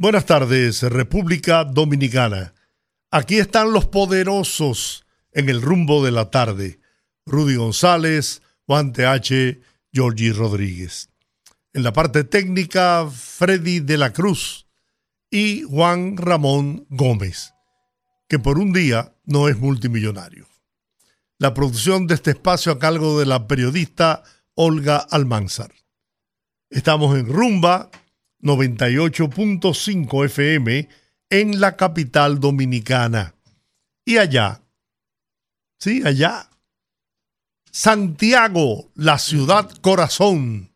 Buenas 0.00 0.26
tardes, 0.26 0.82
República 0.82 1.64
Dominicana. 1.64 2.54
Aquí 3.10 3.38
están 3.38 3.72
los 3.72 3.86
poderosos 3.86 5.04
en 5.32 5.48
el 5.48 5.60
rumbo 5.60 6.04
de 6.04 6.12
la 6.12 6.30
tarde. 6.30 6.78
Rudy 7.26 7.56
González, 7.56 8.40
Juan 8.64 8.92
TH, 8.92 9.58
Georgie 9.92 10.32
Rodríguez. 10.32 11.10
En 11.72 11.82
la 11.82 11.92
parte 11.92 12.22
técnica, 12.22 13.10
Freddy 13.10 13.80
de 13.80 13.98
la 13.98 14.12
Cruz 14.12 14.68
y 15.32 15.62
Juan 15.62 16.16
Ramón 16.16 16.86
Gómez, 16.90 17.52
que 18.28 18.38
por 18.38 18.60
un 18.60 18.72
día 18.72 19.16
no 19.24 19.48
es 19.48 19.58
multimillonario. 19.58 20.46
La 21.38 21.54
producción 21.54 22.06
de 22.06 22.14
este 22.14 22.30
espacio 22.30 22.70
a 22.70 22.78
cargo 22.78 23.18
de 23.18 23.26
la 23.26 23.48
periodista 23.48 24.22
Olga 24.54 24.98
Almanzar. 24.98 25.72
Estamos 26.70 27.18
en 27.18 27.26
Rumba 27.26 27.90
98.5 28.42 30.24
FM 30.24 30.88
en 31.30 31.60
la 31.60 31.76
capital 31.76 32.40
dominicana. 32.40 33.34
Y 34.04 34.18
allá, 34.18 34.62
sí, 35.78 36.02
allá, 36.04 36.48
Santiago, 37.70 38.90
la 38.94 39.18
ciudad 39.18 39.70
corazón. 39.80 40.72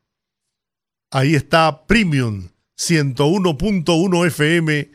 Ahí 1.11 1.35
está 1.35 1.87
Premium 1.87 2.49
101.1 2.79 4.27
FM 4.27 4.91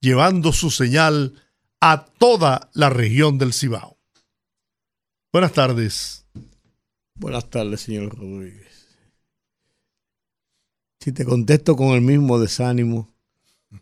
llevando 0.00 0.52
su 0.52 0.70
señal 0.70 1.34
a 1.80 2.06
toda 2.06 2.70
la 2.74 2.90
región 2.90 3.38
del 3.38 3.52
Cibao. 3.52 3.98
Buenas 5.32 5.52
tardes. 5.52 6.26
Buenas 7.14 7.50
tardes, 7.50 7.80
señor 7.82 8.16
Rodríguez. 8.16 8.67
Si 11.00 11.12
te 11.12 11.24
contesto 11.24 11.76
con 11.76 11.94
el 11.94 12.00
mismo 12.00 12.40
desánimo, 12.40 13.14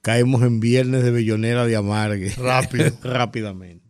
caemos 0.03 0.43
en 0.43 0.61
viernes 0.61 1.03
de 1.03 1.11
bellonera 1.11 1.65
de 1.67 1.77
amargue. 1.77 2.31
Rápido. 2.31 2.91
Rápidamente. 3.03 3.87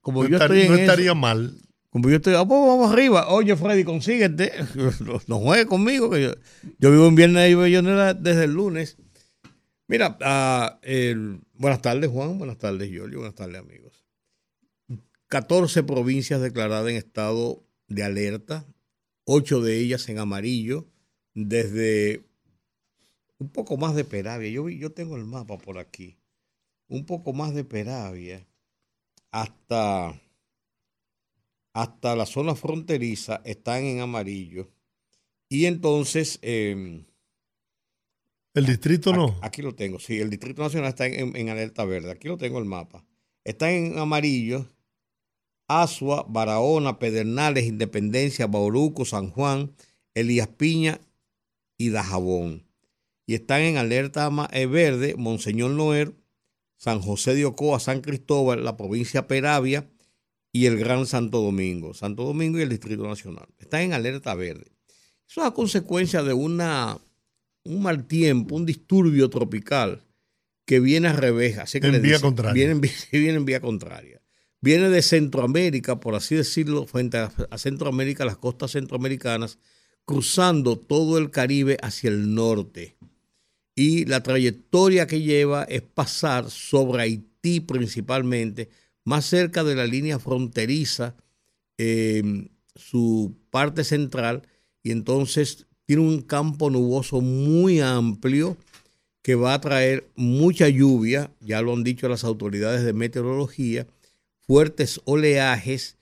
Como 0.00 0.22
no 0.22 0.28
yo 0.28 0.38
estoy 0.38 0.68
no 0.68 0.74
estaría 0.76 1.14
mal. 1.14 1.56
Como 1.90 2.08
yo 2.08 2.16
estoy, 2.16 2.34
ah, 2.34 2.44
pues 2.46 2.60
vamos 2.60 2.92
arriba. 2.92 3.28
Oye, 3.28 3.56
Freddy, 3.56 3.84
consíguete. 3.84 4.52
No, 5.26 5.40
juegues 5.40 5.66
conmigo. 5.66 6.08
Que 6.08 6.22
yo, 6.22 6.32
yo, 6.78 6.90
vivo 6.92 7.08
en 7.08 7.16
viernes 7.16 7.48
de 7.48 7.56
bellonera 7.56 8.14
desde 8.14 8.44
el 8.44 8.52
lunes. 8.52 8.96
Mira, 9.88 10.16
uh, 10.20 11.40
buenas 11.54 11.82
tardes, 11.82 12.08
Juan. 12.10 12.38
Buenas 12.38 12.58
tardes, 12.58 12.88
Giorgio. 12.88 13.18
Buenas 13.18 13.34
tardes, 13.34 13.58
amigos. 13.58 14.04
14 15.26 15.82
provincias 15.82 16.40
declaradas 16.40 16.90
en 16.90 16.96
estado 16.96 17.64
de 17.88 18.04
alerta, 18.04 18.66
ocho 19.24 19.60
de 19.60 19.78
ellas 19.78 20.08
en 20.08 20.18
amarillo 20.18 20.89
desde 21.34 22.24
un 23.40 23.48
poco 23.48 23.76
más 23.76 23.94
de 23.94 24.04
Peravia. 24.04 24.50
Yo, 24.50 24.68
yo 24.68 24.92
tengo 24.92 25.16
el 25.16 25.24
mapa 25.24 25.58
por 25.58 25.78
aquí. 25.78 26.16
Un 26.88 27.06
poco 27.06 27.32
más 27.32 27.54
de 27.54 27.64
Peravia 27.64 28.46
hasta, 29.30 30.20
hasta 31.72 32.16
la 32.16 32.26
zona 32.26 32.54
fronteriza 32.54 33.40
están 33.44 33.84
en 33.84 34.00
amarillo. 34.00 34.68
Y 35.48 35.66
entonces... 35.66 36.38
Em, 36.42 37.04
¿El 38.52 38.66
distrito 38.66 39.12
no? 39.14 39.38
Aquí, 39.42 39.62
lo 39.62 39.74
tengo, 39.74 40.00
sí. 40.00 40.18
El 40.18 40.28
Distrito 40.28 40.62
Nacional 40.62 40.88
está 40.88 41.06
en, 41.06 41.36
en, 41.36 41.48
alerta 41.50 41.84
verde. 41.84 42.10
Aquí 42.10 42.26
lo 42.26 42.36
tengo 42.36 42.58
el 42.58 42.64
mapa. 42.64 43.06
Está 43.44 43.70
en 43.70 43.96
amarillo. 43.96 44.66
Asua, 45.68 46.26
Barahona, 46.28 46.98
Pedernales, 46.98 47.64
Independencia, 47.64 48.48
Bauruco, 48.48 49.04
San 49.04 49.30
Juan, 49.30 49.72
Elías 50.14 50.48
Piña 50.48 51.00
y 51.80 51.88
Dajabón. 51.88 52.66
Y 53.24 53.34
están 53.34 53.62
en 53.62 53.78
alerta 53.78 54.30
eh, 54.52 54.66
verde 54.66 55.14
Monseñor 55.16 55.70
Noer, 55.70 56.14
San 56.76 57.00
José 57.00 57.34
de 57.34 57.46
Ocoa, 57.46 57.80
San 57.80 58.02
Cristóbal, 58.02 58.62
la 58.64 58.76
provincia 58.76 59.26
Peravia 59.26 59.90
y 60.52 60.66
el 60.66 60.76
Gran 60.76 61.06
Santo 61.06 61.40
Domingo. 61.40 61.94
Santo 61.94 62.24
Domingo 62.24 62.58
y 62.58 62.62
el 62.62 62.68
Distrito 62.68 63.08
Nacional. 63.08 63.48
Están 63.58 63.80
en 63.80 63.92
alerta 63.94 64.34
verde. 64.34 64.70
Eso 65.26 65.40
es 65.40 65.46
a 65.46 65.52
consecuencia 65.52 66.22
de 66.22 66.34
una, 66.34 66.98
un 67.64 67.82
mal 67.82 68.06
tiempo, 68.06 68.56
un 68.56 68.66
disturbio 68.66 69.30
tropical 69.30 70.04
que 70.66 70.80
viene 70.80 71.08
a 71.08 71.14
revés. 71.14 71.56
Así 71.56 71.80
que 71.80 71.86
en 71.86 72.02
vía 72.02 72.20
contraria. 72.20 72.52
Viene, 72.52 72.78
viene, 73.10 73.36
en 73.38 73.44
vía 73.46 73.60
contraria. 73.62 74.20
Viene 74.60 74.90
de 74.90 75.00
Centroamérica, 75.00 75.98
por 75.98 76.14
así 76.14 76.34
decirlo, 76.34 76.84
frente 76.84 77.16
a 77.16 77.56
Centroamérica, 77.56 78.26
las 78.26 78.36
costas 78.36 78.72
centroamericanas, 78.72 79.58
cruzando 80.04 80.76
todo 80.78 81.18
el 81.18 81.30
Caribe 81.30 81.76
hacia 81.82 82.10
el 82.10 82.34
norte. 82.34 82.96
Y 83.74 84.04
la 84.04 84.22
trayectoria 84.22 85.06
que 85.06 85.22
lleva 85.22 85.64
es 85.64 85.82
pasar 85.82 86.50
sobre 86.50 87.02
Haití 87.02 87.60
principalmente, 87.60 88.68
más 89.04 89.24
cerca 89.24 89.64
de 89.64 89.74
la 89.74 89.86
línea 89.86 90.18
fronteriza, 90.18 91.14
em, 91.78 92.48
su 92.74 93.34
parte 93.50 93.84
central, 93.84 94.42
y 94.82 94.90
entonces 94.90 95.66
tiene 95.86 96.02
un 96.02 96.22
campo 96.22 96.70
nuboso 96.70 97.20
muy 97.20 97.80
amplio 97.80 98.56
que 99.22 99.34
va 99.34 99.54
a 99.54 99.60
traer 99.60 100.08
mucha 100.16 100.68
lluvia, 100.68 101.30
ya 101.40 101.62
lo 101.62 101.72
han 101.72 101.84
dicho 101.84 102.08
las 102.08 102.24
autoridades 102.24 102.84
de 102.84 102.92
meteorología, 102.92 103.86
fuertes 104.46 105.00
oleajes, 105.04 105.96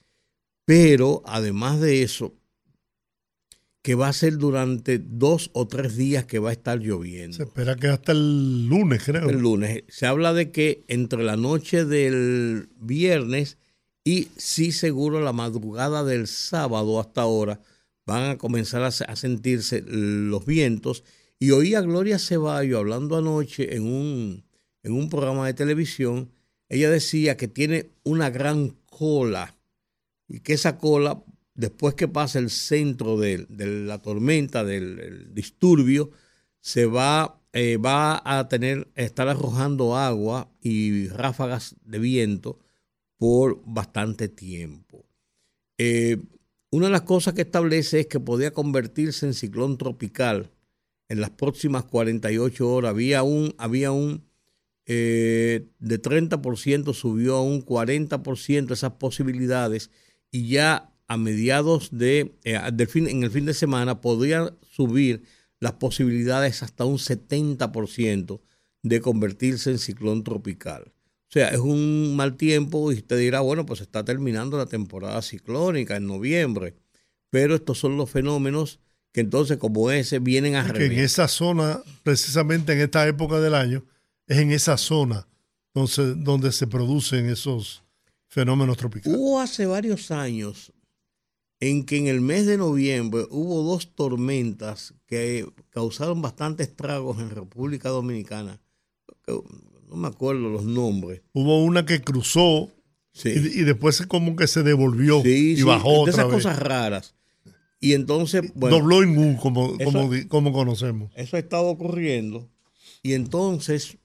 pero 0.64 1.22
además 1.26 1.80
de 1.80 2.02
eso, 2.02 2.34
que 3.82 3.94
va 3.94 4.08
a 4.08 4.12
ser 4.12 4.38
durante 4.38 4.98
dos 4.98 5.50
o 5.52 5.66
tres 5.66 5.96
días 5.96 6.24
que 6.26 6.38
va 6.38 6.50
a 6.50 6.52
estar 6.52 6.78
lloviendo. 6.78 7.36
Se 7.36 7.44
espera 7.44 7.76
que 7.76 7.88
hasta 7.88 8.12
el 8.12 8.66
lunes, 8.66 9.02
creo. 9.04 9.28
El 9.28 9.38
lunes. 9.38 9.84
Se 9.88 10.06
habla 10.06 10.32
de 10.32 10.50
que 10.50 10.84
entre 10.88 11.22
la 11.22 11.36
noche 11.36 11.84
del 11.84 12.68
viernes 12.76 13.58
y 14.04 14.28
sí 14.36 14.72
seguro 14.72 15.20
la 15.20 15.32
madrugada 15.32 16.04
del 16.04 16.26
sábado 16.26 16.98
hasta 16.98 17.22
ahora 17.22 17.60
van 18.06 18.30
a 18.30 18.38
comenzar 18.38 18.82
a, 18.82 18.90
sentirse 18.90 19.84
los 19.86 20.46
vientos. 20.46 21.04
Y 21.38 21.50
oí 21.50 21.74
a 21.74 21.82
Gloria 21.82 22.18
Ceballo 22.18 22.78
hablando 22.78 23.18
anoche 23.18 23.76
en 23.76 23.82
un, 23.82 24.44
en 24.82 24.92
un 24.92 25.10
programa 25.10 25.46
de 25.46 25.54
televisión. 25.54 26.32
Ella 26.70 26.90
decía 26.90 27.36
que 27.36 27.48
tiene 27.48 27.90
una 28.02 28.30
gran 28.30 28.76
cola 28.86 29.56
y 30.26 30.40
que 30.40 30.54
esa 30.54 30.78
cola 30.78 31.22
después 31.58 31.94
que 31.94 32.06
pasa 32.06 32.38
el 32.38 32.50
centro 32.50 33.18
de, 33.18 33.44
la 33.50 33.98
tormenta, 33.98 34.64
del 34.64 35.34
disturbio, 35.34 36.12
se 36.60 36.86
va, 36.86 37.42
eh, 37.52 37.78
va 37.78 38.22
a 38.24 38.48
tener, 38.48 38.88
estar 38.94 39.28
arrojando 39.28 39.96
agua 39.96 40.52
y 40.62 41.08
ráfagas 41.08 41.74
de 41.84 41.98
viento 41.98 42.60
por 43.16 43.60
bastante 43.66 44.28
tiempo. 44.28 45.04
Eh, 45.78 46.18
una 46.70 46.86
de 46.86 46.92
las 46.92 47.02
cosas 47.02 47.34
que 47.34 47.42
establece 47.42 48.00
es 48.00 48.06
que 48.06 48.20
podía 48.20 48.52
convertirse 48.52 49.26
en 49.26 49.34
ciclón 49.34 49.78
tropical 49.78 50.52
en 51.08 51.20
las 51.20 51.30
próximas 51.30 51.84
48 51.86 52.70
horas. 52.70 52.90
Había 52.90 53.24
un, 53.24 53.52
había 53.58 53.90
un 53.90 54.28
eh, 54.86 55.66
de 55.80 56.00
30% 56.00 56.94
subió 56.94 57.36
a 57.36 57.42
un 57.42 57.66
40% 57.66 58.70
esas 58.70 58.92
posibilidades 58.92 59.90
y 60.30 60.48
ya 60.48 60.92
a 61.08 61.16
mediados 61.16 61.88
de, 61.90 62.34
eh, 62.44 62.60
del 62.72 62.86
fin, 62.86 63.08
en 63.08 63.24
el 63.24 63.30
fin 63.30 63.46
de 63.46 63.54
semana 63.54 64.00
podría 64.00 64.54
subir 64.70 65.24
las 65.58 65.72
posibilidades 65.72 66.62
hasta 66.62 66.84
un 66.84 66.98
70% 66.98 68.40
de 68.82 69.00
convertirse 69.00 69.70
en 69.70 69.78
ciclón 69.78 70.22
tropical. 70.22 70.92
O 71.28 71.30
sea, 71.30 71.48
es 71.48 71.58
un 71.58 72.14
mal 72.14 72.36
tiempo 72.36 72.92
y 72.92 72.96
usted 72.96 73.18
dirá, 73.18 73.40
bueno, 73.40 73.66
pues 73.66 73.80
está 73.80 74.04
terminando 74.04 74.56
la 74.56 74.66
temporada 74.66 75.20
ciclónica 75.22 75.96
en 75.96 76.06
noviembre. 76.06 76.74
Pero 77.30 77.54
estos 77.54 77.78
son 77.78 77.96
los 77.96 78.10
fenómenos 78.10 78.80
que 79.12 79.20
entonces 79.20 79.56
como 79.58 79.90
ese 79.90 80.18
vienen 80.18 80.54
a 80.54 80.66
En 80.68 80.92
esa 80.92 81.28
zona, 81.28 81.82
precisamente 82.02 82.72
en 82.72 82.80
esta 82.80 83.06
época 83.06 83.40
del 83.40 83.54
año, 83.54 83.84
es 84.26 84.38
en 84.38 84.52
esa 84.52 84.76
zona 84.76 85.26
donde, 85.74 86.14
donde 86.16 86.52
se 86.52 86.66
producen 86.66 87.28
esos 87.28 87.82
fenómenos 88.28 88.76
tropicales. 88.76 89.18
Hubo 89.18 89.40
hace 89.40 89.66
varios 89.66 90.10
años 90.10 90.72
en 91.60 91.84
que 91.84 91.96
en 91.96 92.06
el 92.06 92.20
mes 92.20 92.46
de 92.46 92.56
noviembre 92.56 93.26
hubo 93.30 93.62
dos 93.62 93.94
tormentas 93.94 94.94
que 95.06 95.46
causaron 95.70 96.22
bastantes 96.22 96.68
estragos 96.68 97.18
en 97.18 97.30
República 97.30 97.88
Dominicana. 97.88 98.60
no 99.26 99.96
me 99.96 100.08
acuerdo 100.08 100.48
los 100.48 100.64
nombres. 100.64 101.22
Hubo 101.32 101.64
una 101.64 101.84
que 101.84 102.00
cruzó 102.00 102.70
y, 103.24 103.62
después 103.64 104.06
como 104.06 104.36
que 104.36 104.46
se 104.46 104.62
devolvió 104.62 105.22
y 105.24 105.60
bajó 105.62 106.04
de 106.04 106.12
esas 106.12 106.26
cosas 106.26 106.58
raras. 106.58 107.14
Y 107.80 107.92
entonces, 107.92 108.42
bueno. 108.54 108.78
Dobló 108.78 109.02
en 109.02 109.16
U, 109.16 109.36
como, 109.38 109.76
como, 110.28 110.52
conocemos. 110.52 111.12
Eso 111.14 111.36
ha 111.36 111.40
estado 111.40 111.66
ocurriendo. 111.66 112.48
Y 113.02 113.12
entonces 113.12 113.98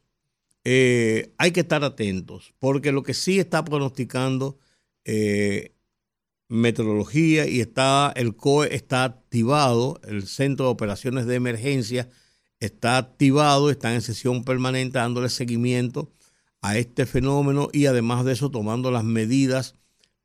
eh, 0.64 1.32
hay 1.38 1.52
que 1.52 1.62
estar 1.62 1.84
atentos, 1.84 2.54
porque 2.60 2.92
lo 2.92 3.04
que 3.04 3.14
sí 3.14 3.40
está 3.40 3.66
pronosticando 3.66 4.58
eh, 5.06 5.73
meteorología 6.50 7.48
y 7.48 7.62
está 7.62 8.12
el 8.16 8.36
COE 8.36 8.76
está 8.76 9.04
activado, 9.04 10.00
el 10.04 10.28
Centro 10.28 10.66
de 10.66 10.72
Operaciones 10.72 11.26
de 11.26 11.36
Emergencia 11.36 12.10
está 12.60 12.98
activado, 12.98 13.70
está 13.70 13.94
en 13.94 14.02
sesión 14.02 14.44
permanente 14.44 15.00
dándole 15.00 15.30
seguimiento 15.30 16.12
a 16.62 16.78
este 16.78 17.06
fenómeno 17.06 17.70
y 17.74 17.88
además 17.88 18.24
de 18.24 18.34
eso 18.34 18.52
tomando 18.52 18.92
las 18.92 19.04
medidas 19.04 19.76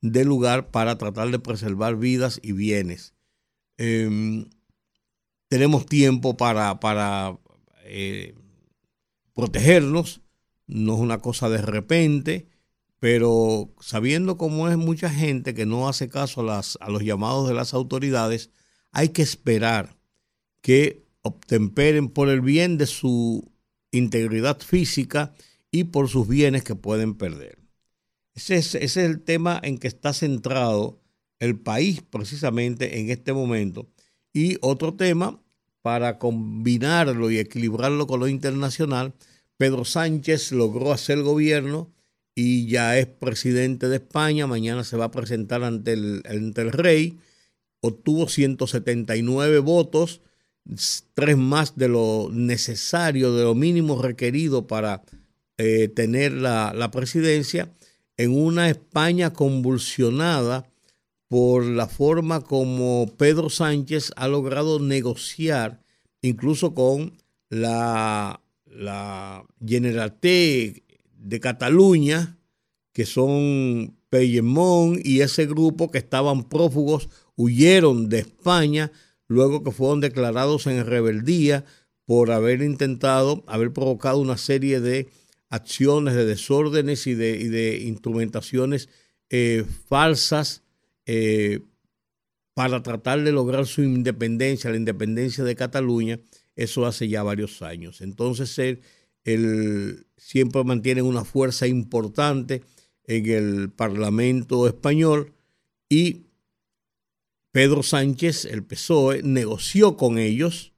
del 0.00 0.28
lugar 0.28 0.70
para 0.70 0.96
tratar 0.96 1.30
de 1.30 1.40
preservar 1.40 1.96
vidas 1.96 2.38
y 2.42 2.52
bienes. 2.52 3.14
Em, 3.76 4.48
tenemos 5.48 5.86
tiempo 5.86 6.36
para, 6.36 6.78
para 6.78 7.38
eh, 7.84 8.34
protegernos, 9.34 10.20
no 10.66 10.94
es 10.94 11.00
una 11.00 11.18
cosa 11.18 11.48
de 11.48 11.62
repente, 11.62 12.48
pero 13.00 13.72
sabiendo 13.80 14.36
cómo 14.36 14.68
es 14.68 14.76
mucha 14.76 15.10
gente 15.10 15.54
que 15.54 15.66
no 15.66 15.88
hace 15.88 16.08
caso 16.08 16.40
a, 16.50 16.88
los 16.88 17.02
llamados 17.02 17.48
de 17.48 17.54
las 17.54 17.74
autoridades, 17.74 18.50
hay 18.90 19.10
que 19.10 19.22
esperar 19.22 19.96
que 20.60 21.06
obtemperen 21.22 22.08
por 22.08 22.28
el 22.28 22.40
bien 22.40 22.78
de 22.78 22.86
su 22.86 23.52
integridad 23.92 24.60
física 24.60 25.32
y 25.70 25.84
por 25.84 26.08
sus 26.08 26.26
bienes 26.26 26.64
que 26.64 26.74
pueden 26.74 27.14
perder. 27.14 27.58
Ese 28.34 28.56
es, 28.56 28.74
ese 28.74 28.84
es 28.84 28.96
el 29.10 29.20
tema 29.20 29.60
en 29.62 29.78
que 29.78 29.88
está 29.88 30.12
centrado 30.12 31.00
el 31.38 31.58
país 31.58 32.02
precisamente 32.02 32.98
en 33.00 33.10
este 33.10 33.32
momento. 33.32 33.88
Y 34.32 34.56
otro 34.60 34.94
tema, 34.94 35.40
para 35.82 36.18
combinarlo 36.18 37.30
y 37.30 37.38
equilibrarlo 37.38 38.06
con 38.06 38.20
lo 38.20 38.28
internacional, 38.28 39.14
Pedro 39.56 39.84
Sánchez 39.84 40.52
logró 40.52 40.92
hacer 40.92 41.22
gobierno 41.22 41.92
y 42.40 42.68
ya 42.68 42.96
es 42.96 43.08
presidente 43.08 43.88
de 43.88 43.96
España. 43.96 44.46
Mañana 44.46 44.84
se 44.84 44.96
va 44.96 45.06
a 45.06 45.10
presentar 45.10 45.64
ante 45.64 45.94
el, 45.94 46.22
ante 46.24 46.62
el 46.62 46.70
rey. 46.70 47.18
Obtuvo 47.80 48.28
179 48.28 49.58
votos, 49.58 50.20
tres 51.14 51.36
más 51.36 51.76
de 51.76 51.88
lo 51.88 52.28
necesario, 52.30 53.34
de 53.34 53.42
lo 53.42 53.56
mínimo 53.56 54.00
requerido 54.00 54.68
para 54.68 55.02
eh, 55.56 55.88
tener 55.88 56.30
la, 56.30 56.72
la 56.76 56.92
presidencia 56.92 57.72
en 58.16 58.30
una 58.30 58.70
España 58.70 59.32
convulsionada 59.32 60.70
por 61.26 61.64
la 61.64 61.88
forma 61.88 62.42
como 62.42 63.12
Pedro 63.16 63.50
Sánchez 63.50 64.12
ha 64.14 64.28
logrado 64.28 64.78
negociar 64.78 65.82
incluso 66.22 66.72
con 66.72 67.18
la, 67.48 68.40
la 68.66 69.44
Generalitat 69.66 70.87
de 71.18 71.40
Cataluña, 71.40 72.38
que 72.92 73.04
son 73.06 73.96
Pellemón 74.08 75.00
y 75.04 75.20
ese 75.20 75.46
grupo 75.46 75.90
que 75.90 75.98
estaban 75.98 76.48
prófugos, 76.48 77.08
huyeron 77.36 78.08
de 78.08 78.20
España 78.20 78.90
luego 79.26 79.62
que 79.62 79.70
fueron 79.70 80.00
declarados 80.00 80.66
en 80.66 80.84
rebeldía 80.84 81.64
por 82.06 82.30
haber 82.30 82.62
intentado, 82.62 83.44
haber 83.46 83.72
provocado 83.72 84.18
una 84.18 84.38
serie 84.38 84.80
de 84.80 85.08
acciones, 85.50 86.14
de 86.14 86.24
desórdenes 86.24 87.06
y 87.06 87.14
de, 87.14 87.78
instrumentaciones 87.84 88.88
eh, 89.28 89.64
falsas 89.88 90.62
eh, 91.04 91.60
para 92.54 92.82
tratar 92.82 93.22
de 93.22 93.32
lograr 93.32 93.66
su 93.66 93.82
independencia, 93.82 94.70
la 94.70 94.76
independencia 94.76 95.44
de 95.44 95.54
Cataluña, 95.54 96.18
eso 96.56 96.86
hace 96.86 97.08
ya 97.08 97.22
varios 97.22 97.62
años. 97.62 98.00
Entonces 98.00 98.58
él, 98.58 98.80
siempre 100.16 100.64
mantiene 100.64 101.02
una 101.02 101.24
fuerza 101.24 101.66
importante 101.66 102.62
en 103.04 103.26
el 103.30 103.70
Parlamento 103.70 104.66
español 104.66 105.32
y 105.88 106.26
Pedro 107.50 107.82
Sánchez, 107.82 108.44
el 108.44 108.62
PSOE, 108.62 109.22
negoció 109.22 109.96
con 109.96 110.18
ellos, 110.18 110.74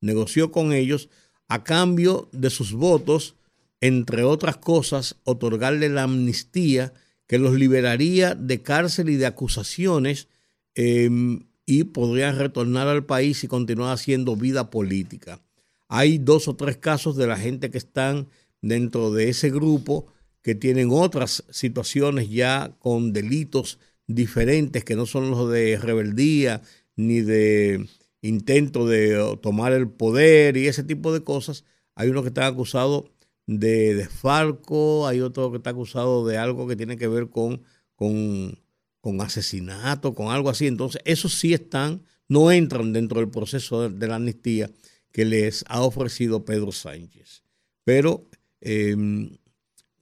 negoció 0.00 0.50
con 0.50 0.72
ellos 0.72 1.10
a 1.48 1.64
cambio 1.64 2.28
de 2.32 2.50
sus 2.50 2.72
votos, 2.72 3.36
entre 3.80 4.22
otras 4.22 4.56
cosas, 4.56 5.16
otorgarle 5.24 5.88
la 5.88 6.04
amnistía 6.04 6.92
que 7.26 7.38
los 7.38 7.54
liberaría 7.54 8.34
de 8.34 8.62
cárcel 8.62 9.10
y 9.10 9.16
de 9.16 9.26
acusaciones 9.26 10.28
em, 10.74 11.46
y 11.66 11.84
podrían 11.84 12.38
retornar 12.38 12.88
al 12.88 13.04
país 13.04 13.44
y 13.44 13.48
continuar 13.48 13.92
haciendo 13.92 14.34
vida 14.34 14.70
política. 14.70 15.40
Hay 15.88 16.18
dos 16.18 16.48
o 16.48 16.56
tres 16.56 16.76
casos 16.76 17.16
de 17.16 17.26
la 17.26 17.36
gente 17.36 17.70
que 17.70 17.78
están 17.78 18.28
dentro 18.60 19.12
de 19.12 19.28
ese 19.30 19.50
grupo 19.50 20.06
que 20.42 20.54
tienen 20.54 20.90
otras 20.90 21.44
situaciones 21.50 22.30
ya 22.30 22.76
con 22.78 23.12
delitos 23.12 23.78
diferentes 24.06 24.84
que 24.84 24.96
no 24.96 25.06
son 25.06 25.30
los 25.30 25.50
de 25.50 25.78
rebeldía 25.78 26.62
ni 26.96 27.20
de 27.20 27.86
intento 28.22 28.86
de 28.86 29.38
tomar 29.42 29.72
el 29.72 29.88
poder 29.88 30.56
y 30.56 30.66
ese 30.66 30.82
tipo 30.82 31.12
de 31.12 31.22
cosas. 31.22 31.64
Hay 31.94 32.08
uno 32.08 32.22
que 32.22 32.28
está 32.28 32.46
acusado 32.46 33.10
de 33.46 33.94
desfalco, 33.94 35.06
hay 35.06 35.20
otro 35.20 35.50
que 35.50 35.56
está 35.56 35.70
acusado 35.70 36.26
de 36.26 36.36
algo 36.36 36.66
que 36.66 36.76
tiene 36.76 36.96
que 36.96 37.08
ver 37.08 37.30
con, 37.30 37.62
con, 37.94 38.58
con 39.00 39.20
asesinato, 39.20 40.14
con 40.14 40.28
algo 40.28 40.50
así. 40.50 40.66
Entonces, 40.66 41.00
esos 41.04 41.34
sí 41.34 41.54
están, 41.54 42.02
no 42.28 42.52
entran 42.52 42.92
dentro 42.92 43.20
del 43.20 43.30
proceso 43.30 43.88
de, 43.88 44.06
la 44.06 44.16
amnistía 44.16 44.70
que 45.12 45.24
les 45.24 45.64
ha 45.68 45.82
ofrecido 45.82 46.44
Pedro 46.44 46.72
Sánchez. 46.72 47.42
Pero, 47.84 48.28
em, 48.60 49.38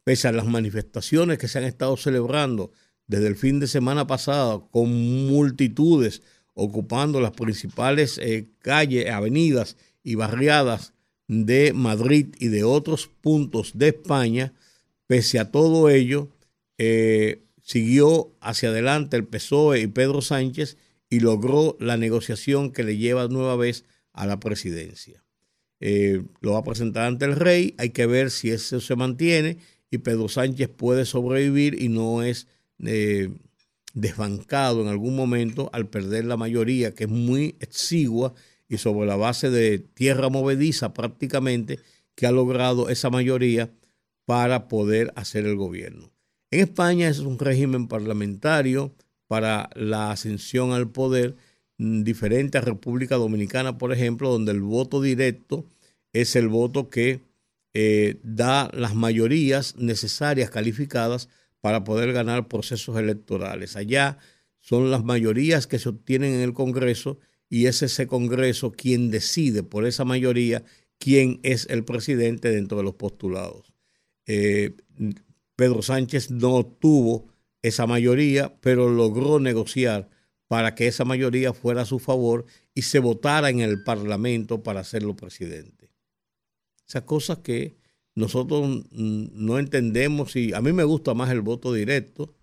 pese 0.04 0.28
a 0.28 0.32
las 0.32 0.46
manifestaciones 0.46 1.38
que 1.38 1.48
se 1.48 1.58
han 1.58 1.64
estado 1.64 1.96
celebrando 1.96 2.72
desde 3.06 3.28
el 3.28 3.36
fin 3.36 3.60
de 3.60 3.66
semana 3.66 4.06
pasado, 4.06 4.68
con 4.70 4.90
multitudes 5.26 6.22
ocupando 6.54 7.20
las 7.20 7.32
principales 7.32 8.18
eh, 8.18 8.48
calles, 8.60 9.10
avenidas 9.10 9.76
y 10.02 10.14
barriadas 10.14 10.94
de 11.28 11.72
Madrid 11.72 12.34
y 12.38 12.48
de 12.48 12.64
otros 12.64 13.08
puntos 13.20 13.72
de 13.74 13.88
España, 13.88 14.54
pese 15.06 15.38
a 15.38 15.50
todo 15.50 15.88
ello, 15.90 16.30
eh, 16.78 17.42
siguió 17.62 18.32
hacia 18.40 18.70
adelante 18.70 19.16
el 19.16 19.26
PSOE 19.26 19.80
y 19.80 19.86
Pedro 19.86 20.22
Sánchez 20.22 20.78
y 21.10 21.20
logró 21.20 21.76
la 21.78 21.96
negociación 21.96 22.72
que 22.72 22.84
le 22.84 22.96
lleva 22.96 23.28
nueva 23.28 23.56
vez 23.56 23.84
a 24.16 24.26
la 24.26 24.40
presidencia. 24.40 25.22
Eh, 25.80 26.22
lo 26.40 26.52
va 26.52 26.58
a 26.58 26.64
presentar 26.64 27.06
ante 27.06 27.26
el 27.26 27.36
rey, 27.36 27.74
hay 27.78 27.90
que 27.90 28.06
ver 28.06 28.30
si 28.30 28.50
eso 28.50 28.80
se 28.80 28.96
mantiene 28.96 29.58
y 29.90 29.98
Pedro 29.98 30.28
Sánchez 30.28 30.68
puede 30.68 31.04
sobrevivir 31.04 31.80
y 31.80 31.88
no 31.88 32.22
es 32.22 32.48
eh, 32.84 33.30
desbancado 33.94 34.82
en 34.82 34.88
algún 34.88 35.14
momento 35.14 35.70
al 35.72 35.88
perder 35.88 36.24
la 36.24 36.36
mayoría, 36.36 36.94
que 36.94 37.04
es 37.04 37.10
muy 37.10 37.56
exigua 37.60 38.34
y 38.68 38.78
sobre 38.78 39.06
la 39.06 39.16
base 39.16 39.50
de 39.50 39.78
tierra 39.78 40.28
movediza 40.28 40.92
prácticamente 40.92 41.78
que 42.14 42.26
ha 42.26 42.32
logrado 42.32 42.88
esa 42.88 43.10
mayoría 43.10 43.70
para 44.24 44.68
poder 44.68 45.12
hacer 45.14 45.46
el 45.46 45.56
gobierno. 45.56 46.10
En 46.50 46.60
España 46.60 47.08
es 47.08 47.20
un 47.20 47.38
régimen 47.38 47.86
parlamentario 47.86 48.94
para 49.26 49.70
la 49.74 50.10
ascensión 50.10 50.72
al 50.72 50.90
poder, 50.90 51.36
diferente 51.78 52.58
a 52.58 52.62
República 52.62 53.16
Dominicana, 53.16 53.78
por 53.78 53.92
ejemplo, 53.92 54.30
donde 54.30 54.52
el 54.52 54.60
voto 54.60 55.00
directo 55.00 55.66
es 56.12 56.36
el 56.36 56.48
voto 56.48 56.88
que 56.88 57.20
eh, 57.74 58.18
da 58.22 58.70
las 58.72 58.94
mayorías 58.94 59.76
necesarias, 59.76 60.50
calificadas, 60.50 61.28
para 61.60 61.84
poder 61.84 62.12
ganar 62.12 62.48
procesos 62.48 62.96
electorales. 62.98 63.76
Allá 63.76 64.18
son 64.60 64.90
las 64.90 65.04
mayorías 65.04 65.66
que 65.66 65.78
se 65.78 65.88
obtienen 65.88 66.34
en 66.34 66.40
el 66.40 66.54
Congreso 66.54 67.18
y 67.48 67.66
es 67.66 67.82
ese 67.82 68.06
Congreso 68.06 68.72
quien 68.72 69.10
decide 69.10 69.62
por 69.62 69.86
esa 69.86 70.04
mayoría 70.04 70.64
quién 70.98 71.40
es 71.42 71.66
el 71.68 71.84
presidente 71.84 72.50
dentro 72.50 72.78
de 72.78 72.84
los 72.84 72.94
postulados. 72.94 73.72
Eh, 74.26 74.74
Pedro 75.54 75.82
Sánchez 75.82 76.30
no 76.30 76.64
tuvo 76.64 77.28
esa 77.62 77.86
mayoría, 77.86 78.54
pero 78.60 78.88
logró 78.88 79.40
negociar 79.40 80.08
para 80.48 80.74
que 80.74 80.86
esa 80.86 81.04
mayoría 81.04 81.52
fuera 81.52 81.82
a 81.82 81.86
su 81.86 81.98
favor 81.98 82.46
y 82.74 82.82
se 82.82 82.98
votara 82.98 83.50
en 83.50 83.60
el 83.60 83.82
Parlamento 83.82 84.62
para 84.62 84.80
hacerlo 84.80 85.16
presidente. 85.16 85.90
Esas 86.86 87.02
cosas 87.02 87.38
que 87.38 87.76
nosotros 88.14 88.86
no 88.92 89.58
entendemos 89.58 90.36
y 90.36 90.54
a 90.54 90.60
mí 90.60 90.72
me 90.72 90.84
gusta 90.84 91.14
más 91.14 91.30
el 91.30 91.40
voto 91.40 91.72
directo 91.72 92.34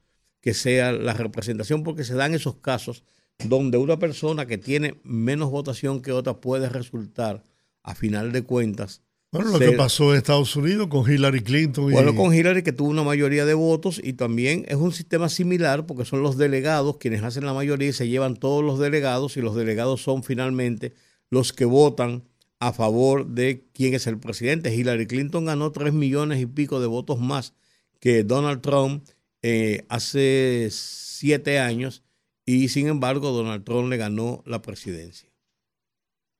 que 0.41 0.53
sea 0.53 0.91
la 0.91 1.13
representación 1.13 1.83
porque 1.83 2.03
se 2.03 2.15
dan 2.15 2.33
esos 2.33 2.55
casos 2.57 3.03
donde 3.39 3.77
una 3.77 3.97
persona 3.97 4.45
que 4.45 4.57
tiene 4.57 4.99
menos 5.03 5.49
votación 5.49 6.01
que 6.01 6.11
otra 6.11 6.41
puede 6.41 6.69
resultar, 6.69 7.43
a 7.81 7.95
final 7.95 8.31
de 8.31 8.43
cuentas, 8.43 9.02
Bueno, 9.33 9.49
lo 9.49 9.57
que 9.57 9.71
pasó 9.71 10.11
en 10.11 10.17
Estados 10.17 10.55
Unidos 10.55 10.89
con 10.89 11.11
Hillary 11.11 11.41
Clinton. 11.41 11.89
Y... 11.89 11.93
Bueno, 11.93 12.15
con 12.15 12.31
Hillary 12.31 12.61
que 12.61 12.71
tuvo 12.71 12.89
una 12.89 13.01
mayoría 13.01 13.45
de 13.45 13.55
votos 13.55 13.99
y 14.01 14.13
también 14.13 14.63
es 14.67 14.75
un 14.75 14.91
sistema 14.91 15.27
similar 15.27 15.87
porque 15.87 16.05
son 16.05 16.21
los 16.21 16.37
delegados 16.37 16.97
quienes 16.97 17.23
hacen 17.23 17.43
la 17.43 17.53
mayoría 17.53 17.89
y 17.89 17.93
se 17.93 18.07
llevan 18.07 18.35
todos 18.35 18.63
los 18.63 18.77
delegados 18.77 19.35
y 19.35 19.41
los 19.41 19.55
delegados 19.55 20.03
son 20.03 20.21
finalmente 20.21 20.93
los 21.31 21.51
que 21.51 21.65
votan 21.65 22.23
a 22.59 22.73
favor 22.73 23.25
de 23.25 23.65
quién 23.73 23.95
es 23.95 24.05
el 24.05 24.19
presidente. 24.19 24.73
Hillary 24.73 25.07
Clinton 25.07 25.45
ganó 25.45 25.71
tres 25.71 25.93
millones 25.93 26.39
y 26.39 26.45
pico 26.45 26.79
de 26.79 26.85
votos 26.85 27.19
más 27.19 27.55
que 27.99 28.23
Donald 28.23 28.61
Trump 28.61 29.03
eh, 29.41 29.83
hace 29.89 30.69
siete 30.69 31.57
años 31.57 32.03
y 32.45 32.69
sin 32.69 32.87
embargo 32.87 33.31
Donald 33.31 33.63
Trump 33.63 33.89
le 33.89 33.97
ganó 33.97 34.43
la 34.45 34.61
presidencia. 34.61 35.27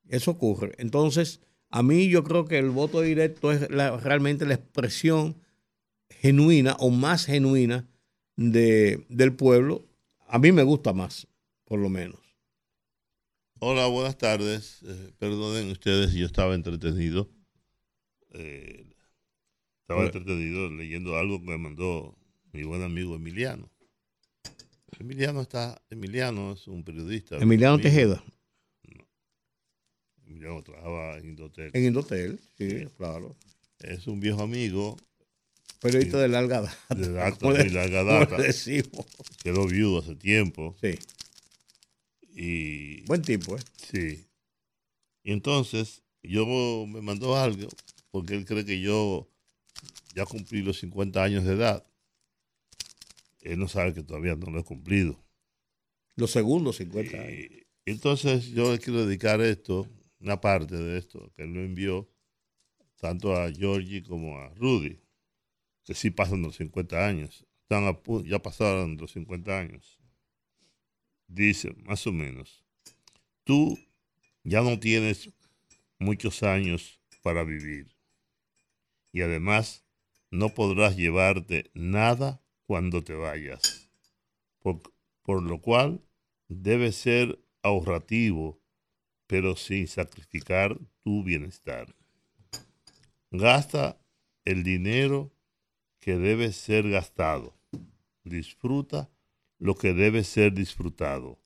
Eso 0.09 0.29
ocurre. 0.29 0.75
Entonces, 0.77 1.39
a 1.74 1.82
mí 1.82 2.08
yo 2.08 2.24
creo 2.24 2.46
que 2.46 2.60
el 2.60 2.70
voto 2.70 3.01
directo 3.01 3.51
es 3.51 3.68
realmente 3.68 4.46
la 4.46 4.53
expresión 4.53 5.42
genuina 6.08 6.75
o 6.77 6.92
más 6.92 7.25
genuina 7.25 7.89
de, 8.36 9.03
del 9.10 9.34
pueblo. 9.34 9.84
A 10.27 10.38
mí 10.38 10.51
me 10.51 10.62
gusta 10.62 10.94
más, 10.94 11.27
por 11.65 11.80
lo 11.80 11.89
menos. 11.89 12.20
Hola, 13.60 13.88
buenas 13.88 14.20
tardes. 14.20 14.84
Eh, 14.84 15.13
perdonen 15.18 15.72
ustedes, 15.72 16.13
yo 16.13 16.27
estaba 16.27 16.53
entretenido. 16.53 17.27
Eh, 18.34 18.86
estaba 19.82 20.06
entretenido 20.06 20.70
leyendo 20.70 21.18
algo 21.18 21.39
que 21.39 21.48
me 21.48 21.58
mandó 21.58 22.15
mi 22.51 22.62
buen 22.62 22.84
amigo 22.84 23.15
Emiliano. 23.15 23.68
Emiliano 25.00 25.42
está, 25.42 25.82
Emiliano 25.89 26.51
es 26.51 26.68
un 26.68 26.84
periodista. 26.84 27.38
Emiliano 27.38 27.80
Tejeda. 27.80 28.24
Yo 30.27 30.62
trabajaba 30.63 31.18
en 31.18 31.30
Indotel. 31.30 31.72
En 31.74 31.86
Indotel, 31.86 32.39
sí, 32.58 32.86
claro. 32.98 33.36
Es 33.80 34.08
un 34.08 34.20
viejo 34.20 34.42
amigo. 34.42 34.98
Periodista 35.80 36.18
de 36.20 36.30
larga 36.30 36.62
data. 36.62 36.96
De 36.96 37.70
larga 37.70 38.03
data. 38.03 38.38
Quedó 39.44 39.68
viudo 39.68 40.00
hace 40.00 40.15
tiempo. 40.15 40.75
Sí. 40.80 40.98
Y, 42.36 43.01
Buen 43.06 43.22
tipo, 43.22 43.58
¿eh? 43.58 43.62
Sí. 43.75 44.25
Y 45.24 45.32
entonces 45.34 46.01
yo 46.24 46.86
me 46.88 47.01
mandó 47.01 47.38
algo 47.38 47.68
porque 48.12 48.36
él 48.36 48.46
cree 48.46 48.65
que 48.65 48.80
yo 48.80 49.30
ya 50.15 50.25
cumplí 50.25 50.62
los 50.62 50.80
50 50.80 51.22
años 51.22 51.44
de 51.44 51.53
edad. 51.53 51.86
Él 53.42 53.60
no 53.60 53.68
sabe 53.68 53.94
que 53.94 54.03
todavía 54.03 54.36
no 54.36 54.50
lo 54.50 54.60
he 54.60 54.63
cumplido. 54.63 55.22
Los 56.15 56.32
segundos 56.32 56.77
50 56.77 57.18
años. 57.18 57.50
entonces 57.86 58.48
yo 58.48 58.72
le 58.72 58.80
quiero 58.80 59.06
dedicar 59.06 59.42
esto 59.42 59.88
una 60.24 60.39
parte 60.39 60.75
de 60.75 60.98
esto 60.98 61.32
que 61.36 61.44
él 61.44 61.53
lo 61.53 61.62
envió 61.62 62.10
tanto 63.00 63.36
a 63.36 63.51
Georgie 63.51 64.01
como 64.01 64.39
a 64.39 64.50
Rudy, 64.56 64.98
que 65.84 65.94
sí 65.94 66.10
pasan 66.10 66.42
los 66.42 66.56
50 66.56 67.06
años, 67.06 67.46
están 67.62 67.84
ya 68.25 68.39
pasaron 68.42 68.96
los 68.96 69.12
50 69.12 69.60
años. 69.60 70.00
Dice, 71.27 71.74
más 71.84 72.08
o 72.08 72.13
menos, 72.13 72.63
tú 73.44 73.77
ya 74.44 74.62
no 74.62 74.80
tienes 74.80 75.30
muchos 76.00 76.44
años 76.44 77.01
para 77.22 77.44
vivir 77.44 77.94
y 79.12 79.22
además 79.22 79.86
no 80.32 80.50
podrás 80.50 80.96
llevarte 80.96 81.70
nada 81.74 82.42
cuando 82.65 83.03
te 83.03 83.13
vayas, 83.13 83.89
por, 84.60 84.82
por 85.22 85.44
lo 85.44 85.62
cual 85.62 86.01
debes 86.48 86.96
ser 86.96 87.39
ahorrativo 87.62 88.62
pero 89.34 89.56
sin 89.56 89.88
sacrificar 89.88 90.78
tu 91.02 91.24
bienestar. 91.24 91.96
Gasta 93.32 94.00
el 94.46 94.62
dinero 94.62 95.34
que 96.00 96.18
debe 96.18 96.54
ser 96.54 96.88
gastado. 96.88 97.58
Disfruta 98.24 99.10
lo 99.58 99.74
que 99.74 99.96
debe 99.96 100.24
ser 100.24 100.54
disfrutado 100.54 101.42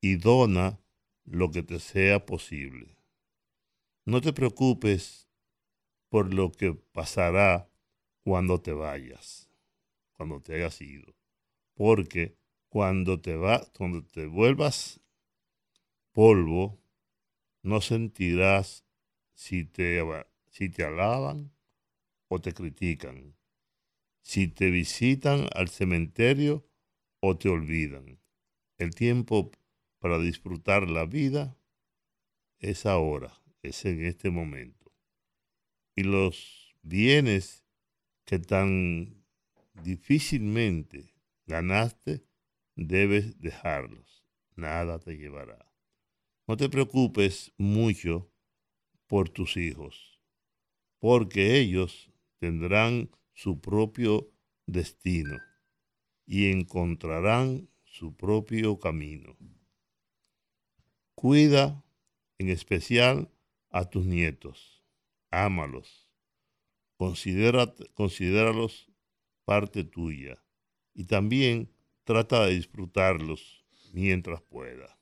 y 0.00 0.16
dona 0.16 0.80
lo 1.24 1.52
que 1.52 1.62
te 1.62 1.78
sea 1.78 2.26
posible. 2.26 2.96
No 4.04 4.20
te 4.20 4.32
preocupes 4.32 5.28
por 6.08 6.34
lo 6.34 6.50
que 6.50 6.74
pasará 6.74 7.70
cuando 8.24 8.60
te 8.60 8.72
vayas, 8.72 9.48
cuando 10.14 10.40
te 10.40 10.56
hayas 10.56 10.80
ido, 10.80 11.14
porque 11.74 12.36
cuando 12.68 13.20
te 13.20 13.36
va, 13.36 13.64
cuando 13.78 14.04
te 14.04 14.26
vuelvas 14.26 15.00
polvo, 16.10 16.81
no 17.62 17.80
sentirás 17.80 18.84
si 19.34 19.64
te, 19.64 20.02
si 20.50 20.68
te 20.68 20.84
alaban 20.84 21.52
o 22.28 22.40
te 22.40 22.52
critican, 22.52 23.36
si 24.22 24.48
te 24.48 24.70
visitan 24.70 25.48
al 25.54 25.68
cementerio 25.68 26.68
o 27.20 27.36
te 27.36 27.48
olvidan. 27.48 28.20
El 28.78 28.94
tiempo 28.94 29.50
para 29.98 30.18
disfrutar 30.18 30.88
la 30.88 31.04
vida 31.06 31.56
es 32.58 32.86
ahora, 32.86 33.42
es 33.62 33.84
en 33.84 34.04
este 34.04 34.30
momento. 34.30 34.92
Y 35.94 36.02
los 36.04 36.74
bienes 36.82 37.64
que 38.24 38.38
tan 38.38 39.24
difícilmente 39.74 41.14
ganaste, 41.46 42.24
debes 42.74 43.38
dejarlos. 43.40 44.24
Nada 44.56 44.98
te 44.98 45.16
llevará. 45.16 45.71
No 46.52 46.58
te 46.58 46.68
preocupes 46.68 47.50
mucho 47.56 48.30
por 49.06 49.30
tus 49.30 49.56
hijos, 49.56 50.20
porque 50.98 51.58
ellos 51.58 52.10
tendrán 52.40 53.10
su 53.32 53.58
propio 53.58 54.30
destino 54.66 55.38
y 56.26 56.50
encontrarán 56.50 57.70
su 57.86 58.14
propio 58.14 58.78
camino. 58.78 59.34
Cuida 61.14 61.82
en 62.36 62.50
especial 62.50 63.30
a 63.70 63.88
tus 63.88 64.04
nietos, 64.04 64.84
ámalos, 65.30 66.06
considéralos 66.98 68.90
parte 69.46 69.84
tuya 69.84 70.44
y 70.92 71.04
también 71.04 71.72
trata 72.04 72.44
de 72.44 72.56
disfrutarlos 72.56 73.64
mientras 73.94 74.42
pueda. 74.42 75.01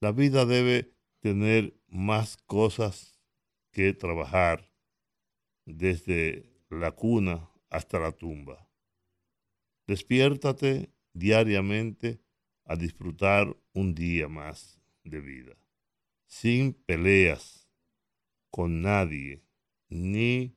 La 0.00 0.12
vida 0.12 0.46
debe 0.46 0.94
tener 1.20 1.76
más 1.88 2.36
cosas 2.36 3.18
que 3.72 3.92
trabajar 3.92 4.70
desde 5.64 6.52
la 6.70 6.92
cuna 6.92 7.50
hasta 7.68 7.98
la 7.98 8.12
tumba. 8.12 8.70
Despiértate 9.86 10.92
diariamente 11.12 12.20
a 12.64 12.76
disfrutar 12.76 13.56
un 13.72 13.94
día 13.94 14.28
más 14.28 14.80
de 15.02 15.20
vida, 15.20 15.56
sin 16.26 16.74
peleas 16.74 17.68
con 18.50 18.82
nadie, 18.82 19.42
ni, 19.88 20.54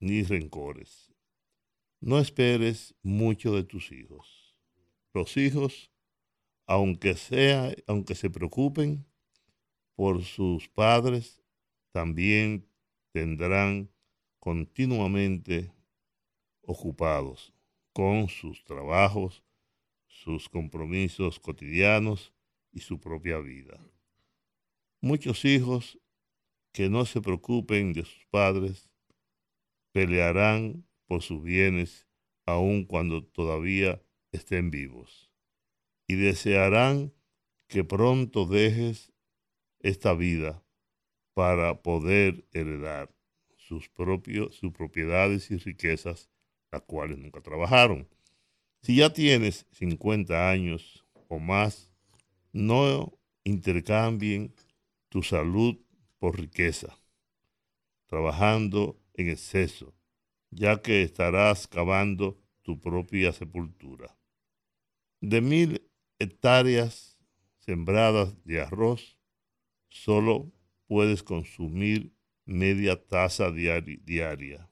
ni 0.00 0.22
rencores. 0.24 1.14
No 2.00 2.18
esperes 2.18 2.94
mucho 3.02 3.54
de 3.54 3.64
tus 3.64 3.92
hijos. 3.92 4.56
Los 5.14 5.36
hijos 5.36 5.90
aunque 6.66 7.14
sea, 7.14 7.72
aunque 7.86 8.14
se 8.14 8.28
preocupen 8.28 9.06
por 9.94 10.24
sus 10.24 10.68
padres, 10.68 11.42
también 11.92 12.68
tendrán 13.12 13.90
continuamente 14.40 15.72
ocupados 16.62 17.54
con 17.92 18.28
sus 18.28 18.64
trabajos, 18.64 19.42
sus 20.06 20.48
compromisos 20.48 21.40
cotidianos 21.40 22.34
y 22.72 22.80
su 22.80 22.98
propia 23.00 23.38
vida. 23.38 23.80
Muchos 25.00 25.44
hijos 25.44 25.98
que 26.72 26.90
no 26.90 27.06
se 27.06 27.20
preocupen 27.20 27.92
de 27.92 28.04
sus 28.04 28.26
padres 28.26 28.90
pelearán 29.92 30.84
por 31.06 31.22
sus 31.22 31.42
bienes 31.42 32.06
aun 32.44 32.84
cuando 32.84 33.24
todavía 33.24 34.02
estén 34.32 34.70
vivos 34.70 35.25
y 36.06 36.16
desearán 36.16 37.12
que 37.68 37.84
pronto 37.84 38.46
dejes 38.46 39.12
esta 39.80 40.14
vida 40.14 40.62
para 41.34 41.82
poder 41.82 42.46
heredar 42.52 43.14
sus, 43.56 43.88
propios, 43.88 44.54
sus 44.56 44.72
propiedades 44.72 45.50
y 45.50 45.56
riquezas, 45.58 46.30
las 46.70 46.82
cuales 46.82 47.18
nunca 47.18 47.40
trabajaron. 47.40 48.08
Si 48.82 48.96
ya 48.96 49.12
tienes 49.12 49.66
50 49.72 50.50
años 50.50 51.04
o 51.28 51.38
más, 51.38 51.90
no 52.52 53.18
intercambien 53.44 54.54
tu 55.08 55.22
salud 55.22 55.76
por 56.18 56.40
riqueza, 56.40 56.98
trabajando 58.06 58.98
en 59.14 59.28
exceso, 59.28 59.94
ya 60.50 60.80
que 60.80 61.02
estarás 61.02 61.66
cavando 61.66 62.38
tu 62.62 62.80
propia 62.80 63.32
sepultura. 63.32 64.16
De 65.20 65.40
mil 65.40 65.85
hectáreas 66.18 67.18
sembradas 67.58 68.42
de 68.44 68.60
arroz, 68.60 69.18
solo 69.88 70.52
puedes 70.86 71.22
consumir 71.22 72.12
media 72.44 73.02
taza 73.06 73.50
diaria. 73.50 74.70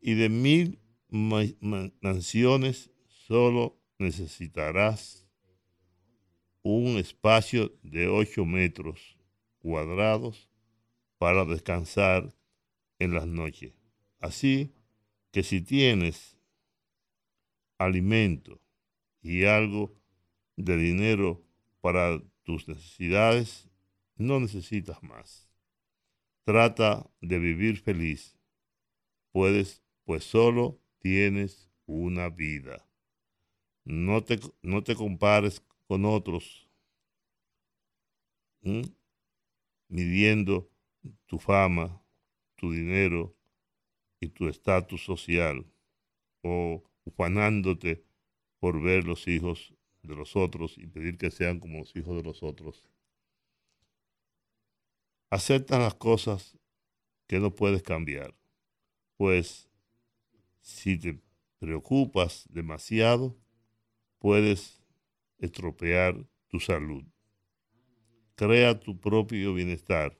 Y 0.00 0.14
de 0.14 0.28
mil 0.28 0.78
mansiones 1.08 2.90
solo 3.08 3.80
necesitarás 3.98 5.28
un 6.62 6.98
espacio 6.98 7.72
de 7.82 8.08
8 8.08 8.44
metros 8.44 9.18
cuadrados 9.58 10.48
para 11.18 11.44
descansar 11.44 12.34
en 12.98 13.14
las 13.14 13.26
noches. 13.26 13.74
Así 14.20 14.72
que 15.32 15.42
si 15.42 15.60
tienes 15.60 16.36
alimento 17.78 18.60
y 19.22 19.44
algo 19.44 20.01
de 20.56 20.76
dinero 20.76 21.44
para 21.80 22.22
tus 22.42 22.68
necesidades, 22.68 23.68
no 24.16 24.40
necesitas 24.40 25.02
más. 25.02 25.48
Trata 26.44 27.10
de 27.20 27.38
vivir 27.38 27.78
feliz. 27.80 28.38
Puedes, 29.32 29.82
pues 30.04 30.24
solo 30.24 30.80
tienes 30.98 31.70
una 31.86 32.28
vida. 32.28 32.88
No 33.84 34.22
te, 34.22 34.38
no 34.62 34.82
te 34.82 34.94
compares 34.94 35.62
con 35.88 36.04
otros, 36.04 36.68
midiendo 39.88 40.70
tu 41.26 41.38
fama, 41.38 42.02
tu 42.54 42.72
dinero 42.72 43.36
y 44.20 44.28
tu 44.28 44.48
estatus 44.48 45.04
social, 45.04 45.66
o 46.42 46.84
ufanándote 47.04 48.04
por 48.60 48.80
ver 48.80 49.04
los 49.04 49.26
hijos 49.26 49.74
de 50.02 50.14
los 50.14 50.36
otros 50.36 50.76
y 50.78 50.86
pedir 50.86 51.18
que 51.18 51.30
sean 51.30 51.60
como 51.60 51.78
los 51.78 51.94
hijos 51.96 52.16
de 52.16 52.22
los 52.22 52.42
otros. 52.42 52.88
Acepta 55.30 55.78
las 55.78 55.94
cosas 55.94 56.58
que 57.26 57.38
no 57.38 57.54
puedes 57.54 57.82
cambiar, 57.82 58.34
pues 59.16 59.70
si 60.60 60.98
te 60.98 61.20
preocupas 61.58 62.46
demasiado, 62.50 63.38
puedes 64.18 64.82
estropear 65.38 66.26
tu 66.48 66.60
salud. 66.60 67.04
Crea 68.34 68.78
tu 68.78 68.98
propio 68.98 69.54
bienestar. 69.54 70.18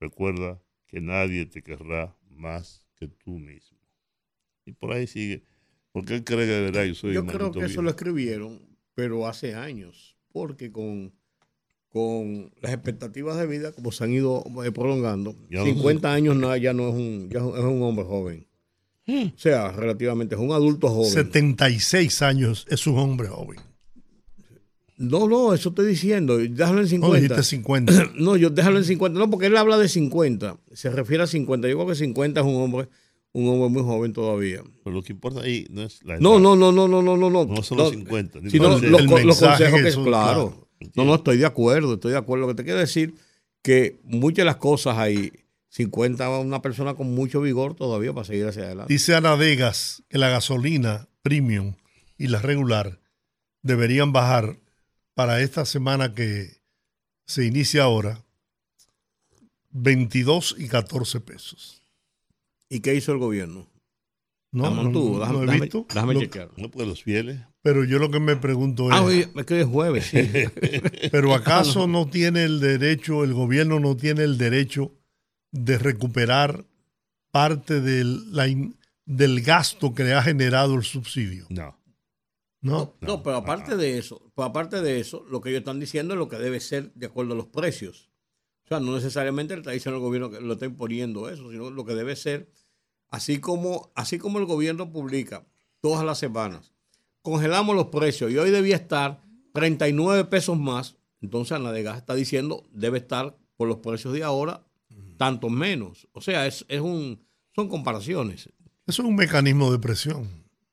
Recuerda 0.00 0.62
que 0.86 1.00
nadie 1.00 1.46
te 1.46 1.62
querrá 1.62 2.16
más 2.30 2.86
que 2.96 3.08
tú 3.08 3.38
mismo. 3.38 3.78
Y 4.64 4.72
por 4.72 4.92
ahí 4.92 5.06
sigue. 5.06 5.44
Porque 5.98 6.14
él 6.14 6.24
cree 6.24 6.46
que 6.46 6.52
de 6.52 6.60
verdad 6.60 6.84
yo 6.84 6.94
soy 6.94 7.14
Yo 7.14 7.26
creo 7.26 7.50
que 7.50 7.64
eso 7.64 7.82
lo 7.82 7.90
escribieron, 7.90 8.60
pero 8.94 9.26
hace 9.26 9.54
años. 9.54 10.16
Porque 10.32 10.70
con, 10.70 11.12
con 11.88 12.52
las 12.60 12.72
expectativas 12.72 13.36
de 13.36 13.46
vida, 13.46 13.72
como 13.72 13.90
se 13.90 14.04
han 14.04 14.12
ido 14.12 14.44
eh, 14.64 14.70
prolongando, 14.70 15.34
50 15.50 16.12
años 16.12 16.36
ya 16.60 16.72
no 16.72 16.88
es 16.88 16.94
un, 16.94 17.28
ya 17.30 17.38
es 17.40 17.64
un 17.64 17.82
hombre 17.82 18.04
joven. 18.04 18.46
Hmm. 19.06 19.28
O 19.34 19.38
sea, 19.38 19.72
relativamente 19.72 20.34
es 20.34 20.40
un 20.40 20.52
adulto 20.52 20.88
joven. 20.88 21.10
76 21.10 22.22
años 22.22 22.66
es 22.68 22.86
un 22.86 22.98
hombre 22.98 23.28
joven. 23.28 23.58
No, 24.98 25.28
no, 25.28 25.54
eso 25.54 25.70
estoy 25.70 25.86
diciendo. 25.86 26.38
Déjalo 26.38 26.80
en 26.80 26.88
50. 26.88 27.08
No, 27.08 27.14
dijiste 27.14 27.42
50. 27.42 28.10
no, 28.16 28.36
yo 28.36 28.50
déjalo 28.50 28.78
en 28.78 28.84
50. 28.84 29.18
No, 29.18 29.30
porque 29.30 29.46
él 29.46 29.56
habla 29.56 29.78
de 29.78 29.88
50. 29.88 30.58
Se 30.74 30.90
refiere 30.90 31.22
a 31.22 31.26
50. 31.26 31.68
Yo 31.68 31.76
creo 31.76 31.88
que 31.88 31.94
50 31.94 32.40
es 32.40 32.46
un 32.46 32.56
hombre 32.56 32.88
un 33.38 33.62
hombre 33.62 33.68
muy 33.68 33.82
joven 33.82 34.12
todavía. 34.12 34.62
Pero 34.84 34.96
lo 34.96 35.02
que 35.02 35.12
importa 35.12 35.40
ahí 35.42 35.66
no 35.70 35.82
es 35.82 36.02
la 36.04 36.14
edad. 36.14 36.20
No, 36.20 36.38
no, 36.38 36.56
no, 36.56 36.72
no, 36.72 36.88
no, 36.88 37.02
no, 37.02 37.16
no. 37.16 37.44
No 37.44 37.62
son 37.62 37.78
los 37.78 37.90
50. 37.90 38.40
Sino 38.50 38.68
los, 38.68 38.82
los, 38.82 39.38
consejos 39.38 39.80
que, 39.80 39.92
claro. 40.02 40.68
No, 40.94 41.04
no, 41.04 41.16
estoy 41.16 41.38
de 41.38 41.46
acuerdo, 41.46 41.94
estoy 41.94 42.12
de 42.12 42.18
acuerdo. 42.18 42.46
Lo 42.46 42.48
que 42.48 42.56
te 42.56 42.64
quiero 42.64 42.78
decir 42.78 43.14
que 43.62 44.00
muchas 44.04 44.38
de 44.38 44.44
las 44.44 44.56
cosas 44.56 44.98
ahí 44.98 45.32
50 45.70 46.28
una 46.38 46.62
persona 46.62 46.94
con 46.94 47.14
mucho 47.14 47.40
vigor 47.40 47.74
todavía 47.74 48.12
para 48.12 48.24
seguir 48.24 48.46
hacia 48.46 48.64
adelante. 48.64 48.92
Dice 48.92 49.14
Ana 49.14 49.34
Vegas 49.34 50.02
que 50.08 50.18
la 50.18 50.28
gasolina 50.28 51.08
premium 51.22 51.74
y 52.16 52.28
la 52.28 52.40
regular 52.40 53.00
deberían 53.62 54.12
bajar 54.12 54.58
para 55.14 55.40
esta 55.40 55.64
semana 55.66 56.14
que 56.14 56.58
se 57.26 57.44
inicia 57.44 57.82
ahora 57.82 58.24
22 59.70 60.56
y 60.58 60.68
14 60.68 61.20
pesos. 61.20 61.77
¿Y 62.68 62.80
qué 62.80 62.94
hizo 62.94 63.12
el 63.12 63.18
gobierno? 63.18 63.68
No, 64.50 64.70
no, 64.70 64.84
no, 64.84 65.18
déjame, 65.18 65.60
visto. 65.60 65.86
Déjame, 65.88 66.18
chequear. 66.18 66.50
No, 66.56 66.70
pues 66.70 66.88
los 66.88 67.02
fieles. 67.02 67.40
Pero 67.60 67.84
yo 67.84 67.98
lo 67.98 68.10
que 68.10 68.18
me 68.18 68.36
pregunto 68.36 68.90
es. 68.90 68.96
Ah, 68.96 69.06
es 69.10 69.46
que 69.46 69.60
es 69.60 69.66
jueves, 69.66 70.06
sí. 70.06 70.18
pero 71.12 71.34
¿acaso 71.34 71.86
no 71.86 72.08
tiene 72.08 72.44
el 72.44 72.60
derecho, 72.60 73.24
el 73.24 73.34
gobierno 73.34 73.78
no 73.78 73.96
tiene 73.96 74.24
el 74.24 74.38
derecho 74.38 74.94
de 75.50 75.78
recuperar 75.78 76.64
parte 77.30 77.80
del, 77.80 78.32
la, 78.34 78.46
del 79.04 79.40
gasto 79.42 79.94
que 79.94 80.04
le 80.04 80.14
ha 80.14 80.22
generado 80.22 80.74
el 80.74 80.84
subsidio. 80.84 81.46
No. 81.48 81.76
No, 82.60 82.96
no, 83.00 83.22
pero 83.22 83.36
aparte 83.36 83.76
de 83.76 83.98
eso, 83.98 84.32
pues 84.34 84.48
aparte 84.48 84.82
de 84.82 84.98
eso, 84.98 85.24
lo 85.30 85.40
que 85.40 85.50
ellos 85.50 85.60
están 85.60 85.78
diciendo 85.78 86.14
es 86.14 86.18
lo 86.18 86.28
que 86.28 86.38
debe 86.38 86.58
ser 86.58 86.92
de 86.94 87.06
acuerdo 87.06 87.34
a 87.34 87.36
los 87.36 87.46
precios. 87.46 88.10
O 88.64 88.68
sea, 88.68 88.80
no 88.80 88.94
necesariamente 88.94 89.54
le 89.54 89.60
está 89.60 89.70
diciendo 89.70 89.96
el 89.98 90.02
gobierno 90.02 90.30
que 90.30 90.40
lo 90.40 90.54
está 90.54 90.66
imponiendo 90.66 91.28
eso, 91.28 91.50
sino 91.52 91.70
lo 91.70 91.84
que 91.84 91.94
debe 91.94 92.16
ser, 92.16 92.50
así 93.10 93.40
como, 93.40 93.90
así 93.94 94.18
como 94.18 94.38
el 94.38 94.46
gobierno 94.46 94.92
publica 94.92 95.46
todas 95.80 96.04
las 96.04 96.18
semanas, 96.18 96.72
congelamos 97.22 97.74
los 97.74 97.86
precios 97.86 98.30
y 98.30 98.38
hoy 98.38 98.50
debía 98.50 98.76
estar 98.76 99.22
39 99.52 100.24
pesos 100.26 100.58
más, 100.58 100.96
entonces 101.20 101.52
Anadegas 101.52 101.96
está 101.98 102.14
diciendo 102.14 102.64
debe 102.72 102.98
estar 102.98 103.36
por 103.56 103.68
los 103.68 103.78
precios 103.78 104.12
de 104.14 104.22
ahora 104.22 104.64
tanto 105.18 105.50
menos. 105.50 106.08
O 106.12 106.22
sea, 106.22 106.46
es, 106.46 106.64
es 106.68 106.80
un, 106.80 107.20
son 107.54 107.68
comparaciones. 107.68 108.48
Eso 108.86 109.02
es 109.02 109.08
un 109.08 109.16
mecanismo 109.16 109.70
de 109.70 109.78
presión. 109.78 110.26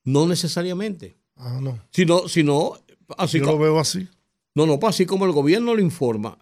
No 0.05 0.25
necesariamente. 0.27 1.17
Ah, 1.35 1.59
no. 1.61 1.79
Sino, 1.91 2.29
sino 2.29 2.73
así 3.17 3.39
Yo 3.39 3.45
lo 3.45 3.57
veo 3.57 3.79
así. 3.79 4.07
No, 4.53 4.65
no, 4.65 4.79
pues 4.79 4.95
así 4.95 5.05
como 5.05 5.25
el 5.25 5.33
gobierno 5.33 5.75
lo 5.75 5.81
informa, 5.81 6.37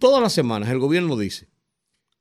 todas 0.00 0.20
las 0.20 0.32
semanas 0.32 0.68
el 0.70 0.80
gobierno 0.80 1.16
dice, 1.16 1.48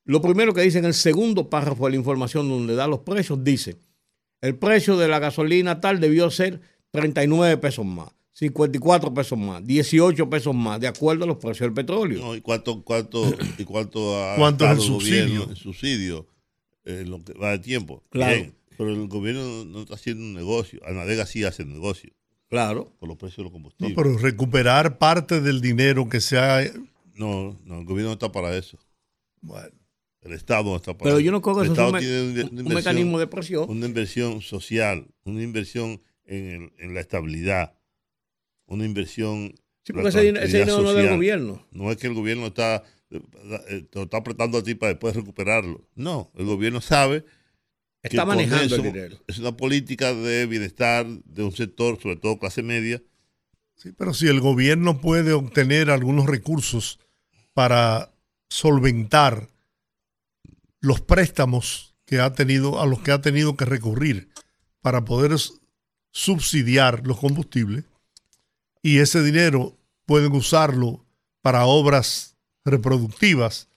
lo 0.08 0.22
primero 0.22 0.54
que 0.54 0.62
dice 0.62 0.80
en 0.80 0.86
el 0.86 0.93
segundo 0.93 1.50
párrafo 1.50 1.86
de 1.86 1.91
la 1.91 1.98
información 1.98 2.50
donde 2.50 2.76
da 2.76 2.88
los 2.88 3.00
precios, 3.00 3.43
dice, 3.43 3.78
el 4.41 4.56
precio 4.56 4.98
de 4.98 5.08
la 5.08 5.20
gasolina 5.20 5.82
tal 5.82 6.00
debió 6.00 6.32
ser 6.32 6.62
39 6.91 7.58
pesos 7.58 7.86
más. 7.86 8.10
54 8.32 9.13
pesos 9.15 9.38
más, 9.38 9.65
18 9.65 10.30
pesos 10.30 10.54
más, 10.54 10.80
de 10.80 10.88
acuerdo 10.88 11.24
a 11.24 11.28
los 11.28 11.38
precios 11.38 11.62
del 11.62 11.74
petróleo. 11.74 12.36
¿Y 12.36 12.41
cuánto, 12.41 12.84
cuánto, 12.84 13.36
y 13.58 13.63
cuánto 13.63 14.15
ha 14.24 14.36
¿Cuánto 14.38 14.65
es 14.65 14.72
el 14.74 14.80
subsidio? 14.80 15.50
el 15.50 15.56
subsidio 15.56 16.28
en 16.86 17.00
eh, 17.00 17.06
lo 17.06 17.24
que 17.24 17.34
va 17.34 17.52
de 17.52 17.60
tiempo? 17.60 18.04
Claro. 18.12 18.54
pero 18.78 18.93
el 18.93 19.08
gobierno 19.08 19.65
no 19.65 19.82
está 19.82 19.96
haciendo 19.96 20.24
un 20.24 20.36
negocio. 20.36 20.80
Anadega 20.86 21.26
sí 21.26 21.43
hace 21.43 21.65
negocio. 21.65 22.13
Claro. 22.48 22.93
Con 23.00 23.10
los 23.10 23.17
precios 23.17 23.38
de 23.38 23.43
los 23.43 23.52
combustibles. 23.52 23.98
No, 23.98 24.04
pero 24.04 24.17
recuperar 24.20 25.00
parte 25.00 25.41
del 25.41 25.60
dinero 25.60 26.08
que 26.08 26.22
se 26.22 26.38
ha... 26.38 26.62
No, 27.15 27.58
no, 27.65 27.80
el 27.80 27.86
gobierno 27.86 28.10
no 28.10 28.13
está 28.13 28.32
para 28.32 28.56
eso. 28.56 28.78
Bueno. 29.41 29.77
El 30.28 30.34
Estado 30.34 30.66
no 30.66 30.76
está 30.76 30.98
para 30.98 31.10
pero 31.10 31.20
yo 31.20 31.32
no 31.32 31.42
creo 31.42 31.56
que 31.58 31.68
eso 31.68 31.98
es 31.98 32.52
un, 32.52 32.66
mecanismo 32.66 33.18
de 33.18 33.28
presión. 33.28 33.70
Una 33.70 33.86
inversión 33.86 34.42
social, 34.42 35.08
una 35.24 35.42
inversión 35.42 36.02
en, 36.26 36.74
en 36.78 36.94
la 36.94 37.00
estabilidad 37.00 37.78
una 38.68 38.86
inversión. 38.86 39.56
Sí, 39.84 39.94
porque 39.94 40.10
ese, 40.10 40.22
dinero 40.22 40.82
no 40.82 40.90
es 40.90 40.96
del 40.96 41.10
gobierno. 41.10 41.66
No 41.72 41.92
es 41.92 41.98
que 41.98 42.08
el 42.08 42.13
gobierno 42.13 42.48
está, 42.48 42.84
eh, 43.10 43.88
te 43.90 44.02
está 44.02 44.18
apretando 44.18 44.58
a 44.58 44.63
ti 44.63 44.76
para 44.76 44.94
después 44.94 45.16
recuperarlo. 45.16 45.88
No, 45.96 46.32
el 46.36 46.46
gobierno 46.46 46.82
sabe. 46.82 47.26
Está 48.04 48.26
manejando 48.26 48.76
el 48.76 48.84
dinero. 48.84 49.18
Es 49.28 49.40
una 49.40 49.56
política 49.58 50.13
de 50.13 50.46
bienestar 50.46 51.08
de 51.08 51.44
un 51.44 51.52
sector, 51.52 52.00
sobre 52.02 52.18
todo 52.18 52.38
clase 52.38 52.62
media. 52.62 53.02
Sí, 53.76 53.92
pero 53.92 54.13
si 54.13 54.28
el 54.28 54.40
gobierno 54.40 55.02
puede 55.02 55.34
obtener 55.34 55.90
algunos 55.90 56.26
recursos 56.26 57.00
para 57.54 58.13
solventar 58.50 59.50
los 60.88 61.02
préstamos 61.02 61.95
que 62.06 62.21
ha 62.21 62.34
tenido, 62.34 62.82
a 62.82 62.86
los 62.86 63.02
que 63.02 63.12
ha 63.12 63.21
tenido 63.21 63.58
que 63.58 63.65
recurrir 63.65 64.30
para 64.82 65.04
poder 65.04 65.36
subsidiar 66.12 67.06
los 67.06 67.19
combustibles, 67.19 67.84
y 68.82 69.00
ese 69.00 69.21
dinero 69.21 69.78
pueden 70.06 70.32
usarlo 70.34 71.06
para 71.41 71.65
obras 71.65 72.38
reproductivas. 72.63 73.67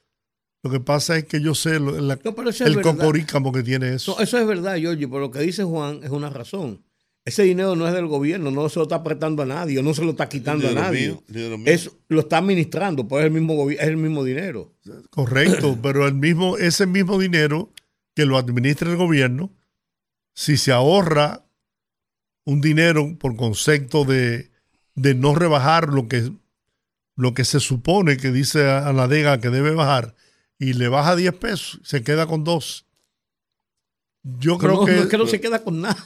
Lo 0.62 0.70
que 0.70 0.78
pasa 0.78 1.16
es 1.16 1.24
que 1.24 1.40
yo 1.40 1.54
sé 1.54 1.76
el 1.76 2.82
cocorícamo 2.82 3.52
que 3.52 3.62
tiene 3.62 3.94
eso. 3.94 4.20
eso 4.20 4.38
es 4.38 4.46
verdad, 4.46 4.76
Giorgio, 4.76 5.08
pero 5.10 5.20
lo 5.20 5.30
que 5.30 5.40
dice 5.40 5.64
Juan 5.64 6.00
es 6.04 6.10
una 6.10 6.30
razón. 6.30 6.84
Ese 7.24 7.42
dinero 7.42 7.76
no 7.76 7.86
es 7.86 7.94
del 7.94 8.06
gobierno, 8.06 8.50
no 8.50 8.68
se 8.68 8.78
lo 8.78 8.84
está 8.84 8.96
apretando 8.96 9.42
a 9.42 9.46
nadie, 9.46 9.82
no 9.82 9.92
se 9.92 10.04
lo 10.04 10.12
está 10.12 10.28
quitando 10.28 10.68
a 10.68 10.72
nadie. 10.72 11.18
es, 11.66 11.90
lo 12.08 12.20
está 12.20 12.38
administrando, 12.38 13.06
pues 13.06 13.20
es 13.20 13.26
el 13.26 13.32
mismo, 13.32 13.70
es 13.70 13.80
el 13.80 13.96
mismo 13.96 14.24
dinero. 14.24 14.74
Correcto, 15.10 15.78
pero 15.82 16.06
el 16.06 16.14
mismo, 16.14 16.56
ese 16.56 16.86
mismo 16.86 17.18
dinero 17.18 17.70
que 18.14 18.24
lo 18.24 18.38
administra 18.38 18.90
el 18.90 18.96
gobierno, 18.96 19.50
si 20.34 20.56
se 20.56 20.72
ahorra 20.72 21.44
un 22.44 22.60
dinero 22.60 23.16
por 23.18 23.36
concepto 23.36 24.04
de 24.04 24.50
de 25.00 25.14
no 25.14 25.34
rebajar 25.34 25.88
lo 25.88 26.08
que, 26.08 26.30
lo 27.16 27.34
que 27.34 27.44
se 27.44 27.60
supone 27.60 28.16
que 28.16 28.30
dice 28.30 28.68
a 28.68 28.92
la 28.92 29.08
DEGA 29.08 29.40
que 29.40 29.50
debe 29.50 29.70
bajar, 29.70 30.14
y 30.58 30.74
le 30.74 30.88
baja 30.88 31.16
10 31.16 31.34
pesos, 31.36 31.80
se 31.84 32.02
queda 32.02 32.26
con 32.26 32.44
2. 32.44 32.86
Yo 34.22 34.52
No, 34.52 34.58
creo 34.58 34.72
no, 34.74 34.84
que, 34.84 34.98
es 35.00 35.06
que 35.06 35.18
no 35.18 35.26
se 35.26 35.40
queda 35.40 35.62
con 35.62 35.80
nada. 35.80 35.96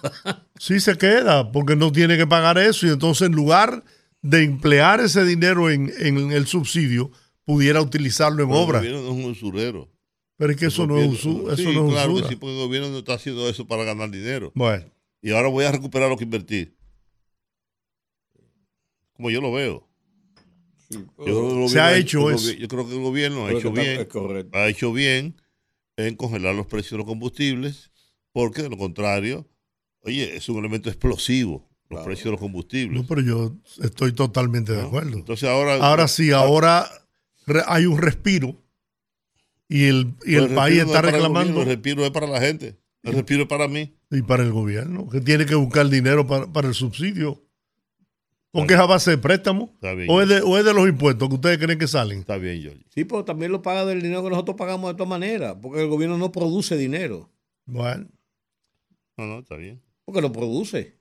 sí 0.59 0.79
se 0.81 0.97
queda, 0.97 1.51
porque 1.51 1.75
no 1.77 1.91
tiene 1.93 2.17
que 2.17 2.27
pagar 2.27 2.59
eso 2.59 2.87
y 2.87 2.91
entonces 2.91 3.27
en 3.29 3.35
lugar 3.35 3.83
de 4.23 4.43
emplear 4.45 5.01
ese 5.01 5.25
dinero 5.25 5.69
en, 5.71 5.93
en 5.99 6.31
el 6.33 6.47
subsidio, 6.47 7.11
pudiera 7.45 7.81
utilizarlo 7.83 8.43
en 8.43 8.49
Pero 8.49 8.61
obra. 8.61 8.79
El 8.79 8.85
gobierno 8.87 9.03
no 9.13 9.19
es 9.19 9.25
un 9.25 9.31
usurero. 9.33 9.91
Pero 10.37 10.53
es 10.53 10.59
que 10.59 10.67
eso 10.67 10.87
no 10.87 10.99
es, 10.99 11.09
usu- 11.11 11.47
eso 11.49 11.57
sí, 11.57 11.65
no 11.75 11.87
es 11.87 11.93
claro 11.93 12.09
que 12.11 12.15
usura. 12.15 12.29
sí, 12.29 12.37
porque 12.37 12.55
el 12.57 12.67
gobierno 12.67 12.89
no 12.91 12.99
está 12.99 13.15
haciendo 13.15 13.49
eso 13.49 13.67
para 13.67 13.85
ganar 13.85 14.11
dinero. 14.11 14.51
Bueno, 14.55 14.87
Y 15.21 15.31
ahora 15.33 15.49
voy 15.49 15.65
a 15.65 15.73
recuperar 15.73 16.09
lo 16.09 16.17
que 16.17 16.25
invertí. 16.25 16.73
Como 19.15 19.31
yo 19.31 19.41
lo 19.41 19.53
veo. 19.53 19.89
Yo 20.91 21.07
creo 21.17 21.49
que 21.49 21.63
el 21.63 21.69
Se 21.69 21.81
ha 21.81 21.85
gobierno 21.91 21.97
hecho 21.97 22.31
eso. 22.31 22.53
Yo 22.53 22.69
creo 22.69 22.87
que 22.89 22.95
el 22.95 23.01
gobierno 23.03 23.47
ha 23.47 23.53
hecho 23.53 23.73
que 23.73 23.81
bien. 23.81 24.49
Ha 24.53 24.69
hecho 24.69 24.93
bien 24.93 25.41
en 25.97 26.17
congelar 26.17 26.55
los 26.55 26.67
precios 26.67 26.93
de 26.93 26.97
los 26.99 27.07
combustibles, 27.07 27.91
porque 28.35 28.63
de 28.63 28.69
lo 28.69 28.77
contrario, 28.77 29.47
oye, 30.01 30.37
es 30.37 30.49
un 30.49 30.59
elemento 30.59 30.91
explosivo, 30.91 31.67
los 31.89 31.99
Claro. 32.01 32.05
precios 32.07 32.25
de 32.25 32.31
los 32.33 32.41
combustibles. 32.41 33.01
no, 33.01 33.07
pero 33.07 33.21
yo 33.21 33.55
estoy 33.83 34.13
totalmente 34.13 34.73
de 34.73 34.83
¿no? 34.83 34.89
acuerdo. 34.89 35.17
Entonces 35.17 35.49
ahora... 35.49 35.77
Ahora 35.77 36.09
sí, 36.09 36.33
ahora 36.33 36.87
re- 37.47 37.63
hay 37.67 37.87
un 37.87 37.97
respiro 37.99 38.61
y 39.69 39.85
el, 39.85 40.15
y 40.27 40.35
Pues 40.37 40.51
el 40.51 40.55
país 40.55 40.79
respiro 40.79 40.85
no 40.87 40.91
es 40.91 40.97
está 40.97 40.99
el 40.99 41.05
reclamando 41.15 41.53
gobierno, 41.53 41.61
el 41.63 41.67
respiro 41.77 42.05
es 42.05 42.11
para 42.11 42.27
la 42.27 42.41
gente. 42.41 42.77
El 43.05 43.13
respiro 43.13 43.43
es 43.43 43.49
para 43.49 43.69
mí. 43.69 43.95
y 44.11 44.23
para 44.23 44.43
el 44.43 44.51
gobierno, 44.53 45.09
que 45.09 45.21
tiene 45.21 45.47
que 45.47 45.55
buscar 45.55 45.89
dinero 45.89 46.27
para, 46.27 46.51
para 46.53 46.69
el 46.69 46.75
subsidio. 46.75 47.41
Porque 48.51 48.75
es 48.75 48.81
a 48.81 48.87
base 48.87 49.11
de 49.11 49.19
préstamo 49.19 49.71
Está 49.75 49.95
bien, 49.95 50.09
o 50.11 50.23
es 50.23 50.29
de, 50.29 50.41
o 50.41 50.57
es 50.59 50.65
de 50.65 50.73
los 50.73 50.89
impuestos 50.89 51.29
que 51.29 51.35
ustedes 51.35 51.59
creen 51.59 51.79
que 51.79 51.89
salen. 51.89 52.19
Está 52.21 52.37
bien, 52.39 52.63
George. 52.63 52.85
Sí, 52.89 53.05
pero 53.05 53.25
también 53.25 53.51
lo 53.53 53.63
paga 53.63 53.85
del 53.85 54.01
dinero 54.01 54.23
que 54.23 54.31
nosotros 54.31 54.57
pagamos 54.57 54.91
de 54.91 54.95
todas 54.95 55.09
maneras, 55.09 55.57
porque 55.61 55.83
el 55.83 55.89
gobierno 55.89 56.17
no 56.19 56.31
produce 56.33 56.77
dinero, 56.77 57.31
Bueno, 57.67 58.07
No, 59.17 59.27
no, 59.27 59.39
está 59.41 59.57
bien. 59.57 59.81
porque 60.05 60.21
lo 60.21 60.33
produce. 60.33 60.99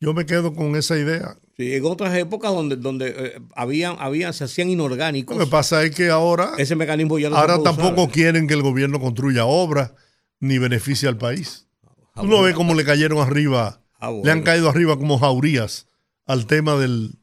yo 0.00 0.14
me 0.14 0.26
quedo 0.26 0.52
con 0.54 0.74
esa 0.76 0.96
idea. 0.98 1.36
Sí, 1.56 1.74
en 1.74 1.84
otras 1.84 2.16
épocas 2.16 2.52
donde, 2.52 2.76
donde 2.76 3.14
eh, 3.16 3.40
habían, 3.54 3.96
habían, 3.98 4.32
se 4.32 4.44
hacían 4.44 4.70
inorgánicos, 4.70 5.36
Lo 5.36 5.44
que 5.44 5.50
pasa 5.50 5.82
es 5.84 5.94
que 5.94 6.08
ahora, 6.08 6.52
ese 6.58 6.74
mecanismo 6.74 7.18
ya 7.18 7.28
no 7.30 7.36
ahora 7.36 7.56
se 7.58 7.62
tampoco 7.64 8.02
usar. 8.02 8.12
quieren 8.14 8.46
que 8.48 8.54
el 8.54 8.62
gobierno 8.62 8.98
construya 8.98 9.44
obras 9.44 9.92
ni 10.40 10.58
beneficie 10.58 11.06
al 11.08 11.18
país. 11.18 11.66
Ah, 12.14 12.22
Tú 12.22 12.26
no 12.28 12.42
ves 12.42 12.54
cómo 12.54 12.74
le 12.74 12.84
cayeron 12.84 13.18
arriba, 13.18 13.82
Ah, 13.98 14.08
bueno. 14.08 14.24
le 14.24 14.32
han 14.32 14.42
caído 14.42 14.70
arriba 14.70 14.96
como 14.98 15.18
jaurías 15.18 15.86
al 16.26 16.46
tema 16.46 16.76
del, 16.76 17.18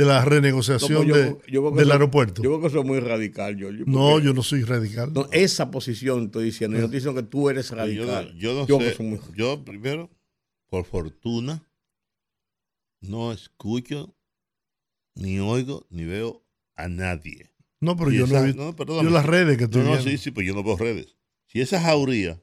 de 0.00 0.06
la 0.06 0.20
No, 0.24 0.28
renegociación 0.28 1.06
pues 1.06 1.08
yo- 1.08 1.14
de- 1.16 1.28
yo 1.52 1.60
creo 1.60 1.70
que 1.72 1.76
del 1.78 1.84
eso- 1.88 1.92
aeropuerto. 1.92 2.42
Yo 2.42 2.50
creo 2.50 2.60
que 2.60 2.66
eso 2.68 2.80
es 2.80 2.86
muy 2.86 3.00
radical, 3.00 3.56
Giorgio. 3.56 3.84
no, 3.86 4.18
yo 4.18 4.32
no 4.34 4.42
soy 4.42 4.64
radical. 4.64 5.12
no, 5.12 5.28
esa 5.32 5.70
posición 5.70 6.24
estoy 6.24 6.44
diciendo, 6.44 6.76
yo 6.76 6.80
no 6.80 6.86
estoy 6.86 6.98
diciendo 7.00 7.20
que 7.22 7.28
tú 7.28 7.48
eres 7.50 7.70
radical. 7.70 8.34
yo 8.36 8.54
no 8.54 8.66
Yo 8.66 8.78
sé. 8.78 8.94
soy 8.94 9.06
muy- 9.06 9.20
Yo 9.36 9.64
primero, 9.64 10.10
por 10.68 10.84
fortuna, 10.84 11.62
no 13.00 13.32
escucho, 13.32 14.14
ni 15.14 15.38
oigo, 15.38 15.86
ni 15.90 16.04
veo 16.04 16.44
a 16.76 16.88
nadie. 16.88 17.50
No, 17.80 17.96
pero 17.96 18.12
Y 18.12 18.16
yo 18.18 18.26
no 18.26 18.34
esa- 18.34 18.42
he 18.42 18.46
visto 18.46 18.62
no, 18.64 18.76
perdóname. 18.76 19.08
yo 19.08 19.14
las 19.14 19.24
redes 19.26 19.56
que 19.56 19.64
estoy 19.64 19.82
No, 19.82 19.94
no, 19.96 20.02
sí, 20.02 20.18
sí, 20.18 20.30
pues 20.30 20.46
yo 20.46 20.54
no 20.54 20.62
veo 20.62 20.76
redes. 20.76 21.16
Si 21.46 21.60
esa 21.60 21.80
jauría, 21.80 22.40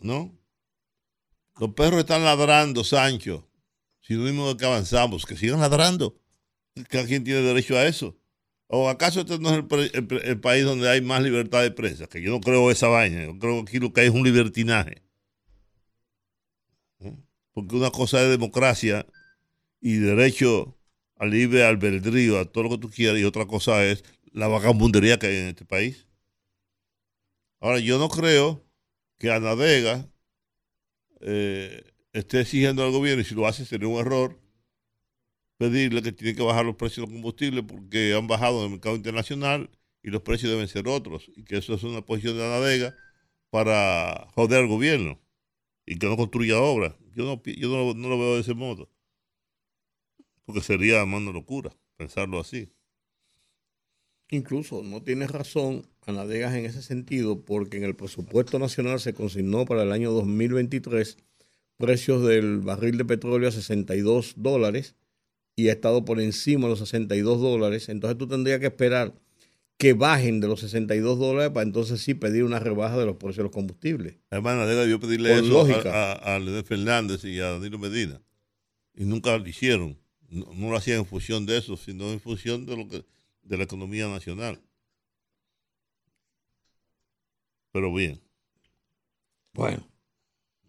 ¿no? 0.00 0.32
Los 1.60 1.74
perros 1.74 2.00
están 2.00 2.24
ladrando, 2.24 2.82
Sancho. 2.84 3.48
Si 4.00 4.14
no 4.14 4.24
mismo 4.24 4.56
que 4.56 4.64
avanzamos, 4.66 5.24
que 5.26 5.36
sigan 5.36 5.60
ladrando. 5.60 6.16
Cada 6.88 7.06
quien 7.06 7.24
tiene 7.24 7.40
derecho 7.40 7.76
a 7.76 7.86
eso. 7.86 8.16
¿O 8.66 8.88
acaso 8.88 9.20
este 9.20 9.38
no 9.38 9.50
es 9.50 9.92
el, 9.94 10.40
país 10.40 10.64
donde 10.64 10.88
hay 10.88 11.00
más 11.00 11.22
libertad 11.22 11.62
de 11.62 11.70
prensa? 11.70 12.06
Que 12.06 12.20
yo 12.20 12.30
no 12.30 12.40
creo 12.40 12.70
esa 12.70 12.88
vaina. 12.88 13.24
Yo 13.24 13.38
creo 13.38 13.64
que 13.64 13.70
aquí 13.70 13.78
lo 13.78 13.92
que 13.92 14.00
hay 14.00 14.06
es 14.08 14.14
un 14.14 14.24
libertinaje. 14.24 15.02
¿Eh? 17.00 17.14
Porque 17.52 17.76
una 17.76 17.90
cosa 17.90 18.22
es 18.22 18.30
democracia 18.30 19.06
y 19.80 19.96
derecho 19.96 20.76
al 21.16 21.30
libre 21.30 21.64
albedrío, 21.64 22.40
a 22.40 22.46
todo 22.46 22.64
lo 22.64 22.70
que 22.70 22.78
tú 22.78 22.90
quieras, 22.90 23.20
y 23.20 23.24
otra 23.24 23.46
cosa 23.46 23.84
es 23.84 24.02
la 24.32 24.48
vagabundería 24.48 25.18
que 25.18 25.28
hay 25.28 25.36
en 25.36 25.48
este 25.48 25.64
país. 25.64 26.08
Ahora, 27.60 27.78
yo 27.78 27.98
no 27.98 28.08
creo 28.08 28.64
que 29.18 29.30
Anadega 29.30 30.08
eh, 31.20 31.82
esté 32.12 32.40
exigiendo 32.40 32.82
al 32.84 32.90
gobierno, 32.90 33.22
y 33.22 33.24
si 33.24 33.34
lo 33.34 33.46
hace 33.46 33.64
sería 33.64 33.88
un 33.88 34.00
error, 34.00 34.40
pedirle 35.56 36.02
que 36.02 36.12
tiene 36.12 36.34
que 36.34 36.42
bajar 36.42 36.64
los 36.64 36.76
precios 36.76 37.06
de 37.06 37.12
los 37.12 37.14
combustibles 37.14 37.64
porque 37.66 38.14
han 38.14 38.26
bajado 38.26 38.60
en 38.60 38.64
el 38.64 38.70
mercado 38.72 38.96
internacional 38.96 39.70
y 40.02 40.10
los 40.10 40.22
precios 40.22 40.52
deben 40.52 40.68
ser 40.68 40.86
otros, 40.86 41.30
y 41.34 41.44
que 41.44 41.56
eso 41.56 41.74
es 41.74 41.82
una 41.82 42.04
posición 42.04 42.36
de 42.36 42.44
Anadega 42.44 42.94
para 43.50 44.28
joder 44.34 44.60
al 44.60 44.68
gobierno 44.68 45.18
y 45.86 45.98
que 45.98 46.06
no 46.06 46.16
construya 46.16 46.58
obras. 46.58 46.94
Yo 47.14 47.24
no, 47.24 47.42
yo 47.42 47.68
no, 47.68 47.94
no 47.94 48.08
lo 48.08 48.18
veo 48.18 48.34
de 48.34 48.42
ese 48.42 48.54
modo, 48.54 48.90
porque 50.44 50.60
sería 50.60 51.04
más 51.06 51.20
una 51.20 51.32
locura 51.32 51.74
pensarlo 51.96 52.38
así. 52.38 52.70
Incluso 54.30 54.82
no 54.82 55.02
tienes 55.02 55.30
razón, 55.30 55.86
Anadegas, 56.06 56.54
en 56.54 56.66
ese 56.66 56.82
sentido, 56.82 57.44
porque 57.44 57.76
en 57.76 57.84
el 57.84 57.94
presupuesto 57.94 58.58
nacional 58.58 59.00
se 59.00 59.14
consignó 59.14 59.64
para 59.64 59.84
el 59.84 59.92
año 59.92 60.10
2023 60.12 61.16
precios 61.76 62.24
del 62.26 62.60
barril 62.60 62.98
de 62.98 63.04
petróleo 63.04 63.48
a 63.48 63.52
62 63.52 64.34
dólares 64.36 64.96
y 65.56 65.68
ha 65.68 65.72
estado 65.72 66.04
por 66.04 66.20
encima 66.20 66.64
de 66.64 66.70
los 66.70 66.78
62 66.80 67.40
dólares. 67.40 67.88
Entonces 67.88 68.18
tú 68.18 68.26
tendrías 68.26 68.60
que 68.60 68.66
esperar 68.66 69.14
que 69.76 69.92
bajen 69.92 70.40
de 70.40 70.46
los 70.48 70.60
62 70.60 71.18
dólares 71.18 71.50
para 71.52 71.66
entonces 71.66 72.00
sí 72.00 72.14
pedir 72.14 72.44
una 72.44 72.58
rebaja 72.60 72.96
de 72.96 73.06
los 73.06 73.16
precios 73.16 73.38
de 73.38 73.42
los 73.44 73.52
combustibles. 73.52 74.16
Además, 74.30 74.54
Anadega 74.54 74.82
debió 74.82 75.00
pedirle 75.00 75.30
Por 75.30 75.38
eso 75.44 75.48
lógica. 75.52 75.92
a, 75.92 76.12
a, 76.12 76.34
a 76.36 76.38
Leonel 76.38 76.64
Fernández 76.64 77.24
y 77.24 77.40
a 77.40 77.50
Danilo 77.52 77.78
Medina. 77.78 78.20
Y 78.94 79.04
nunca 79.04 79.36
lo 79.36 79.46
hicieron. 79.48 79.98
No, 80.28 80.52
no 80.54 80.70
lo 80.70 80.76
hacían 80.76 80.98
en 80.98 81.06
función 81.06 81.44
de 81.46 81.58
eso, 81.58 81.76
sino 81.76 82.10
en 82.12 82.20
función 82.20 82.66
de 82.66 82.76
lo 82.76 82.88
que 82.88 83.04
de 83.42 83.56
la 83.58 83.64
economía 83.64 84.08
nacional. 84.08 84.60
Pero 87.72 87.92
bien. 87.92 88.20
Bueno, 89.52 89.86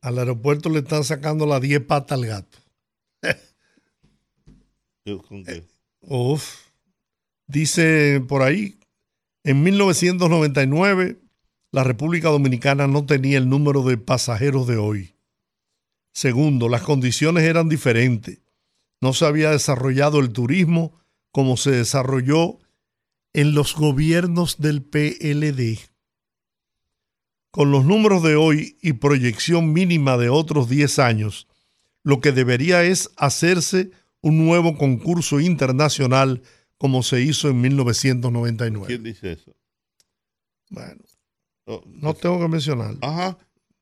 Al 0.01 0.19
aeropuerto 0.19 0.69
le 0.69 0.79
están 0.79 1.03
sacando 1.03 1.45
las 1.45 1.61
10 1.61 1.81
patas 1.85 2.17
al 2.17 2.25
gato. 2.25 2.57
Con 5.05 5.43
Uf. 6.01 6.71
Dice 7.45 8.23
por 8.27 8.41
ahí, 8.41 8.79
en 9.43 9.61
1999 9.61 11.21
la 11.71 11.83
República 11.83 12.29
Dominicana 12.29 12.87
no 12.87 13.05
tenía 13.05 13.37
el 13.37 13.47
número 13.47 13.83
de 13.83 13.97
pasajeros 13.97 14.65
de 14.65 14.77
hoy. 14.77 15.13
Segundo, 16.11 16.69
las 16.69 16.81
condiciones 16.81 17.43
eran 17.43 17.69
diferentes. 17.69 18.39
No 18.99 19.13
se 19.13 19.25
había 19.25 19.51
desarrollado 19.51 20.19
el 20.19 20.31
turismo 20.31 20.97
como 21.31 21.57
se 21.57 21.71
desarrolló 21.71 22.57
en 23.33 23.53
los 23.53 23.75
gobiernos 23.75 24.57
del 24.59 24.81
PLD. 24.81 25.77
Con 27.51 27.69
los 27.69 27.85
números 27.85 28.23
de 28.23 28.37
hoy 28.37 28.77
y 28.81 28.93
proyección 28.93 29.71
mínima 29.71 30.17
de 30.17 30.29
otros 30.29 30.67
10 30.67 30.97
años, 30.97 31.47
lo 32.01 32.21
que 32.21 32.31
debería 32.31 32.83
es 32.83 33.11
hacerse 33.17 33.91
un 34.25 34.43
nuevo 34.45 34.75
concurso 34.75 35.39
internacional 35.39 36.41
como 36.77 37.03
se 37.03 37.21
hizo 37.21 37.47
en 37.47 37.61
1999. 37.61 38.87
¿Quién 38.87 39.03
dice 39.03 39.33
eso? 39.33 39.55
Bueno, 40.71 40.99
no 41.85 42.13
tengo 42.15 42.39
que 42.39 42.47
mencionar. 42.47 42.95
Ajá. 43.01 43.37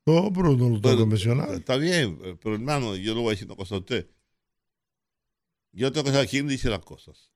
No, 0.05 0.31
pero 0.33 0.49
no 0.57 0.69
lo 0.69 0.81
tengo 0.81 0.81
Pero- 0.81 0.97
que 0.97 1.05
mencionar. 1.05 1.49
Está 1.53 1.77
bien, 1.77 2.19
pero 2.41 2.55
hermano, 2.55 2.95
yo 2.97 3.13
le 3.15 3.21
voy 3.21 3.27
a 3.27 3.31
decir 3.31 3.47
una 3.47 3.55
cosa 3.55 3.75
a 3.75 3.79
usted. 3.79 4.09
Yo 5.71 5.91
tengo 5.93 6.03
que 6.03 6.11
saber 6.11 6.27
quién 6.27 6.47
dice 6.49 6.69
las 6.69 6.81
cosas. 6.83 7.31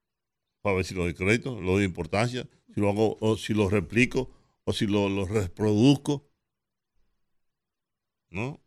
Para 0.60 0.76
ver 0.76 0.84
si 0.84 0.94
lo 0.94 1.04
doy 1.04 1.14
crédito, 1.14 1.58
lo 1.62 1.72
doy 1.72 1.84
importancia, 1.84 2.46
si 2.74 2.78
lo 2.80 2.90
hago, 2.90 3.16
o 3.20 3.38
si 3.38 3.54
lo 3.54 3.70
replico, 3.70 4.30
o 4.64 4.72
si 4.74 4.86
lo, 4.86 5.08
lo 5.08 5.24
reproduzco. 5.24 6.28
¿No? 8.30 8.60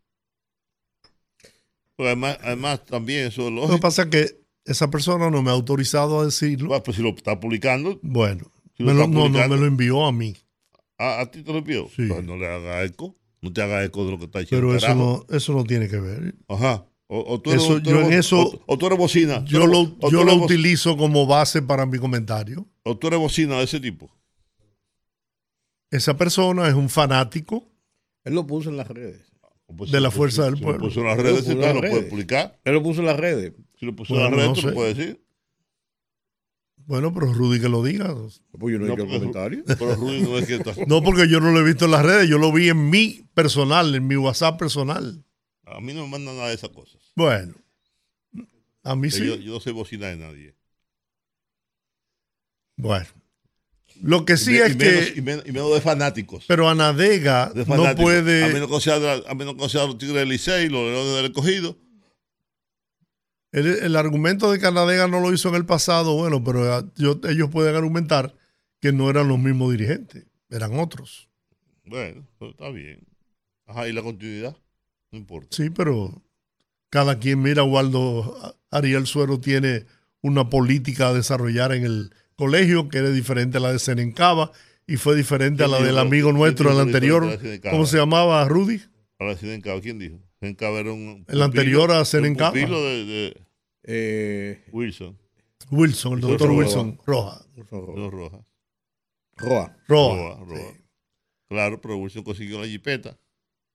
Además, 2.06 2.38
además 2.42 2.86
también 2.86 3.28
eso 3.28 3.48
es 3.48 3.54
Lo 3.54 3.68
que 3.70 3.78
pasa 3.78 4.04
es 4.04 4.08
que 4.10 4.42
esa 4.66 4.90
persona 4.90 5.30
no 5.30 5.42
me 5.42 5.50
ha 5.50 5.54
autorizado 5.54 6.20
a 6.22 6.26
decirlo. 6.26 6.68
Bueno, 6.70 6.84
pues 6.84 6.98
si 6.98 7.04
lo 7.04 7.10
está 7.10 7.40
publicando, 7.40 8.00
Bueno, 8.02 8.52
Si 8.78 8.84
lo 8.84 8.88
me 8.90 8.94
lo- 8.94 9.02
está 9.06 9.14
no, 9.14 9.30
no, 9.30 9.48
me 9.48 9.58
lo 9.58 9.66
envió 9.66 10.06
a 10.06 10.12
mí. 10.12 10.36
a, 10.98 11.22
a 11.22 11.32
ti 11.32 11.42
te 11.44 11.52
lo 11.52 11.60
envió. 11.60 11.88
Sí. 11.96 12.06
Pues 12.08 12.24
no 12.24 12.38
le 12.38 12.48
haga 12.48 12.84
eco. 12.84 13.16
No 13.42 13.52
te 13.52 13.62
haga 13.64 13.84
eco 13.84 14.06
de 14.06 14.12
lo 14.12 14.20
que 14.20 14.26
está 14.26 14.40
diciendo. 14.40 14.68
Pero 14.68 14.78
eso 14.78 14.94
no, 14.96 15.26
eso 15.36 15.54
no 15.54 15.64
tiene 15.64 15.88
que 15.88 16.00
ver. 16.00 16.36
Ajá. 16.48 16.86
O, 17.08 17.34
o 17.34 17.42
tú 17.42 17.52
Eso- 17.52 17.82
tú 17.82 17.90
yo 17.90 18.02
en 18.02 18.14
eso- 18.14 18.40
o- 18.40 18.64
o 18.68 18.78
tú 18.78 18.86
eres 18.86 18.98
bocina. 19.00 19.44
Tú 19.44 19.52
Yo 19.52 19.64
eres 19.64 19.70
lo, 19.72 20.10
yo 20.10 20.22
eres 20.22 20.36
lo 20.38 20.44
utilizo 20.46 20.96
como 20.96 21.26
base 21.26 21.62
para 21.64 21.86
mi 21.88 21.98
comentario. 21.98 22.68
O 22.84 22.96
tú 22.98 23.08
eres 23.08 23.20
bocina 23.20 23.58
de 23.58 23.64
ese 23.64 23.80
tipo. 23.80 24.10
Esa 25.90 26.16
persona 26.16 26.68
es 26.68 26.74
un 26.74 26.88
fanático 26.90 27.68
él 28.24 28.36
lo 28.36 28.46
puso 28.46 28.70
en 28.70 28.78
las 28.78 28.88
redes. 28.88 29.31
Pues, 29.76 29.92
De 29.92 30.00
la 30.02 30.10
si- 30.12 30.18
fuerza 30.18 30.44
si- 30.44 30.50
del 30.50 30.58
si 30.58 30.64
pueblo. 30.64 30.80
Lo 30.80 30.86
puso 30.88 31.00
en 31.02 31.08
las 31.08 31.18
redes, 31.18 31.48
las 31.48 31.74
lo 31.76 31.82
puede 31.82 32.02
publicar. 32.04 32.60
Él 32.64 32.74
lo 32.74 32.84
puso 32.84 33.00
en 33.02 33.06
las 33.08 33.18
redes. 33.20 33.54
Si 33.80 33.86
lo 33.86 33.96
puso 33.96 34.14
Bueno, 34.14 34.28
en 34.28 34.32
las 34.32 34.40
redes, 34.40 34.50
no 34.50 34.56
tú 34.56 34.62
sé. 34.62 34.68
lo 34.68 34.74
puedes 34.74 34.98
decir. 34.98 35.24
Bueno, 36.86 37.14
pero 37.14 37.32
Rudy 37.34 37.60
que 37.62 37.70
lo 37.70 37.84
diga. 37.84 38.14
Pues 38.14 38.74
yo 38.74 38.80
no, 38.80 38.86
No, 38.88 38.92
he 38.92 38.94
hecho 38.96 39.04
el 39.04 39.10
comentario. 39.10 39.64
Pero 39.80 39.96
Rudy 39.96 40.22
no 40.22 40.38
es 40.38 40.48
que 40.48 40.56
está- 40.56 40.74
No, 40.88 41.02
porque 41.04 41.28
yo 41.30 41.40
no 41.40 41.52
lo 41.52 41.60
he 41.60 41.64
visto 41.64 41.86
en 41.86 41.92
las 41.92 42.04
redes, 42.06 42.28
yo 42.28 42.38
lo 42.38 42.52
vi 42.52 42.70
en 42.70 42.90
mi 42.90 43.24
personal, 43.34 43.94
en 43.96 44.08
mi 44.08 44.16
WhatsApp 44.18 44.58
personal. 44.60 45.24
A 45.66 45.80
mí 45.80 45.94
no 45.94 46.04
me 46.06 46.10
mandan 46.10 46.36
nada 46.36 46.50
de 46.50 46.56
esas 46.56 46.72
cosas. 46.72 47.00
Bueno, 47.16 47.54
a 48.84 48.96
mí 48.96 49.10
sí. 49.12 49.26
Yo, 49.26 49.36
yo 49.36 49.54
no 49.54 49.60
soy 49.60 49.74
bocina 49.74 50.08
de 50.08 50.18
nadie. 50.18 50.56
Bueno, 52.78 53.06
lo 54.02 54.26
que 54.26 54.38
sí 54.38 54.52
y, 54.56 54.60
me- 54.60 54.66
es 54.66 54.72
y 54.74 54.76
menos, 54.78 55.06
que, 55.12 55.20
y, 55.20 55.22
menos, 55.22 55.44
y 55.48 55.52
menos 55.52 55.74
de 55.74 55.82
fanáticos. 55.82 56.46
pero 56.48 56.68
Anadega 56.70 57.52
de 57.54 57.66
no 57.66 57.96
puede. 57.96 58.44
A 58.44 58.48
menos 58.50 58.70
que 58.70 58.82
sea, 58.82 59.00
de 59.00 59.08
la- 59.22 59.30
a 59.30 59.34
menos 59.36 59.56
que 59.56 59.70
sea 59.70 59.86
los 59.86 59.98
Tigres 59.98 60.18
del 60.18 60.30
Licey, 60.30 60.70
los 60.70 60.82
Leones 60.90 61.16
del 61.16 61.26
Escogido. 61.26 61.78
El, 63.52 63.68
el 63.68 63.96
argumento 63.98 64.52
de 64.52 64.60
que 64.60 64.66
Anadega 64.68 65.08
no 65.08 65.20
lo 65.20 65.34
hizo 65.34 65.50
en 65.50 65.56
el 65.56 65.66
pasado, 65.66 66.16
bueno, 66.16 66.44
pero 66.44 66.90
yo- 66.96 67.20
ellos 67.30 67.50
pueden 67.50 67.76
argumentar 67.76 68.36
que 68.80 68.94
no 68.94 69.10
eran 69.10 69.28
los 69.28 69.38
mismos 69.40 69.72
dirigentes, 69.72 70.26
eran 70.50 70.80
otros. 70.80 71.30
Bueno, 71.86 72.26
pero 72.40 72.52
está 72.52 72.70
bien. 72.70 73.06
Ajá, 73.68 73.88
y 73.88 73.94
la 73.94 74.02
continuidad, 74.02 74.56
no 75.12 75.18
importa. 75.20 75.50
Sí, 75.56 75.70
pero 75.70 76.22
cada 76.90 77.20
quien 77.20 77.42
mira, 77.42 77.64
Waldo 77.64 78.58
Ariel 78.70 79.06
Suero 79.06 79.40
tiene 79.40 79.86
una 80.22 80.50
política 80.50 81.10
a 81.10 81.14
desarrollar 81.14 81.74
en 81.74 81.84
el 81.86 82.14
colegio 82.42 82.90
que 82.90 82.98
era 82.98 83.10
diferente 83.12 83.58
a 83.58 83.62
la 83.62 83.72
de 83.72 83.78
Senencaba 83.80 84.52
y 84.88 84.98
fue 84.98 85.16
diferente 85.16 85.64
a 85.64 85.68
la 85.68 85.78
¿Quién 85.78 85.88
del 85.90 85.98
amigo 86.00 86.30
¿Quién 86.30 86.40
nuestro, 86.40 86.72
el 86.72 86.80
anterior. 86.80 87.24
a 87.24 87.28
la? 87.38 87.72
¿Cómo 87.72 87.86
se 87.86 87.98
llamaba, 87.98 88.48
Rudy? 88.48 88.82
En 89.20 89.62
Cabo, 89.62 89.80
¿quién 89.82 90.00
dijo? 90.00 90.18
Era 90.42 90.92
un. 90.92 91.24
El 91.28 91.42
anterior 91.44 91.92
a 91.92 92.04
Senencaba. 92.04 92.52
De, 92.58 92.66
de 93.06 93.42
Eh, 93.84 94.64
Wilson, 94.72 95.18
Wilson, 95.70 96.14
el 96.14 96.22
doctor. 96.22 96.50
Wilson 96.52 97.00
Roja. 97.06 97.46
dos 97.56 98.12
rojas. 98.12 98.42
Roa. 99.38 99.78
Roja. 99.88 100.18
Roa, 100.18 100.40
Roa. 100.46 100.74
Claro, 101.48 101.80
pero 101.82 101.98
Wilson 101.98 102.24
consiguió 102.24 102.60
la 102.60 102.68
jipeta, 102.68 103.18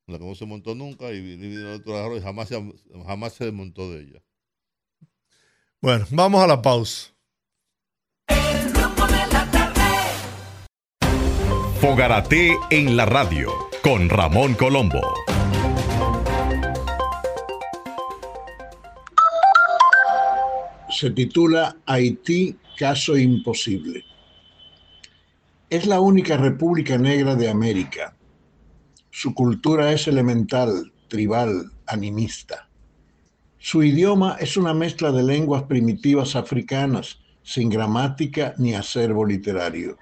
la 0.08 0.18
que 0.18 0.24
no 0.24 0.34
se 0.34 0.44
montó 0.46 0.74
nunca, 0.74 1.12
y 1.12 1.18
y 1.18 2.16
y 2.16 2.20
jamás 2.20 2.48
se, 2.48 2.60
jamás 3.06 3.32
se 3.34 3.44
desmontó 3.44 3.90
de 3.92 4.00
ella. 4.02 4.22
Bueno, 5.80 6.06
vamos 6.10 6.42
a 6.42 6.46
la 6.46 6.60
pausa. 6.60 7.12
Fogarate 11.80 12.56
en 12.70 12.96
la 12.96 13.06
radio 13.06 13.52
con 13.82 14.08
Ramón 14.08 14.54
Colombo. 14.54 15.00
se 20.96 21.10
titula 21.10 21.76
Haití, 21.84 22.56
caso 22.78 23.18
imposible. 23.18 24.02
Es 25.68 25.86
la 25.86 26.00
única 26.00 26.38
república 26.38 26.96
negra 26.96 27.34
de 27.34 27.50
América. 27.50 28.16
Su 29.10 29.34
cultura 29.34 29.92
es 29.92 30.08
elemental, 30.08 30.90
tribal, 31.08 31.70
animista. 31.86 32.70
Su 33.58 33.82
idioma 33.82 34.38
es 34.40 34.56
una 34.56 34.72
mezcla 34.72 35.12
de 35.12 35.22
lenguas 35.22 35.64
primitivas 35.64 36.34
africanas, 36.34 37.18
sin 37.46 37.70
gramática 37.70 38.54
ni 38.58 38.74
acervo 38.74 39.24
literario. 39.24 39.96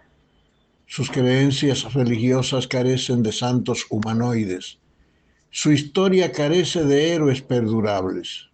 Sus 0.86 1.10
creencias 1.10 1.92
religiosas 1.92 2.66
carecen 2.66 3.22
de 3.22 3.30
santos 3.30 3.86
humanoides. 3.90 4.78
Su 5.50 5.70
historia 5.70 6.32
carece 6.32 6.84
de 6.84 7.12
héroes 7.12 7.42
perdurables 7.42 8.48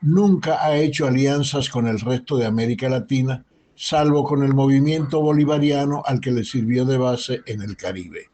nunca 0.00 0.64
ha 0.64 0.76
hecho 0.76 1.06
alianzas 1.06 1.68
con 1.68 1.86
el 1.86 2.00
resto 2.00 2.36
de 2.36 2.46
América 2.46 2.88
Latina, 2.88 3.44
salvo 3.74 4.24
con 4.24 4.42
el 4.42 4.54
movimiento 4.54 5.20
bolivariano 5.20 6.02
al 6.06 6.20
que 6.20 6.30
le 6.30 6.44
sirvió 6.44 6.84
de 6.84 6.98
base 6.98 7.42
en 7.46 7.62
el 7.62 7.76
Caribe. 7.76 8.28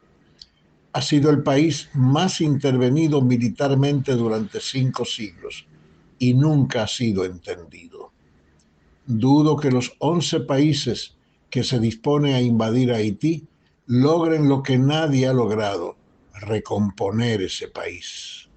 Ha 0.93 1.01
sido 1.01 1.29
el 1.29 1.43
país 1.43 1.89
más 1.93 2.41
intervenido 2.41 3.21
militarmente 3.21 4.13
durante 4.13 4.59
cinco 4.59 5.05
siglos 5.05 5.67
y 6.17 6.33
nunca 6.33 6.83
ha 6.83 6.87
sido 6.87 7.23
entendido. 7.25 7.96
Dudo 9.07 9.55
que 9.55 9.71
los 9.71 9.95
11 9.99 10.41
países 10.41 11.15
que 11.49 11.63
se 11.63 11.79
disponen 11.79 12.35
a 12.35 12.41
invadir 12.41 12.91
Haití 12.91 13.47
logren 13.85 14.49
lo 14.49 14.61
que 14.61 14.77
nadie 14.77 15.27
ha 15.27 15.33
logrado, 15.33 15.95
recomponer 16.33 17.41
ese 17.41 17.69
país. 17.69 18.49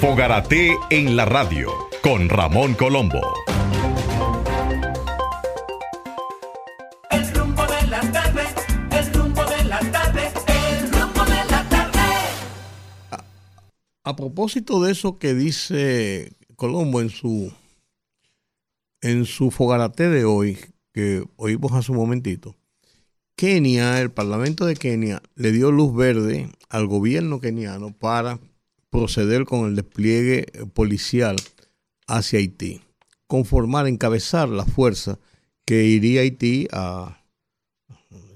Fogarate 0.00 0.76
en 0.90 1.16
la 1.16 1.24
radio 1.24 1.72
con 2.00 2.28
Ramón 2.28 2.74
Colombo. 2.74 3.20
El 7.10 7.34
rumbo 7.34 7.62
de 7.66 7.86
la 7.88 8.00
tarde, 8.12 8.42
el 8.92 9.14
rumbo 9.14 9.44
de 9.46 9.64
la 9.64 9.80
tarde, 9.80 10.32
el 10.46 10.92
rumbo 10.92 11.24
de 11.24 11.44
la 11.50 11.68
tarde. 11.68 12.00
A 14.04 14.14
propósito 14.14 14.80
de 14.80 14.92
eso 14.92 15.18
que 15.18 15.34
dice 15.34 16.36
Colombo 16.54 17.00
en 17.00 17.10
su 17.10 17.52
en 19.04 19.26
su 19.26 19.50
fogarate 19.50 20.08
de 20.08 20.24
hoy, 20.24 20.56
que 20.94 21.22
oímos 21.36 21.72
hace 21.72 21.92
un 21.92 21.98
momentito, 21.98 22.56
Kenia, 23.36 24.00
el 24.00 24.10
Parlamento 24.10 24.64
de 24.64 24.76
Kenia, 24.76 25.20
le 25.34 25.52
dio 25.52 25.70
luz 25.70 25.94
verde 25.94 26.48
al 26.70 26.86
gobierno 26.86 27.38
keniano 27.38 27.92
para 27.92 28.40
proceder 28.88 29.44
con 29.44 29.66
el 29.68 29.76
despliegue 29.76 30.46
policial 30.72 31.36
hacia 32.06 32.38
Haití, 32.38 32.80
conformar, 33.26 33.86
encabezar 33.88 34.48
la 34.48 34.64
fuerza 34.64 35.18
que 35.66 35.84
iría 35.84 36.20
a 36.20 36.22
Haití 36.22 36.68
a, 36.72 37.20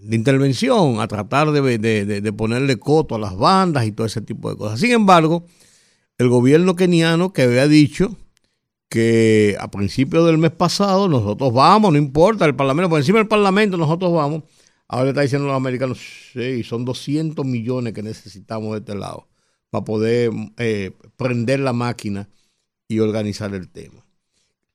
de 0.02 0.16
intervención, 0.16 1.00
a 1.00 1.08
tratar 1.08 1.50
de, 1.52 1.78
de- 1.78 2.32
ponerle 2.34 2.76
coto 2.78 3.14
a 3.14 3.18
las 3.18 3.36
bandas 3.38 3.86
y 3.86 3.92
todo 3.92 4.06
ese 4.06 4.20
tipo 4.20 4.50
de 4.50 4.56
cosas. 4.56 4.80
Sin 4.80 4.90
embargo, 4.92 5.46
el 6.18 6.28
gobierno 6.28 6.76
keniano 6.76 7.32
que 7.32 7.42
había 7.42 7.68
dicho 7.68 8.16
que 8.88 9.56
a 9.60 9.70
principios 9.70 10.26
del 10.26 10.38
mes 10.38 10.50
pasado 10.50 11.08
nosotros 11.08 11.52
vamos, 11.52 11.92
no 11.92 11.98
importa, 11.98 12.46
el 12.46 12.54
Parlamento, 12.54 12.90
por 12.90 12.98
encima 12.98 13.18
del 13.18 13.28
Parlamento 13.28 13.76
nosotros 13.76 14.12
vamos, 14.12 14.44
ahora 14.88 15.10
está 15.10 15.20
diciendo 15.20 15.46
a 15.46 15.52
los 15.52 15.56
americanos, 15.56 15.98
sí, 16.32 16.62
son 16.64 16.84
200 16.84 17.44
millones 17.44 17.92
que 17.92 18.02
necesitamos 18.02 18.72
de 18.72 18.78
este 18.78 18.94
lado 18.94 19.28
para 19.70 19.84
poder 19.84 20.30
eh, 20.56 20.92
prender 21.16 21.60
la 21.60 21.72
máquina 21.72 22.28
y 22.88 23.00
organizar 23.00 23.54
el 23.54 23.68
tema. 23.68 24.06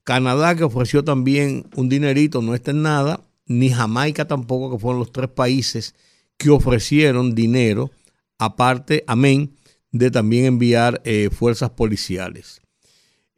Canadá, 0.03 0.55
que 0.55 0.63
ofreció 0.63 1.03
también 1.03 1.65
un 1.75 1.89
dinerito, 1.89 2.41
no 2.41 2.53
está 2.53 2.71
en 2.71 2.83
nada, 2.83 3.21
ni 3.45 3.69
Jamaica 3.69 4.27
tampoco, 4.27 4.71
que 4.71 4.81
fueron 4.81 4.99
los 4.99 5.11
tres 5.11 5.29
países 5.29 5.95
que 6.37 6.49
ofrecieron 6.49 7.35
dinero, 7.35 7.89
aparte, 8.37 9.03
amén, 9.07 9.55
de 9.91 10.11
también 10.11 10.45
enviar 10.45 11.01
eh, 11.05 11.29
fuerzas 11.31 11.69
policiales. 11.71 12.62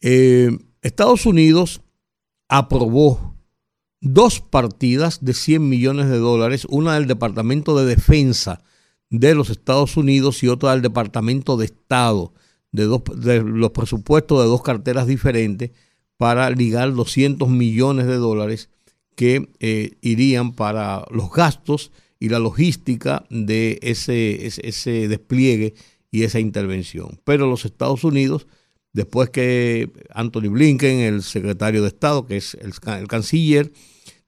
Eh, 0.08 0.56
Estados 0.84 1.26
Unidos 1.26 1.82
aprobó 2.48 3.36
dos 4.02 4.40
partidas 4.40 5.26
de 5.26 5.34
100 5.34 5.68
millones 5.68 6.10
de 6.10 6.20
dólares, 6.20 6.68
una 6.70 6.94
del 6.94 7.08
Departamento 7.08 7.76
de 7.76 7.88
Defensa 7.88 8.62
de 9.10 9.34
los 9.34 9.50
Estados 9.50 9.98
Unidos 9.98 10.44
y 10.44 10.48
otra 10.48 10.74
del 10.74 10.84
Departamento 10.84 11.58
de 11.58 11.66
Estado, 11.66 12.34
de, 12.72 12.84
dos, 12.84 13.02
de 13.16 13.42
los 13.42 13.72
presupuestos 13.72 14.44
de 14.44 14.48
dos 14.48 14.62
carteras 14.62 15.08
diferentes 15.08 15.72
para 16.18 16.52
ligar 16.52 16.94
200 16.94 17.50
millones 17.50 18.06
de 18.06 18.18
dólares 18.18 18.70
que 19.16 19.50
eh, 19.60 19.98
irían 20.02 20.54
para 20.54 21.04
los 21.10 21.32
gastos 21.32 21.92
y 22.20 22.30
la 22.30 22.38
logística 22.38 23.26
de 23.32 23.80
ese, 23.82 25.08
despliegue 25.08 25.74
y 26.12 26.26
esa 26.26 26.40
intervención. 26.40 27.20
Pero 27.24 27.48
los 27.48 27.66
Estados 27.66 28.04
Unidos, 28.04 28.46
después 28.96 29.30
que 29.30 29.92
Anthony 30.14 30.50
Blinken, 30.50 31.00
el 31.02 31.22
secretario 31.22 31.82
de 31.82 31.90
Estado, 31.90 32.26
que 32.26 32.38
es 32.38 32.56
el, 32.56 32.74
canciller, 33.08 33.74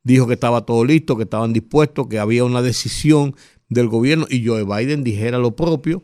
dijo 0.03 0.27
que 0.27 0.33
estaba 0.33 0.65
todo 0.65 0.83
listo, 0.83 1.15
que 1.15 1.23
estaban 1.23 1.53
dispuestos, 1.53 2.07
que 2.07 2.19
había 2.19 2.43
una 2.43 2.61
decisión 2.61 3.33
del 3.69 3.87
gobierno 3.87 4.27
y 4.29 4.45
Joe 4.45 4.65
Biden 4.65 5.05
dijera 5.05 5.37
lo 5.37 5.55
propio, 5.55 6.03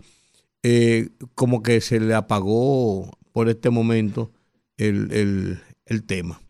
eh, 0.63 1.09
como 1.35 1.61
que 1.61 1.81
se 1.81 1.99
le 1.99 2.13
apagó 2.13 3.11
por 3.33 3.49
este 3.49 3.69
momento 3.69 4.31
el, 4.77 5.11
el, 5.11 5.59
el 5.85 6.03
tema. 6.03 6.41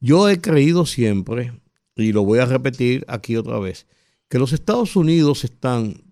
Yo 0.00 0.30
he 0.30 0.40
creído 0.40 0.86
siempre, 0.86 1.52
y 1.94 2.12
lo 2.12 2.24
voy 2.24 2.38
a 2.38 2.46
repetir 2.46 3.04
aquí 3.06 3.36
otra 3.36 3.58
vez, 3.58 3.86
que 4.30 4.38
los 4.38 4.54
Estados 4.54 4.96
Unidos 4.96 5.44
están 5.44 6.04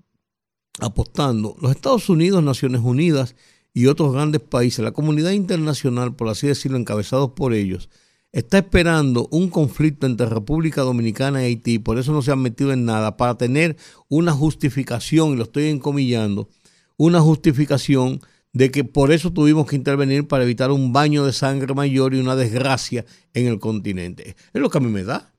apostando, 0.79 1.57
los 1.63 1.71
Estados 1.71 2.11
Unidos, 2.11 2.43
Naciones 2.43 2.83
Unidas 2.83 3.35
y 3.75 3.87
otros 3.87 4.13
grandes 4.13 4.41
países, 4.41 4.85
la 4.85 4.93
comunidad 4.93 5.31
internacional, 5.33 6.15
por 6.17 6.29
así 6.29 6.47
decirlo, 6.47 6.79
encabezados 6.79 7.33
por 7.33 7.55
ellos, 7.55 7.89
está 8.33 8.59
esperando 8.59 9.29
un 9.31 9.49
conflicto 9.49 10.07
entre 10.07 10.27
República 10.27 10.83
Dominicana 10.83 11.43
y 11.43 11.47
Haití, 11.47 11.79
por 11.79 11.99
eso 11.99 12.13
no 12.13 12.23
se 12.23 12.33
han 12.33 12.41
metido 12.41 12.73
en 12.73 12.85
nada, 12.85 13.17
para 13.17 13.37
tener 13.39 13.77
una 14.09 14.33
justificación, 14.33 15.33
y 15.33 15.37
lo 15.37 15.45
estoy 15.45 15.67
encomillando, 15.67 16.49
una 16.97 17.21
justificación 17.21 18.21
de 18.53 18.71
que 18.71 18.83
por 18.83 19.13
eso 19.13 19.33
tuvimos 19.33 19.67
que 19.67 19.77
intervenir 19.77 20.27
para 20.27 20.43
evitar 20.45 20.71
un 20.71 20.93
baño 20.93 21.25
de 21.25 21.33
sangre 21.33 21.73
mayor 21.75 22.15
y 22.15 22.19
una 22.21 22.35
desgracia 22.35 23.05
en 23.35 23.47
el 23.47 23.61
continente. 23.61 24.35
Es 24.53 24.61
lo 24.61 24.71
que 24.71 24.79
a 24.79 24.81
mí 24.81 24.89
me 24.89 25.05
da. 25.05 25.33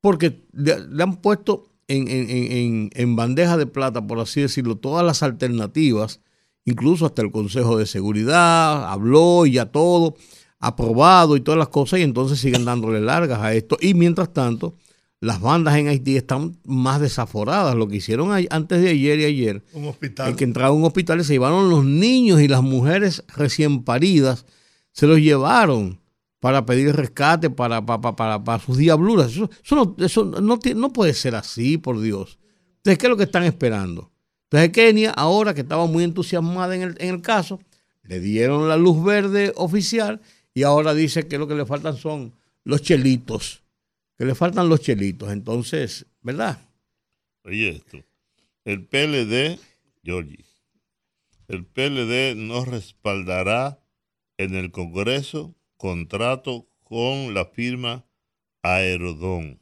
Porque 0.00 0.44
le, 0.52 1.02
han 1.02 1.16
puesto 1.20 1.72
en, 1.88 2.08
en- 2.08 2.30
en- 2.30 2.90
en 2.94 3.16
bandeja 3.16 3.56
de 3.56 3.66
plata, 3.66 4.06
por 4.06 4.18
así 4.20 4.40
decirlo, 4.40 4.76
todas 4.76 5.04
las 5.04 5.22
alternativas, 5.22 6.20
incluso 6.64 7.06
hasta 7.06 7.22
el 7.22 7.30
Consejo 7.30 7.76
de 7.78 7.86
Seguridad 7.86 8.90
habló 8.90 9.46
y 9.46 9.52
ya 9.52 9.66
todo, 9.66 10.14
aprobado 10.58 11.36
y 11.36 11.40
todas 11.40 11.58
las 11.58 11.68
cosas, 11.68 12.00
y 12.00 12.02
entonces 12.02 12.38
siguen 12.38 12.64
dándole 12.64 13.00
largas 13.00 13.40
a 13.40 13.54
esto. 13.54 13.76
Y 13.80 13.94
mientras 13.94 14.32
tanto, 14.32 14.74
las 15.20 15.40
bandas 15.40 15.76
en 15.76 15.88
Haití 15.88 16.16
están 16.16 16.56
más 16.64 17.00
desaforadas. 17.00 17.74
Lo 17.74 17.88
que 17.88 17.96
hicieron 17.96 18.30
antes 18.50 18.82
de 18.82 18.90
ayer 18.90 19.20
y 19.20 19.24
ayer 19.24 19.64
Un 19.72 19.86
hospital. 19.88 20.28
el 20.30 20.36
que 20.36 20.44
entraba 20.44 20.68
a 20.68 20.72
un 20.72 20.84
hospital 20.84 21.20
y 21.20 21.24
se 21.24 21.32
llevaron 21.34 21.70
los 21.70 21.84
niños 21.84 22.40
y 22.40 22.48
las 22.48 22.62
mujeres 22.62 23.24
recién 23.36 23.84
paridas, 23.84 24.44
se 24.92 25.06
los 25.06 25.18
llevaron 25.18 25.98
para 26.40 26.66
pedir 26.66 26.94
rescate 26.94 27.48
para, 27.48 27.84
para, 27.86 28.00
para, 28.02 28.16
para- 28.16 28.44
para 28.44 28.62
sus 28.62 28.76
diabluras. 28.76 29.32
Eso, 29.32 29.48
eso 29.64 29.76
no, 29.76 29.96
eso 30.04 30.24
no, 30.26 30.58
no 30.74 30.92
puede 30.92 31.14
ser 31.14 31.34
así, 31.36 31.78
por 31.78 32.00
Dios. 32.00 32.38
Entonces, 32.78 32.98
¿qué 32.98 33.06
es 33.06 33.10
lo 33.10 33.16
que 33.16 33.22
están 33.24 33.44
esperando? 33.44 34.10
Entonces, 34.44 34.70
Kenia, 34.70 35.10
ahora 35.10 35.54
que 35.54 35.62
estaba 35.62 35.86
muy 35.86 36.04
entusiasmada 36.04 36.74
en 36.76 36.82
el, 36.82 36.96
en 37.00 37.14
el 37.14 37.22
caso, 37.22 37.60
le 38.02 38.20
dieron 38.20 38.68
la 38.68 38.76
luz 38.76 39.02
verde 39.02 39.52
oficial 39.56 40.20
y 40.52 40.62
ahora 40.62 40.94
dice 40.94 41.26
que 41.26 41.38
lo 41.38 41.48
que 41.48 41.54
le 41.54 41.66
faltan 41.66 41.96
son 41.96 42.34
los 42.62 42.82
chelitos, 42.82 43.62
que 44.16 44.24
le 44.24 44.34
faltan 44.34 44.68
los 44.68 44.80
chelitos. 44.80 45.32
Entonces, 45.32 46.06
¿verdad? 46.22 46.60
Oye 47.44 47.70
esto. 47.70 48.04
El 48.64 48.86
PLD, 48.86 49.58
Georgie, 50.02 50.44
el 51.48 51.66
PLD 51.66 52.34
no 52.36 52.64
respaldará 52.64 53.78
en 54.38 54.54
el 54.54 54.70
Congreso 54.70 55.54
contrato 55.76 56.66
con 56.82 57.34
la 57.34 57.46
firma 57.46 58.06
Aerodón. 58.62 59.60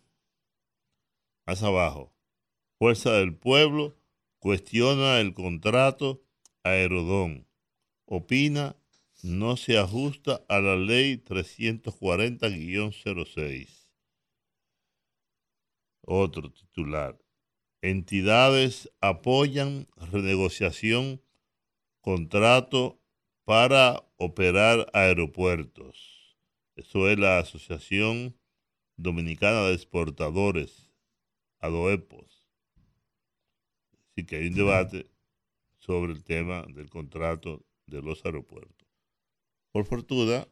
Más 1.47 1.62
abajo. 1.62 2.12
Fuerza 2.79 3.12
del 3.14 3.35
Pueblo 3.35 3.97
cuestiona 4.42 5.20
el 5.20 5.33
contrato 5.35 6.24
Aerodón. 6.64 7.46
Opina 8.07 8.76
no 9.22 9.57
se 9.57 9.78
ajusta 9.78 10.44
a 10.48 10.61
la 10.61 10.74
ley 10.74 11.18
340-06. 11.18 13.87
Otro 16.00 16.50
titular. 16.50 17.16
Entidades 17.83 18.90
apoyan 19.00 19.87
renegociación 19.94 21.22
contrato 22.00 23.00
para 23.44 24.05
operar 24.16 24.90
aeropuertos. 24.92 26.37
Eso 26.74 27.09
es 27.09 27.16
la 27.16 27.38
Asociación 27.38 28.37
Dominicana 28.96 29.66
de 29.66 29.74
Exportadores, 29.74 30.90
ADOEPOS. 31.61 32.32
Así 34.12 34.27
que 34.27 34.37
hay 34.37 34.48
un 34.48 34.55
debate 34.55 35.11
sobre 35.79 36.12
el 36.12 36.22
tema 36.22 36.64
del 36.68 36.90
contrato 36.90 37.64
de 37.87 38.03
los 38.03 38.25
aeropuertos. 38.25 38.87
Por 39.72 39.85
fortuna, 39.87 40.46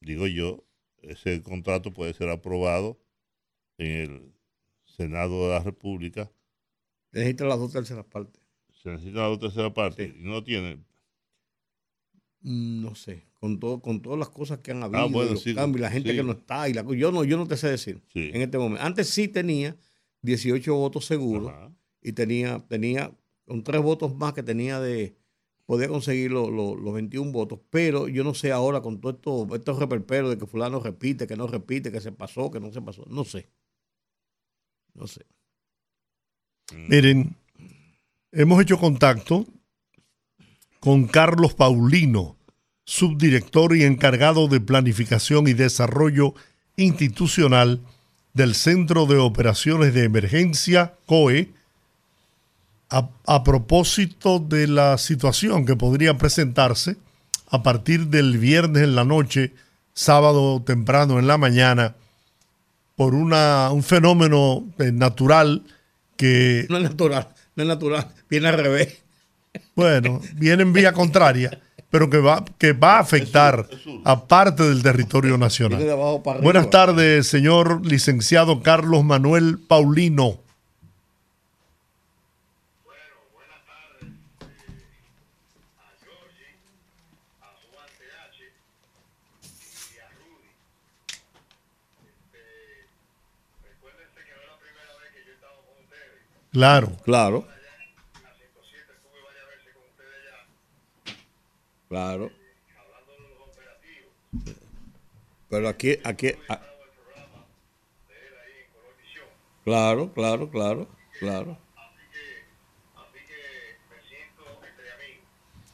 digo 0.00 0.26
yo, 0.26 0.64
ese 1.02 1.42
contrato 1.42 1.92
puede 1.92 2.12
ser 2.14 2.28
aprobado 2.28 3.00
en 3.78 3.90
el 3.90 4.32
Senado 4.84 5.44
de 5.44 5.48
la 5.54 5.60
República 5.62 6.30
Necesita 7.12 7.44
las 7.46 7.58
dos 7.58 7.72
terceras 7.72 8.04
partes. 8.04 8.42
se 8.72 8.90
necesita 8.90 9.28
la 9.28 9.38
tercera 9.38 9.72
parte 9.72 10.08
Sí. 10.12 10.18
y 10.20 10.22
no 10.24 10.44
tiene. 10.44 10.76
Mm, 12.42 12.82
No 12.82 12.94
sé, 12.94 13.24
con 13.40 13.58
todo, 13.58 13.80
con 13.80 14.00
todas 14.02 14.18
las 14.18 14.28
cosas 14.28 14.58
que 14.58 14.70
han 14.72 14.82
habido, 14.82 15.00
Ah, 15.00 15.06
bueno, 15.06 15.32
los 15.32 15.42
sí, 15.42 15.54
cambios, 15.54 15.80
la 15.80 15.90
gente 15.90 16.10
sí. 16.10 16.16
que 16.16 16.22
no 16.22 16.32
está, 16.32 16.68
y 16.68 16.74
la, 16.74 16.84
yo 16.94 17.10
no, 17.10 17.24
yo 17.24 17.36
no 17.38 17.46
te 17.46 17.56
sé 17.56 17.68
decir 17.70 18.02
Sí. 18.12 18.30
en 18.34 18.42
este 18.42 18.58
momento. 18.58 18.84
Antes 18.84 19.08
sí 19.08 19.28
tenía 19.28 19.76
18 20.22 20.74
votos 20.74 21.06
seguros 21.06 21.48
Ajá. 21.52 21.72
Y 22.08 22.12
tenía, 22.12 22.60
tenía 22.68 23.12
con 23.46 23.62
tres 23.64 23.82
votos 23.82 24.14
más 24.16 24.32
que 24.32 24.42
tenía 24.42 24.80
de, 24.80 25.16
podía 25.66 25.88
conseguir 25.88 26.30
lo- 26.32 26.50
lo- 26.50 26.76
los 26.76 26.94
21 26.94 27.32
votos, 27.32 27.60
pero 27.70 28.08
yo 28.08 28.22
no 28.24 28.34
sé 28.34 28.52
ahora 28.52 28.80
con 28.80 29.00
todo 29.00 29.12
esto, 29.12 29.48
estos 29.56 29.78
reperperos 29.78 30.30
de 30.30 30.38
que 30.38 30.46
fulano 30.46 30.80
repite, 30.80 31.26
que 31.26 31.36
no 31.36 31.46
repite, 31.48 31.90
que 31.92 32.00
se 32.00 32.12
pasó, 32.12 32.50
que 32.50 32.60
no 32.60 32.70
se 32.72 32.80
pasó, 32.82 33.04
no 33.08 33.24
sé. 33.24 33.48
No 34.94 35.06
sé. 35.06 35.22
Miren, 36.88 37.36
hemos 38.32 38.60
hecho 38.62 38.78
contacto 38.78 39.46
con 40.80 41.06
Carlos 41.06 41.54
Paulino, 41.54 42.36
subdirector 42.84 43.76
y 43.76 43.82
encargado 43.82 44.46
de 44.48 44.60
planificación 44.60 45.48
y 45.48 45.52
desarrollo 45.54 46.34
institucional 46.76 47.80
del 48.34 48.54
Centro 48.54 49.06
de 49.06 49.16
Operaciones 49.16 49.94
de 49.94 50.04
Emergencia, 50.04 50.96
COE, 51.06 51.52
a, 52.90 53.08
a 53.26 53.44
propósito 53.44 54.38
de 54.38 54.68
la 54.68 54.98
situación 54.98 55.66
que 55.66 55.76
podría 55.76 56.18
presentarse 56.18 56.96
a 57.48 57.62
partir 57.62 58.08
del 58.08 58.38
viernes 58.38 58.82
en 58.82 58.96
la 58.96 59.04
noche, 59.04 59.52
sábado 59.94 60.62
temprano 60.62 61.18
en 61.18 61.26
la 61.26 61.38
mañana, 61.38 61.94
por 62.96 63.14
una, 63.14 63.70
un 63.70 63.82
fenómeno 63.82 64.64
eh, 64.78 64.90
natural 64.92 65.62
que 66.16 66.66
No 66.70 66.78
es 66.78 66.82
natural, 66.82 67.28
no 67.54 67.62
es 67.62 67.68
natural, 67.68 68.08
viene 68.28 68.48
al 68.48 68.58
revés. 68.58 69.02
bueno, 69.74 70.20
viene 70.34 70.62
en 70.62 70.72
vía 70.72 70.92
contraria, 70.92 71.60
pero 71.90 72.10
que 72.10 72.18
va, 72.18 72.44
que 72.58 72.72
va 72.72 72.96
a 72.96 73.00
afectar 73.00 73.68
a 74.04 74.26
parte 74.26 74.64
del 74.64 74.82
territorio 74.82 75.38
nacional. 75.38 75.82
Buenas 76.42 76.70
tardes, 76.70 77.26
señor 77.26 77.86
licenciado 77.86 78.62
Carlos 78.62 79.04
Manuel 79.04 79.58
Paulino. 79.58 80.40
Claro, 96.56 96.88
Claro. 97.04 97.46
Claro. 101.86 102.30
Pero 105.50 105.68
aquí, 105.68 105.98
aquí, 106.02 106.32
a- 106.48 106.62
claro, 109.64 110.10
claro, 110.14 110.50
claro, 110.50 110.88
claro. 111.20 111.58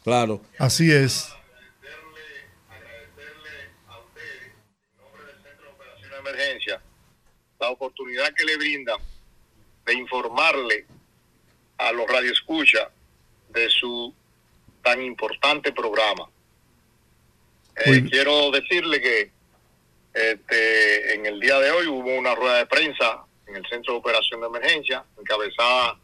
Claro, 0.02 0.42
así 0.58 0.90
es. 0.90 1.32
emergencia, 6.18 6.82
la 7.60 7.70
oportunidad 7.70 8.34
que 8.34 8.44
le 8.44 8.56
brindan 8.56 8.98
de 9.84 9.94
informarle 9.94 10.86
a 11.78 11.92
los 11.92 12.06
radioescuchas 12.06 12.88
de 13.48 13.68
su 13.68 14.14
tan 14.82 15.02
importante 15.02 15.72
programa. 15.72 16.28
Eh, 17.76 18.04
quiero 18.10 18.50
decirle 18.50 19.00
que 19.00 19.30
este, 20.12 21.14
en 21.14 21.26
el 21.26 21.40
día 21.40 21.58
de 21.58 21.70
hoy 21.70 21.86
hubo 21.86 22.14
una 22.16 22.34
rueda 22.34 22.58
de 22.58 22.66
prensa 22.66 23.24
en 23.46 23.56
el 23.56 23.66
Centro 23.66 23.94
de 23.94 24.00
Operación 24.00 24.40
de 24.40 24.46
Emergencia, 24.46 25.04
encabezada 25.18 25.98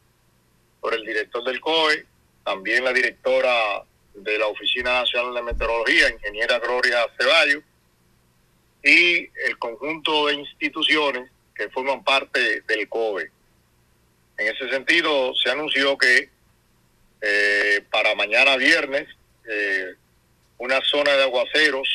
por 0.81 0.95
el 0.95 1.05
director 1.05 1.45
del 1.45 1.61
COE, 1.61 2.07
también 2.45 2.85
la 2.85 2.93
directora 2.93 3.85
de 4.15 4.39
la 4.39 4.47
Oficina 4.47 5.01
Nacional 5.01 5.35
de 5.35 5.43
Meteorología, 5.43 6.11
ingeniera 6.11 6.59
Gloria 6.59 7.07
Ceballos, 7.19 7.63
y 8.83 9.29
el 9.47 9.59
conjunto 9.59 10.27
de 10.27 10.35
instituciones 10.35 11.31
que 11.55 11.69
forman 11.71 12.03
parte 12.05 12.63
del 12.63 12.89
COBE. 12.89 13.31
En 14.39 14.55
ese 14.55 14.71
sentido, 14.71 15.35
se 15.35 15.51
anunció 15.51 15.99
que 15.99 16.31
eh, 17.21 17.85
para 17.91 18.15
mañana 18.15 18.57
viernes 18.57 19.09
eh, 19.49 19.95
una 20.59 20.81
zona 20.83 21.13
de 21.13 21.25
aguaceros 21.25 21.89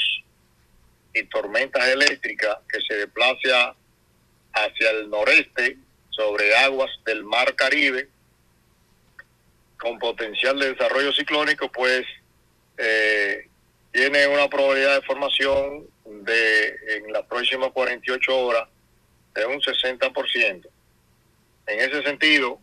y 1.14 1.24
tormentas 1.24 1.88
eléctricas 1.88 2.58
que 2.68 2.82
se 2.82 2.96
desplaza 2.96 3.76
hacia 4.54 4.90
el 4.92 5.10
noreste 5.10 5.78
sobre 6.10 6.56
aguas 6.58 6.92
del 7.06 7.24
Mar 7.24 7.56
Caribe 7.56 8.10
con 9.78 9.98
potencial 10.00 10.60
de 10.60 10.74
desarrollo 10.74 11.12
ciclónico, 11.14 11.72
pues 11.72 12.06
eh, 12.78 13.48
tiene 13.92 14.28
una 14.28 14.50
probabilidad 14.50 14.96
de 14.96 15.06
formación 15.06 15.88
de 16.06 16.76
en 16.98 17.14
las 17.14 17.24
próximas 17.24 17.72
48 17.72 18.38
horas 18.38 18.68
de 19.34 19.46
un 19.46 19.60
60%. 19.60 20.68
En 21.68 21.80
ese 21.80 22.04
sentido, 22.04 22.60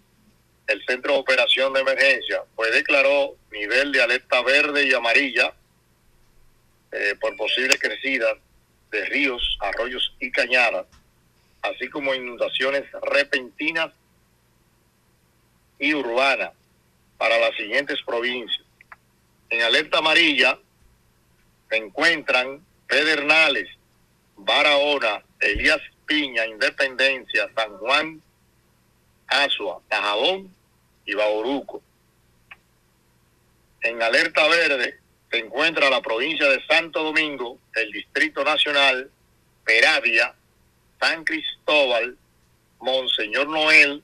el 0.66 0.84
Centro 0.86 1.14
de 1.14 1.18
Operación 1.20 1.72
de 1.72 1.80
Emergencia, 1.80 2.42
pues 2.54 2.72
declaró 2.72 3.36
nivel 3.50 3.92
de 3.92 4.02
alerta 4.02 4.42
verde 4.42 4.86
y 4.86 4.94
amarilla 4.94 5.52
eh, 6.92 7.14
por 7.20 7.36
posibles 7.36 7.78
crecidas 7.80 8.36
de 8.90 9.04
ríos, 9.06 9.58
arroyos 9.60 10.14
y 10.20 10.30
cañadas, 10.30 10.86
así 11.62 11.88
como 11.88 12.14
inundaciones 12.14 12.84
repentinas 13.02 13.92
y 15.78 15.94
urbanas 15.94 16.52
para 17.16 17.38
las 17.38 17.54
siguientes 17.56 18.00
provincias. 18.02 18.66
En 19.48 19.62
alerta 19.62 19.98
amarilla 19.98 20.58
se 21.68 21.76
encuentran 21.76 22.64
Pedernales, 22.86 23.68
Barahona, 24.36 25.22
Elías 25.38 25.80
Piña, 26.06 26.46
Independencia, 26.46 27.48
San 27.54 27.78
Juan, 27.78 28.22
Asua, 29.30 29.80
Tajabón 29.88 30.54
y 31.06 31.14
Bauruco. 31.14 31.82
En 33.80 34.02
alerta 34.02 34.46
verde 34.48 34.98
se 35.30 35.38
encuentra 35.38 35.88
la 35.88 36.02
provincia 36.02 36.48
de 36.48 36.62
Santo 36.66 37.02
Domingo, 37.02 37.58
el 37.74 37.90
Distrito 37.92 38.44
Nacional, 38.44 39.10
Peravia, 39.64 40.34
San 41.00 41.24
Cristóbal, 41.24 42.18
Monseñor 42.80 43.48
Noel 43.48 44.02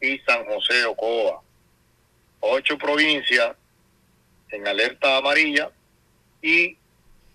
y 0.00 0.18
San 0.18 0.44
José 0.44 0.84
Ocoa. 0.84 1.42
Ocho 2.40 2.76
provincias 2.76 3.56
en 4.50 4.68
alerta 4.68 5.16
amarilla 5.16 5.70
y 6.42 6.76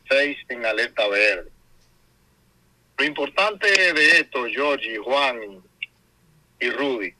seis 0.07 0.38
en 0.49 0.65
alerta 0.65 1.07
verde. 1.07 1.49
Lo 2.97 3.05
importante 3.05 3.68
de 3.93 4.20
esto, 4.20 4.45
Georgie, 4.45 4.97
Juan 4.97 5.63
y 6.60 6.70
Rudy, 6.70 7.14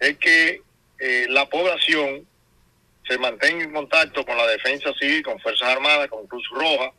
es 0.00 0.18
que 0.18 0.62
eh, 0.98 1.26
la 1.28 1.48
población 1.48 2.26
se 3.08 3.18
mantenga 3.18 3.64
en 3.64 3.72
contacto 3.72 4.24
con 4.24 4.36
la 4.36 4.46
defensa 4.46 4.92
civil, 4.94 5.22
con 5.22 5.38
Fuerzas 5.40 5.68
Armadas, 5.68 6.08
con 6.08 6.26
Cruz 6.26 6.48
Roja, 6.50 6.92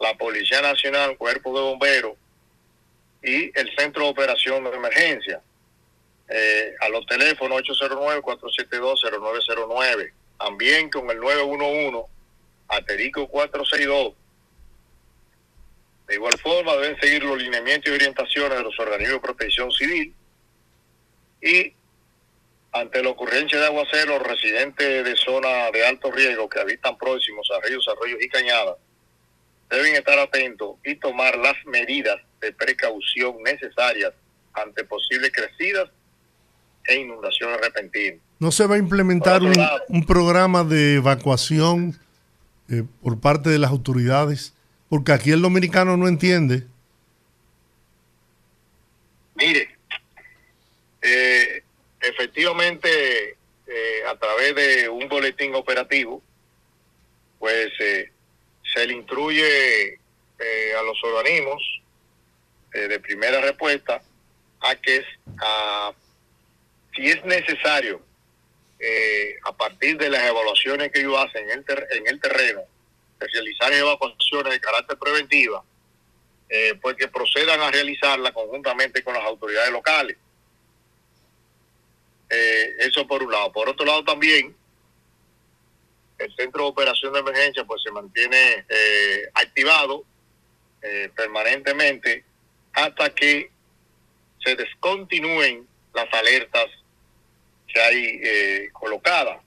la 0.00 0.14
Policía 0.14 0.62
Nacional, 0.62 1.16
Cuerpo 1.16 1.54
de 1.54 1.62
Bomberos 1.62 2.16
y 3.22 3.58
el 3.58 3.70
Centro 3.76 4.04
de 4.04 4.10
Operación 4.10 4.64
de 4.64 4.70
Emergencia. 4.70 5.42
Eh, 6.32 6.76
a 6.80 6.88
los 6.88 7.04
teléfonos 7.06 7.60
809-472-0909. 7.62 10.12
También 10.38 10.88
con 10.88 11.10
el 11.10 11.18
911, 11.18 12.08
Aterico 12.68 13.26
462. 13.28 14.14
De 16.06 16.14
igual 16.14 16.38
forma, 16.38 16.76
deben 16.76 17.00
seguir 17.00 17.24
los 17.24 17.36
lineamientos 17.36 17.90
y 17.90 17.94
orientaciones 17.94 18.58
de 18.58 18.64
los 18.64 18.78
organismos 18.78 19.20
de 19.20 19.26
protección 19.26 19.72
civil. 19.72 20.14
Y 21.42 21.72
ante 22.72 23.02
la 23.02 23.10
ocurrencia 23.10 23.58
de 23.58 23.66
aguacero, 23.66 24.18
los 24.18 24.26
residentes 24.26 25.04
de 25.04 25.16
zona 25.16 25.70
de 25.72 25.86
alto 25.86 26.10
riesgo 26.10 26.48
que 26.48 26.60
habitan 26.60 26.96
próximos 26.96 27.48
a 27.50 27.66
ríos, 27.66 27.86
arroyos 27.88 28.22
y 28.22 28.28
cañadas 28.28 28.76
deben 29.70 29.94
estar 29.94 30.18
atentos 30.18 30.76
y 30.84 30.96
tomar 30.96 31.36
las 31.38 31.54
medidas 31.66 32.16
de 32.40 32.52
precaución 32.52 33.36
necesarias 33.44 34.12
ante 34.52 34.84
posibles 34.84 35.30
crecidas 35.32 35.88
e 36.84 36.96
inundaciones 36.96 37.60
repentinas. 37.60 38.20
¿No 38.40 38.50
se 38.50 38.66
va 38.66 38.74
a 38.74 38.78
implementar 38.78 39.42
lado. 39.42 39.82
un 39.88 40.04
programa 40.04 40.64
de 40.64 40.96
evacuación 40.96 41.98
eh, 42.68 42.82
por 43.02 43.20
parte 43.20 43.50
de 43.50 43.58
las 43.58 43.70
autoridades? 43.70 44.54
Porque 44.88 45.12
aquí 45.12 45.30
el 45.30 45.42
dominicano 45.42 45.96
no 45.96 46.08
entiende. 46.08 46.66
Mire, 49.36 49.78
eh, 51.02 51.62
efectivamente, 52.00 53.36
eh, 53.66 54.02
a 54.06 54.16
través 54.16 54.54
de 54.54 54.88
un 54.88 55.08
boletín 55.08 55.54
operativo, 55.54 56.22
pues 57.38 57.70
eh, 57.80 58.10
se 58.74 58.86
le 58.86 58.94
instruye 58.94 59.94
eh, 59.94 60.74
a 60.78 60.82
los 60.82 61.02
organismos 61.04 61.62
eh, 62.74 62.80
de 62.88 63.00
primera 63.00 63.40
respuesta 63.40 64.02
a 64.60 64.74
que 64.76 65.04
si 66.94 67.08
es 67.08 67.24
necesario, 67.24 68.02
a 69.44 69.52
partir 69.56 69.96
de 69.98 70.08
las 70.10 70.22
evaluaciones 70.28 70.90
que 70.90 71.00
ellos 71.00 71.16
hacen 71.18 71.44
en 71.50 71.58
el, 71.58 71.64
ter- 71.64 71.86
en 71.92 72.06
el 72.06 72.20
terreno, 72.20 72.62
realizar 73.18 73.72
evacuaciones 73.72 74.52
de 74.52 74.60
carácter 74.60 74.98
preventiva, 74.98 75.62
pues 76.80 76.96
que 76.96 77.08
procedan 77.08 77.60
a 77.60 77.70
realizarla 77.70 78.32
conjuntamente 78.32 79.02
con 79.04 79.14
las 79.14 79.22
autoridades 79.24 79.70
locales. 79.70 80.16
Eh, 82.30 82.76
eso 82.80 83.06
por 83.06 83.22
un 83.22 83.32
lado. 83.32 83.52
Por 83.52 83.68
otro 83.68 83.84
lado 83.84 84.04
también, 84.04 84.54
el 86.18 86.34
centro 86.36 86.62
de 86.64 86.68
operación 86.70 87.12
de 87.12 87.20
emergencia 87.20 87.64
pues 87.64 87.82
se 87.82 87.90
mantiene 87.90 88.64
eh, 88.68 89.28
activado 89.34 90.04
eh, 90.82 91.10
permanentemente 91.16 92.24
hasta 92.72 93.12
que 93.14 93.50
se 94.44 94.54
descontinúen 94.54 95.66
las 95.94 96.12
alertas 96.14 96.66
que 97.66 97.80
hay 97.80 98.20
eh, 98.22 98.68
colocadas. 98.72 99.40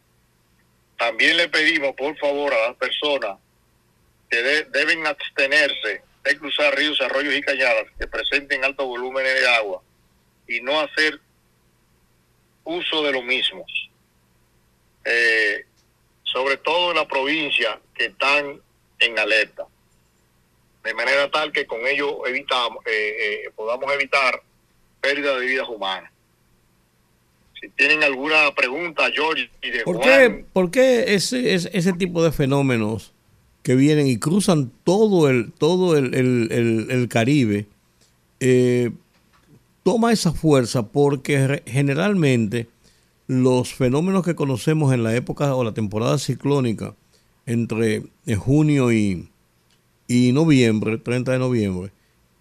También 0.98 1.38
le 1.38 1.50
pedimos, 1.50 1.94
por 1.96 2.18
favor, 2.18 2.54
a 2.54 2.68
las 2.70 2.76
personas 2.78 3.38
que 4.30 4.42
de- 4.42 4.64
deben 4.66 5.06
abstenerse 5.08 6.02
de 6.24 6.38
cruzar 6.38 6.76
ríos, 6.76 7.00
arroyos 7.02 7.34
y 7.36 7.42
cañadas 7.42 7.86
que 8.00 8.08
presenten 8.08 8.64
altos 8.64 8.86
volúmenes 8.86 9.34
de 9.40 9.48
agua 9.48 9.82
y 10.48 10.62
no 10.62 10.80
hacer 10.80 11.20
uso 12.64 13.04
de 13.04 13.12
los 13.12 13.24
mismos. 13.24 13.66
Eh, 15.06 15.66
sobre 16.24 16.58
todo 16.58 16.92
en 16.92 16.98
la 16.98 17.08
provincia 17.08 17.80
que 17.94 18.06
están 18.06 18.60
en 19.00 19.20
alerta. 19.20 19.66
De 20.84 20.94
manera 20.94 21.30
tal 21.30 21.52
que 21.52 21.66
con 21.66 21.86
ello 21.86 22.26
evitamos, 22.26 22.80
eh, 22.86 23.16
eh, 23.46 23.50
podamos 23.56 23.92
evitar 23.94 24.42
pérdida 25.02 25.38
de 25.38 25.46
vidas 25.46 25.68
humanas. 25.70 26.12
Si 27.60 27.70
tienen 27.70 28.04
alguna 28.04 28.54
pregunta, 28.56 29.10
George 29.14 29.50
y 29.62 29.70
de 29.70 29.84
¿Por 29.84 29.98
Juan, 29.98 30.08
qué, 30.08 30.46
por 30.52 30.72
qué 30.72 31.14
ese, 31.16 31.54
ese, 31.54 31.70
ese 31.74 31.94
tipo 31.94 32.24
de 32.24 32.32
fenómenos 32.32 33.14
que 33.62 33.76
vienen 33.76 34.08
y 34.08 34.18
cruzan 34.18 34.72
todo 34.84 35.30
el, 35.30 35.54
todo 35.54 35.98
el, 35.98 36.14
el- 36.16 36.52
el- 36.52 36.88
el 36.92 37.08
Caribe 37.08 37.66
eh, 38.42 38.92
toma 39.84 40.12
esa 40.12 40.32
fuerza? 40.32 40.88
Porque 40.88 41.62
generalmente 41.66 42.68
los 43.28 43.74
fenómenos 43.74 44.24
que 44.24 44.36
conocemos 44.36 44.94
en 44.94 45.04
la 45.04 45.16
época 45.16 45.56
o 45.56 45.64
la 45.64 45.74
temporada 45.74 46.18
ciclónica 46.18 46.96
entre 47.46 48.04
eh, 48.26 48.36
junio 48.36 48.92
y, 48.92 49.30
y 50.08 50.32
noviembre, 50.34 50.98
30 50.98 51.32
de 51.34 51.40
noviembre, 51.40 51.92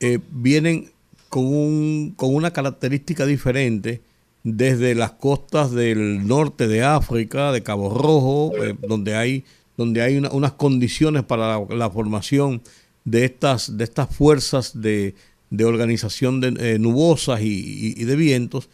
eh, 0.01 0.18
vienen 0.30 0.90
con, 1.28 1.47
un, 1.47 2.12
con 2.16 2.34
una 2.34 2.53
característica 2.53 3.26
diferente 3.26 4.01
desde 4.45 4.95
las 4.97 5.12
costas 5.12 5.70
del 5.70 6.26
norte 6.26 6.66
de 6.66 6.82
África, 6.82 7.53
de 7.53 7.62
Cabo 7.62 7.90
Rojo, 7.97 8.53
eh, 8.62 8.74
donde 8.86 9.14
hay, 9.14 9.45
donde 9.76 10.03
hay 10.03 10.16
una- 10.18 10.30
unas 10.32 10.53
condiciones 10.53 11.22
para 11.22 11.59
la, 11.61 11.76
la 11.76 11.90
formación 11.90 12.61
de 13.05 13.24
estas, 13.24 13.76
de 13.76 13.84
estas 13.84 14.14
fuerzas 14.14 14.80
de, 14.80 15.14
de 15.53 15.64
organización 15.66 16.40
de, 16.40 16.74
eh, 16.74 16.78
nubosas 16.78 17.40
y, 17.42 17.46
y- 17.48 17.94
y 18.00 18.05
de 18.05 18.16
vientos. 18.16 18.68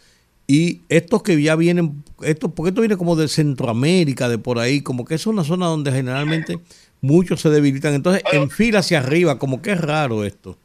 Y 0.47 0.81
estos 0.89 1.21
que 1.21 1.39
ya 1.41 1.55
vienen, 1.55 2.03
esto, 2.23 2.49
porque 2.55 2.69
esto 2.69 2.81
viene 2.81 2.97
como 2.97 3.15
de 3.15 3.27
Centroamérica, 3.27 4.29
de 4.29 4.37
por 4.39 4.57
ahí, 4.59 4.81
como 4.81 5.05
que 5.05 5.15
es 5.15 5.27
una 5.27 5.43
zona 5.43 5.67
donde 5.67 5.91
generalmente 5.91 6.57
muchos 7.01 7.41
se 7.41 7.49
debilitan. 7.49 7.93
Entonces, 7.93 8.23
en 8.31 8.49
fila 8.49 8.79
hacia 8.79 8.99
arriba, 8.99 9.37
como 9.37 9.61
que 9.61 9.71
es 9.73 9.81
raro 9.81 10.23
esto. 10.23 10.57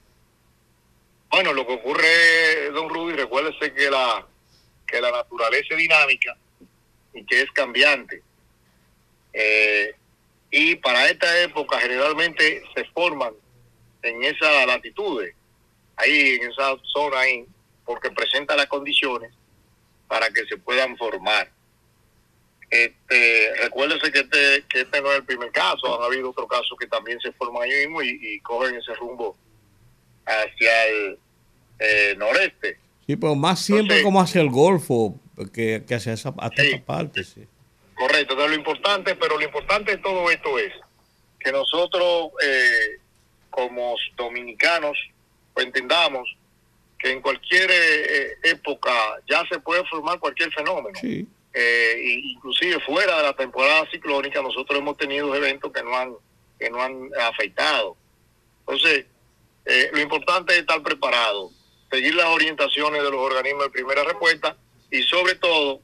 Bueno, 1.31 1.53
lo 1.53 1.67
que 1.67 1.75
ocurre, 1.75 2.71
don 2.73 2.89
Rudy, 2.89 3.15
recuérdese 3.15 3.73
que 3.75 3.91
la, 3.91 4.25
que 4.87 5.01
la 5.01 5.11
naturaleza 5.11 5.67
es 5.71 5.77
dinámica 5.79 6.37
y 7.13 7.25
que 7.25 7.43
es 7.43 7.51
cambiante. 7.53 8.23
Eh, 9.33 9.93
y 10.51 10.77
para 10.77 11.09
esta 11.11 11.43
época 11.43 11.79
generalmente 11.81 12.63
se 12.75 12.85
forman 12.95 13.33
en 14.03 14.23
esa 14.23 14.65
latitudes, 14.67 15.35
ahí 15.97 16.39
en 16.41 16.51
esa 16.51 16.77
zona 16.93 17.21
ahí, 17.21 17.47
porque 17.85 18.11
presenta 18.11 18.57
las 18.57 18.67
condiciones 18.67 19.33
para 20.09 20.29
que 20.31 20.45
se 20.47 20.57
puedan 20.59 20.97
formar. 20.97 21.51
Este, 22.71 23.53
recuérdese 23.63 24.11
que 24.11 24.21
este, 24.21 24.65
que 24.69 24.81
este 24.81 25.01
no 25.01 25.13
es 25.13 25.19
el 25.19 25.25
primer 25.25 25.51
caso, 25.53 25.97
han 25.99 26.05
habido 26.05 26.31
otros 26.31 26.49
casos 26.49 26.77
que 26.79 26.87
también 26.87 27.21
se 27.21 27.31
forman 27.33 27.63
ahí 27.63 27.87
mismo 27.87 28.03
y, 28.03 28.19
y 28.21 28.41
cogen 28.41 28.75
ese 28.75 28.95
rumbo 28.95 29.37
hacia 30.27 30.87
el 30.87 31.19
eh, 31.79 32.15
noreste. 32.17 32.79
Sí, 33.07 33.17
pero 33.17 33.35
más 33.35 33.61
siempre 33.61 33.83
Entonces- 33.99 34.05
como 34.05 34.21
hacia 34.21 34.41
el 34.41 34.51
Golfo 34.51 35.15
que, 35.53 35.85
que 35.87 35.95
hacia 35.95 36.15
esa, 36.15 36.35
hasta 36.39 36.63
Sí. 36.63 36.69
esa 36.69 36.85
parte. 36.85 37.23
Sí. 37.23 37.47
Correcto, 37.95 38.33
entonces 38.33 38.51
lo 38.51 38.57
importante, 38.57 39.15
pero 39.15 39.39
lo 39.39 39.45
importante 39.45 39.93
de 39.93 39.99
todo 39.99 40.29
esto 40.31 40.59
es 40.59 40.73
que 41.39 41.53
nosotros 41.53 42.31
eh, 42.45 42.99
como 43.51 43.95
dominicanos 44.17 44.97
pues, 45.55 45.67
entendamos 45.67 46.29
que 46.99 47.11
en 47.13 47.21
cualquier 47.23 47.71
eh, 47.71 48.37
época 48.43 48.93
ya 49.29 49.45
se 49.49 49.59
puede 49.61 49.85
formar 49.87 50.19
cualquier 50.19 50.53
fenómeno. 50.53 50.99
Sí. 51.01 51.27
eh, 51.55 52.21
inclusive 52.25 52.81
fuera 52.81 53.17
de 53.19 53.23
la 53.23 53.33
temporada 53.33 53.89
ciclónica, 53.91 54.43
nosotros 54.43 54.79
hemos 54.79 54.97
tenido 54.97 55.35
eventos 55.35 55.73
que 55.73 55.83
no 55.83 55.97
han, 55.97 56.15
que 56.59 56.69
no 56.69 56.83
han 56.83 57.11
afectado. 57.21 57.97
Entonces, 58.61 59.07
eh, 59.65 59.91
lo 59.93 60.01
importante 60.01 60.53
es 60.55 60.61
estar 60.61 60.83
preparado, 60.83 61.51
seguir 61.91 62.15
las 62.15 62.27
orientaciones 62.27 63.03
de 63.03 63.11
los 63.11 63.21
organismos 63.21 63.65
de 63.65 63.71
primera 63.71 64.03
respuesta 64.03 64.57
y 64.91 65.03
sobre 65.05 65.37
todo, 65.37 65.81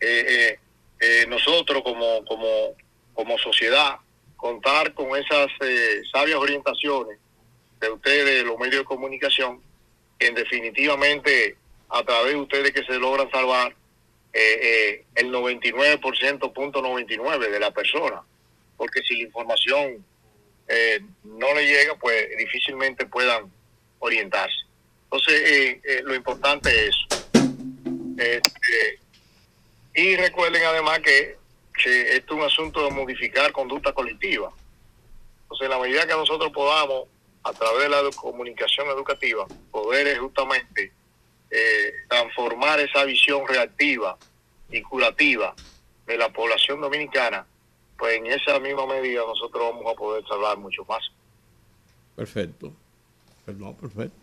eh, 0.00 0.24
eh, 0.28 0.58
eh, 1.00 1.26
nosotros 1.28 1.82
como, 1.82 2.24
como, 2.24 2.74
como 3.14 3.38
sociedad, 3.38 3.98
contar 4.36 4.92
con 4.94 5.16
esas 5.16 5.48
eh, 5.60 6.02
sabias 6.12 6.38
orientaciones 6.38 7.18
de 7.86 7.92
ustedes, 7.92 8.44
los 8.44 8.58
medios 8.58 8.80
de 8.80 8.84
comunicación, 8.84 9.60
que 10.18 10.28
en 10.28 10.34
definitivamente 10.34 11.56
a 11.88 12.02
través 12.02 12.32
de 12.32 12.40
ustedes 12.40 12.72
que 12.72 12.84
se 12.84 12.98
logran 12.98 13.30
salvar 13.30 13.74
eh, 14.32 14.58
eh, 14.62 15.04
el 15.14 15.32
99%, 15.32 16.52
punto 16.52 16.82
99 16.82 17.50
de 17.50 17.60
la 17.60 17.70
persona. 17.70 18.22
Porque 18.76 19.02
si 19.02 19.16
la 19.16 19.22
información 19.22 20.04
eh, 20.68 21.00
no 21.24 21.54
le 21.54 21.66
llega, 21.66 21.94
pues 21.94 22.28
difícilmente 22.36 23.06
puedan 23.06 23.50
orientarse. 23.98 24.56
Entonces, 25.04 25.40
eh, 25.50 25.80
eh, 25.84 26.00
lo 26.04 26.14
importante 26.14 26.88
es. 26.88 26.96
Este, 28.18 28.98
y 29.94 30.16
recuerden 30.16 30.62
además 30.64 31.00
que, 31.00 31.36
que 31.82 32.16
esto 32.16 32.34
es 32.34 32.40
un 32.40 32.42
asunto 32.42 32.84
de 32.84 32.90
modificar 32.90 33.52
conducta 33.52 33.92
colectiva. 33.92 34.52
Entonces, 35.42 35.64
en 35.66 35.70
la 35.70 35.78
medida 35.78 36.06
que 36.06 36.14
nosotros 36.14 36.50
podamos, 36.52 37.04
a 37.46 37.52
través 37.52 37.84
de 37.84 37.88
la 37.88 38.10
comunicación 38.16 38.88
educativa, 38.88 39.46
poder 39.70 40.18
justamente 40.18 40.92
eh, 41.50 41.92
transformar 42.08 42.80
esa 42.80 43.04
visión 43.04 43.46
reactiva 43.46 44.18
y 44.70 44.82
curativa 44.82 45.54
de 46.06 46.18
la 46.18 46.32
población 46.32 46.80
dominicana, 46.80 47.46
pues 47.96 48.18
en 48.18 48.26
esa 48.26 48.58
misma 48.58 48.86
medida 48.86 49.22
nosotros 49.24 49.62
vamos 49.72 49.92
a 49.92 49.96
poder 49.96 50.24
salvar 50.26 50.58
mucho 50.58 50.84
más. 50.86 51.02
Perfecto. 52.16 52.72
No, 53.46 53.74
perfecto. 53.74 54.16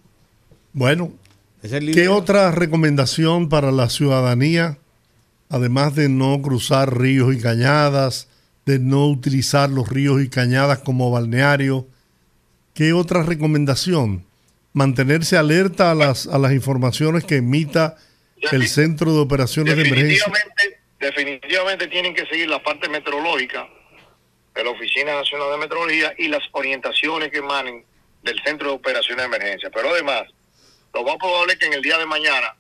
Bueno, 0.74 1.14
¿qué 1.62 2.10
otra 2.10 2.52
recomendación 2.52 3.48
para 3.48 3.72
la 3.72 3.90
ciudadanía, 3.90 4.80
además 5.50 5.96
de 5.96 6.10
no 6.10 6.42
cruzar 6.42 7.00
ríos 7.00 7.34
y 7.34 7.40
cañadas, 7.40 8.28
de 8.66 8.80
no 8.80 9.08
utilizar 9.08 9.70
los 9.70 9.88
ríos 9.88 10.22
y 10.22 10.30
cañadas 10.30 10.80
como 10.80 11.10
balneario? 11.10 11.88
¿Qué 12.74 12.94
otra 12.94 13.24
recomendación? 13.24 14.26
Mantenerse 14.74 15.38
alerta 15.38 15.92
a 15.92 15.96
las, 15.96 16.28
a 16.28 16.40
las 16.40 16.54
informaciones 16.54 17.24
que 17.24 17.36
emita 17.36 17.98
el 18.52 18.68
Centro 18.68 19.14
de 19.14 19.20
Operaciones 19.20 19.76
de 19.76 19.84
Emergencia. 19.84 20.32
Definitivamente, 21.00 21.88
tienen 21.88 22.16
que 22.16 22.26
seguir 22.26 22.50
la 22.50 22.64
parte 22.64 22.90
meteorológica 22.90 23.68
de 24.56 24.64
la 24.64 24.72
Oficina 24.72 25.14
Nacional 25.16 25.52
de 25.52 25.58
Meteorología 25.58 26.14
y 26.18 26.28
las 26.28 26.42
orientaciones 26.52 27.30
que 27.30 27.40
emanen 27.40 27.86
del 28.24 28.42
Centro 28.44 28.70
de 28.70 28.76
Operaciones 28.76 29.18
de 29.18 29.36
Emergencia. 29.36 29.70
Pero 29.74 29.90
además, 29.90 30.24
lo 30.94 31.04
más 31.04 31.18
probable 31.18 31.54
es 31.54 31.60
que 31.60 31.66
en 31.66 31.74
el 31.74 31.82
día 31.82 31.98
de 31.98 32.06
mañana, 32.06 32.56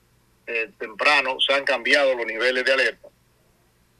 eh, 0.45 0.69
temprano, 0.77 1.37
se 1.39 1.53
han 1.53 1.63
cambiado 1.63 2.13
los 2.15 2.25
niveles 2.25 2.65
de 2.65 2.73
alerta. 2.73 3.07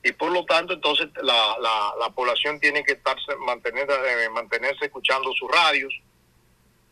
Y 0.04 0.12
por 0.12 0.32
lo 0.32 0.44
tanto, 0.46 0.74
entonces, 0.74 1.08
la, 1.22 1.56
la, 1.62 1.94
la 2.00 2.10
población 2.10 2.60
tiene 2.60 2.84
que 2.84 2.94
estarse, 2.94 3.36
mantener, 3.46 3.88
eh, 3.90 4.30
mantenerse 4.30 4.86
escuchando 4.86 5.32
sus 5.34 5.50
radios, 5.50 5.94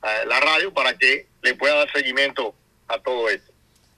eh, 0.04 0.26
la 0.28 0.40
radio, 0.40 0.74
para 0.74 0.98
que 0.98 1.28
le 1.42 1.54
pueda 1.56 1.76
dar 1.76 1.92
seguimiento 1.92 2.56
a 2.88 2.98
todo 3.00 3.30
esto. 3.30 3.52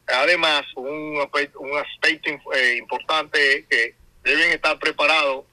Además, 0.08 0.64
un, 0.76 1.20
aspecto- 1.22 1.60
un 1.60 1.78
aspecto 1.78 2.30
eh, 2.56 2.78
importante 2.78 3.60
es 3.60 3.68
que 3.68 3.96
deben 4.24 4.52
estar 4.52 4.78
preparados 4.80 5.46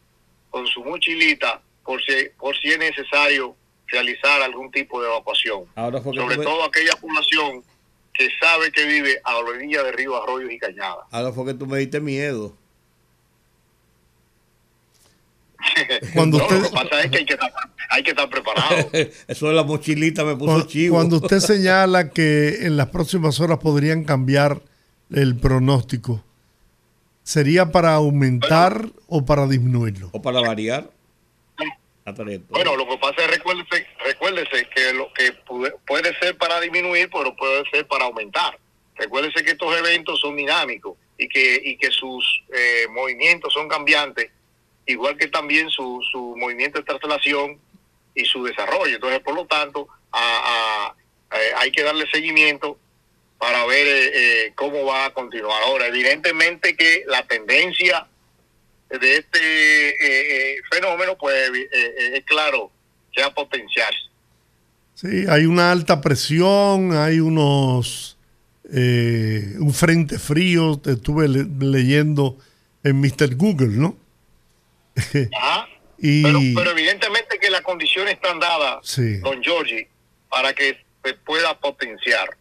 con 0.50 0.66
su 0.66 0.82
mochilita 0.82 1.60
por 1.84 2.02
si, 2.02 2.28
por 2.38 2.56
si 2.58 2.68
es 2.72 2.78
necesario 2.78 3.54
realizar 3.88 4.40
algún 4.42 4.70
tipo 4.70 5.00
de 5.02 5.08
evacuación. 5.08 5.64
Ahora 5.74 6.00
Sobre 6.02 6.36
me- 6.38 6.44
todo 6.44 6.64
aquella 6.64 6.94
población 6.96 7.62
que 8.14 8.28
sabe 8.40 8.72
que 8.72 8.84
vive 8.86 9.20
a 9.24 9.32
la 9.34 9.38
orilla 9.40 9.82
de 9.84 9.92
ríos, 9.92 10.20
arroyos 10.22 10.50
y 10.50 10.58
cañadas. 10.58 11.06
Ahora 11.10 11.32
fue 11.32 11.46
que 11.46 11.54
tú 11.54 11.66
me 11.66 11.78
diste 11.78 12.00
miedo. 12.00 12.56
Cuando 16.14 16.38
No, 16.38 16.44
usted- 16.44 16.62
Lo 16.62 16.68
que 16.70 16.74
pasa 16.74 17.00
es 17.02 17.10
que 17.10 17.18
hay 17.18 17.24
que 17.26 17.32
estar, 17.34 17.52
hay 17.90 18.02
que 18.02 18.10
estar 18.10 18.28
preparado. 18.30 18.90
Eso 19.28 19.48
de 19.48 19.54
la 19.54 19.62
mochilita 19.64 20.24
me 20.24 20.34
puso 20.34 20.46
Cuando, 20.46 20.66
chivo. 20.66 20.94
cuando 20.96 21.16
usted 21.16 21.40
señala 21.40 22.10
que 22.10 22.66
en 22.66 22.76
las 22.76 22.88
próximas 22.88 23.40
horas 23.40 23.58
podrían 23.58 24.04
cambiar 24.04 24.60
el 25.12 25.36
pronóstico, 25.36 26.24
¿sería 27.22 27.72
para 27.72 27.94
aumentar 27.94 28.86
o 29.06 29.24
para 29.24 29.46
disminuirlo? 29.46 30.10
O 30.12 30.22
para 30.22 30.40
variar. 30.40 30.90
Bueno, 32.48 32.76
lo 32.76 32.88
que 32.88 32.96
pasa 32.98 33.24
es 33.24 33.30
recuérdese, 33.30 33.86
recuérdese 34.04 34.66
que 34.74 34.92
lo 34.94 35.12
que 35.12 35.32
puede, 35.46 35.72
puede 35.86 36.12
ser 36.18 36.36
para 36.36 36.60
disminuir, 36.60 37.08
pero 37.12 37.36
puede 37.36 37.62
ser 37.70 37.86
para 37.86 38.06
aumentar. 38.06 38.58
Recuérdese 38.96 39.44
que 39.44 39.52
estos 39.52 39.76
eventos 39.78 40.18
son 40.20 40.34
dinámicos 40.36 40.96
y 41.16 41.28
que 41.28 41.60
y 41.64 41.76
que 41.76 41.90
sus 41.90 42.42
eh, 42.52 42.86
movimientos 42.90 43.52
son 43.52 43.68
cambiantes, 43.68 44.30
igual 44.90 45.16
que 45.16 45.28
también 45.28 45.68
su, 45.70 46.00
su 46.10 46.34
movimiento 46.36 46.78
de 46.78 46.84
traslación 46.84 47.58
y 48.14 48.24
su 48.24 48.44
desarrollo. 48.44 48.94
Entonces, 48.96 49.20
por 49.20 49.34
lo 49.34 49.46
tanto, 49.46 49.88
hay 51.56 51.70
que 51.72 51.82
darle 51.82 52.06
seguimiento 52.12 52.78
para 53.38 53.64
ver 53.66 53.86
eh, 53.86 54.10
eh, 54.46 54.52
cómo 54.54 54.84
va 54.84 55.06
a 55.06 55.14
continuar. 55.14 55.62
Ahora, 55.64 55.86
evidentemente 55.86 56.76
que 56.76 57.04
la 57.06 57.26
tendencia 57.26 58.06
de 58.90 59.16
este 59.16 60.54
eh, 60.54 60.56
fenómeno, 60.70 61.16
pues 61.18 61.50
es 61.72 62.24
claro 62.24 62.70
que 63.12 63.22
va 63.22 63.28
a 63.28 63.34
potenciarse. 63.34 63.98
Sí, 64.94 65.24
hay 65.28 65.46
una 65.46 65.70
alta 65.72 66.00
presión, 66.02 66.92
hay 66.96 67.20
unos 67.20 68.18
eh, 68.72 69.54
un 69.58 69.72
frente 69.72 70.18
frío, 70.18 70.80
estuve 70.84 71.26
le- 71.28 71.46
leyendo 71.60 72.36
en 72.84 73.00
Mr. 73.00 73.34
Google, 73.36 73.68
¿no? 73.68 73.96
Ajá. 75.36 75.68
Y 75.98 76.22
Pero, 76.22 76.38
pero 76.54 76.70
evidentemente 76.70 77.38
que 77.38 77.50
las 77.50 77.60
condiciones 77.60 78.14
están 78.14 78.40
dadas, 78.40 78.78
Sí. 78.86 79.18
don 79.18 79.42
Giorgi, 79.42 79.86
para 80.30 80.54
que 80.54 80.78
se 81.04 81.14
pueda 81.14 81.58
potenciar. 81.58 82.36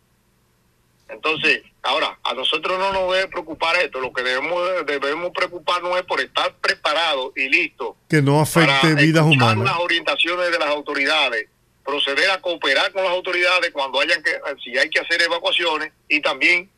Entonces, 1.10 1.64
ahora, 1.82 2.20
a 2.24 2.34
nosotros 2.36 2.78
no 2.78 2.94
nos 2.94 3.12
debe 3.14 3.28
preocupar 3.28 3.76
esto, 3.78 4.00
lo 4.00 4.14
que 4.14 4.22
debemos, 4.22 4.62
debemos 4.86 5.32
preocuparnos 5.32 5.98
es 5.98 6.04
por 6.04 6.22
estar 6.22 6.54
preparados 6.62 7.32
y 7.36 7.50
listos 7.50 7.96
que 8.08 8.22
no 8.22 8.46
para 8.54 8.78
afecte 8.78 9.02
vidas 9.04 9.24
humanas. 9.26 9.66
las 9.66 9.78
orientaciones 9.80 10.52
de 10.52 10.60
las 10.60 10.70
autoridades, 10.70 11.48
proceder 11.84 12.30
a 12.30 12.40
cooperar 12.40 12.92
con 12.92 13.04
las 13.04 13.12
autoridades 13.12 13.72
cuando 13.72 14.00
hayan 14.00 14.22
que, 14.22 14.32
si 14.64 14.78
hay 14.78 14.90
que 14.90 15.00
hacer 15.00 15.22
evacuaciones 15.24 15.92
y 16.08 16.22
también 16.22 16.70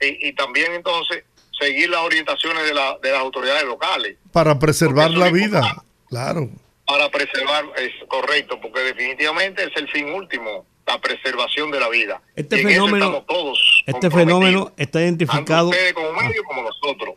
y, 0.00 0.28
y 0.28 0.32
también 0.32 0.72
entonces 0.72 1.24
seguir 1.60 1.88
las 1.90 2.00
orientaciones 2.00 2.64
de, 2.64 2.74
la, 2.74 2.98
de 3.02 3.10
las 3.12 3.20
autoridades 3.20 3.64
locales 3.64 4.16
Para 4.32 4.58
preservar 4.58 5.10
la 5.12 5.30
vida, 5.30 5.84
claro. 6.08 6.48
para 6.86 7.10
preservar, 7.10 7.64
es 7.76 7.92
correcto, 8.08 8.60
porque 8.60 8.80
definitivamente 8.80 9.64
es 9.64 9.70
el 9.76 9.88
fin 9.90 10.08
último, 10.12 10.66
la 10.86 11.00
preservación 11.00 11.70
de 11.70 11.80
la 11.80 11.88
vida. 11.88 12.20
Este 12.36 12.60
Y 12.60 12.64
fenómeno- 12.64 13.22
todos 13.26 13.58
Este 13.86 13.92
comprometidos, 14.08 14.14
fenómeno 14.42 14.72
está 14.76 14.98
tanto 14.98 15.00
identificado. 15.00 15.68
ustedes 15.70 15.92
como 15.94 16.12
medio 16.12 16.44
como 16.44 16.62
nosotros. 16.62 17.14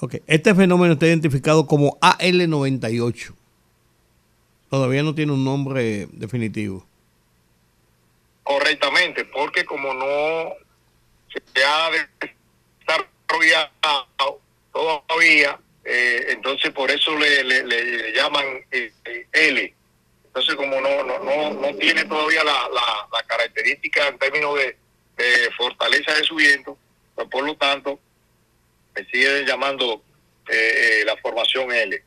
Ok, 0.00 0.16
Este 0.26 0.54
fenómeno 0.54 0.92
está 0.94 1.06
identificado 1.06 1.66
como 1.66 1.98
AL98. 2.00 3.34
Todavía 4.70 5.02
no 5.02 5.14
tiene 5.14 5.32
un 5.32 5.44
nombre 5.44 6.06
definitivo. 6.12 6.86
correctamente, 8.42 9.24
porque 9.26 9.64
como 9.64 9.92
no 9.94 10.52
se 11.54 11.64
ha 11.64 11.90
desarrollado 13.28 14.40
todavía, 14.72 15.58
eh, 15.84 16.26
entonces 16.30 16.70
por 16.72 16.90
eso 16.90 17.16
le, 17.16 17.44
le- 17.44 17.64
le 17.64 18.12
llaman 18.12 18.44
eh, 18.70 18.92
eh, 19.04 19.26
L. 19.32 19.74
Entonces 20.26 20.54
como 20.56 20.80
no 20.80 21.04
no, 21.04 21.18
no, 21.24 21.54
no 21.60 21.74
tiene 21.78 22.04
todavía 22.04 22.44
la, 22.44 22.52
la, 22.52 23.08
la 23.12 23.22
característica 23.26 24.08
en 24.08 24.18
términos 24.18 24.54
de, 24.56 24.76
de 25.16 25.50
fortaleza 25.56 26.12
de 26.14 26.24
su 26.24 26.36
viento, 26.36 26.76
pues 27.14 27.28
por 27.28 27.44
lo 27.44 27.56
tanto 27.56 27.98
me 28.94 29.04
siguen 29.06 29.46
llamando 29.46 30.02
eh, 30.48 31.00
eh, 31.00 31.04
la 31.04 31.16
formación 31.16 31.72
L. 31.72 32.02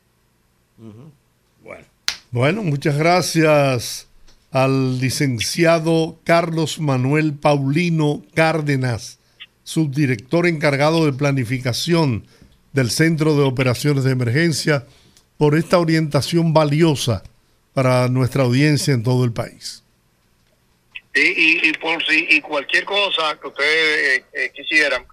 Bueno. 1.62 1.84
Bueno, 2.30 2.62
muchas 2.62 2.96
gracias 2.96 4.08
al 4.50 4.98
licenciado 4.98 6.18
Carlos 6.24 6.78
Manuel 6.80 7.34
Paulino 7.34 8.22
Cárdenas, 8.34 9.18
subdirector 9.64 10.46
encargado 10.46 11.04
de 11.06 11.12
planificación 11.12 12.26
del 12.72 12.90
Centro 12.90 13.36
de 13.36 13.42
Operaciones 13.42 14.04
de 14.04 14.12
Emergencia, 14.12 14.86
por 15.38 15.54
esta 15.56 15.78
orientación 15.78 16.52
valiosa 16.52 17.22
para 17.74 18.08
nuestra 18.08 18.44
audiencia 18.44 18.94
en 18.94 19.02
todo 19.02 19.24
el 19.24 19.32
país. 19.32 19.82
Y, 21.14 21.20
y, 21.20 21.60
y 21.68 21.72
por 21.74 22.02
si 22.06 22.26
y 22.30 22.40
cualquier 22.40 22.84
cosa 22.84 23.38
que 23.40 23.48
ustedes 23.48 24.20
eh, 24.20 24.24
eh, 24.32 24.52
quisieran, 24.54 25.04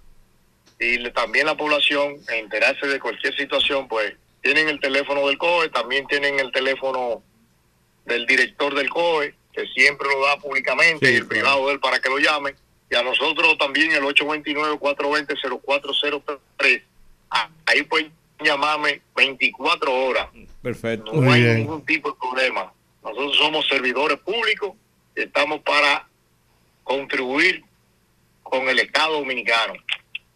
y 0.78 0.96
le- 0.98 1.10
también 1.10 1.46
la 1.46 1.56
población 1.56 2.14
enterarse 2.28 2.86
de 2.86 2.98
cualquier 2.98 3.36
situación, 3.36 3.86
pues 3.88 4.14
tienen 4.42 4.68
el 4.68 4.80
teléfono 4.80 5.26
del 5.28 5.36
COE, 5.36 5.68
también 5.68 6.06
tienen 6.06 6.40
el 6.40 6.50
teléfono 6.52 7.22
del 8.06 8.24
director 8.26 8.74
del 8.74 8.88
COE, 8.88 9.34
que 9.52 9.66
siempre 9.74 10.08
lo 10.08 10.24
da 10.26 10.38
públicamente, 10.38 11.06
Sí, 11.06 11.12
y 11.12 11.16
el 11.16 11.26
claro. 11.26 11.28
privado 11.28 11.66
de 11.66 11.72
él 11.74 11.80
para 11.80 11.98
que 12.00 12.08
lo 12.08 12.18
llamen, 12.18 12.54
y 12.90 12.94
a 12.96 13.02
nosotros 13.02 13.56
también 13.58 13.92
el 13.92 14.02
829-420-0403. 14.02 16.82
Ah, 17.30 17.48
Ahí 17.66 17.82
pueden 17.82 18.12
llamarme 18.42 19.00
24 19.16 19.94
horas. 19.94 20.28
Perfecto. 20.62 21.12
No 21.12 21.22
Muy 21.22 21.34
hay 21.34 21.42
bien. 21.42 21.56
ningún 21.58 21.84
tipo 21.86 22.10
de 22.10 22.16
problema. 22.18 22.72
Nosotros 23.02 23.36
somos 23.36 23.66
servidores 23.68 24.18
públicos 24.18 24.72
y 25.16 25.22
estamos 25.22 25.60
para 25.60 26.06
contribuir 26.84 27.62
con 28.42 28.68
el 28.68 28.78
Estado 28.80 29.14
Dominicano. 29.20 29.74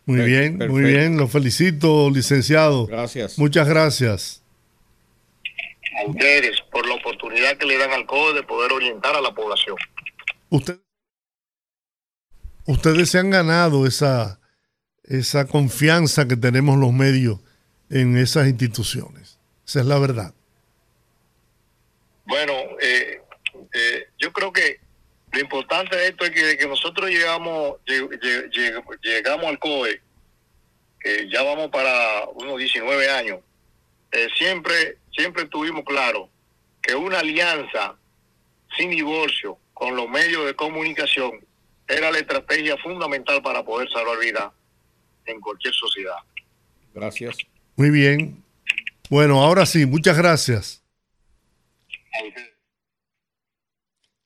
Muy 0.06 0.20
bien, 0.26 0.52
muy 0.52 0.58
perfecto. 0.58 0.88
bien. 0.88 1.16
Lo 1.16 1.28
felicito, 1.28 2.10
licenciado. 2.10 2.86
Gracias. 2.86 3.38
Muchas 3.38 3.68
gracias. 3.68 4.42
A 6.00 6.06
ustedes 6.10 6.60
por 6.70 6.86
la 6.86 6.94
oportunidad 6.94 7.56
que 7.56 7.66
le 7.66 7.78
dan 7.78 7.92
al 7.92 8.04
CODE 8.06 8.34
de 8.34 8.42
poder 8.42 8.72
orientar 8.72 9.16
a 9.16 9.20
la 9.20 9.32
población. 9.32 9.76
Usted- 10.50 10.78
ustedes 12.66 13.10
se 13.10 13.18
han 13.18 13.30
ganado 13.30 13.86
esa, 13.86 14.40
esa 15.04 15.46
confianza 15.46 16.26
que 16.28 16.36
tenemos 16.36 16.78
los 16.78 16.92
medios 16.92 17.40
en 17.90 18.16
esas 18.16 18.46
instituciones. 18.48 19.38
Esa 19.66 19.80
es 19.80 19.86
la 19.86 19.98
verdad. 19.98 20.34
Bueno, 22.26 22.52
eh, 22.80 23.20
eh, 23.74 24.08
yo 24.18 24.32
creo 24.32 24.52
que 24.52 24.80
lo 25.32 25.40
importante 25.40 25.96
de 25.96 26.08
esto 26.08 26.24
es 26.24 26.30
que, 26.30 26.56
que 26.56 26.66
nosotros 26.68 27.10
llegamos 27.10 27.72
lleg- 27.86 28.08
lleg- 28.20 28.50
lleg- 28.50 28.98
llegamos 29.02 29.46
al 29.46 29.58
COE, 29.58 30.00
que 31.00 31.28
ya 31.30 31.42
vamos 31.42 31.70
para 31.70 32.24
unos 32.34 32.58
19 32.58 33.10
años, 33.10 33.40
eh, 34.12 34.28
siempre, 34.38 34.98
siempre 35.14 35.44
tuvimos 35.46 35.84
claro 35.84 36.30
que 36.80 36.94
una 36.94 37.18
alianza 37.18 37.96
sin 38.76 38.90
divorcio 38.90 39.58
con 39.74 39.96
los 39.96 40.08
medios 40.08 40.46
de 40.46 40.54
comunicación 40.54 41.44
era 41.86 42.10
la 42.10 42.18
estrategia 42.18 42.76
fundamental 42.78 43.42
para 43.42 43.64
poder 43.64 43.88
salvar 43.90 44.18
vidas 44.18 44.52
en 45.26 45.40
cualquier 45.40 45.74
sociedad. 45.74 46.16
Gracias. 46.94 47.36
Muy 47.76 47.90
bien. 47.90 48.42
Bueno, 49.10 49.42
ahora 49.42 49.66
sí, 49.66 49.84
muchas 49.84 50.16
gracias, 50.16 50.82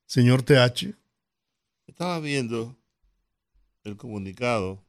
señor 0.06 0.42
TH. 0.42 0.94
Estaba 1.86 2.20
viendo 2.20 2.76
el 3.84 3.96
comunicado 3.96 4.84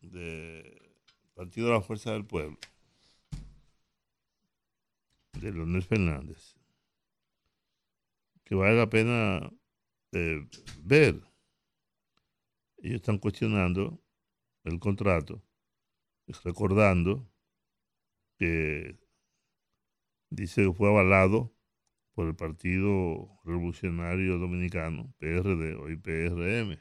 del 0.00 0.96
Partido 1.34 1.68
de 1.68 1.72
la 1.74 1.82
Fuerza 1.82 2.12
del 2.12 2.24
Pueblo 2.24 2.56
de 5.32 5.52
Leonel 5.52 5.82
Fernández, 5.82 6.54
que 8.44 8.54
vale 8.54 8.76
la 8.76 8.88
pena 8.88 9.50
eh, 10.12 10.46
ver. 10.82 11.20
Ellos 12.78 12.96
están 12.96 13.18
cuestionando 13.18 14.02
el 14.64 14.78
contrato, 14.78 15.42
recordando 16.44 17.28
que 18.38 18.98
dice 20.30 20.64
que 20.64 20.72
fue 20.72 20.88
avalado 20.88 21.54
por 22.14 22.26
el 22.26 22.34
Partido 22.34 23.40
Revolucionario 23.44 24.38
Dominicano, 24.38 25.14
PRD, 25.18 25.76
hoy 25.76 25.96
PRM, 25.96 26.78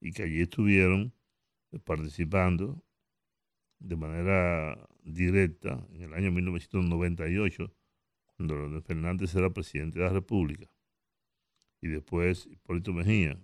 y 0.00 0.12
que 0.12 0.24
allí 0.24 0.42
estuvieron 0.42 1.14
participando 1.84 2.84
de 3.78 3.96
manera 3.96 4.88
directa 5.02 5.86
en 5.92 6.02
el 6.02 6.14
año 6.14 6.30
1998, 6.32 7.72
cuando 8.36 8.56
Leonel 8.56 8.82
Fernández 8.82 9.34
era 9.34 9.50
presidente 9.50 9.98
de 9.98 10.06
la 10.06 10.12
República, 10.12 10.66
y 11.84 11.88
después 11.88 12.46
Hipólito 12.46 12.94
Mejía, 12.94 13.38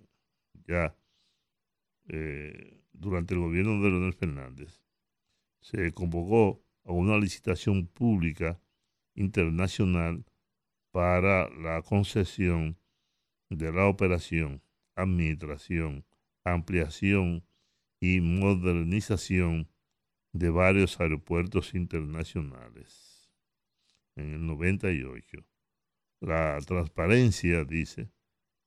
ya 0.67 0.95
eh, 2.07 2.81
durante 2.91 3.35
el 3.35 3.39
gobierno 3.39 3.79
de 3.83 3.91
Leonel 3.91 4.15
Fernández, 4.15 4.81
se 5.59 5.91
convocó 5.91 6.59
a 6.83 6.91
una 6.91 7.19
licitación 7.19 7.85
pública 7.85 8.59
internacional 9.13 10.25
para 10.89 11.51
la 11.51 11.83
concesión 11.83 12.79
de 13.51 13.71
la 13.71 13.85
operación, 13.85 14.63
administración, 14.95 16.03
ampliación 16.43 17.45
y 17.99 18.21
modernización 18.21 19.69
de 20.33 20.49
varios 20.49 20.99
aeropuertos 20.99 21.75
internacionales. 21.75 23.29
En 24.15 24.33
el 24.33 24.47
98, 24.47 25.45
la 26.21 26.57
transparencia, 26.65 27.65
dice, 27.65 28.09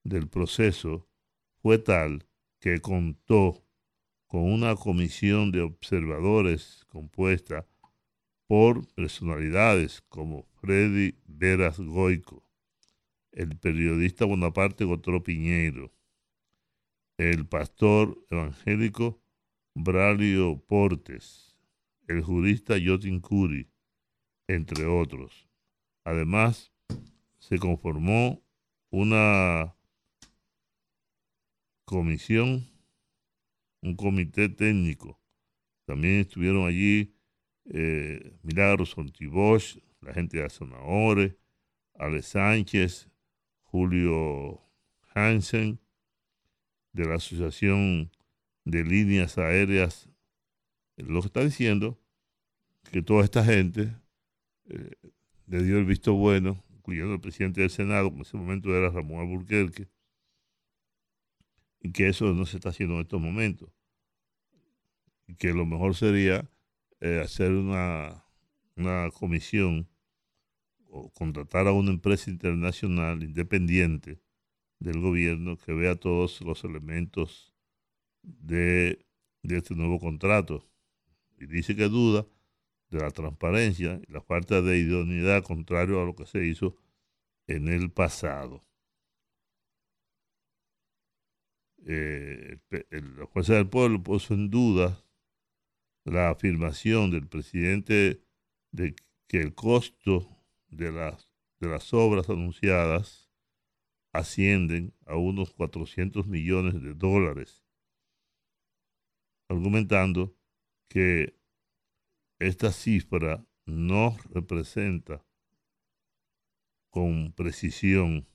del 0.05 0.29
proceso 0.29 1.09
fue 1.61 1.79
tal 1.79 2.27
que 2.61 2.81
contó 2.81 3.65
con 4.27 4.43
una 4.43 4.77
comisión 4.77 5.51
de 5.51 5.63
observadores 5.63 6.85
compuesta 6.89 7.67
por 8.47 8.87
personalidades 8.95 10.03
como 10.09 10.45
Freddy 10.61 11.17
Veras 11.27 11.81
Goico, 11.81 12.43
el 13.33 13.57
periodista 13.57 14.25
Bonaparte 14.27 14.85
Gotro 14.85 15.23
Piñeiro, 15.23 15.93
el 17.17 17.47
pastor 17.47 18.19
evangélico 18.31 19.21
Braulio 19.75 20.59
Portes, 20.67 21.57
el 22.07 22.23
jurista 22.23 22.75
Jotin 22.85 23.21
Curi, 23.21 23.69
entre 24.47 24.85
otros. 24.85 25.49
Además, 26.05 26.73
se 27.39 27.59
conformó 27.59 28.43
una 28.91 29.75
comisión, 31.85 32.67
un 33.83 33.97
comité 33.97 34.49
técnico. 34.49 35.21
También 35.85 36.21
estuvieron 36.21 36.67
allí 36.67 37.15
eh, 37.67 38.37
Milagros 38.43 38.97
Ontibosch, 38.97 39.79
la 40.01 40.15
gente 40.15 40.39
de 40.39 40.45
Azonahore, 40.45 41.39
Ale 41.95 42.23
Sánchez, 42.23 43.09
Julio 43.63 44.61
Hansen, 45.15 45.79
de 46.93 47.07
la 47.07 47.17
Asociación 47.17 48.11
de 48.65 48.85
Líneas 48.85 49.37
Aéreas. 49.39 50.09
Lo 50.97 51.21
que 51.21 51.27
está 51.27 51.45
diciendo 51.45 51.99
que 52.91 53.03
toda 53.03 53.25
esta 53.25 53.45
gente 53.45 53.95
eh, 54.67 54.91
le 55.47 55.63
dio 55.63 55.79
el 55.79 55.85
visto 55.85 56.15
bueno, 56.15 56.63
incluyendo 56.71 57.15
el 57.15 57.21
presidente 57.21 57.61
del 57.61 57.71
Senado, 57.71 58.11
que 58.11 58.17
en 58.17 58.23
ese 58.23 58.37
momento 58.37 58.75
era 58.75 58.91
Ramón 58.91 59.21
Alburquerque, 59.21 59.89
y 61.85 61.93
que 61.93 62.09
eso 62.09 62.33
no 62.33 62.47
se 62.47 62.57
está 62.57 62.71
haciendo 62.71 62.95
en 62.95 63.03
estos 63.03 63.21
momentos. 63.21 63.69
Y 65.29 65.35
que 65.35 65.53
lo 65.53 65.67
mejor 65.67 65.95
sería 65.95 66.51
eh, 67.01 67.21
hacer 67.23 67.53
una, 67.53 68.25
una 68.75 69.11
comisión 69.11 69.87
o 70.87 71.11
contratar 71.13 71.67
a 71.69 71.73
una 71.73 71.91
empresa 71.91 72.31
internacional 72.31 73.23
independiente 73.23 74.19
del 74.81 74.99
gobierno 75.01 75.59
que 75.59 75.75
vea 75.75 75.95
todos 75.95 76.41
los 76.41 76.65
elementos 76.65 77.55
de, 78.23 79.05
de 79.43 79.59
este 79.59 79.75
nuevo 79.75 80.01
contrato. 80.01 80.67
Y 81.39 81.45
dice 81.45 81.77
que 81.77 81.91
duda 81.91 82.27
de 82.89 82.99
la 82.99 83.11
transparencia 83.11 84.01
y 84.09 84.11
la 84.11 84.23
falta 84.23 84.63
de 84.63 84.79
idoneidad 84.79 85.45
contrario 85.45 86.01
a 86.01 86.07
lo 86.07 86.17
que 86.17 86.25
se 86.25 86.47
hizo 86.47 86.77
en 87.47 87.69
el 87.69 87.91
pasado. 87.91 88.65
Eh, 91.87 92.59
la 92.91 93.27
Fuerza 93.27 93.55
del 93.55 93.69
Pueblo 93.69 94.03
puso 94.03 94.33
en 94.35 94.51
duda 94.51 95.05
la 96.05 96.31
afirmación 96.31 97.11
del 97.11 97.27
presidente 97.27 98.23
de 98.73 98.95
que 99.27 99.41
el 99.41 99.55
costo 99.55 100.27
de 100.69 100.93
las, 100.93 101.31
de 101.61 101.69
las 101.69 101.93
obras 101.93 102.29
anunciadas 102.31 103.31
ascienden 104.13 104.95
a 105.07 105.17
unos 105.17 105.53
400 105.53 106.27
millones 106.27 106.81
de 106.83 106.95
dólares, 106.95 107.65
argumentando 109.49 110.37
que 110.89 111.37
esta 112.39 112.73
cifra 112.73 113.45
no 113.67 114.17
representa 114.31 115.25
con 116.91 117.33
precisión 117.33 118.27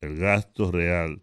el 0.00 0.16
gasto 0.16 0.72
real 0.72 1.22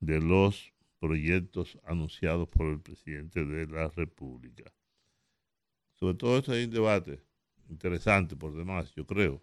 de 0.00 0.20
los 0.20 0.72
proyectos 0.98 1.78
anunciados 1.84 2.48
por 2.48 2.66
el 2.66 2.80
presidente 2.80 3.44
de 3.44 3.66
la 3.66 3.88
República. 3.88 4.72
Sobre 5.94 6.14
todo 6.14 6.38
esto 6.38 6.52
hay 6.52 6.64
un 6.64 6.70
debate 6.70 7.22
interesante 7.68 8.36
por 8.36 8.54
demás, 8.54 8.92
yo 8.94 9.06
creo. 9.06 9.42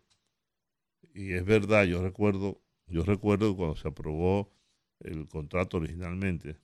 Y 1.13 1.33
es 1.33 1.45
verdad, 1.45 1.85
yo 1.85 2.01
recuerdo, 2.01 2.61
yo 2.87 3.03
recuerdo 3.03 3.55
cuando 3.55 3.75
se 3.75 3.87
aprobó 3.87 4.51
el 4.99 5.27
contrato 5.27 5.77
originalmente, 5.77 6.57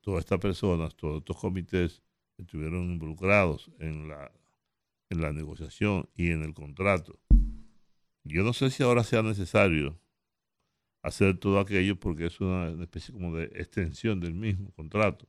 todas 0.00 0.20
estas 0.20 0.40
personas, 0.40 0.94
todos 0.96 1.18
estos 1.18 1.36
comités 1.36 2.02
estuvieron 2.38 2.90
involucrados 2.90 3.70
en 3.78 4.08
la, 4.08 4.30
en 5.08 5.20
la 5.20 5.32
negociación 5.32 6.08
y 6.14 6.30
en 6.30 6.42
el 6.42 6.54
contrato. 6.54 7.18
Yo 8.24 8.42
no 8.42 8.52
sé 8.52 8.70
si 8.70 8.82
ahora 8.82 9.04
sea 9.04 9.22
necesario 9.22 9.98
hacer 11.02 11.38
todo 11.38 11.58
aquello 11.60 11.98
porque 11.98 12.26
es 12.26 12.40
una, 12.40 12.70
especie 12.82 13.14
como 13.14 13.36
de 13.36 13.44
extensión 13.44 14.20
del 14.20 14.34
mismo 14.34 14.72
contrato. 14.72 15.26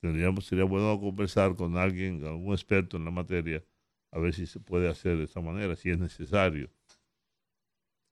Tendríamos, 0.00 0.46
sería 0.46 0.64
bueno 0.64 1.00
conversar 1.00 1.54
con 1.56 1.76
alguien, 1.76 2.24
algún 2.24 2.52
experto 2.52 2.96
en 2.96 3.04
la 3.04 3.10
materia, 3.10 3.64
a 4.10 4.18
ver 4.18 4.34
si 4.34 4.46
se 4.46 4.60
puede 4.60 4.88
hacer 4.88 5.16
de 5.16 5.24
esta 5.24 5.40
manera, 5.40 5.76
si 5.76 5.90
es 5.90 5.98
necesario. 5.98 6.70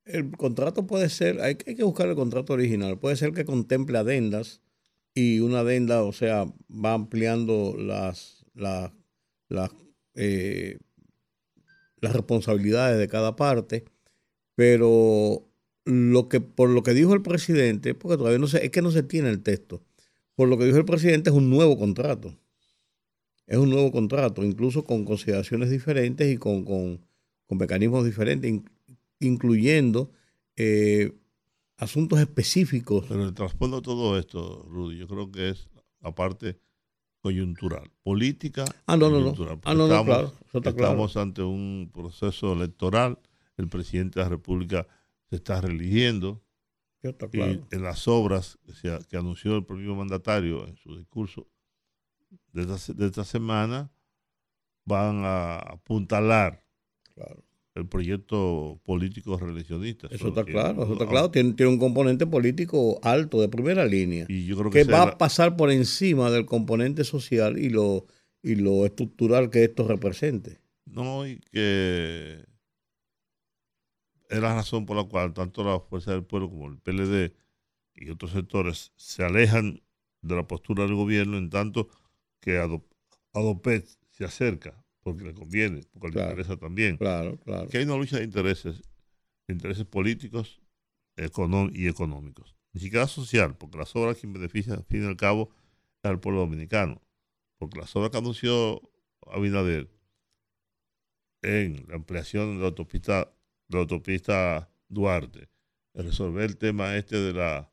El 0.05 0.30
contrato 0.37 0.87
puede 0.87 1.09
ser, 1.11 1.41
hay, 1.41 1.57
hay 1.66 1.74
que 1.76 1.85
buscar 1.85 2.09
el 2.09 2.16
contrato 2.16 2.55
original, 2.55 2.99
puede 2.99 3.16
ser 3.16 3.33
que 3.33 3.45
contemple 3.45 3.99
adendas 3.99 4.62
y 5.14 5.41
una 5.41 5.61
adenda, 5.61 6.03
o 6.03 6.12
sea, 6.12 6.47
va 6.70 6.95
ampliando 6.95 7.76
las, 7.76 8.45
las, 8.55 8.93
las, 9.49 9.70
eh, 10.14 10.78
las 12.01 12.12
responsabilidades 12.14 12.99
de 12.99 13.09
cada 13.09 13.37
parte, 13.37 13.85
pero 14.55 15.52
lo 15.85 16.28
que, 16.28 16.41
por 16.41 16.68
lo 16.70 16.83
que 16.83 16.93
dijo 16.95 17.14
el 17.14 17.22
presidente, 17.22 17.95
porque 17.95 18.16
todavía 18.16 18.39
no 18.39 18.47
se, 18.47 18.64
es 18.64 18.70
que 18.70 18.83
no 18.83 18.91
se 18.91 19.03
tiene 19.03 19.30
el 19.30 19.43
texto, 19.43 19.83
por 20.35 20.49
lo 20.49 20.57
que 20.59 20.64
dijo 20.64 20.78
el 20.78 20.85
presidente 20.85 21.30
es 21.30 21.37
un 21.37 21.51
nuevo 21.51 21.78
contrato. 21.78 22.35
Es 23.47 23.59
un 23.59 23.70
nuevo 23.70 23.91
contrato, 23.91 24.45
incluso 24.45 24.85
con 24.85 25.05
consideraciones 25.05 25.68
diferentes 25.70 26.33
y 26.33 26.37
con, 26.39 26.64
con, 26.64 27.01
con 27.47 27.59
mecanismos 27.59 28.05
diferentes, 28.05 28.49
in- 28.49 28.64
incluyendo 29.20 30.11
eh, 30.57 31.12
asuntos 31.76 32.20
específicos. 32.20 33.05
Pero 33.09 33.24
el 33.24 33.35
trasfondo 33.35 33.76
de 33.76 33.83
todo 33.83 34.18
esto, 34.18 34.64
Rudy, 34.70 34.99
yo 34.99 35.09
creo 35.09 35.30
que 35.30 35.51
es 35.51 35.68
la 36.01 36.14
parte 36.14 36.59
coyuntural, 37.20 37.91
política. 38.03 38.64
Ah, 38.87 38.97
no, 38.97 39.11
no, 39.11 39.18
no. 39.18 39.33
coyuntural, 39.35 39.59
Ah, 39.64 39.74
no, 39.74 39.78
no, 39.80 39.85
estamos, 39.87 40.07
claro, 40.07 40.26
eso 40.49 40.59
está 40.59 40.72
claro. 40.72 40.93
estamos 40.93 41.16
ante 41.16 41.43
un 41.43 41.91
proceso 41.93 42.53
electoral, 42.53 43.18
el 43.57 43.68
presidente 43.68 44.18
de 44.18 44.24
la 44.24 44.30
República 44.30 44.87
se 45.33 45.37
está 45.37 45.62
reeligiendo 45.62 46.45
Ya 47.03 47.09
está 47.11 47.24
y 47.26 47.30
claro. 47.30 47.66
en 47.70 47.83
las 47.83 48.07
obras 48.07 48.59
que, 49.09 49.16
anunció 49.16 49.57
el 49.57 49.64
propio 49.64 49.95
mandatario 49.95 50.68
en 50.68 50.76
su 50.76 50.95
discurso 50.99 51.49
de 52.53 52.62
esta, 52.70 52.93
de 52.93 53.07
esta 53.07 53.24
semana 53.24 53.91
van 54.85 55.22
a 55.24 55.57
apuntalar 55.57 56.62
Claro. 57.14 57.43
el 57.74 57.87
proyecto 57.89 58.78
político 58.85 59.39
reeleccionista. 59.39 60.07
Eso 60.11 60.28
está 60.28 60.45
que- 60.45 60.53
claro, 60.53 60.83
eso 60.85 60.93
está 60.95 61.07
claro. 61.07 61.30
Tiene, 61.30 61.55
tiene 61.55 61.72
un 61.72 61.78
componente 61.78 62.26
político 62.26 62.99
alto 63.03 63.41
de 63.41 63.49
primera 63.49 63.87
línea 63.87 64.26
Y 64.28 64.45
yo 64.45 64.57
creo 64.59 64.70
que, 64.70 64.85
va 64.85 65.07
la- 65.07 65.12
a 65.12 65.18
pasar 65.18 65.57
por 65.57 65.70
encima 65.70 66.30
del 66.30 66.45
componente 66.45 67.05
social 67.05 67.57
y 67.59 67.70
lo, 67.70 68.05
y 68.43 68.57
lo 68.57 68.85
estructural 68.85 69.49
que 69.49 69.64
esto 69.64 69.89
represente. 69.89 70.61
No, 70.85 71.26
y 71.26 71.39
que 71.53 72.45
es 74.33 74.41
la 74.41 74.55
razón 74.55 74.87
por 74.87 74.97
la 74.97 75.05
cual 75.05 75.33
tanto 75.35 75.62
la 75.64 75.80
Fuerza 75.80 76.12
del 76.12 76.24
Pueblo 76.24 76.49
como 76.49 76.68
el 76.68 76.78
PLD 76.78 77.35
y 77.95 78.11
otros 78.11 78.33
sectores 78.33 78.93
se 78.97 79.24
alejan 79.24 79.83
de 80.22 80.37
la 80.37 80.47
postura 80.47 80.85
del 80.85 80.95
gobierno 80.95 81.37
en 81.37 81.51
tanto 81.51 81.89
que 82.41 82.59
Ado- 82.59 82.85
Adopet 83.35 83.87
se 84.11 84.24
acerca 84.24 84.85
porque 85.03 85.24
le 85.24 85.35
conviene, 85.35 85.83
porque 85.99 86.18
le 86.18 86.24
interesa 86.24 86.57
también. 86.57 86.97
Claro, 86.97 87.39
claro. 87.39 87.68
Que 87.68 87.78
hay 87.78 87.85
una 87.85 87.97
lucha 87.97 88.18
de 88.18 88.24
intereses, 88.24 88.83
intereses 89.49 89.85
políticos 89.85 90.61
y 91.16 91.89
económicos. 91.89 92.57
Ni 92.72 92.80
siquiera 92.80 93.07
social, 93.07 93.57
porque 93.57 93.78
las 93.78 93.95
obras 93.97 94.16
que 94.16 94.26
benefician 94.26 94.78
al 94.78 94.85
fin 94.85 95.03
y 95.05 95.07
al 95.07 95.16
cabo 95.16 95.51
es 96.03 96.09
al 96.11 96.20
pueblo 96.20 96.41
dominicano. 96.41 97.03
Porque 97.59 97.78
las 97.78 97.95
obras 97.97 98.11
que 98.11 98.18
anunció 98.18 98.80
Abinader 99.30 99.91
en 101.43 101.85
la 101.89 101.97
ampliación 101.97 102.55
de 102.57 102.61
la 102.61 102.68
autopista, 102.68 103.33
la 103.73 103.81
autopista 103.81 104.68
Duarte, 104.89 105.49
resolver 105.95 106.45
el 106.45 106.57
tema 106.57 106.97
este 106.97 107.16
de 107.16 107.33
la 107.33 107.70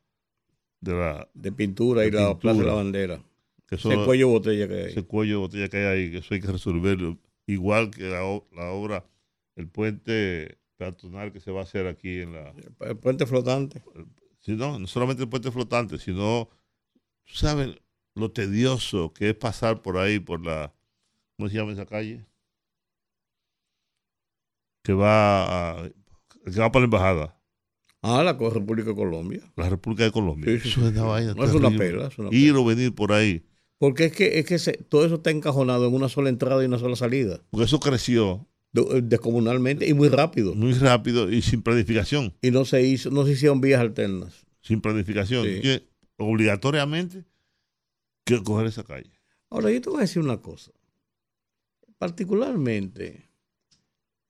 de 0.81 0.93
la 0.93 1.29
De 1.33 1.51
pintura 1.51 2.05
y 2.05 2.11
la 2.11 2.37
Plaza 2.39 2.59
de 2.61 2.65
la 2.65 2.73
Bandera. 2.73 3.21
que 3.67 3.75
eso- 3.75 3.91
Ese 3.91 4.05
cuello 4.05 4.27
de 4.27 4.31
botella 4.33 4.67
que 4.67 4.73
hay. 4.75 4.91
ese 4.91 5.03
cuello 5.03 5.33
de 5.33 5.37
botella 5.39 5.67
que 5.69 5.77
hay 5.77 5.85
ahí, 5.85 6.11
que 6.11 6.17
eso 6.19 6.33
hay 6.33 6.41
que 6.41 6.51
resolverlo. 6.51 7.17
Igual 7.47 7.91
que 7.91 8.03
la, 8.03 8.23
obra, 8.23 9.05
el 9.55 9.67
puente 9.67 10.57
peatonal 10.77 11.31
que 11.33 11.39
se 11.39 11.51
va 11.51 11.59
a 11.61 11.63
hacer 11.63 11.85
aquí 11.87 12.19
en 12.21 12.33
la, 12.33 12.53
El 12.81 12.97
puente 12.97 13.25
flotante. 13.25 13.83
si 14.39 14.53
no, 14.53 14.79
no 14.79 14.87
solamente 14.87 15.23
el 15.23 15.29
puente 15.29 15.51
flotante, 15.51 15.97
sino, 15.99 16.49
tú 17.25 17.33
sabes 17.35 17.75
lo 18.15 18.31
tedioso 18.31 19.13
que 19.13 19.29
es 19.29 19.35
pasar 19.35 19.81
por 19.81 19.97
ahí, 19.97 20.19
por 20.19 20.45
la, 20.45 20.73
¿cómo 21.37 21.49
se 21.49 21.55
llama 21.57 21.73
esa 21.73 21.85
calle? 21.85 22.25
Que 24.83 24.93
va, 24.93 25.81
a- 25.83 25.89
que 25.89 26.59
va 26.59 26.71
para 26.71 26.81
la 26.81 26.85
embajada, 26.85 27.35
Ah, 28.01 28.23
la 28.23 28.31
República 28.33 28.89
de 28.89 28.95
Colombia. 28.95 29.41
la 29.57 29.69
República 29.69 30.03
de 30.05 30.11
Colombia. 30.11 30.45
Sí, 30.45 30.59
sí, 30.61 30.69
Eso 30.69 30.79
sí. 30.81 30.85
es 30.87 30.91
una 30.93 31.03
vaina 31.03 31.33
No, 31.33 31.43
es 31.43 31.53
una 31.53 31.69
pela, 31.69 32.07
es 32.07 32.17
una 32.17 32.29
Ir 32.31 32.55
o 32.55 32.63
venir 32.63 32.95
por 32.95 33.11
ahí, 33.11 33.43
Porque 33.77 34.05
es 34.05 34.13
que, 34.13 34.39
es 34.39 34.45
que 34.45 34.57
se- 34.59 34.73
todo 34.77 35.05
eso 35.05 35.15
está 35.15 35.31
encajonado 35.31 35.87
en 35.87 35.93
una 35.93 36.07
sola 36.09 36.29
entrada 36.29 36.63
y 36.63 36.67
una 36.67 36.79
sola 36.79 36.95
salida. 36.95 37.41
porque 37.51 37.65
eso 37.65 37.79
creció 37.81 38.47
De- 38.71 39.01
descomunalmente 39.01 39.87
y 39.87 39.93
muy 39.93 40.07
rápido. 40.09 40.55
muy 40.55 40.73
rápido 40.73 41.29
y 41.31 41.41
sin 41.41 41.61
planificación, 41.61 42.33
Y 42.41 42.51
no 42.51 42.63
se 42.65 42.81
hizo, 42.83 43.09
no 43.11 43.25
se 43.25 43.31
hicieron 43.33 43.59
vías 43.61 43.81
alternas. 43.81 44.45
sin 44.61 44.79
planificación. 44.79 45.45
Sí. 45.45 45.61
Que 45.61 45.89
obligatoriamente 46.17 47.25
que 48.25 48.41
coger 48.43 48.67
esa 48.67 48.83
calle. 48.83 49.11
Ahora, 49.49 49.71
yo 49.71 49.81
te 49.81 49.89
voy 49.89 49.97
a 49.99 50.01
decir 50.01 50.21
una 50.21 50.37
cosa. 50.41 50.71
Particularmente, 51.97 53.28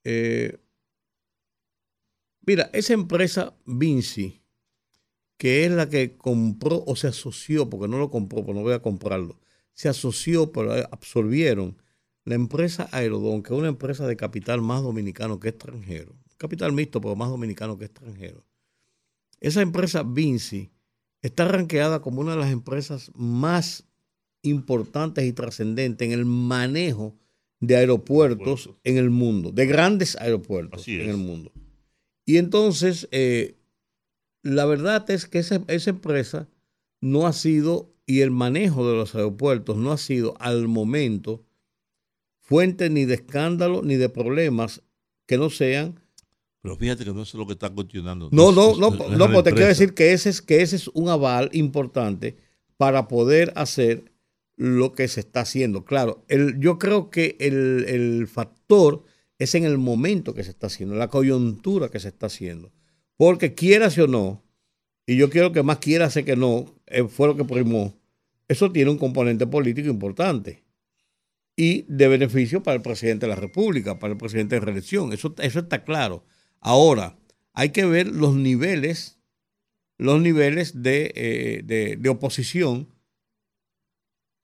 eh, 0.03 0.57
mira, 2.45 2.69
esa 2.73 2.93
empresa 2.93 3.55
Vinci, 3.65 4.41
que 5.37 5.65
es 5.65 5.71
la 5.71 5.89
que 5.89 6.17
compró 6.17 6.83
o 6.85 6.95
se 6.95 7.07
asoció, 7.07 7.69
porque 7.69 7.87
no 7.87 7.97
lo 7.97 8.09
compró, 8.09 8.43
pues 8.43 8.55
no 8.55 8.63
voy 8.63 8.73
a 8.73 8.81
comprarlo, 8.81 9.39
se 9.73 9.89
asoció, 9.89 10.51
pero 10.51 10.73
absorbieron 10.91 11.77
la 12.25 12.35
empresa 12.35 12.89
Aerodón, 12.91 13.41
que 13.41 13.53
es 13.53 13.59
una 13.59 13.69
empresa 13.69 14.05
de 14.05 14.17
capital 14.17 14.61
más 14.61 14.83
dominicano 14.83 15.39
que 15.39 15.49
extranjero. 15.49 16.15
Capital 16.37 16.73
mixto, 16.73 17.01
pero 17.01 17.15
más 17.15 17.29
dominicano 17.29 17.77
que 17.77 17.85
extranjero. 17.85 18.45
Esa 19.39 19.61
empresa 19.61 20.03
Vinci 20.03 20.71
está 21.21 21.47
rankeada 21.47 22.01
como 22.01 22.21
una 22.21 22.31
de 22.31 22.37
las 22.37 22.51
empresas 22.51 23.11
más 23.15 23.85
importantes 24.41 25.25
y 25.25 25.33
trascendentes 25.33 26.05
en 26.05 26.13
el 26.13 26.25
manejo 26.25 27.15
de 27.59 27.75
aeropuertos 27.75 28.67
Aeropuertos. 28.67 28.81
en 28.83 28.97
el 28.97 29.09
mundo, 29.09 29.51
de 29.51 29.65
grandes 29.65 30.15
aeropuertos 30.15 30.81
Así 30.81 30.99
en 30.99 31.09
el 31.09 31.17
mundo. 31.17 31.51
Y 32.25 32.37
entonces, 32.37 33.07
eh, 33.11 33.55
la 34.43 34.65
verdad 34.65 35.09
es 35.09 35.25
que 35.25 35.39
esa, 35.39 35.63
esa 35.67 35.89
empresa 35.89 36.47
no 37.01 37.27
ha 37.27 37.33
sido, 37.33 37.93
y 38.05 38.21
el 38.21 38.31
manejo 38.31 38.87
de 38.87 38.95
los 38.95 39.15
aeropuertos 39.15 39.77
no 39.77 39.91
ha 39.91 39.97
sido 39.97 40.35
al 40.39 40.67
momento 40.67 41.43
fuente 42.39 42.89
ni 42.89 43.05
de 43.05 43.15
escándalo 43.15 43.81
ni 43.83 43.95
de 43.95 44.09
problemas 44.09 44.81
que 45.27 45.37
no 45.37 45.49
sean 45.49 45.99
Pero 46.61 46.75
fíjate 46.75 47.05
que 47.05 47.13
no 47.13 47.21
es 47.21 47.33
lo 47.35 47.45
que 47.45 47.53
está 47.53 47.69
cuestionando. 47.69 48.29
no, 48.31 48.51
no, 48.51 48.75
no, 48.75 48.89
no, 48.89 49.31
porque 49.31 49.51
te 49.51 49.53
quiero 49.53 49.67
decir 49.67 49.93
que 49.93 50.13
ese, 50.13 50.29
es, 50.29 50.41
que 50.41 50.61
ese 50.61 50.77
es 50.77 50.87
un 50.89 51.09
aval 51.09 51.49
importante 51.53 52.37
para 52.77 53.07
poder 53.07 53.53
hacer 53.55 54.08
lo 54.59 54.91
que 54.91 55.07
se 55.07 55.21
está 55.21 55.39
haciendo. 55.39 55.85
Claro, 55.85 56.25
yo 56.57 56.77
creo 56.77 57.09
que 57.09 57.37
el, 57.39 57.85
el 57.87 58.27
factor 58.27 59.05
es 59.37 59.55
en 59.55 59.63
el 59.63 59.77
momento 59.77 60.33
que 60.33 60.43
se 60.43 60.49
está 60.49 60.67
haciendo, 60.67 60.95
la 60.95 61.07
coyuntura 61.07 61.87
que 61.87 62.01
se 62.01 62.09
está 62.09 62.25
haciendo. 62.25 62.73
Porque 63.15 63.55
quieras 63.55 63.97
o 63.97 64.07
no, 64.07 64.43
y 65.07 65.15
yo 65.15 65.29
quiero 65.29 65.53
que 65.53 65.63
más 65.63 65.77
quiera 65.77 66.09
que 66.09 66.35
no, 66.35 66.75
eh, 66.87 67.05
fue 67.07 67.29
lo 67.29 67.37
que 67.37 67.45
primó, 67.45 67.97
eso 68.49 68.69
tiene 68.69 68.91
un 68.91 68.97
componente 68.97 69.47
político 69.47 69.89
importante 69.89 70.65
y 71.55 71.85
de 71.87 72.09
beneficio 72.09 72.61
para 72.61 72.75
el 72.75 72.81
presidente 72.81 73.27
de 73.27 73.29
la 73.29 73.39
República, 73.39 73.97
para 73.97 74.11
el 74.11 74.17
presidente 74.17 74.55
de 74.55 74.61
reelección. 74.61 75.13
Eso, 75.13 75.33
eso 75.39 75.59
está 75.59 75.85
claro. 75.85 76.25
Ahora, 76.59 77.17
hay 77.53 77.69
que 77.69 77.85
ver 77.85 78.07
los 78.07 78.35
niveles, 78.35 79.19
los 79.97 80.21
niveles 80.21 80.83
de, 80.83 81.13
eh, 81.15 81.97
de 81.97 82.09
oposición 82.09 82.89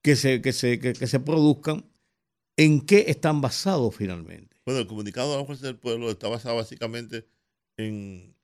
que 0.05 0.15
se, 0.15 0.39
que, 0.39 0.53
se, 0.53 0.79
que, 0.79 0.93
que 0.93 1.07
se 1.07 1.19
produzcan, 1.19 1.83
en 2.57 2.81
qué 2.81 3.05
están 3.07 3.41
basados 3.41 3.95
finalmente. 3.95 4.55
Bueno, 4.63 4.79
el 4.81 4.85
comunicado 4.85 5.31
de 5.31 5.39
la 5.39 5.45
Fuerza 5.45 5.65
del 5.65 5.77
Pueblo 5.77 6.11
está 6.11 6.27
basado 6.27 6.55
básicamente 6.57 7.25
en. 7.75 8.35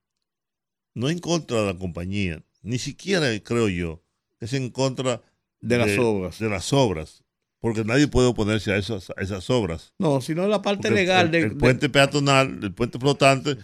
No 0.95 1.07
en 1.11 1.19
contra 1.19 1.61
de 1.61 1.67
la 1.73 1.77
compañía, 1.77 2.43
ni 2.63 2.79
siquiera 2.79 3.27
creo 3.43 3.69
yo, 3.69 4.03
es 4.39 4.53
en 4.53 4.71
contra 4.71 5.21
De 5.61 5.77
las 5.77 5.97
obras. 5.99 6.39
De 6.39 6.49
las 6.49 6.73
obras. 6.73 7.23
Porque 7.59 7.85
nadie 7.85 8.07
puede 8.07 8.27
oponerse 8.27 8.71
a 8.73 8.77
esas, 8.77 9.11
a 9.11 9.21
esas 9.21 9.47
obras. 9.51 9.93
No, 9.99 10.19
sino 10.19 10.47
la 10.47 10.63
parte 10.63 10.87
Porque 10.89 10.95
legal 11.01 11.27
el, 11.27 11.31
de, 11.31 11.39
el 11.41 11.49
de- 11.49 11.55
puente 11.57 11.89
peatonal, 11.89 12.59
el 12.63 12.73
puente 12.73 12.97
flotante, 12.97 13.55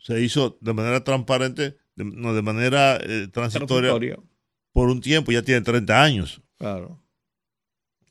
se 0.00 0.20
hizo 0.20 0.58
de 0.60 0.72
manera 0.72 1.04
transparente, 1.04 1.76
de, 1.94 2.04
no, 2.04 2.34
de 2.34 2.42
manera 2.42 2.96
eh, 2.96 3.28
transitoria, 3.32 3.90
transitoria. 3.92 4.18
por 4.72 4.88
un 4.90 5.00
tiempo, 5.00 5.30
ya 5.30 5.42
tiene 5.42 5.60
30 5.60 6.02
años. 6.02 6.42
Claro. 6.58 7.00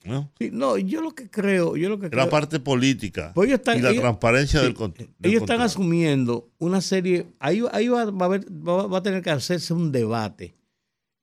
¿No? 0.05 0.31
Sí, 0.39 0.49
no, 0.51 0.77
yo 0.77 1.01
lo 1.01 1.11
que 1.15 1.29
creo, 1.29 1.75
yo 1.75 1.89
lo 1.89 1.97
que 1.99 2.05
la 2.05 2.09
creo, 2.11 2.29
parte 2.29 2.59
política 2.59 3.31
Pues 3.35 3.51
están- 3.51 3.77
y 3.79 3.81
la 3.81 3.89
ellos- 3.91 4.01
transparencia 4.01 4.59
sí, 4.61 4.65
del, 4.67 4.75
del 4.75 5.09
ellos 5.23 5.41
están 5.41 5.61
asumiendo 5.61 6.49
una 6.59 6.81
serie, 6.81 7.25
ahí, 7.39 7.63
ahí 7.71 7.87
va, 7.87 8.05
va 8.05 8.25
a 8.25 8.29
haber- 8.29 8.45
va, 8.51 8.87
va 8.87 8.97
a 8.99 9.03
tener 9.03 9.21
que 9.21 9.31
hacerse 9.31 9.73
un 9.73 9.91
debate 9.91 10.55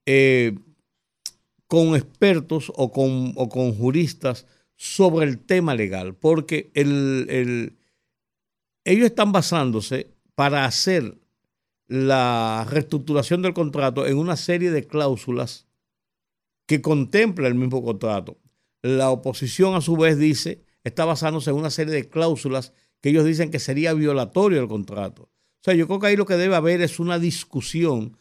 eh, 0.07 0.59
con 1.68 1.95
expertos 1.97 2.70
o 2.74 2.91
con, 2.93 3.33
o 3.37 3.49
con 3.49 3.74
juristas 3.74 4.47
sobre 4.76 5.26
el 5.26 5.39
tema 5.39 5.74
legal, 5.74 6.14
porque 6.14 6.70
el, 6.74 7.26
el- 7.30 7.76
ellos 8.85 9.07
están 9.07 9.30
basándose 9.33 10.09
para 10.35 10.64
hacer 10.64 11.16
la 11.87 12.66
reestructuración 12.68 13.43
del 13.43 13.55
contrato 13.55 14.07
en 14.07 14.16
una 14.18 14.37
serie 14.37 14.70
de 14.70 14.87
cláusulas 14.87 15.66
que 16.66 16.80
contempla 16.80 17.49
el 17.49 17.55
mismo 17.55 17.83
contrato. 17.85 18.39
La 18.83 19.11
oposición, 19.11 19.74
a 19.74 19.80
su 19.80 19.97
vez, 19.97 20.18
dice, 20.18 20.62
está 20.85 21.05
basándose 21.05 21.51
en 21.51 21.57
una 21.57 21.70
serie 21.70 21.95
de 21.95 22.09
cláusulas 22.09 22.72
que 23.01 23.11
ellos 23.11 23.24
dicen 23.24 23.51
que 23.51 23.59
sería 23.59 23.95
violatorio 23.95 24.59
del 24.59 24.68
contrato. 24.68 25.22
O 25.24 25.64
sea, 25.64 25.74
yo 25.74 25.87
creo 25.87 26.01
que 26.01 26.09
ahí 26.09 26.16
lo 26.16 26.26
que 26.26 26.35
debe 26.37 26.57
haber 26.57 26.80
es 26.83 26.99
una 26.99 27.18
discusión 27.18 28.16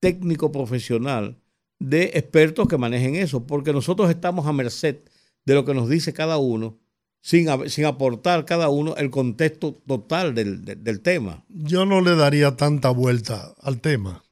técnico-profesional 0.00 1.38
de 1.78 2.04
expertos 2.14 2.68
que 2.68 2.78
manejen 2.78 3.16
eso, 3.16 3.46
porque 3.46 3.72
nosotros 3.72 4.08
estamos 4.10 4.46
a 4.46 4.52
merced 4.52 4.96
de 5.44 5.54
lo 5.54 5.64
que 5.64 5.74
nos 5.74 5.88
dice 5.88 6.12
cada 6.12 6.38
uno, 6.38 6.78
sin, 7.20 7.46
sin 7.68 7.84
aportar 7.84 8.44
cada 8.44 8.68
uno 8.68 8.96
el 8.96 9.10
contexto 9.10 9.72
total 9.86 10.34
del, 10.34 10.64
del- 10.64 10.82
del 10.82 11.00
tema. 11.00 11.44
Yo 11.48 11.84
no 11.84 12.00
le 12.00 12.16
daría 12.16 12.56
tanta 12.56 12.90
vuelta 12.90 13.54
al 13.60 13.80
tema. 13.80 14.24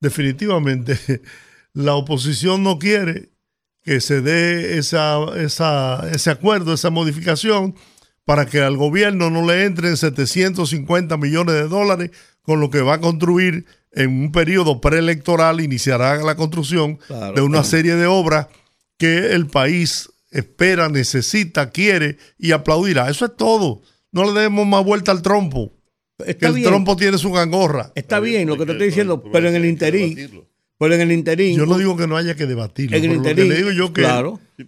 Definitivamente, 0.00 0.98
la 1.72 1.94
oposición 1.94 2.62
no 2.62 2.78
quiere 2.78 3.30
que 3.84 4.00
se 4.00 4.20
dé 4.22 4.78
esa, 4.78 5.18
esa- 5.36 6.08
ese 6.12 6.30
acuerdo, 6.30 6.72
esa 6.74 6.90
modificación, 6.90 7.74
para 8.24 8.46
que 8.46 8.60
al 8.60 8.76
gobierno 8.78 9.28
no 9.30 9.46
le 9.46 9.64
entren 9.64 9.96
750 9.98 11.16
millones 11.18 11.54
de 11.54 11.68
dólares 11.68 12.10
con 12.42 12.58
lo 12.60 12.70
que 12.70 12.80
va 12.80 12.94
a 12.94 13.00
construir 13.00 13.66
en 13.92 14.10
un 14.10 14.32
periodo 14.32 14.80
preelectoral, 14.80 15.60
iniciará 15.60 16.16
la 16.22 16.34
construcción 16.34 16.96
Claro. 17.06 17.34
de 17.34 17.42
una 17.42 17.62
serie 17.64 17.94
de 17.94 18.06
obras 18.06 18.48
que 18.98 19.32
el 19.34 19.46
país 19.46 20.08
espera, 20.30 20.88
necesita, 20.88 21.70
quiere 21.70 22.16
y 22.38 22.52
aplaudirá. 22.52 23.08
Eso 23.10 23.26
es 23.26 23.36
todo. 23.36 23.82
No 24.10 24.24
le 24.32 24.40
demos 24.40 24.66
más 24.66 24.84
vuelta 24.84 25.12
al 25.12 25.22
trompo. 25.22 25.72
Que 26.18 26.46
el 26.46 26.54
bien, 26.54 26.68
trompo 26.68 26.96
tiene 26.96 27.18
su 27.18 27.30
gangorra. 27.32 27.92
está 27.96 28.20
bien 28.20 28.46
lo 28.48 28.56
que 28.56 28.66
te 28.66 28.72
estoy 28.72 28.86
diciendo, 28.88 29.22
pero 29.32 29.48
en 29.48 29.56
el 29.56 29.64
interín, 29.64 30.14
debatirlo. 30.14 30.48
Pero 30.78 30.94
en 30.94 31.00
el 31.02 31.12
interín, 31.12 31.56
Yo 31.56 31.66
no 31.66 31.78
digo 31.78 31.96
que 31.96 32.06
no 32.06 32.16
haya 32.16 32.34
que 32.34 32.46
debatirlo, 32.46 32.96
en 32.96 33.04
el 33.04 33.10
pero 33.10 33.18
lo 33.18 33.22
que 33.24 33.30
interín, 33.30 33.48
le 33.52 33.56
digo 33.56 33.70
yo 33.72 33.92
que 33.92 34.02
claro, 34.02 34.40
Sí, 34.56 34.66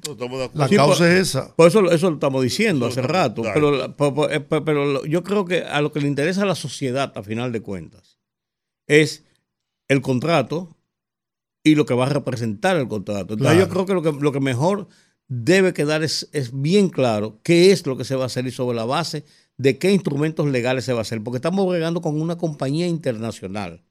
la 0.54 0.68
Sí, 0.68 0.74
causa 0.76 0.98
por- 0.98 1.06
es 1.06 1.20
esa. 1.28 1.54
Por 1.54 1.68
eso, 1.68 1.90
eso 1.92 2.08
lo 2.10 2.14
estamos 2.16 2.42
diciendo 2.42 2.86
hace 2.86 3.02
rato. 3.02 3.42
Pero, 3.54 3.70
la- 3.70 3.96
pero- 3.96 4.14
pero- 4.14 4.30
eh, 4.30 4.40
pero- 4.40 4.64
pero 4.64 5.04
yo 5.06 5.22
creo 5.22 5.44
que 5.44 5.62
a 5.62 5.80
lo 5.80 5.92
que 5.92 6.00
le 6.00 6.08
interesa 6.08 6.42
a 6.42 6.46
la 6.46 6.56
sociedad, 6.56 7.12
a 7.16 7.22
final 7.22 7.52
de 7.52 7.60
cuentas, 7.60 8.18
es 8.88 9.24
el 9.88 10.00
contrato 10.00 10.76
y 11.64 11.74
lo 11.76 11.86
que 11.86 11.94
va 11.94 12.06
a 12.06 12.08
representar 12.10 12.76
el 12.76 12.88
contrato. 12.88 13.34
Entonces, 13.34 13.54
Claro. 13.56 13.60
yo 13.60 13.68
creo 13.72 13.86
que 13.86 13.94
lo, 13.94 14.02
que 14.02 14.20
lo 14.24 14.32
que 14.32 14.40
mejor 14.40 14.88
debe 15.28 15.72
quedar 15.72 16.02
es, 16.02 16.28
es 16.32 16.50
bien 16.60 16.88
claro 16.88 17.40
qué 17.44 17.70
es 17.72 17.86
lo 17.86 17.96
que 17.96 18.04
se 18.04 18.14
va 18.16 18.24
a 18.24 18.26
hacer 18.26 18.46
y 18.46 18.50
sobre 18.52 18.76
la 18.76 18.84
base 18.84 19.24
de 19.56 19.78
qué 19.78 19.92
instrumentos 19.92 20.46
legales 20.46 20.84
se 20.84 20.92
va 20.92 20.98
a 20.98 21.02
hacer. 21.02 21.22
Porque 21.22 21.36
estamos 21.38 21.68
bregando 21.68 22.00
con 22.00 22.20
una 22.20 22.36
compañía 22.36 22.86
internacional. 22.88 23.84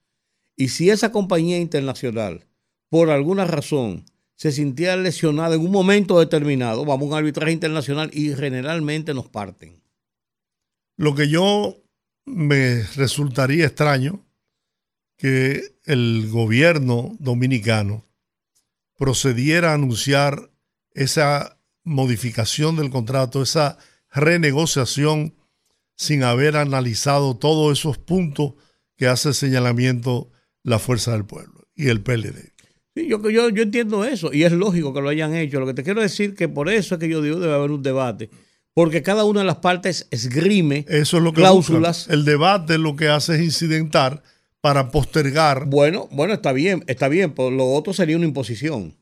Y 0.55 0.69
si 0.69 0.89
esa 0.89 1.11
compañía 1.11 1.59
internacional, 1.59 2.47
por 2.89 3.09
alguna 3.09 3.45
razón, 3.45 4.05
se 4.35 4.51
sintiera 4.51 4.95
lesionada 4.97 5.55
en 5.55 5.61
un 5.61 5.71
momento 5.71 6.19
determinado, 6.19 6.85
vamos 6.85 7.07
a 7.07 7.11
un 7.11 7.17
arbitraje 7.17 7.51
internacional 7.51 8.09
y 8.13 8.33
generalmente 8.33 9.13
nos 9.13 9.29
parten. 9.29 9.81
Lo 10.97 11.15
que 11.15 11.29
yo 11.29 11.77
me 12.25 12.83
resultaría 12.95 13.65
extraño 13.65 14.25
que 15.17 15.75
el 15.85 16.29
gobierno 16.29 17.15
dominicano 17.19 18.05
procediera 18.97 19.71
a 19.71 19.75
anunciar 19.75 20.51
esa 20.93 21.57
modificación 21.83 22.75
del 22.77 22.89
contrato, 22.89 23.41
esa 23.41 23.77
renegociación 24.11 25.35
sin 25.95 26.23
haber 26.23 26.57
analizado 26.57 27.37
todos 27.37 27.77
esos 27.77 27.97
puntos 27.97 28.53
que 28.97 29.07
hace 29.07 29.33
señalamiento 29.33 30.31
la 30.65 30.79
Fuerza 30.79 31.11
del 31.13 31.25
Pueblo 31.25 31.67
y 31.75 31.87
el 31.89 32.01
PLD. 32.01 32.51
Sí, 32.95 33.07
yo, 33.07 33.21
yo, 33.29 33.49
yo 33.49 33.63
entiendo 33.63 34.03
eso 34.05 34.33
y 34.33 34.43
es 34.43 34.51
lógico 34.51 34.93
que 34.93 35.01
lo 35.01 35.09
hayan 35.09 35.33
hecho. 35.35 35.59
Lo 35.59 35.65
que 35.65 35.73
te 35.73 35.83
quiero 35.83 36.01
decir 36.01 36.33
que 36.35 36.47
por 36.49 36.69
eso 36.69 36.95
es 36.95 36.99
que 36.99 37.07
yo 37.09 37.21
digo 37.21 37.39
debe 37.39 37.53
haber 37.53 37.71
un 37.71 37.83
debate, 37.83 38.29
porque 38.73 39.01
cada 39.03 39.25
una 39.25 39.41
de 39.41 39.45
las 39.45 39.57
partes 39.57 40.07
esgrime 40.11 40.85
Eso 40.87 41.17
es 41.17 41.23
lo 41.23 41.31
que 41.31 41.41
cláusulas. 41.41 41.99
buscan. 42.07 42.13
El 42.19 42.25
debate 42.25 42.77
lo 42.77 42.95
que 42.95 43.07
hace 43.09 43.35
es 43.35 43.41
incidentar 43.41 44.23
para 44.61 44.89
postergar 44.91 45.65
Bueno, 45.67 46.07
bueno, 46.11 46.33
está 46.33 46.51
bien, 46.51 46.83
está 46.87 47.07
bien, 47.07 47.33
pero 47.33 47.51
lo 47.51 47.65
otro 47.71 47.93
sería 47.93 48.17
una 48.17 48.25
imposición. 48.25 48.95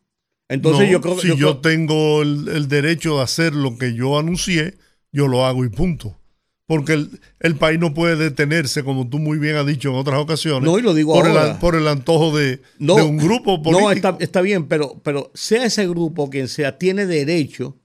Entonces 0.49 0.86
No, 0.88 0.91
yo 0.91 0.99
creo 1.01 1.16
que 1.16 1.22
si 1.22 1.28
yo 1.30 1.36
yo, 1.36 1.61
creo- 1.61 1.61
tengo 1.61 2.22
el, 2.22 2.47
el 2.49 2.68
derecho 2.68 3.18
de 3.18 3.24
hacer 3.24 3.53
lo 3.55 3.78
que 3.78 3.93
yo 3.95 4.20
anuncié, 4.20 4.76
yo 5.11 5.28
lo 5.28 5.45
hago 5.45 5.64
y 5.64 5.70
punto. 5.70 6.20
Porque 6.66 6.93
el, 6.93 7.09
el 7.41 7.55
país 7.57 7.78
no 7.78 7.93
puede 7.93 8.16
detenerse, 8.16 8.84
como 8.86 9.09
tú 9.09 9.20
muy 9.20 9.38
bien 9.38 9.57
has 9.57 9.66
dicho 9.68 9.89
en 9.89 9.95
otras 9.95 10.18
ocasiones, 10.20 10.64
No, 10.64 10.80
y 10.80 10.82
lo 10.82 10.93
digo 10.93 11.14
por, 11.14 11.28
el, 11.28 11.38
ahora. 11.38 11.59
por 11.59 11.76
el 11.76 11.88
antojo 11.89 12.36
de, 12.38 12.61
no, 12.80 12.95
de 12.95 13.01
un 13.01 13.18
grupo 13.18 13.61
político. 13.61 13.82
No, 13.89 13.91
está, 13.91 14.18
está 14.22 14.41
bien, 14.41 14.68
pero, 14.68 15.01
pero 15.03 15.30
sea 15.34 15.66
ese 15.66 15.86
grupo 15.88 16.30
quien 16.30 16.47
sea, 16.47 16.78
tiene 16.78 17.05
derecho, 17.05 17.78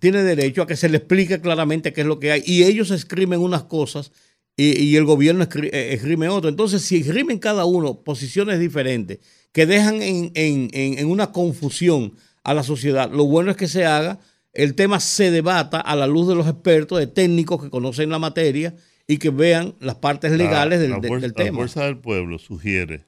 tiene 0.00 0.22
derecho 0.22 0.62
a 0.62 0.66
que 0.66 0.76
se 0.76 0.88
le 0.88 0.96
explique 0.96 1.42
claramente 1.42 1.92
qué 1.92 2.00
es 2.00 2.06
lo 2.06 2.18
que 2.18 2.32
hay. 2.32 2.42
Y 2.46 2.62
ellos 2.64 2.90
escriben 2.90 3.40
unas 3.40 3.64
cosas 3.64 4.12
y, 4.56 4.78
y 4.82 4.96
el 4.96 5.04
gobierno 5.04 5.44
escri- 5.44 5.68
eh, 5.70 6.28
otras. 6.30 6.50
Entonces, 6.52 6.80
si 6.82 6.96
esgrimen 6.96 7.38
cada 7.38 7.66
uno 7.66 8.02
posiciones 8.02 8.58
diferentes 8.60 9.18
que 9.52 9.66
dejan 9.66 10.00
en, 10.00 10.30
en- 10.34 10.70
en- 10.72 10.98
en 10.98 11.06
una 11.10 11.32
confusión 11.32 12.14
a 12.44 12.54
la 12.54 12.62
sociedad, 12.62 13.10
lo 13.12 13.26
bueno 13.26 13.50
es 13.50 13.58
que 13.58 13.68
se 13.68 13.84
haga, 13.84 14.20
el 14.52 14.74
tema 14.74 15.00
se 15.00 15.30
debata 15.30 15.80
a 15.80 15.94
la 15.96 16.06
luz 16.06 16.28
de 16.28 16.34
los 16.34 16.46
expertos, 16.48 16.98
de 16.98 17.06
técnicos 17.06 17.62
que 17.62 17.70
conocen 17.70 18.10
la 18.10 18.18
materia 18.18 18.74
y 19.06 19.18
que 19.18 19.30
vean 19.30 19.74
las 19.80 19.96
partes 19.96 20.32
legales 20.32 20.78
La- 20.78 20.82
del, 20.82 20.90
la 20.90 20.98
del- 21.00 21.08
fuerza, 21.08 21.26
del 21.26 21.34
la 21.36 21.44
tema. 21.44 21.56
Fuerza 21.58 21.84
del 21.84 21.98
Pueblo 21.98 22.38
sugiere, 22.38 23.04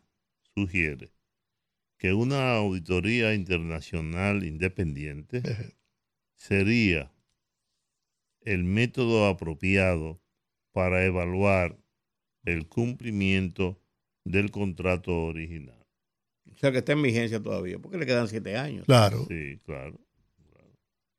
sugiere 0.54 1.12
que 1.98 2.12
una 2.12 2.54
auditoría 2.56 3.34
internacional 3.34 4.44
independiente 4.44 5.42
sería 6.36 7.12
el 8.40 8.64
método 8.64 9.26
apropiado 9.26 10.20
para 10.72 11.04
evaluar 11.04 11.78
el 12.44 12.66
cumplimiento 12.66 13.80
del 14.24 14.50
contrato 14.50 15.26
original. 15.26 15.78
O 16.52 16.56
sea, 16.56 16.72
que 16.72 16.78
está 16.78 16.92
en 16.92 17.02
vigencia 17.02 17.40
todavía, 17.40 17.78
porque 17.78 17.98
le 17.98 18.06
quedan 18.06 18.26
siete 18.28 18.56
años. 18.56 18.84
Claro. 18.86 19.24
Sí, 19.28 19.60
claro. 19.64 20.00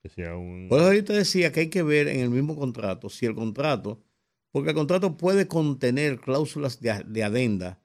Que 0.03 0.09
sea 0.09 0.35
un... 0.35 0.67
Por 0.69 0.79
eso 0.79 0.87
ahorita 0.87 1.13
decía 1.13 1.51
que 1.51 1.61
hay 1.61 1.69
que 1.69 1.81
ver 1.81 2.07
en 2.09 2.19
el 2.19 2.29
mismo 2.29 2.55
contrato 2.55 3.09
si 3.09 3.25
el 3.25 3.33
contrato, 3.35 4.01
porque 4.51 4.69
el 4.71 4.75
contrato 4.75 5.15
puede 5.17 5.47
contener 5.47 6.19
cláusulas 6.19 6.79
de, 6.81 6.91
a- 6.91 7.01
de 7.03 7.23
adenda 7.23 7.79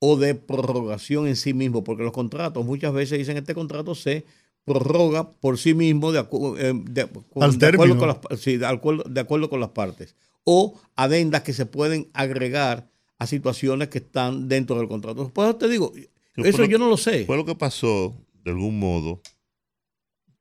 o 0.00 0.16
de 0.16 0.34
prorrogación 0.34 1.26
en 1.28 1.36
sí 1.36 1.52
mismo, 1.54 1.84
porque 1.84 2.02
los 2.04 2.12
contratos 2.12 2.64
muchas 2.64 2.92
veces 2.94 3.18
dicen 3.18 3.36
este 3.36 3.54
contrato 3.54 3.94
se 3.94 4.24
prorroga 4.64 5.32
por 5.32 5.58
sí 5.58 5.74
mismo 5.74 6.10
de, 6.10 6.20
acu- 6.20 6.56
de- 6.84 7.06
con- 7.06 7.42
Al 7.42 7.58
de 7.58 7.66
acuerdo 7.66 7.82
término. 7.82 7.98
con 7.98 8.08
las, 8.08 8.18
pa- 8.18 8.36
sí, 8.36 8.56
de 8.56 8.66
acuerdo, 8.66 9.04
de 9.04 9.20
acuerdo 9.20 9.50
con 9.50 9.60
las 9.60 9.70
partes, 9.70 10.16
o 10.44 10.80
adendas 10.96 11.42
que 11.42 11.52
se 11.52 11.66
pueden 11.66 12.08
agregar 12.14 12.88
a 13.18 13.26
situaciones 13.26 13.88
que 13.88 13.98
están 13.98 14.48
dentro 14.48 14.78
del 14.78 14.88
contrato. 14.88 15.28
Por 15.28 15.44
eso 15.44 15.56
te 15.56 15.68
digo, 15.68 15.92
eso 16.36 16.64
yo 16.64 16.78
no 16.78 16.88
lo 16.88 16.96
sé. 16.96 17.26
Fue 17.26 17.36
lo 17.36 17.44
que 17.44 17.54
pasó, 17.56 18.14
de 18.44 18.52
algún 18.52 18.78
modo, 18.78 19.20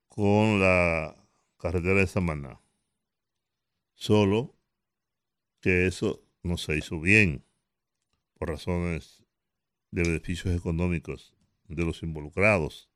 con 0.07 0.59
la 0.59 1.15
carretera 1.67 1.99
de 1.99 2.07
Samaná. 2.07 2.61
Solo 3.93 4.55
que 5.59 5.85
eso 5.85 6.23
no 6.43 6.57
se 6.57 6.77
hizo 6.77 7.01
bien 7.01 7.43
por 8.35 8.49
razones 8.49 9.25
de 9.91 10.03
beneficios 10.03 10.55
económicos 10.55 11.33
de 11.67 11.83
los 11.83 12.03
involucrados. 12.03 12.89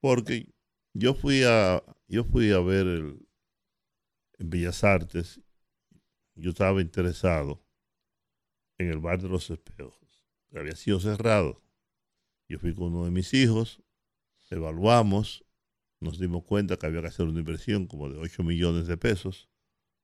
Porque 0.00 0.52
yo 0.92 1.14
fui 1.14 1.42
a, 1.44 1.82
yo 2.06 2.24
fui 2.24 2.52
a 2.52 2.60
ver 2.60 2.86
el, 2.86 3.26
en 4.38 4.50
Bellas 4.50 4.84
Artes, 4.84 5.40
yo 6.34 6.50
estaba 6.50 6.82
interesado 6.82 7.64
en 8.76 8.88
el 8.88 8.98
bar 8.98 9.22
de 9.22 9.28
los 9.28 9.48
espejos, 9.48 10.26
que 10.50 10.58
había 10.58 10.76
sido 10.76 11.00
cerrado. 11.00 11.62
Yo 12.46 12.58
fui 12.58 12.74
con 12.74 12.88
uno 12.88 13.06
de 13.06 13.10
mis 13.10 13.32
hijos, 13.32 13.82
evaluamos, 14.50 15.46
nos 16.02 16.18
dimos 16.18 16.44
cuenta 16.44 16.76
que 16.76 16.86
había 16.86 17.00
que 17.00 17.08
hacer 17.08 17.26
una 17.26 17.38
inversión 17.38 17.86
como 17.86 18.08
de 18.08 18.18
8 18.18 18.42
millones 18.42 18.86
de 18.86 18.96
pesos, 18.96 19.48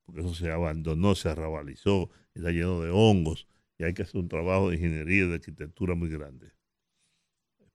porque 0.05 0.21
eso 0.21 0.33
se 0.33 0.49
abandonó, 0.51 1.15
se 1.15 1.29
arrabalizó, 1.29 2.09
está 2.33 2.51
lleno 2.51 2.81
de 2.81 2.89
hongos 2.89 3.47
y 3.77 3.83
hay 3.83 3.93
que 3.93 4.03
hacer 4.03 4.19
un 4.19 4.29
trabajo 4.29 4.69
de 4.69 4.77
ingeniería 4.77 5.25
y 5.25 5.27
de 5.27 5.35
arquitectura 5.35 5.95
muy 5.95 6.09
grande. 6.09 6.51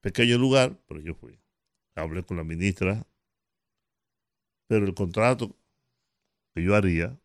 Pequeño 0.01 0.39
lugar, 0.39 0.79
pero 0.87 1.01
yo 1.01 1.15
fui. 1.15 1.41
Hablé 1.95 2.25
con 2.25 2.37
la 2.37 2.45
ministra, 2.45 3.07
pero 4.67 4.87
el 4.87 4.95
contrato 4.95 5.57
que 6.55 6.63
yo 6.63 6.75
haría 6.75 7.19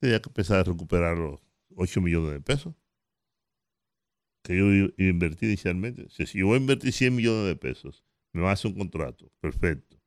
tenía 0.00 0.20
que 0.20 0.28
empezar 0.28 0.60
a 0.60 0.64
recuperar 0.64 1.18
los 1.18 1.40
8 1.74 2.00
millones 2.00 2.32
de 2.32 2.40
pesos 2.40 2.74
que 4.42 4.56
yo 4.56 4.64
invertir 4.96 5.48
inicialmente. 5.48 6.08
Si 6.08 6.38
yo 6.38 6.46
voy 6.46 6.56
a 6.56 6.60
invertir 6.60 6.92
100 6.92 7.14
millones 7.14 7.46
de 7.46 7.56
pesos, 7.56 8.04
me 8.32 8.42
va 8.42 8.50
a 8.50 8.52
hacer 8.52 8.70
un 8.70 8.78
contrato, 8.78 9.30
perfecto. 9.40 9.97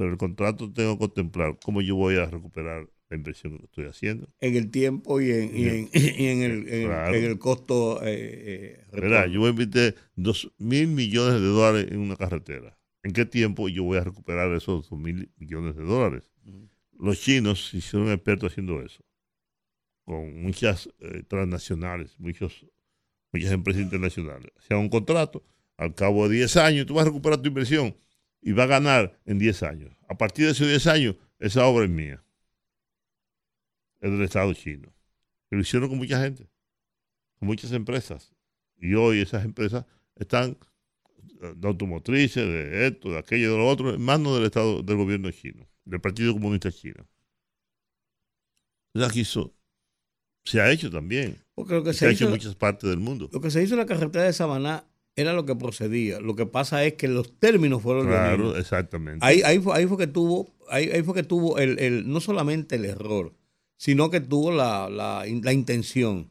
Pero 0.00 0.12
el 0.12 0.16
contrato 0.16 0.72
tengo 0.72 0.94
que 0.94 1.00
contemplar 1.00 1.58
cómo 1.62 1.82
yo 1.82 1.94
voy 1.94 2.16
a 2.16 2.24
recuperar 2.24 2.88
la 3.10 3.16
inversión 3.18 3.58
que 3.58 3.66
estoy 3.66 3.84
haciendo. 3.84 4.30
En 4.40 4.56
el 4.56 4.70
tiempo 4.70 5.20
y 5.20 5.30
en, 5.30 5.54
y 5.54 5.68
en, 5.68 5.90
y 5.92 6.26
en 6.26 6.42
el, 6.42 6.68
en, 6.72 6.86
Claro. 6.86 7.14
el 7.14 7.38
costo. 7.38 8.00
eh, 8.02 8.78
eh, 8.78 8.84
retorno. 8.92 9.26
Yo 9.26 9.46
invertir 9.46 9.94
2 10.16 10.52
mil 10.56 10.86
millones 10.86 11.34
de 11.42 11.46
dólares 11.48 11.88
en 11.92 11.98
una 11.98 12.16
carretera. 12.16 12.78
¿En 13.02 13.12
qué 13.12 13.26
tiempo 13.26 13.68
yo 13.68 13.84
voy 13.84 13.98
a 13.98 14.04
recuperar 14.04 14.50
esos 14.54 14.88
2 14.88 14.98
mil 14.98 15.30
millones 15.36 15.76
de 15.76 15.82
dólares? 15.82 16.30
Los 16.98 17.20
chinos 17.20 17.74
hicieron 17.74 18.10
expertos 18.10 18.52
haciendo 18.52 18.80
eso. 18.80 19.04
Con 20.06 20.42
muchas 20.42 20.88
eh, 21.00 21.24
transnacionales, 21.28 22.18
muchos, 22.18 22.64
muchas 23.34 23.52
empresas 23.52 23.82
internacionales. 23.82 24.50
Hacían 24.56 24.80
un 24.80 24.88
contrato, 24.88 25.44
al 25.76 25.94
cabo 25.94 26.26
de 26.26 26.36
10 26.36 26.56
años 26.56 26.86
tú 26.86 26.94
vas 26.94 27.02
a 27.04 27.08
recuperar 27.08 27.42
tu 27.42 27.48
inversión 27.48 27.94
y 28.42 28.52
vas 28.52 28.64
a 28.64 28.68
ganar 28.68 29.20
en 29.24 29.38
10 29.38 29.62
años. 29.62 29.96
A 30.08 30.16
partir 30.16 30.46
de 30.46 30.52
esos 30.52 30.66
10 30.66 30.86
años, 30.86 31.16
esa 31.38 31.66
obra 31.66 31.84
es 31.84 31.90
mía. 31.90 32.24
Es 34.00 34.10
del 34.10 34.22
Estado 34.22 34.52
chino. 34.54 34.92
Y 35.50 35.56
lo 35.56 35.62
hicieron 35.62 35.88
con 35.88 35.98
mucha 35.98 36.20
gente, 36.22 36.48
con 37.38 37.48
muchas 37.48 37.72
empresas. 37.72 38.32
Y 38.76 38.94
hoy 38.94 39.20
esas 39.20 39.44
empresas 39.44 39.84
están 40.16 40.56
eh, 41.42 41.54
de 41.56 41.68
automotrices, 41.68 42.46
de 42.46 42.86
esto, 42.86 43.10
de 43.10 43.18
aquello, 43.18 43.52
de 43.52 43.58
lo 43.58 43.68
otro, 43.68 43.94
en 43.94 44.00
manos 44.00 44.36
del 44.36 44.46
Estado, 44.46 44.82
del 44.82 44.96
gobierno 44.96 45.30
chino, 45.30 45.68
del 45.84 46.00
Partido 46.00 46.32
Comunista 46.32 46.70
Chino. 46.72 47.06
Entonces 48.94 49.10
aquí 49.10 49.50
se 50.44 50.60
ha 50.60 50.70
hecho 50.70 50.90
también. 50.90 51.36
Porque 51.54 51.74
lo 51.74 51.84
que 51.84 51.92
Se 51.92 52.00
se 52.00 52.06
ha 52.06 52.10
hecho 52.10 52.24
en 52.24 52.30
muchas 52.30 52.54
partes 52.54 52.88
del 52.88 52.98
mundo. 52.98 53.28
lo 53.32 53.40
que 53.40 53.50
se 53.50 53.62
hizo 53.62 53.74
en 53.74 53.80
la 53.80 53.86
carretera 53.86 54.24
de 54.24 54.32
Samaná 54.32 54.89
era 55.20 55.32
lo 55.32 55.44
que 55.46 55.54
procedía. 55.54 56.18
Lo 56.20 56.34
que 56.34 56.46
pasa 56.46 56.84
es 56.84 56.94
que 56.94 57.06
los 57.08 57.38
términos 57.38 57.82
fueron 57.82 58.06
los 58.06 58.14
Claro, 58.16 58.38
mismos. 58.44 58.58
exactamente. 58.58 59.24
Ahí, 59.24 59.42
ahí, 59.44 59.58
fue, 59.60 59.76
ahí 59.76 59.86
fue 59.86 59.96
que 59.98 60.06
tuvo, 60.06 60.48
ahí, 60.68 60.88
ahí 60.90 61.02
fue 61.02 61.14
que 61.14 61.22
tuvo 61.22 61.58
el, 61.58 61.78
el- 61.78 62.08
no 62.10 62.20
solamente 62.20 62.76
el 62.76 62.84
error, 62.84 63.32
sino 63.76 64.10
que 64.10 64.20
tuvo 64.20 64.50
la, 64.50 64.88
la, 64.90 65.24
la 65.42 65.52
intención. 65.52 66.28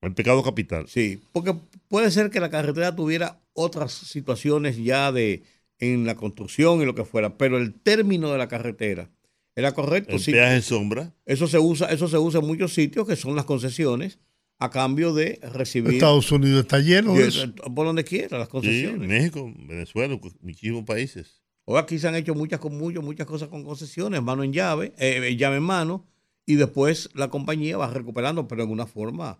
El 0.00 0.14
pecado 0.14 0.42
capital. 0.44 0.86
Sí, 0.88 1.20
porque 1.32 1.54
puede 1.88 2.10
ser 2.10 2.30
que 2.30 2.38
la 2.40 2.50
carretera 2.50 2.94
tuviera 2.94 3.40
otras 3.52 3.92
situaciones 3.92 4.76
ya 4.76 5.10
de 5.10 5.42
en 5.80 6.06
la 6.06 6.14
construcción 6.16 6.80
y 6.80 6.84
lo 6.84 6.94
que 6.94 7.04
fuera, 7.04 7.36
pero 7.36 7.58
el 7.58 7.72
término 7.74 8.30
de 8.32 8.38
la 8.38 8.48
carretera 8.48 9.10
era 9.56 9.72
correcto. 9.74 10.12
El 10.14 10.20
sí. 10.20 10.30
peaje 10.32 10.54
en 10.56 10.62
sombra. 10.62 11.12
Eso 11.26 11.46
se 11.48 11.58
usa, 11.58 11.88
eso 11.88 12.06
se 12.08 12.16
usa 12.18 12.40
en 12.40 12.46
muchos 12.46 12.72
sitios 12.74 13.06
que 13.08 13.16
son 13.16 13.34
las 13.36 13.44
concesiones 13.44 14.18
a 14.60 14.70
cambio 14.70 15.14
de 15.14 15.38
recibir 15.52 15.94
Estados 15.94 16.30
Unidos 16.32 16.60
está 16.62 16.78
lleno 16.80 17.14
de 17.14 17.28
eso. 17.28 17.52
por 17.74 17.86
donde 17.86 18.04
quiera 18.04 18.38
las 18.38 18.48
Sí, 18.48 18.52
concesiones. 18.52 19.08
México, 19.08 19.52
Venezuela, 19.56 20.18
muchísimos 20.40 20.84
países. 20.84 21.40
Hoy 21.64 21.78
aquí 21.78 21.98
se 21.98 22.08
han 22.08 22.14
hecho 22.14 22.34
muchas 22.34 22.58
con 22.60 22.76
muchas, 22.76 23.04
muchas 23.04 23.26
cosas 23.26 23.48
con 23.48 23.62
concesiones, 23.62 24.22
mano 24.22 24.42
en 24.42 24.52
llave, 24.52 24.94
eh, 24.98 25.36
llave 25.36 25.58
en 25.58 25.62
mano, 25.62 26.06
y 26.46 26.54
después 26.56 27.10
la 27.14 27.28
compañía 27.28 27.76
va 27.76 27.90
recuperando, 27.90 28.48
pero 28.48 28.62
en 28.64 28.70
una 28.70 28.86
forma 28.86 29.38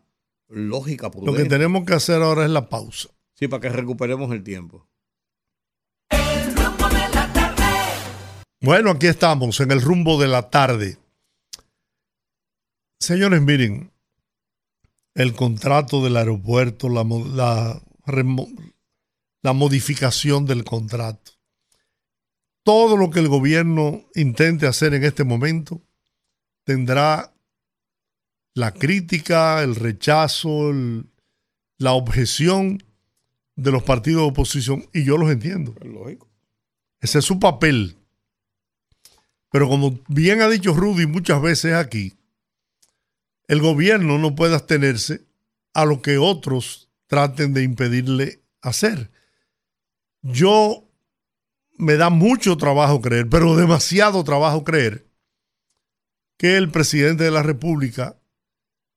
lógica, 0.49 1.11
Lo 1.23 1.35
que 1.35 1.45
tenemos 1.47 1.85
que 1.85 1.95
hacer 1.95 2.23
ahora 2.23 2.45
es 2.45 2.51
la 2.51 2.69
pausa. 2.69 3.09
Sí, 3.35 3.49
para 3.49 3.61
que 3.63 3.69
recuperemos 3.71 4.31
el 4.33 4.43
tiempo. 4.43 4.87
El 6.11 6.55
rumbo 6.57 6.89
de 6.89 7.09
la 7.15 7.33
tarde. 7.33 7.63
Bueno, 8.61 8.91
aquí 8.91 9.07
estamos 9.07 9.61
en 9.61 9.71
el 9.71 9.81
rumbo 9.81 10.21
de 10.21 10.29
la 10.29 10.51
tarde. 10.51 10.99
Señores, 13.01 13.41
miren, 13.41 13.91
el 15.19 15.35
contrato 15.35 16.03
del 16.03 16.17
aeropuerto, 16.17 16.89
la, 16.89 17.03
la, 17.05 17.83
la 19.43 19.53
modificación 19.53 20.47
del 20.47 20.65
contrato, 20.65 21.33
todo 22.63 22.97
lo 22.97 23.11
que 23.11 23.19
el 23.19 23.29
gobierno 23.29 24.05
intente 24.15 24.67
hacer 24.69 24.95
en 24.95 25.03
este 25.03 25.25
momento 25.25 25.83
tendrá 26.65 27.35
la 28.55 28.73
crítica, 28.73 29.63
el 29.63 29.75
rechazo, 29.75 30.71
el- 30.71 31.07
la 31.79 31.93
objeción 31.93 32.83
de 33.57 33.73
los 33.73 33.83
partidos 33.83 34.23
de 34.23 34.29
oposición, 34.31 34.89
y 34.93 35.05
yo 35.05 35.17
los 35.17 35.31
entiendo. 35.31 35.75
lógico. 35.85 36.29
Ese 37.01 37.19
es 37.21 37.25
su 37.25 37.39
papel. 37.41 37.97
Pero 39.51 39.69
como 39.69 39.99
bien 40.09 40.43
ha 40.43 40.49
dicho 40.49 40.75
Rudy 40.75 41.07
muchas 41.07 41.41
veces 41.41 41.75
aquí, 41.75 42.15
el 43.49 43.61
gobierno 43.61 44.19
no 44.19 44.37
puede 44.37 44.55
abstenerse 44.55 45.27
a 45.75 45.85
lo 45.85 46.03
que 46.03 46.19
otros 46.19 46.91
traten 47.07 47.55
de 47.55 47.63
impedirle 47.63 48.45
hacer. 48.61 49.11
Yo 50.23 50.89
me 51.77 51.97
da 51.97 52.11
mucho 52.11 52.57
trabajo 52.57 53.01
creer, 53.01 53.29
pero 53.29 53.57
demasiado 53.57 54.23
trabajo 54.23 54.65
creer, 54.65 55.09
que 56.37 56.57
el 56.57 56.71
presidente 56.71 57.25
de 57.25 57.31
la 57.31 57.43
República, 57.43 58.21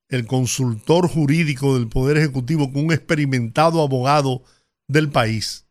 el 0.08 0.26
consultor 0.26 1.08
jurídico 1.08 1.76
del 1.76 1.88
Poder 1.88 2.18
Ejecutivo, 2.18 2.72
con 2.72 2.84
un 2.84 2.92
experimentado 2.92 3.82
abogado 3.82 4.44
del 4.86 5.10
país, 5.10 5.66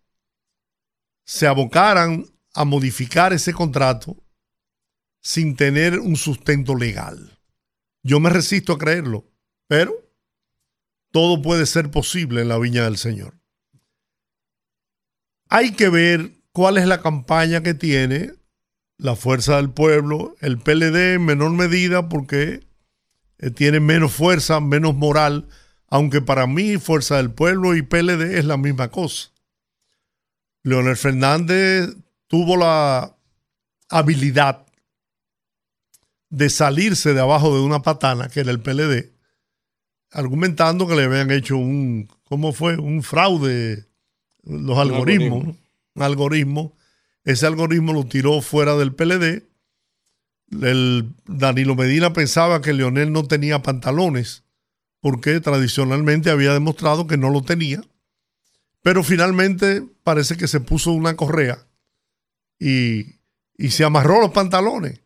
se 1.24 1.48
abocaran 1.48 2.26
a 2.54 2.66
modificar 2.66 3.32
ese 3.32 3.54
contrato 3.54 4.18
sin 5.22 5.56
tener 5.56 6.00
un 6.00 6.16
sustento 6.16 6.76
legal. 6.76 7.41
Yo 8.04 8.20
me 8.20 8.30
resisto 8.30 8.74
a 8.74 8.78
creerlo, 8.78 9.26
pero 9.68 9.94
todo 11.12 11.42
puede 11.42 11.66
ser 11.66 11.92
posible 11.92 12.42
en 12.42 12.50
la 12.50 12.58
viña 12.58 12.84
del 12.84 12.98
Señor. 12.98 13.36
Hay 15.50 15.74
que 15.74 15.90
ver 15.90 16.32
cuál 16.52 16.78
es 16.78 16.88
la 16.88 17.02
campaña 17.02 17.62
que 17.62 17.74
tiene 17.74 18.34
la 18.98 19.16
Fuerza 19.16 19.58
del 19.58 19.70
Pueblo, 19.70 20.36
el 20.40 20.58
PLD 20.58 21.16
en 21.16 21.26
menor 21.26 21.52
medida 21.52 22.08
porque 22.08 22.66
eh, 23.40 23.52
tiene 23.52 23.80
menos 23.80 24.14
fuerza, 24.14 24.60
menos 24.60 24.96
moral, 24.96 25.48
aunque 25.88 26.22
para 26.22 26.48
mí 26.48 26.78
Fuerza 26.78 27.18
del 27.18 27.32
Pueblo 27.32 27.76
y 27.76 27.82
PLD 27.82 28.38
es 28.38 28.46
la 28.46 28.58
misma 28.58 28.90
cosa. 28.90 29.32
Leonel 30.64 30.96
Fernández 30.96 31.90
tuvo 32.28 32.56
la 32.56 33.18
habilidad 33.90 34.66
de 36.32 36.50
salirse 36.50 37.14
de 37.14 37.20
abajo 37.20 37.54
de 37.54 37.62
una 37.62 37.82
patana, 37.82 38.30
que 38.30 38.40
era 38.40 38.52
el 38.52 38.62
PLD, 38.62 39.12
argumentando 40.12 40.88
que 40.88 40.96
le 40.96 41.04
habían 41.04 41.30
hecho 41.30 41.58
un, 41.58 42.10
¿cómo 42.24 42.54
fue? 42.54 42.78
Un 42.78 43.04
fraude, 43.04 43.86
los 44.44 44.78
algoritmos, 44.80 45.40
algoritmo. 45.40 45.58
un 45.96 46.04
algoritmo. 46.04 46.78
Ese 47.26 47.46
algoritmo 47.46 47.94
lo 47.94 48.06
tiró 48.06 48.42
fuera 48.42 48.76
del 48.76 48.96
PLD. 48.96 49.44
El 50.62 51.14
Danilo 51.28 51.76
Medina 51.76 52.14
pensaba 52.14 52.62
que 52.62 52.74
Leonel 52.74 53.12
no 53.12 53.28
tenía 53.28 53.62
pantalones, 53.62 54.44
porque 55.02 55.42
tradicionalmente 55.42 56.32
había 56.32 56.54
demostrado 56.54 57.08
que 57.08 57.18
no 57.18 57.30
lo 57.30 57.42
tenía. 57.42 57.82
Pero 58.82 59.04
finalmente 59.04 59.84
parece 60.04 60.38
que 60.38 60.48
se 60.48 60.62
puso 60.62 60.94
una 60.94 61.16
correa 61.16 61.68
y, 62.58 63.18
y 63.58 63.72
se 63.72 63.84
amarró 63.84 64.22
los 64.22 64.32
pantalones 64.32 65.02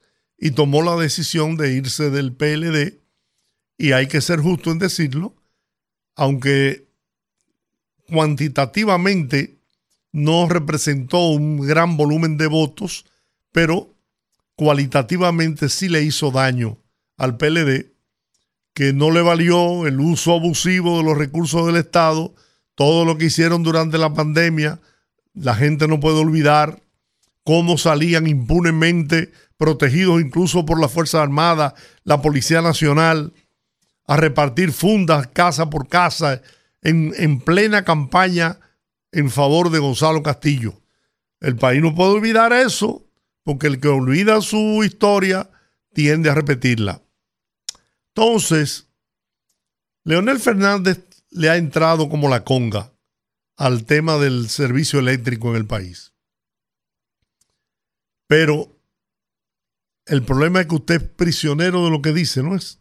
y 0.46 0.52
tomó 0.52 0.84
la 0.84 0.96
decisión 0.96 1.58
de 1.58 1.74
irse 1.74 2.12
del 2.12 2.32
PLD. 2.32 3.00
Y 3.80 3.94
hay 3.94 4.06
que 4.06 4.22
ser 4.22 4.42
justo 4.42 4.70
en 4.70 4.78
decirlo, 4.78 5.34
aunque 6.16 6.88
cuantitativamente 8.08 9.58
no 10.12 10.48
representó 10.48 11.30
un 11.30 11.62
gran 11.62 11.98
volumen 11.98 12.38
de 12.38 12.46
votos, 12.46 13.06
pero 13.52 13.96
cualitativamente 14.56 15.68
sí 15.68 15.90
le 15.90 16.04
hizo 16.04 16.30
daño 16.30 16.78
al 17.18 17.38
PLD, 17.38 17.88
que 18.76 18.94
no 18.94 19.10
le 19.10 19.24
valió 19.24 19.88
el 19.88 20.00
uso 20.00 20.34
abusivo 20.34 21.00
de 21.00 21.06
los 21.06 21.18
recursos 21.18 21.66
del 21.66 21.78
Estado, 21.78 22.36
todo 22.76 23.04
lo 23.04 23.18
que 23.18 23.26
hicieron 23.26 23.64
durante 23.64 23.98
la 23.98 24.14
pandemia, 24.14 24.80
la 25.34 25.56
gente 25.56 25.88
no 25.88 26.00
puede 26.00 26.20
olvidar 26.20 26.84
cómo 27.44 27.80
salían 27.80 28.28
impunemente, 28.28 29.32
protegidos 29.58 30.22
incluso 30.22 30.66
por 30.66 30.80
las 30.80 30.92
Fuerzas 30.92 31.22
Armadas, 31.22 31.74
la 32.04 32.22
Policía 32.22 32.62
Nacional, 32.62 33.34
a 34.08 34.18
repartir 34.18 34.72
fundas 34.72 35.28
casa 35.28 35.70
por 35.70 35.88
casa 35.88 36.42
en, 36.82 37.14
en 37.18 37.40
plena 37.40 37.84
campaña 37.84 38.60
en 39.12 39.32
favor 39.32 39.70
de 39.72 39.80
Gonzalo 39.80 40.22
Castillo. 40.22 40.82
El 41.40 41.56
país 41.56 41.82
no 41.82 41.96
puede 41.96 42.12
olvidar 42.12 42.54
eso, 42.54 43.08
porque 43.44 43.68
el 43.68 43.80
que 43.80 43.88
olvida 43.88 44.42
su 44.42 44.84
historia 44.84 45.50
tiende 45.94 46.30
a 46.30 46.36
repetirla. 46.36 47.02
Entonces, 48.14 48.88
Leonel 50.04 50.40
Fernández 50.40 51.06
le 51.32 51.50
ha 51.50 51.58
entrado 51.58 52.10
como 52.10 52.30
la 52.30 52.44
conga 52.44 52.94
al 53.58 53.86
tema 53.86 54.18
del 54.18 54.50
servicio 54.50 55.00
eléctrico 55.00 55.50
en 55.50 55.56
el 55.56 55.66
país. 55.66 56.14
Pero 58.28 58.75
el 60.06 60.24
problema 60.24 60.62
es 60.62 60.68
que 60.68 60.76
usted 60.76 60.96
es 60.96 61.10
prisionero 61.10 61.86
de 61.86 61.92
lo 61.92 62.02
que 62.02 62.14
dice, 62.14 62.44
¿no 62.44 62.56
es? 62.56 62.80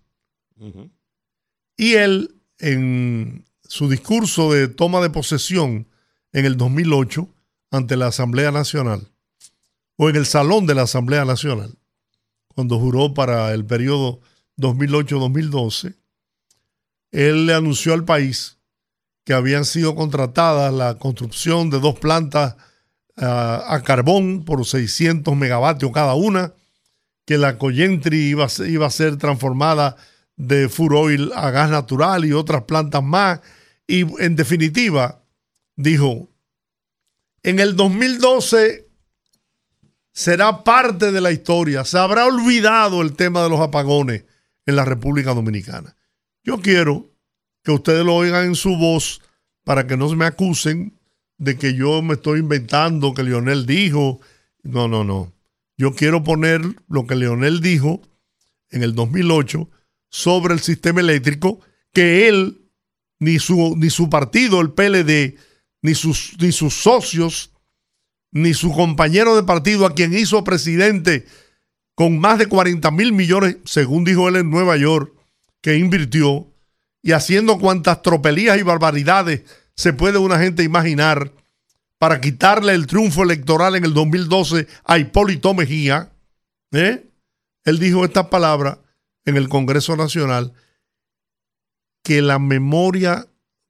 Y 1.76 1.94
él, 1.94 2.36
en 2.58 3.44
su 3.62 3.88
discurso 3.88 4.52
de 4.52 4.68
toma 4.68 5.00
de 5.00 5.10
posesión 5.10 5.88
en 6.32 6.44
el 6.44 6.56
2008 6.56 7.28
ante 7.70 7.96
la 7.96 8.08
Asamblea 8.08 8.52
Nacional, 8.52 9.08
o 9.96 10.10
en 10.10 10.16
el 10.16 10.26
Salón 10.26 10.66
de 10.66 10.74
la 10.74 10.82
Asamblea 10.82 11.24
Nacional, 11.24 11.76
cuando 12.54 12.78
juró 12.78 13.14
para 13.14 13.52
el 13.52 13.64
periodo 13.64 14.20
2008-2012, 14.58 15.96
él 17.10 17.46
le 17.46 17.54
anunció 17.54 17.94
al 17.94 18.04
país 18.04 18.58
que 19.24 19.32
habían 19.32 19.64
sido 19.64 19.94
contratadas 19.94 20.72
la 20.72 20.98
construcción 20.98 21.70
de 21.70 21.80
dos 21.80 21.98
plantas 21.98 22.56
ah, 23.16 23.64
a 23.66 23.82
carbón 23.82 24.44
por 24.44 24.64
600 24.64 25.34
megavatios 25.34 25.90
cada 25.92 26.14
una, 26.14 26.52
que 27.24 27.38
la 27.38 27.58
Coyentri 27.58 28.28
iba, 28.28 28.46
iba 28.66 28.86
a 28.86 28.90
ser 28.90 29.16
transformada 29.16 29.96
de 30.36 30.68
Furoil 30.68 31.30
a 31.34 31.50
gas 31.50 31.70
natural 31.70 32.24
y 32.24 32.32
otras 32.32 32.64
plantas 32.64 33.02
más. 33.02 33.40
Y 33.86 34.00
en 34.22 34.36
definitiva, 34.36 35.22
dijo, 35.76 36.28
en 37.42 37.60
el 37.60 37.76
2012 37.76 38.88
será 40.12 40.64
parte 40.64 41.12
de 41.12 41.20
la 41.20 41.32
historia. 41.32 41.84
Se 41.84 41.98
habrá 41.98 42.26
olvidado 42.26 43.02
el 43.02 43.14
tema 43.14 43.42
de 43.42 43.50
los 43.50 43.60
apagones 43.60 44.24
en 44.66 44.76
la 44.76 44.84
República 44.84 45.34
Dominicana. 45.34 45.96
Yo 46.42 46.60
quiero 46.60 47.10
que 47.62 47.72
ustedes 47.72 48.04
lo 48.04 48.14
oigan 48.14 48.46
en 48.46 48.54
su 48.54 48.76
voz 48.76 49.20
para 49.64 49.86
que 49.86 49.96
no 49.96 50.08
se 50.08 50.16
me 50.16 50.26
acusen 50.26 50.98
de 51.38 51.58
que 51.58 51.74
yo 51.74 52.00
me 52.02 52.14
estoy 52.14 52.40
inventando, 52.40 53.12
que 53.12 53.22
Leonel 53.22 53.66
dijo. 53.66 54.20
No, 54.62 54.88
no, 54.88 55.04
no. 55.04 55.33
Yo 55.76 55.94
quiero 55.94 56.22
poner 56.22 56.62
lo 56.88 57.06
que 57.06 57.16
Leonel 57.16 57.60
dijo 57.60 58.00
en 58.70 58.82
el 58.82 58.94
2008 58.94 59.68
sobre 60.08 60.54
el 60.54 60.60
sistema 60.60 61.00
eléctrico, 61.00 61.60
que 61.92 62.28
él, 62.28 62.70
ni 63.18 63.38
su, 63.38 63.74
ni 63.76 63.90
su 63.90 64.08
partido, 64.08 64.60
el 64.60 64.72
PLD, 64.72 65.36
ni 65.82 65.94
sus, 65.94 66.36
ni 66.40 66.52
sus 66.52 66.74
socios, 66.74 67.52
ni 68.30 68.54
su 68.54 68.72
compañero 68.72 69.36
de 69.36 69.42
partido, 69.42 69.86
a 69.86 69.94
quien 69.94 70.16
hizo 70.16 70.44
presidente 70.44 71.26
con 71.94 72.18
más 72.18 72.38
de 72.38 72.46
40 72.46 72.90
mil 72.90 73.12
millones, 73.12 73.56
según 73.64 74.04
dijo 74.04 74.28
él 74.28 74.36
en 74.36 74.50
Nueva 74.50 74.76
York, 74.76 75.12
que 75.60 75.76
invirtió, 75.76 76.50
y 77.02 77.12
haciendo 77.12 77.58
cuantas 77.58 78.02
tropelías 78.02 78.58
y 78.58 78.62
barbaridades 78.62 79.42
se 79.76 79.92
puede 79.92 80.18
una 80.18 80.38
gente 80.38 80.62
imaginar 80.62 81.32
para 82.04 82.20
quitarle 82.20 82.74
el 82.74 82.86
triunfo 82.86 83.22
electoral 83.22 83.76
en 83.76 83.86
el 83.86 83.94
2012 83.94 84.66
a 84.84 84.98
Hipólito 84.98 85.54
Mejía, 85.54 86.12
¿eh? 86.70 87.02
él 87.64 87.78
dijo 87.78 88.04
estas 88.04 88.26
palabras 88.26 88.76
en 89.24 89.38
el 89.38 89.48
Congreso 89.48 89.96
Nacional, 89.96 90.52
que 92.02 92.20
la 92.20 92.38
memoria 92.38 93.26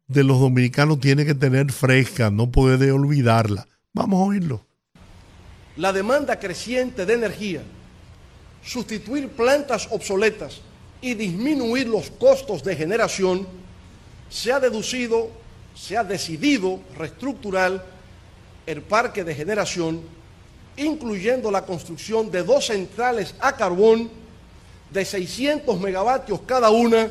de 0.08 0.24
los 0.24 0.40
dominicanos 0.40 0.98
tiene 0.98 1.24
que 1.24 1.36
tener 1.36 1.70
fresca, 1.70 2.28
no 2.32 2.50
puede 2.50 2.90
olvidarla. 2.90 3.68
Vamos 3.92 4.20
a 4.20 4.24
oírlo. 4.24 4.66
la 5.76 5.92
demanda 5.92 6.40
creciente 6.40 7.06
de 7.06 7.14
energía, 7.14 7.62
sustituir 8.64 9.28
plantas 9.28 9.86
obsoletas 9.92 10.60
y 11.00 11.14
disminuir 11.14 11.86
los 11.86 12.10
costos 12.10 12.64
de 12.64 12.74
generación, 12.74 13.46
se 14.28 14.50
ha 14.50 14.58
deducido, 14.58 15.30
se 15.76 15.96
ha 15.96 16.02
decidido 16.02 16.80
reestructurar 16.98 17.93
el 18.66 18.82
parque 18.82 19.24
de 19.24 19.34
generación, 19.34 20.02
incluyendo 20.76 21.50
la 21.50 21.64
construcción 21.64 22.30
de 22.30 22.42
dos 22.42 22.66
centrales 22.66 23.34
a 23.40 23.56
carbón 23.56 24.10
de 24.90 25.04
600 25.04 25.78
megavatios 25.80 26.40
cada 26.46 26.70
una, 26.70 27.10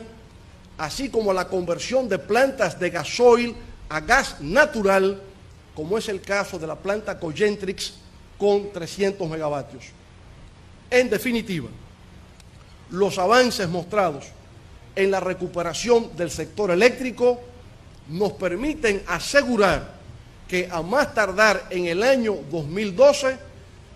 así 0.77 1.09
como 1.09 1.33
la 1.33 1.47
conversión 1.47 2.09
de 2.09 2.19
plantas 2.19 2.79
de 2.79 2.89
gasoil 2.89 3.55
a 3.89 3.99
gas 3.99 4.39
natural, 4.41 5.21
como 5.75 5.97
es 5.97 6.09
el 6.09 6.21
caso 6.21 6.57
de 6.57 6.67
la 6.67 6.75
planta 6.75 7.19
Cogentrix 7.19 7.93
con 8.37 8.71
300 8.71 9.29
megavatios. 9.29 9.85
En 10.89 11.09
definitiva, 11.09 11.69
los 12.89 13.17
avances 13.17 13.67
mostrados 13.67 14.25
en 14.95 15.09
la 15.09 15.19
recuperación 15.19 16.15
del 16.15 16.29
sector 16.29 16.71
eléctrico 16.71 17.39
nos 18.09 18.33
permiten 18.33 19.03
asegurar 19.07 19.92
que 20.53 20.69
a 20.71 20.83
más 20.83 21.15
tardar 21.15 21.65
en 21.71 21.87
el 21.87 22.03
año 22.03 22.35
2012 22.51 23.39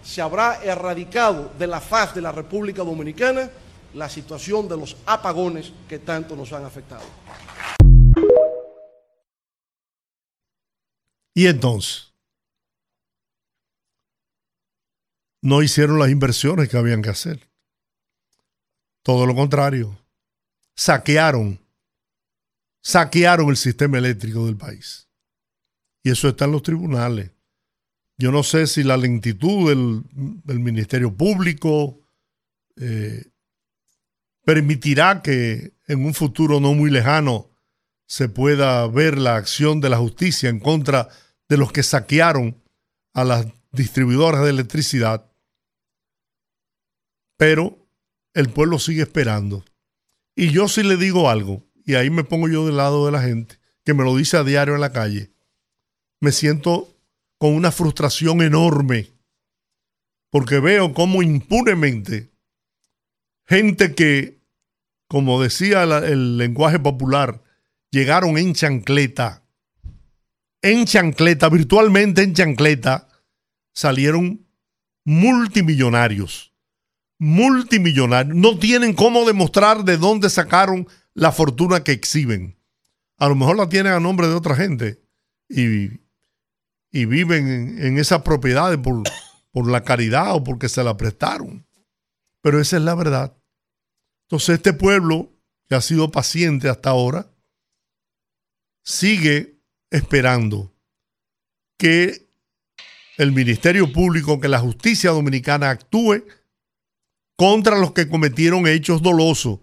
se 0.04 0.22
habrá 0.24 0.60
erradicado 0.64 1.54
de 1.60 1.68
la 1.68 1.80
faz 1.80 2.16
de 2.16 2.22
la 2.22 2.32
República 2.32 2.82
Dominicana 2.82 3.48
la 3.94 4.10
situación 4.10 4.68
de 4.68 4.76
los 4.76 4.98
apagones 5.06 5.72
que 5.88 6.00
tanto 6.00 6.36
nos 6.36 6.52
han 6.54 6.66
afectado. 6.66 7.06
Y 11.36 11.46
entonces, 11.46 12.12
no 15.44 15.62
hicieron 15.62 16.00
las 16.00 16.10
inversiones 16.10 16.70
que 16.70 16.78
habían 16.78 17.04
que 17.04 17.10
hacer. 17.10 17.48
Todo 19.04 19.28
lo 19.28 19.36
contrario, 19.36 19.96
saquearon, 20.76 21.60
saquearon 22.82 23.50
el 23.50 23.58
sistema 23.58 24.00
eléctrico 24.00 24.48
del 24.48 24.58
país. 24.58 25.07
Y 26.08 26.12
eso 26.12 26.30
está 26.30 26.46
en 26.46 26.54
los 26.54 26.64
tribunales. 26.64 27.32
Yo 28.18 28.32
no 28.32 28.42
sé 28.42 28.66
si 28.66 28.82
la 28.82 28.96
lentitud 28.96 29.68
del, 29.68 30.58
Ministerio 30.58 31.14
Público 31.14 32.00
eh, 32.78 33.26
permitirá 34.46 35.22
que 35.22 35.74
en 35.86 36.06
un 36.06 36.14
futuro 36.14 36.62
no 36.62 36.74
muy 36.74 36.92
lejano 36.92 37.50
se 38.06 38.30
pueda 38.30 38.88
ver 38.88 39.18
la 39.18 39.36
acción 39.36 39.82
de 39.82 39.90
la 39.90 39.98
justicia 39.98 40.48
en 40.48 40.62
contra 40.62 41.10
de 41.50 41.58
los 41.58 41.74
que 41.74 41.84
saquearon 41.84 42.64
a 43.14 43.26
las 43.26 43.46
distribuidoras 43.74 44.46
de 44.46 44.52
electricidad. 44.52 45.30
Pero 47.36 47.86
el 48.34 48.50
pueblo 48.50 48.80
sigue 48.80 49.02
esperando. 49.02 49.66
Y 50.38 50.52
yo 50.52 50.70
sí 50.70 50.84
le 50.84 50.96
digo 50.96 51.30
algo, 51.30 51.66
y 51.86 51.96
ahí 51.96 52.10
me 52.10 52.24
pongo 52.24 52.48
yo 52.48 52.66
del 52.66 52.78
lado 52.78 53.06
de 53.08 53.12
la 53.12 53.22
gente, 53.22 53.60
que 53.84 53.94
me 53.94 54.06
lo 54.06 54.16
dice 54.16 54.38
a 54.38 54.46
diario 54.46 54.74
en 54.76 54.82
la 54.82 54.94
calle. 54.94 55.34
Me 56.20 56.32
siento 56.32 56.96
con 57.38 57.54
una 57.54 57.72
frustración 57.72 58.42
enorme, 58.42 59.12
porque 60.30 60.60
veo 60.60 60.94
cómo 60.94 61.22
impunemente 61.22 62.32
gente 63.46 63.96
que, 63.96 64.42
como 65.08 65.42
decía 65.42 65.84
el 65.84 66.38
lenguaje 66.38 66.80
popular, 66.80 67.42
llegaron 67.92 68.38
en 68.38 68.54
chancleta, 68.54 69.44
en 70.62 70.86
chancleta, 70.86 71.50
virtualmente 71.50 72.24
en 72.24 72.34
chancleta, 72.34 73.08
salieron 73.74 74.46
multimillonarios. 75.06 76.54
Multimillonarios. 77.20 78.36
No 78.36 78.60
tienen 78.60 78.94
cómo 78.94 79.26
demostrar 79.26 79.84
de 79.84 79.98
dónde 79.98 80.30
sacaron 80.30 80.88
la 81.14 81.32
fortuna 81.32 81.84
que 81.84 81.94
exhiben. 81.94 82.60
A 83.18 83.28
lo 83.28 83.36
mejor 83.36 83.58
la 83.58 83.70
tienen 83.70 83.94
a 83.94 84.00
nombre 84.00 84.28
de 84.28 84.34
otra 84.34 84.56
gente 84.56 85.02
y, 85.50 86.02
y 86.98 87.06
viven 87.06 87.48
en, 87.48 87.86
en 87.86 87.98
esas 88.00 88.24
propiedades 88.24 88.80
por, 88.80 89.04
por 89.52 89.70
la 89.70 89.84
caridad 89.84 90.36
o 90.36 90.44
porque 90.44 90.68
se 90.68 90.84
la 90.84 90.98
prestaron. 90.98 91.68
Pero 92.42 92.60
esa 92.60 92.78
es 92.78 92.84
la 92.84 92.96
verdad. 92.96 93.38
Entonces 94.26 94.56
este 94.56 94.74
pueblo 94.74 95.32
que 95.68 95.76
ha 95.76 95.82
sido 95.82 96.12
paciente 96.12 96.70
hasta 96.70 96.90
ahora, 96.90 97.30
sigue 98.84 99.60
esperando 99.92 100.74
que 101.78 102.28
el 103.18 103.32
Ministerio 103.32 103.92
Público, 103.92 104.40
que 104.40 104.48
la 104.48 104.60
justicia 104.60 105.12
dominicana 105.12 105.70
actúe 105.70 106.24
contra 107.36 107.78
los 107.78 107.92
que 107.92 108.08
cometieron 108.08 108.66
hechos 108.66 109.02
dolosos, 109.02 109.60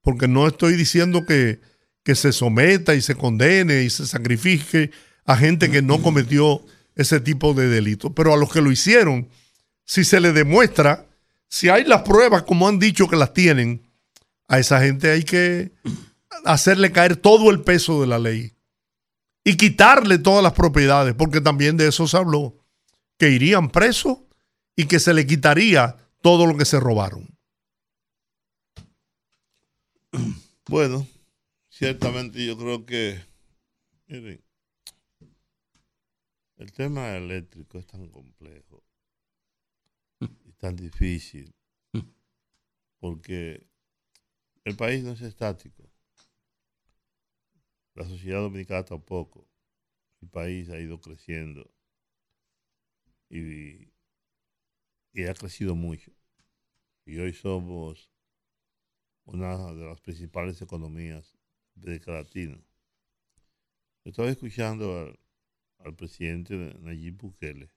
porque 0.00 0.28
no 0.28 0.46
estoy 0.46 0.74
diciendo 0.74 1.26
que, 1.26 1.60
que 2.02 2.14
se 2.14 2.32
someta 2.32 2.94
y 2.94 3.02
se 3.02 3.14
condene 3.14 3.82
y 3.82 3.90
se 3.90 4.06
sacrifique 4.06 4.90
a 5.24 5.36
gente 5.36 5.70
que 5.70 5.82
no 5.82 6.00
cometió 6.00 6.64
ese 6.98 7.20
tipo 7.20 7.54
de 7.54 7.68
delito, 7.68 8.12
pero 8.12 8.34
a 8.34 8.36
los 8.36 8.52
que 8.52 8.60
lo 8.60 8.72
hicieron, 8.72 9.28
si 9.84 10.04
se 10.04 10.20
le 10.20 10.32
demuestra, 10.32 11.06
si 11.48 11.68
hay 11.68 11.84
las 11.84 12.02
pruebas 12.02 12.42
como 12.42 12.68
han 12.68 12.80
dicho 12.80 13.08
que 13.08 13.16
las 13.16 13.32
tienen, 13.32 13.88
a 14.48 14.58
esa 14.58 14.80
gente 14.80 15.10
hay 15.10 15.22
que 15.22 15.72
hacerle 16.44 16.90
caer 16.90 17.16
todo 17.16 17.50
el 17.50 17.62
peso 17.62 18.00
de 18.00 18.08
la 18.08 18.18
ley 18.18 18.52
y 19.44 19.56
quitarle 19.56 20.18
todas 20.18 20.42
las 20.42 20.52
propiedades, 20.54 21.14
porque 21.14 21.40
también 21.40 21.76
de 21.76 21.86
eso 21.88 22.08
se 22.08 22.16
habló, 22.16 22.58
que 23.16 23.30
irían 23.30 23.70
presos 23.70 24.18
y 24.74 24.86
que 24.86 24.98
se 24.98 25.14
le 25.14 25.24
quitaría 25.24 25.96
todo 26.20 26.46
lo 26.46 26.56
que 26.56 26.64
se 26.64 26.80
robaron. 26.80 27.28
Bueno, 30.68 31.06
ciertamente 31.70 32.44
yo 32.44 32.58
creo 32.58 32.84
que, 32.84 33.24
miren, 34.08 34.42
El 36.58 36.72
tema 36.72 37.16
eléctrico 37.16 37.78
es 37.78 37.86
tan 37.86 38.08
complejo 38.08 38.84
y 40.20 40.52
tan 40.54 40.74
difícil 40.74 41.54
porque 42.98 43.64
el 44.64 44.76
país 44.76 45.04
no 45.04 45.12
es 45.12 45.20
estático. 45.20 45.88
La 47.94 48.04
sociedad 48.04 48.40
dominicana 48.40 48.84
tampoco. 48.84 49.48
El 50.20 50.30
país 50.30 50.68
ha 50.70 50.80
ido 50.80 51.00
creciendo 51.00 51.72
y, 53.30 53.92
ha 55.28 55.34
crecido 55.34 55.76
mucho. 55.76 56.10
Y 57.06 57.18
hoy 57.20 57.32
somos 57.34 58.10
una 59.26 59.72
de 59.74 59.84
las 59.84 60.00
principales 60.00 60.60
economías 60.60 61.38
de 61.76 62.00
Latina. 62.04 62.60
Estaba 64.04 64.28
escuchando 64.28 64.98
al, 64.98 65.18
al 65.88 65.96
presidente 65.96 66.54
Nayib 66.80 67.16
Bukele, 67.16 67.70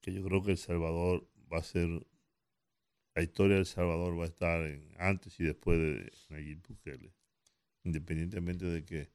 que 0.00 0.12
yo 0.12 0.22
creo 0.24 0.42
que 0.42 0.52
El 0.52 0.58
Salvador 0.58 1.26
va 1.52 1.58
a 1.58 1.62
ser, 1.62 1.88
la 3.14 3.22
historia 3.22 3.54
de 3.54 3.60
El 3.60 3.66
Salvador 3.66 4.18
va 4.18 4.24
a 4.24 4.28
estar 4.28 4.60
en 4.66 4.92
antes 4.98 5.38
y 5.40 5.44
después 5.44 5.78
de 5.78 6.12
Nayib 6.30 6.66
Bukele, 6.66 7.14
independientemente 7.84 8.66
de 8.66 8.84
que 8.84 9.10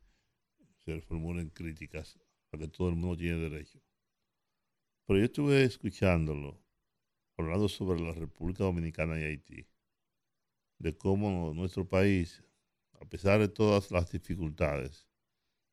se 0.85 1.01
formulen 1.01 1.49
críticas 1.49 2.17
a 2.51 2.57
que 2.57 2.67
todo 2.67 2.89
el 2.89 2.95
mundo 2.95 3.17
tiene 3.17 3.37
derecho. 3.37 3.79
Pero 5.05 5.19
yo 5.19 5.25
estuve 5.25 5.63
escuchándolo, 5.63 6.63
hablando 7.37 7.67
sobre 7.67 7.99
la 7.99 8.13
República 8.13 8.63
Dominicana 8.63 9.19
y 9.19 9.23
Haití, 9.23 9.67
de 10.77 10.97
cómo 10.97 11.53
nuestro 11.53 11.87
país, 11.87 12.43
a 13.01 13.05
pesar 13.05 13.39
de 13.39 13.49
todas 13.49 13.91
las 13.91 14.11
dificultades, 14.11 15.08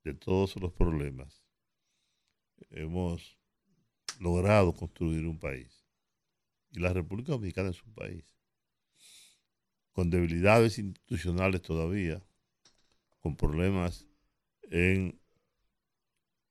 de 0.06 0.14
todos 0.14 0.54
los 0.56 0.72
problemas, 0.72 1.42
hemos 2.70 3.36
logrado 4.20 4.72
construir 4.72 5.26
un 5.26 5.38
país. 5.38 5.84
Y 6.70 6.78
la 6.78 6.92
República 6.92 7.32
Dominicana 7.32 7.70
es 7.70 7.82
un 7.82 7.92
país 7.92 8.24
con 9.90 10.08
debilidades 10.10 10.78
institucionales 10.78 11.62
todavía, 11.62 12.22
con 13.20 13.36
problemas 13.36 14.06
en 14.70 15.20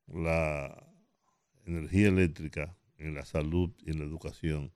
la 0.07 0.91
energía 1.65 2.09
eléctrica, 2.09 2.77
en 2.97 3.13
la 3.13 3.23
salud 3.23 3.71
y 3.85 3.91
en 3.91 3.99
la 3.99 4.05
educación. 4.05 4.73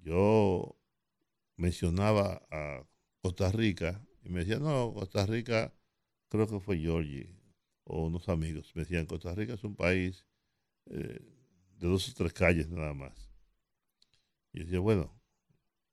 Yo 0.00 0.78
mencionaba 1.56 2.46
a 2.50 2.86
Costa 3.20 3.52
Rica 3.52 4.02
y 4.22 4.30
me 4.30 4.40
decía, 4.40 4.58
no, 4.58 4.94
Costa 4.94 5.26
Rica, 5.26 5.74
creo 6.36 6.48
que 6.48 6.60
fue 6.60 6.78
Georgie 6.78 7.28
o 7.84 8.06
unos 8.06 8.28
amigos, 8.28 8.72
me 8.74 8.82
decían, 8.82 9.06
Costa 9.06 9.34
Rica 9.34 9.54
es 9.54 9.64
un 9.64 9.76
país 9.76 10.26
eh, 10.86 11.20
de 11.78 11.88
dos 11.88 12.08
o 12.08 12.14
tres 12.14 12.32
calles 12.32 12.68
nada 12.68 12.94
más. 12.94 13.30
Y 14.52 14.60
decía, 14.60 14.80
bueno, 14.80 15.20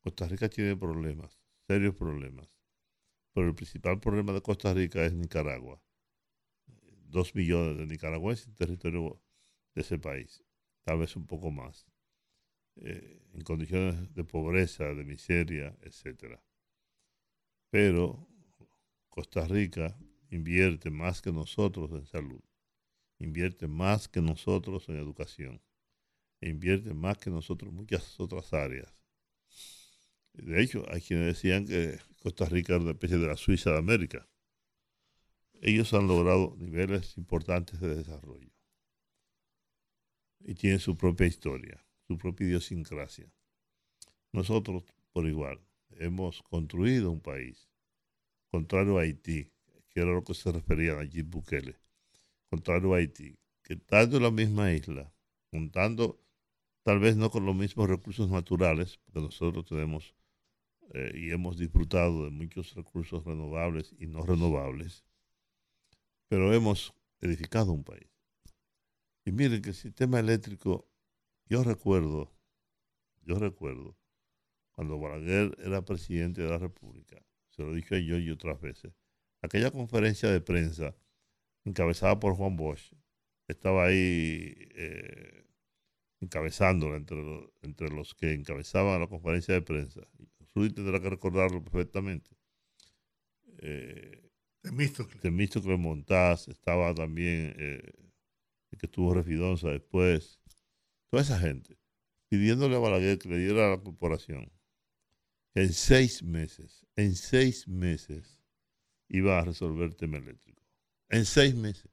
Costa 0.02 0.28
Rica 0.28 0.50
tiene 0.50 0.76
problemas, 0.76 1.40
serios 1.68 1.96
problemas, 1.96 2.50
pero 3.34 3.48
el 3.48 3.56
principal 3.56 4.00
problema 4.00 4.34
de 4.34 4.42
Costa 4.42 4.74
Rica 4.74 5.06
es 5.06 5.14
Nicaragua. 5.14 5.82
Dos 7.08 7.36
millones 7.36 7.78
de 7.78 7.86
nicaragüenses 7.86 8.48
en 8.48 8.56
territorio 8.56 9.22
de 9.76 9.82
ese 9.82 10.00
país, 10.00 10.44
tal 10.84 11.00
vez 11.00 11.16
un 11.16 11.28
poco 11.28 11.52
más, 11.52 11.86
eh, 12.78 13.22
en 13.34 13.42
condiciones 13.42 14.14
de 14.14 14.24
pobreza, 14.24 14.86
de 14.86 15.04
miseria, 15.04 15.78
etcétera. 15.82 16.44
Pero 17.70 18.28
Costa 19.10 19.46
Rica 19.48 19.98
invierte 20.34 20.90
más 20.90 21.22
que 21.22 21.32
nosotros 21.32 21.92
en 21.92 22.06
salud, 22.08 22.42
invierte 23.20 23.68
más 23.68 24.08
que 24.08 24.22
nosotros 24.22 24.90
en 24.90 24.98
educación, 24.98 25.62
e 26.42 26.50
invierte 26.50 26.94
más 26.94 27.18
que 27.20 27.30
nosotros 27.30 27.70
en 27.70 27.76
muchas 27.76 28.20
otras 28.20 28.52
áreas. 28.52 28.92
De 30.34 30.62
hecho, 30.62 30.84
hay 30.90 31.02
quienes 31.02 31.28
decían 31.28 31.68
que 31.68 32.00
Costa 32.22 32.46
Rica 32.46 32.74
era 32.74 32.82
una 32.82 32.92
especie 32.92 33.18
de 33.18 33.28
la 33.28 33.38
Suiza 33.38 33.72
de 33.72 33.78
América. 33.78 34.28
Ellos 35.62 35.94
han 35.94 36.08
logrado 36.08 36.56
niveles 36.58 37.16
importantes 37.18 37.80
de 37.80 37.96
desarrollo 37.96 38.52
y 40.40 40.56
tienen 40.56 40.80
su 40.80 40.98
propia 40.98 41.28
historia, 41.28 41.86
su 42.08 42.18
propia 42.18 42.48
idiosincrasia. 42.48 43.32
Nosotros, 44.32 44.84
por 45.12 45.28
igual, 45.28 45.62
hemos 45.92 46.42
construido 46.42 47.12
un 47.12 47.22
país, 47.22 47.70
contrario 48.50 48.98
a 48.98 49.04
Haití, 49.04 49.54
que 49.94 50.02
era 50.02 50.12
lo 50.12 50.24
que 50.24 50.34
se 50.34 50.52
refería 50.52 50.94
a 50.94 50.96
Nayib 50.98 51.28
Bukele, 51.28 51.78
contrario 52.50 52.94
a 52.94 52.98
Haití, 52.98 53.38
que 53.64 53.74
estando 53.74 54.18
en 54.18 54.24
la 54.24 54.32
misma 54.32 54.72
isla, 54.72 55.14
juntando 55.52 56.20
tal 56.84 57.00
vez 57.00 57.16
no 57.16 57.30
con 57.30 57.46
los 57.46 57.56
mismos 57.56 57.88
recursos 57.88 58.30
naturales, 58.30 58.98
porque 59.06 59.22
nosotros 59.22 59.66
tenemos 59.66 60.16
eh, 60.94 61.12
y 61.16 61.32
hemos 61.32 61.58
disfrutado 61.58 62.26
de 62.26 62.32
muchos 62.32 62.74
recursos 62.76 63.24
renovables 63.24 63.96
y 64.00 64.08
no 64.08 64.24
renovables, 64.24 65.06
pero 66.28 66.54
hemos 66.54 66.94
edificado 67.22 67.72
un 67.72 67.84
país. 67.84 68.10
Y 69.26 69.32
miren 69.32 69.62
que 69.62 69.70
el 69.70 69.76
sistema 69.76 70.20
eléctrico, 70.20 70.90
yo 71.46 71.64
recuerdo, 71.64 72.34
yo 73.22 73.40
recuerdo, 73.40 73.96
cuando 74.72 75.00
Balaguer 75.00 75.56
era 75.60 75.86
presidente 75.86 76.42
de 76.42 76.50
la 76.50 76.58
República, 76.58 77.24
se 77.50 77.64
lo 77.64 77.74
dije 77.74 78.04
yo 78.04 78.18
y 78.18 78.32
otras 78.32 78.60
veces, 78.60 78.94
aquella 79.44 79.70
conferencia 79.70 80.30
de 80.32 80.42
prensa 80.42 80.96
encabezada 81.66 82.20
por 82.20 82.36
Juan 82.36 82.56
Bosch, 82.56 82.94
estaba 83.48 83.86
ahí 83.86 84.56
eh, 84.76 85.46
encabezándola 86.22 86.98
entre, 86.98 87.52
entre 87.62 87.90
los 87.90 88.16
que 88.16 88.34
encabezaban 88.34 89.00
la 89.00 89.08
conferencia 89.08 89.54
de 89.54 89.62
prensa. 89.62 90.02
Rudy 90.56 90.72
tendrá 90.72 91.00
que 91.00 91.10
recordarlo 91.10 91.64
perfectamente. 91.64 92.32
Eh, 93.60 94.32
Temístocles. 94.62 95.22
Temístocles 95.22 95.78
Montaz, 95.78 96.48
estaba 96.48 96.94
también 96.94 97.54
eh, 97.58 97.94
el 98.72 98.78
que 98.78 98.86
estuvo 98.86 99.14
Refidonza 99.14 99.70
después, 99.70 100.40
toda 101.10 101.22
esa 101.22 101.38
gente, 101.38 101.78
pidiéndole 102.30 102.76
a 102.76 102.80
Balaguer 102.80 103.20
que 103.20 103.30
le 103.30 103.38
diera 103.38 103.68
a 103.68 103.76
la 103.76 103.84
corporación 103.84 104.52
que 105.54 105.62
en 105.62 105.74
seis 105.74 106.24
meses, 106.24 106.86
en 106.96 107.16
seis 107.16 107.68
meses, 107.68 108.43
iba 109.10 109.40
a 109.40 109.46
resolver 109.46 109.86
el 109.86 109.96
tema 109.96 110.18
eléctrico. 110.18 110.62
En 111.10 111.26
seis 111.26 111.56
meses. 111.56 111.92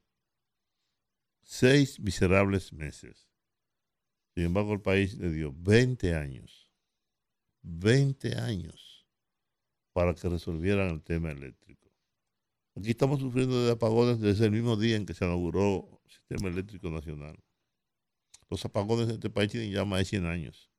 Seis 1.43 1.99
miserables 1.99 2.73
meses. 2.73 3.29
Sin 4.33 4.45
embargo, 4.45 4.73
el 4.73 4.81
país 4.81 5.17
le 5.17 5.29
dio 5.31 5.53
20 5.53 6.15
años, 6.15 6.71
20 7.63 8.37
años 8.37 9.05
para 9.93 10.13
que 10.13 10.29
resolvieran 10.29 10.89
el 10.89 11.01
tema 11.01 11.31
eléctrico. 11.31 11.91
Aquí 12.75 12.91
estamos 12.91 13.19
sufriendo 13.19 13.65
de 13.65 13.73
apagones 13.73 14.19
desde 14.21 14.45
el 14.45 14.51
mismo 14.51 14.77
día 14.77 14.95
en 14.95 15.05
que 15.05 15.13
se 15.13 15.25
inauguró 15.25 16.01
el 16.05 16.11
sistema 16.11 16.49
eléctrico 16.49 16.89
nacional. 16.89 17.37
Los 18.49 18.63
apagones 18.63 19.09
en 19.09 19.15
este 19.15 19.29
país 19.29 19.51
tienen 19.51 19.71
ya 19.71 19.83
más 19.83 19.99
de 19.99 20.05
100 20.05 20.25
años. 20.25 20.71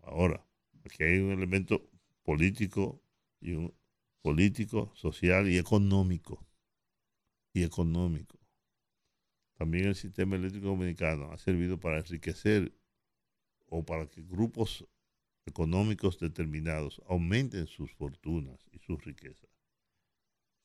Ahora, 0.00 0.46
aquí 0.84 1.02
hay 1.02 1.18
un 1.18 1.32
elemento 1.32 1.82
político 2.22 3.02
y 3.40 3.52
un 3.52 3.74
político, 4.26 4.90
social 4.96 5.48
y 5.48 5.56
económico. 5.56 6.44
Y 7.54 7.62
económico. 7.62 8.40
También 9.54 9.86
el 9.86 9.94
sistema 9.94 10.34
eléctrico 10.34 10.66
dominicano 10.66 11.30
ha 11.30 11.38
servido 11.38 11.78
para 11.78 11.98
enriquecer 11.98 12.74
o 13.66 13.84
para 13.84 14.08
que 14.08 14.22
grupos 14.22 14.84
económicos 15.44 16.18
determinados 16.18 17.00
aumenten 17.06 17.68
sus 17.68 17.92
fortunas 17.92 18.58
y 18.72 18.80
sus 18.80 19.00
riquezas. 19.04 19.48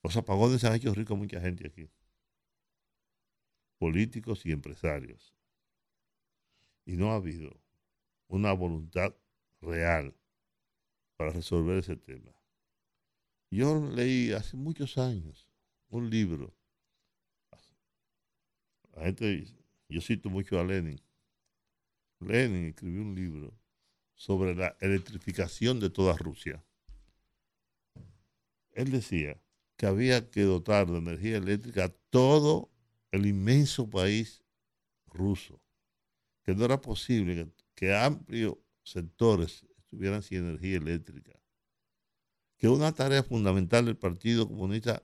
Los 0.01 0.17
apagones 0.17 0.63
han 0.63 0.73
hecho 0.73 0.91
rico 0.95 1.13
a 1.13 1.17
mucha 1.17 1.39
gente 1.39 1.67
aquí, 1.67 1.87
políticos 3.77 4.43
y 4.43 4.53
empresarios. 4.53 5.35
Y 6.83 6.93
no 6.93 7.11
ha 7.11 7.17
habido 7.17 7.61
una 8.27 8.53
voluntad 8.53 9.15
real 9.61 10.15
para 11.15 11.29
resolver 11.29 11.77
ese 11.77 11.95
tema. 11.95 12.40
Yo 13.51 13.85
leí 13.91 14.31
hace 14.31 14.55
muchos 14.55 14.97
años 14.97 15.45
un 15.89 16.09
libro. 16.09 16.55
La 18.95 19.03
gente, 19.03 19.45
yo 19.89 19.99
cito 19.99 20.29
mucho 20.29 20.57
a 20.57 20.63
Lenin. 20.63 21.01
Lenin 22.21 22.67
escribió 22.67 23.01
un 23.01 23.13
libro 23.13 23.53
sobre 24.15 24.55
la 24.55 24.77
electrificación 24.79 25.81
de 25.81 25.89
toda 25.89 26.15
Rusia. 26.15 26.63
Él 28.71 28.89
decía 28.89 29.41
que 29.75 29.85
había 29.85 30.29
que 30.29 30.43
dotar 30.43 30.87
de 30.87 30.99
energía 30.99 31.35
eléctrica 31.35 31.85
a 31.85 31.93
todo 32.09 32.71
el 33.11 33.25
inmenso 33.25 33.89
país 33.89 34.45
ruso, 35.07 35.61
que 36.43 36.55
no 36.55 36.63
era 36.63 36.79
posible 36.79 37.35
que, 37.35 37.51
que 37.75 37.93
amplios 37.93 38.55
sectores 38.83 39.65
estuvieran 39.77 40.23
sin 40.23 40.37
energía 40.37 40.77
eléctrica, 40.77 41.40
que 42.61 42.69
una 42.69 42.93
tarea 42.93 43.23
fundamental 43.23 43.85
del 43.85 43.97
Partido 43.97 44.47
Comunista 44.47 45.03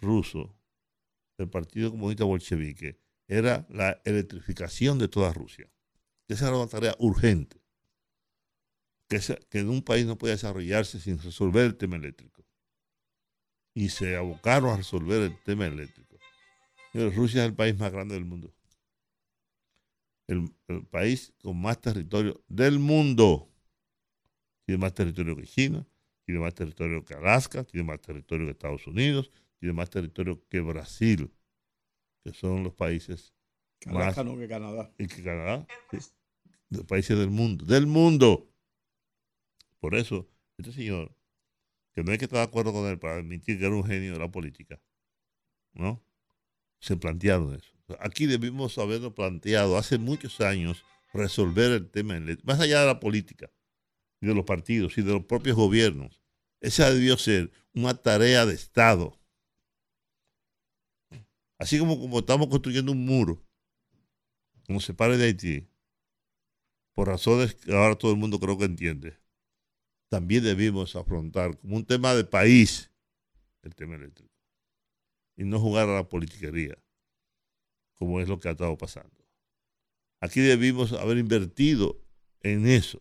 Ruso 0.00 0.54
del 1.36 1.50
Partido 1.50 1.90
Comunista 1.90 2.22
Bolchevique 2.22 3.00
era 3.26 3.66
la 3.68 4.00
electrificación 4.04 4.96
de 5.00 5.08
toda 5.08 5.32
Rusia. 5.32 5.68
Esa 6.28 6.46
era 6.46 6.56
una 6.56 6.68
tarea 6.68 6.94
urgente. 7.00 7.60
Que, 9.08 9.16
esa- 9.16 9.40
que 9.50 9.58
en 9.58 9.70
un 9.70 9.82
país 9.82 10.06
no 10.06 10.16
puede 10.16 10.34
desarrollarse 10.34 11.00
sin 11.00 11.18
resolver 11.18 11.64
el 11.66 11.76
tema 11.76 11.96
eléctrico. 11.96 12.46
Y 13.74 13.88
se 13.88 14.14
abocaron 14.14 14.70
a 14.70 14.76
resolver 14.76 15.22
el 15.22 15.42
tema 15.42 15.66
eléctrico. 15.66 16.16
Rusia 16.94 17.42
es 17.42 17.48
el 17.48 17.56
país 17.56 17.76
más 17.76 17.90
grande 17.90 18.14
del 18.14 18.24
mundo. 18.24 18.54
El, 20.28 20.54
el 20.68 20.86
país 20.86 21.32
con 21.42 21.60
más 21.60 21.80
territorio 21.80 22.40
del 22.46 22.78
mundo. 22.78 23.50
Tiene 24.64 24.80
más 24.80 24.94
territorio 24.94 25.34
que 25.34 25.44
China, 25.44 25.84
tiene 26.28 26.42
más 26.42 26.54
territorio 26.54 27.02
que 27.06 27.14
Alaska, 27.14 27.64
tiene 27.64 27.86
más 27.86 28.02
territorio 28.02 28.44
que 28.44 28.50
Estados 28.50 28.86
Unidos, 28.86 29.30
tiene 29.58 29.72
más 29.72 29.88
territorio 29.88 30.46
que 30.50 30.60
Brasil, 30.60 31.32
que 32.22 32.34
son 32.34 32.64
los 32.64 32.74
países 32.74 33.32
más 33.86 33.96
Alaska 33.96 34.24
no 34.24 34.36
que 34.36 34.46
Canadá. 34.46 34.92
y 34.98 35.06
que 35.06 35.22
Canadá, 35.22 35.66
sí, 35.90 35.96
de 36.68 36.84
países 36.84 37.18
del 37.18 37.30
mundo, 37.30 37.64
del 37.64 37.86
mundo. 37.86 38.46
Por 39.80 39.94
eso, 39.94 40.28
este 40.58 40.70
señor, 40.70 41.16
que 41.94 42.04
no 42.04 42.12
hay 42.12 42.18
que 42.18 42.26
estar 42.26 42.40
de 42.40 42.44
acuerdo 42.44 42.74
con 42.74 42.86
él 42.86 42.98
para 42.98 43.14
admitir 43.14 43.58
que 43.58 43.64
era 43.64 43.74
un 43.74 43.84
genio 43.84 44.12
de 44.12 44.18
la 44.18 44.30
política, 44.30 44.78
¿no? 45.72 46.04
Se 46.78 46.94
plantearon 46.98 47.54
eso. 47.54 47.72
Aquí 48.00 48.26
debimos 48.26 48.76
haberlo 48.76 49.14
planteado 49.14 49.78
hace 49.78 49.96
muchos 49.96 50.42
años, 50.42 50.84
resolver 51.14 51.72
el 51.72 51.90
tema, 51.90 52.18
eléctrico, 52.18 52.52
más 52.52 52.60
allá 52.60 52.80
de 52.80 52.86
la 52.86 53.00
política, 53.00 53.50
y 54.20 54.26
de 54.26 54.34
los 54.34 54.44
partidos 54.44 54.96
y 54.98 55.02
de 55.02 55.12
los 55.12 55.24
propios 55.24 55.56
gobiernos. 55.56 56.20
Esa 56.60 56.92
debió 56.92 57.16
ser 57.16 57.52
una 57.74 57.94
tarea 57.94 58.46
de 58.46 58.54
Estado. 58.54 59.18
Así 61.58 61.78
como, 61.78 61.98
como 61.98 62.20
estamos 62.20 62.48
construyendo 62.48 62.92
un 62.92 63.04
muro 63.04 63.44
que 64.64 64.72
nos 64.72 64.84
separe 64.84 65.16
de 65.16 65.26
Haití, 65.26 65.68
por 66.94 67.08
razones 67.08 67.54
que 67.54 67.72
ahora 67.72 67.96
todo 67.96 68.10
el 68.12 68.18
mundo 68.18 68.40
creo 68.40 68.58
que 68.58 68.64
entiende, 68.64 69.18
también 70.08 70.42
debimos 70.42 70.96
afrontar 70.96 71.56
como 71.58 71.76
un 71.76 71.84
tema 71.84 72.14
de 72.14 72.24
país 72.24 72.90
el 73.62 73.74
tema 73.74 73.96
eléctrico 73.96 74.34
y 75.36 75.44
no 75.44 75.60
jugar 75.60 75.88
a 75.88 75.94
la 75.94 76.08
politiquería, 76.08 76.76
como 77.94 78.20
es 78.20 78.28
lo 78.28 78.40
que 78.40 78.48
ha 78.48 78.52
estado 78.52 78.76
pasando. 78.76 79.24
Aquí 80.20 80.40
debimos 80.40 80.92
haber 80.92 81.18
invertido 81.18 82.00
en 82.42 82.66
eso. 82.66 83.00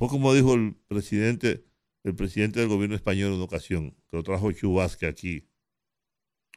Fue 0.00 0.08
como 0.08 0.32
dijo 0.32 0.54
el 0.54 0.76
presidente, 0.88 1.62
el 2.04 2.14
presidente 2.14 2.58
del 2.58 2.70
gobierno 2.70 2.96
español 2.96 3.28
en 3.28 3.34
una 3.34 3.44
ocasión, 3.44 3.90
que 4.10 4.16
lo 4.16 4.22
trajo 4.22 4.50
Chubasque 4.50 5.04
aquí, 5.04 5.46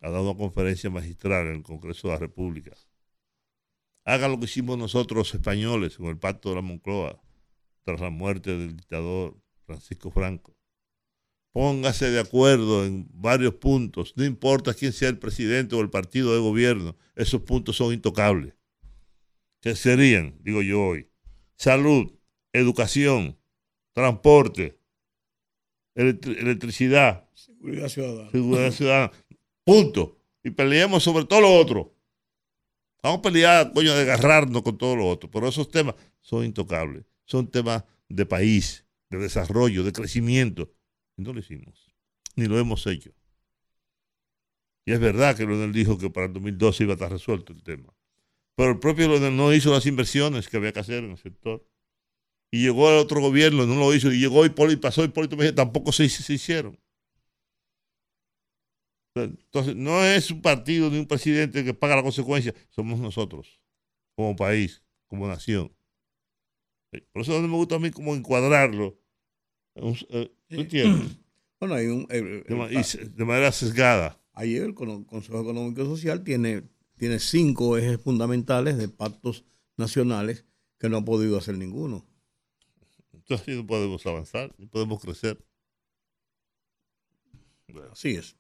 ha 0.02 0.10
dado 0.10 0.32
una 0.32 0.38
conferencia 0.38 0.90
magistral 0.90 1.48
en 1.48 1.56
el 1.56 1.61
Congreso 1.61 2.07
de 2.07 2.14
la 2.14 2.20
República. 2.22 2.72
Haga 4.06 4.30
lo 4.30 4.40
que 4.40 4.45
hicimos 4.45 4.78
nosotros 4.78 5.18
los 5.18 5.34
españoles 5.34 5.98
con 5.98 6.06
el 6.06 6.18
pacto 6.18 6.52
de 6.52 6.56
la 6.56 6.61
Moncloa 6.61 7.22
tras 7.84 7.99
la 7.99 8.10
muerte 8.10 8.57
del 8.57 8.78
dictador 8.78 9.38
Francisco 9.65 10.10
Franco. 10.10 10.56
Póngase 11.52 12.11
de 12.11 12.22
acuerdo 12.22 12.86
en 12.86 13.10
varios 13.11 13.56
puntos, 13.56 14.14
no 14.15 14.24
importa 14.24 14.74
quién 14.74 14.94
sea 14.94 15.10
el 15.10 15.20
presidente 15.20 15.76
o 15.76 15.82
el 15.82 15.90
partido 15.90 16.34
de 16.34 16.40
gobierno, 16.40 16.95
esos 17.14 17.41
puntos 17.41 17.76
son 17.76 17.94
intocables. 17.94 18.53
¿Qué 19.60 19.76
serían, 19.76 20.38
digo 20.40 20.61
yo 20.61 20.82
hoy? 20.82 21.10
Salud, 21.57 22.10
educación, 22.53 23.38
transporte, 23.93 24.80
electri- 25.95 26.38
electricidad, 26.39 27.27
Seguridad 27.34 27.89
ciudadana. 27.89 28.31
seguridad 28.31 28.71
ciudadana. 28.71 29.11
Punto. 29.65 30.17
Y 30.43 30.51
peleemos 30.51 31.03
sobre 31.03 31.25
todo 31.25 31.41
lo 31.41 31.53
otro. 31.53 31.93
Vamos 33.01 33.19
a 33.19 33.21
pelear, 33.21 33.71
coño, 33.73 33.93
de 33.95 34.01
agarrarnos 34.03 34.61
con 34.61 34.77
todo 34.77 34.95
lo 34.95 35.07
otro. 35.07 35.30
Pero 35.31 35.47
esos 35.47 35.69
temas 35.69 35.95
son 36.21 36.45
intocables. 36.45 37.05
Son 37.25 37.49
temas 37.49 37.84
de 38.09 38.25
país, 38.25 38.85
de 39.09 39.17
desarrollo, 39.19 39.84
de 39.84 39.91
crecimiento. 39.93 40.71
Y 41.17 41.21
no 41.21 41.34
lo 41.34 41.39
hicimos. 41.39 41.93
Ni 42.35 42.45
lo 42.45 42.57
hemos 42.59 42.85
hecho. 42.88 43.11
Y 44.85 44.91
es 44.91 44.99
verdad 44.99 45.35
que 45.38 45.45
Leonel 45.45 45.71
dijo 45.71 45.97
que 45.97 46.09
para 46.09 46.25
el 46.27 46.34
2012 46.34 46.84
iba 46.84 46.93
a 46.93 46.95
estar 46.95 47.11
resuelto 47.11 47.53
el 47.53 47.63
tema. 47.63 47.93
Pero 48.55 48.71
el 48.71 48.80
propio 48.80 49.07
Leonel 49.07 49.35
no 49.35 49.53
hizo 49.53 49.71
las 49.71 49.85
inversiones 49.85 50.47
que 50.49 50.57
había 50.57 50.73
que 50.73 50.80
hacer 50.80 51.03
en 51.05 51.11
el 51.11 51.17
sector. 51.17 51.65
Y 52.53 52.61
llegó 52.61 52.88
el 52.91 52.97
otro 52.99 53.19
gobierno, 53.19 53.65
no 53.65 53.73
lo 53.73 53.95
hizo. 53.95 54.11
Y 54.13 54.19
llegó 54.19 54.45
Hipólito, 54.45 54.80
pasó 54.81 55.03
Hipólito 55.03 55.35
Mejía, 55.35 55.55
tampoco 55.55 55.91
se, 55.91 56.07
se 56.07 56.34
hicieron. 56.34 56.77
Entonces, 59.15 59.75
no 59.75 60.03
es 60.03 60.30
un 60.30 60.39
partido 60.39 60.88
ni 60.91 60.99
un 60.99 61.07
presidente 61.07 61.63
que 61.63 61.73
paga 61.73 61.95
la 61.95 62.03
consecuencia, 62.03 62.53
somos 62.69 62.99
nosotros, 62.99 63.59
como 64.15 64.35
país, 64.35 64.84
como 65.07 65.27
nación. 65.27 65.75
Eh, 66.91 67.01
Por 67.11 67.23
eso 67.23 67.41
no 67.41 67.47
me 67.47 67.55
gusta 67.55 67.75
a 67.75 67.80
mí 67.80 67.89
como 67.89 68.13
encuadrarlo. 68.13 68.99
Un- 69.73 69.97
eh, 70.09 70.31
¿Tú 70.47 70.61
entiendes? 70.61 71.17
Bueno, 71.59 71.75
hay 71.75 71.88
un, 71.88 72.05
el- 72.09 72.43
el- 72.45 72.77
y 72.77 72.84
se- 72.84 73.05
de 73.05 73.23
manera 73.25 73.49
sesgada. 73.53 74.21
ayer 74.34 74.63
el 74.63 74.73
Consejo 74.75 75.39
Económico 75.41 75.81
y 75.81 75.85
Social 75.85 76.21
tiene, 76.23 76.63
tiene 76.97 77.19
cinco 77.19 77.77
ejes 77.77 78.01
fundamentales 78.01 78.77
de 78.77 78.89
pactos 78.89 79.45
nacionales 79.77 80.45
que 80.77 80.89
no 80.89 80.97
ha 80.97 81.05
podido 81.05 81.38
hacer 81.38 81.57
ninguno. 81.57 82.05
Entonces 83.23 83.47
así 83.47 83.55
no 83.57 83.65
podemos 83.65 84.05
avanzar, 84.05 84.53
no 84.57 84.67
podemos 84.67 85.01
crecer. 85.01 85.41
Así 87.91 88.15
es. 88.15 88.35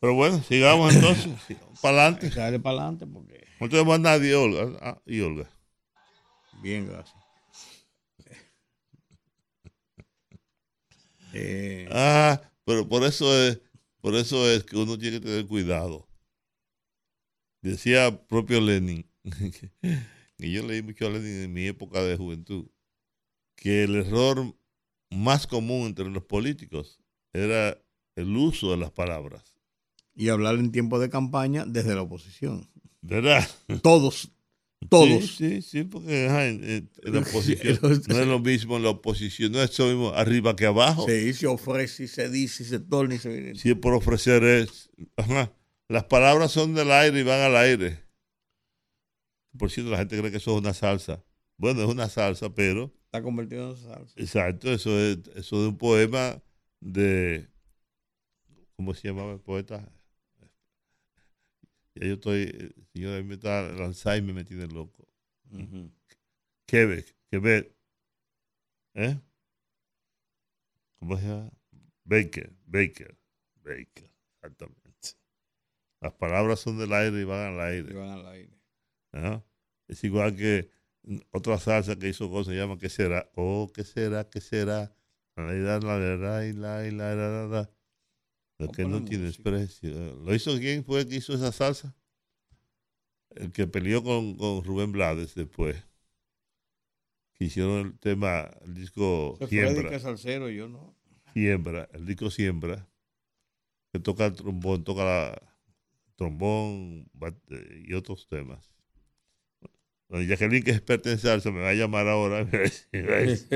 Pero 0.00 0.14
bueno, 0.14 0.42
sigamos 0.42 0.94
entonces, 0.94 1.26
para 1.82 2.06
adelante. 2.06 2.30
para 2.30 2.78
adelante 2.78 3.06
porque, 3.06 3.46
No 3.60 3.68
tenemos 3.68 3.94
a 3.94 3.98
nadie, 3.98 4.34
Olga. 4.34 4.78
Ah, 4.80 5.02
y 5.04 5.20
Olga. 5.20 5.50
bien, 6.62 6.86
gracias. 6.88 7.16
Eh, 11.34 11.86
Ah, 11.92 12.40
pero 12.64 12.88
por 12.88 13.04
eso 13.04 13.26
es, 13.46 13.60
por 14.00 14.14
eso 14.14 14.48
es 14.50 14.64
que 14.64 14.76
uno 14.78 14.96
tiene 14.98 15.20
que 15.20 15.26
tener 15.26 15.46
cuidado. 15.46 16.08
Decía 17.60 18.26
propio 18.26 18.62
Lenin, 18.62 19.06
y 20.38 20.52
yo 20.52 20.66
leí 20.66 20.80
mucho 20.80 21.06
a 21.06 21.10
Lenin 21.10 21.42
en 21.42 21.52
mi 21.52 21.66
época 21.66 22.02
de 22.02 22.16
juventud, 22.16 22.66
que 23.60 23.82
el 23.84 23.96
error 23.96 24.54
más 25.10 25.46
común 25.46 25.86
entre 25.88 26.08
los 26.08 26.22
políticos 26.24 27.00
era 27.32 27.76
el 28.14 28.36
uso 28.36 28.70
de 28.70 28.76
las 28.76 28.90
palabras. 28.92 29.42
y 30.14 30.28
hablar 30.30 30.56
en 30.56 30.72
tiempo 30.72 30.98
de 30.98 31.08
campaña 31.10 31.64
desde 31.66 31.94
la 31.94 32.02
oposición. 32.02 32.68
¿Verdad? 33.02 33.48
Todos, 33.82 34.30
todos. 34.88 35.36
Sí, 35.36 35.60
sí, 35.60 35.62
sí, 35.62 35.84
porque 35.84 36.26
ajá, 36.26 36.46
en, 36.46 36.90
la 37.02 37.24
Sí, 37.24 37.30
oposición 37.30 37.78
no 38.08 38.18
es 38.18 38.26
lo 38.26 38.38
mismo 38.40 38.76
en 38.76 38.82
la 38.82 38.90
oposición, 38.90 39.52
no 39.52 39.62
es 39.62 39.78
lo 39.78 39.86
mismo 39.86 40.08
arriba 40.14 40.56
que 40.56 40.66
abajo. 40.66 41.06
Se, 41.06 41.32
se 41.32 41.46
ofrece, 41.46 42.04
y 42.04 42.08
se 42.08 42.28
dice, 42.28 42.62
y 42.64 42.66
se 42.66 42.80
torna 42.80 43.14
y 43.14 43.18
se 43.18 43.28
viene. 43.28 43.52
Es 43.52 43.74
por 43.76 43.94
ofrecer 43.94 44.42
es. 44.44 44.90
ajá, 45.16 45.52
las 45.88 46.04
palabras 46.04 46.50
son 46.52 46.74
del 46.74 46.90
aire 46.90 47.20
y 47.20 47.22
van 47.22 47.40
al 47.40 47.56
aire. 47.56 48.04
Por 49.56 49.70
cierto, 49.70 49.90
la 49.90 49.98
gente 49.98 50.18
cree 50.18 50.30
que 50.30 50.36
eso 50.38 50.52
es 50.52 50.58
una 50.60 50.74
salsa. 50.74 51.24
Bueno, 51.56 51.82
es 51.82 51.88
una 51.88 52.08
salsa, 52.08 52.52
pero. 52.54 52.92
Está 53.08 53.22
convertido 53.22 53.70
en 53.70 53.76
salsa. 53.78 54.20
Exacto, 54.20 54.70
eso 54.70 54.90
es 54.98 55.18
eso 55.34 55.62
de 55.62 55.68
un 55.68 55.78
poema 55.78 56.42
de. 56.80 57.48
¿Cómo 58.76 58.92
se 58.94 59.08
llamaba 59.08 59.32
el 59.32 59.40
poeta? 59.40 59.90
Ya 61.94 62.06
yo 62.06 62.14
estoy. 62.14 62.74
Señor, 62.92 63.14
a 63.14 63.22
mí 63.22 63.24
me 63.24 63.34
está. 63.34 63.66
El 63.70 63.80
Alzheimer 63.80 64.34
me 64.34 64.44
tiene 64.44 64.66
loco. 64.66 65.08
Ujú. 65.50 65.90
Quebec, 66.66 67.16
Quebec. 67.30 67.74
¿Eh? 68.94 69.18
¿Cómo 70.98 71.16
se 71.16 71.26
llama? 71.26 71.50
Baker, 72.04 72.52
Baker, 72.66 73.16
Baker, 73.62 74.10
exactamente. 74.34 75.16
Las 76.00 76.12
palabras 76.12 76.60
son 76.60 76.78
del 76.78 76.92
aire 76.92 77.20
y 77.20 77.24
van 77.24 77.54
al 77.54 77.74
Y 77.74 77.76
aire. 77.76 77.94
van 77.94 78.10
al 78.10 78.26
aire. 78.26 78.58
¿ah? 79.12 79.42
Es 79.86 80.04
igual 80.04 80.36
que 80.36 80.70
otra 81.32 81.58
salsa 81.58 81.96
que 81.96 82.08
hizo 82.08 82.30
cosas, 82.30 82.52
se 82.54 82.58
llama 82.60 82.78
¿Qué 82.78 82.88
será? 82.88 83.30
Oh, 83.34 83.70
¿qué 83.74 83.84
será? 83.84 84.28
¿Qué 84.28 84.40
será? 84.40 84.94
La, 85.36 85.52
la, 85.52 85.78
la, 85.78 85.98
la, 85.98 86.16
la, 86.16 86.46
y 86.46 86.52
la, 86.52 86.82
la, 86.82 87.14
la, 87.14 87.28
la, 87.28 87.46
la. 87.46 87.70
Lo 88.58 88.68
que 88.72 88.84
no 88.84 89.04
tiene 89.04 89.30
precio. 89.32 90.16
¿Lo 90.16 90.34
hizo 90.34 90.58
quién 90.58 90.84
fue 90.84 91.00
el 91.00 91.08
que 91.08 91.16
hizo 91.16 91.32
esa 91.32 91.52
salsa? 91.52 91.94
El 93.30 93.52
que 93.52 93.66
peleó 93.68 94.02
con, 94.02 94.36
con 94.36 94.64
Rubén 94.64 94.90
Blades 94.90 95.34
después. 95.34 95.76
Que 97.34 97.44
hicieron 97.44 97.86
el 97.86 97.98
tema, 98.00 98.50
el 98.64 98.74
disco 98.74 99.36
Freddy 99.36 99.50
Siembra. 99.50 100.00
salsero, 100.00 100.50
yo 100.50 100.68
no. 100.68 100.96
Siembra, 101.32 101.88
el 101.92 102.04
disco 102.04 102.30
Siembra, 102.30 102.88
que 103.92 104.00
toca 104.00 104.26
el 104.26 104.34
trombón, 104.34 104.82
toca 104.82 105.04
la 105.04 105.56
trombón 106.16 107.08
eh, 107.50 107.84
y 107.86 107.94
otros 107.94 108.26
temas. 108.26 108.74
Doña 110.08 110.26
Jacqueline, 110.26 110.62
que 110.64 110.70
es 110.70 110.76
experta 110.78 111.10
en 111.10 111.18
salsa, 111.18 111.50
me 111.50 111.60
va 111.60 111.70
a 111.70 111.74
llamar 111.74 112.08
ahora 112.08 112.40
y 112.92 112.96
me 112.96 113.02
va 113.06 113.16
a 113.16 113.20
decir, 113.20 113.48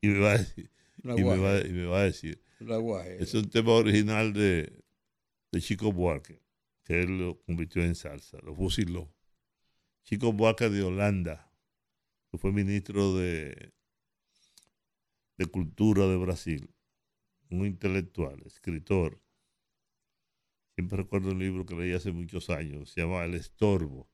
y 0.00 0.08
me 0.08 0.18
va 0.20 0.32
a 0.32 0.38
decir, 0.38 0.70
Una 1.02 1.14
y 1.14 1.16
me 1.16 1.22
va 1.24 1.34
a- 1.34 1.38
guaje, 1.38 1.68
y 1.68 1.72
me 1.72 1.86
va 1.86 2.00
a 2.00 2.04
decir, 2.04 2.42
una 2.60 2.76
guaje. 2.76 3.22
es 3.22 3.34
un 3.34 3.50
tema 3.50 3.72
original 3.72 4.32
de, 4.32 4.72
de 5.50 5.60
Chico 5.60 5.92
Buarque, 5.92 6.40
que 6.84 7.02
él 7.02 7.18
lo 7.18 7.40
convirtió 7.42 7.82
en 7.84 7.94
salsa, 7.96 8.38
lo 8.44 8.54
fusiló. 8.54 9.12
Chico 10.04 10.32
Buarque 10.32 10.68
de 10.68 10.82
Holanda, 10.82 11.52
que 12.30 12.38
fue 12.38 12.52
ministro 12.52 13.16
de, 13.16 13.72
de 15.36 15.46
Cultura 15.46 16.06
de 16.06 16.16
Brasil, 16.16 16.70
un 17.50 17.66
intelectual, 17.66 18.42
escritor. 18.46 19.20
Siempre 20.76 20.98
recuerdo 20.98 21.30
un 21.32 21.38
libro 21.38 21.66
que 21.66 21.74
leí 21.74 21.92
hace 21.92 22.12
muchos 22.12 22.50
años, 22.50 22.90
se 22.92 23.00
llama 23.02 23.24
El 23.24 23.34
Estorbo. 23.34 24.09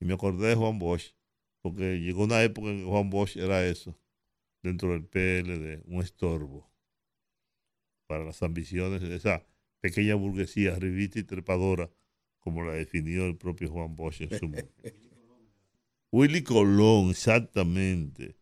Y 0.00 0.04
me 0.04 0.14
acordé 0.14 0.48
de 0.48 0.54
Juan 0.54 0.78
Bosch, 0.78 1.14
porque 1.60 2.00
llegó 2.00 2.24
una 2.24 2.42
época 2.42 2.68
en 2.68 2.78
que 2.78 2.84
Juan 2.84 3.10
Bosch 3.10 3.36
era 3.36 3.66
eso, 3.66 3.98
dentro 4.62 4.92
del 4.92 5.04
PLD, 5.04 5.82
un 5.86 6.02
estorbo 6.02 6.70
para 8.06 8.24
las 8.24 8.42
ambiciones 8.42 9.02
de 9.02 9.14
esa 9.14 9.44
pequeña 9.80 10.14
burguesía 10.14 10.74
arribita 10.74 11.18
y 11.18 11.24
trepadora, 11.24 11.90
como 12.40 12.64
la 12.64 12.72
definió 12.72 13.26
el 13.26 13.36
propio 13.36 13.70
Juan 13.70 13.94
Bosch 13.96 14.22
en 14.22 14.38
su 14.38 14.48
momento. 14.48 14.82
Willy 16.10 16.42
Colón, 16.42 17.10
exactamente. 17.10 18.36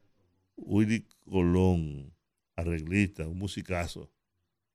Willy 0.57 1.05
Colón, 1.25 2.15
arreglista, 2.55 3.27
un 3.27 3.39
musicazo. 3.39 4.11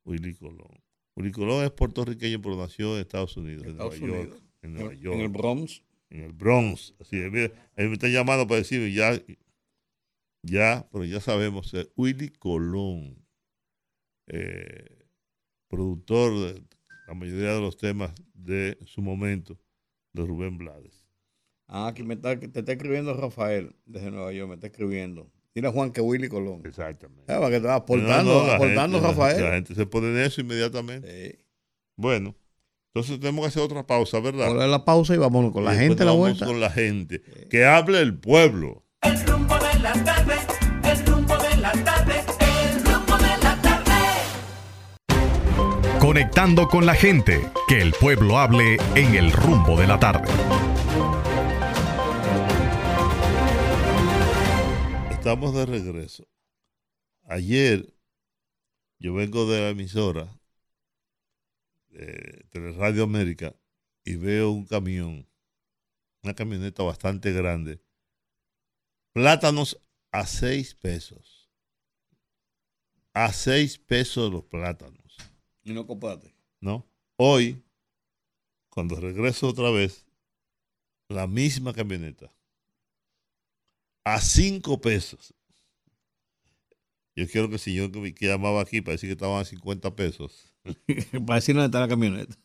Willy 0.03 0.33
Colón. 0.33 0.81
Willy 1.15 1.31
Colón 1.31 1.63
es 1.63 1.71
puertorriqueño, 1.71 2.41
pero 2.41 2.57
nació 2.57 2.95
en 2.95 3.01
Estados 3.01 3.37
Unidos, 3.37 3.63
en 3.63 3.71
Estados 3.71 3.99
Nueva 3.99 4.15
Unidos. 4.17 4.35
York. 4.39 4.51
En 4.63 4.73
Nueva 4.73 4.93
York 4.93 5.15
En 5.15 5.21
el 5.21 5.29
Bronx. 5.29 5.83
En 6.11 6.21
el 6.23 6.31
Bronx. 6.33 6.93
Así 6.99 7.17
es, 7.19 7.31
mira, 7.31 7.51
ahí 7.75 7.87
me 7.87 7.93
están 7.93 8.11
llamando 8.11 8.45
para 8.47 8.59
decirme 8.59 8.91
ya, 8.93 9.19
ya, 10.43 10.87
pero 10.91 11.03
ya 11.05 11.19
sabemos, 11.19 11.73
eh, 11.73 11.91
Willy 11.95 12.29
Colón, 12.29 13.17
eh, 14.27 15.05
productor 15.69 16.53
de 16.53 16.63
la 17.07 17.13
mayoría 17.13 17.53
de 17.53 17.61
los 17.61 17.77
temas 17.77 18.11
de 18.33 18.77
su 18.85 19.01
momento, 19.01 19.57
de 20.13 20.25
Rubén 20.25 20.57
Blades. 20.57 21.05
Ah, 21.67 21.87
aquí 21.87 22.03
me 22.03 22.15
está, 22.15 22.37
te 22.37 22.59
está 22.59 22.71
escribiendo 22.73 23.13
Rafael 23.13 23.75
desde 23.85 24.11
Nueva 24.11 24.33
York, 24.33 24.49
me 24.49 24.55
está 24.55 24.67
escribiendo. 24.67 25.31
Dile 25.53 25.67
a 25.67 25.71
Juan 25.71 25.91
que 25.91 26.01
Willy 26.01 26.27
Colón. 26.29 26.61
Exactamente. 26.65 27.31
Ah, 27.31 27.39
para 27.39 27.49
que 27.49 27.59
va 27.65 27.75
aportando, 27.75 28.33
No, 28.33 28.41
no, 28.41 28.47
la 28.47 28.55
aportando 28.55 28.97
gente- 28.99 29.07
Rafael. 29.13 29.43
La 29.43 29.51
gente 29.53 29.75
se 29.75 29.85
pone 29.85 30.07
en 30.07 30.17
eso 30.17 30.41
inmediatamente. 30.41 31.31
Sí. 31.31 31.45
Bueno, 31.97 32.35
entonces 32.93 33.19
tenemos 33.21 33.43
que 33.43 33.47
hacer 33.47 33.63
otra 33.63 33.87
pausa, 33.87 34.19
¿verdad? 34.19 34.47
Ponle 34.47 34.67
la 34.67 34.83
pausa 34.83 35.13
y 35.13 35.17
vámonos 35.17 35.53
con 35.53 35.63
la 35.63 35.73
Y 35.73 35.77
gente 35.77 36.03
a 36.03 36.07
la 36.07 36.11
vuelta. 36.11 36.41
vamos 36.45 36.53
con 36.55 36.59
la 36.61 36.69
gente. 36.69 37.21
Que 37.49 37.63
hable 37.65 38.01
el 38.01 38.19
pueblo. 38.19 38.83
El 39.01 39.25
rumbo 39.25 39.55
de 39.59 39.79
la 39.79 39.93
tarde, 40.03 40.35
el 40.83 41.05
rumbo 41.05 41.37
de 41.37 41.57
la 41.57 41.71
tarde, 41.71 42.15
el 42.39 42.83
rumbo 42.83 43.17
de 43.17 43.37
la 43.43 43.61
tarde. 43.61 43.93
Conectando 46.01 46.67
con 46.67 46.85
la 46.85 46.93
gente, 46.95 47.49
que 47.69 47.81
el 47.81 47.93
pueblo 47.93 48.37
hable 48.37 48.75
en 48.95 49.15
el 49.15 49.31
rumbo 49.31 49.79
de 49.79 49.87
la 49.87 49.97
tarde. 49.97 50.27
Estamos 55.11 55.53
de 55.53 55.65
regreso. 55.65 56.27
Ayer 57.23 57.85
yo 58.99 59.13
vengo 59.13 59.49
de 59.49 59.61
la 59.61 59.69
emisora 59.69 60.27
de 61.91 62.73
Radio 62.77 63.03
América 63.03 63.55
y 64.03 64.15
veo 64.15 64.51
un 64.51 64.65
camión, 64.65 65.27
una 66.23 66.33
camioneta 66.33 66.83
bastante 66.83 67.31
grande, 67.31 67.81
plátanos 69.13 69.79
a 70.11 70.25
seis 70.25 70.75
pesos. 70.75 71.49
A 73.13 73.33
seis 73.33 73.77
pesos 73.77 74.31
los 74.31 74.45
plátanos, 74.45 75.17
Y 75.63 75.73
no 75.73 75.85
compraste. 75.85 76.33
¿no? 76.61 76.87
Hoy, 77.17 77.61
cuando 78.69 78.95
regreso 78.95 79.49
otra 79.49 79.69
vez, 79.69 80.05
la 81.09 81.27
misma 81.27 81.73
camioneta 81.73 82.33
a 84.03 84.19
cinco 84.19 84.79
pesos. 84.79 85.33
Yo 87.15 87.27
quiero 87.27 87.49
que 87.49 87.55
el 87.55 87.59
señor 87.59 87.91
que, 87.91 88.13
que 88.13 88.27
llamaba 88.27 88.61
aquí 88.61 88.81
para 88.81 88.93
decir 88.93 89.09
que 89.09 89.13
estaban 89.13 89.41
a 89.41 89.45
50 89.45 89.95
pesos. 89.95 90.53
para 91.25 91.35
decir 91.35 91.55
dónde 91.55 91.65
está 91.65 91.81
la 91.81 91.87
camioneta. 91.87 92.35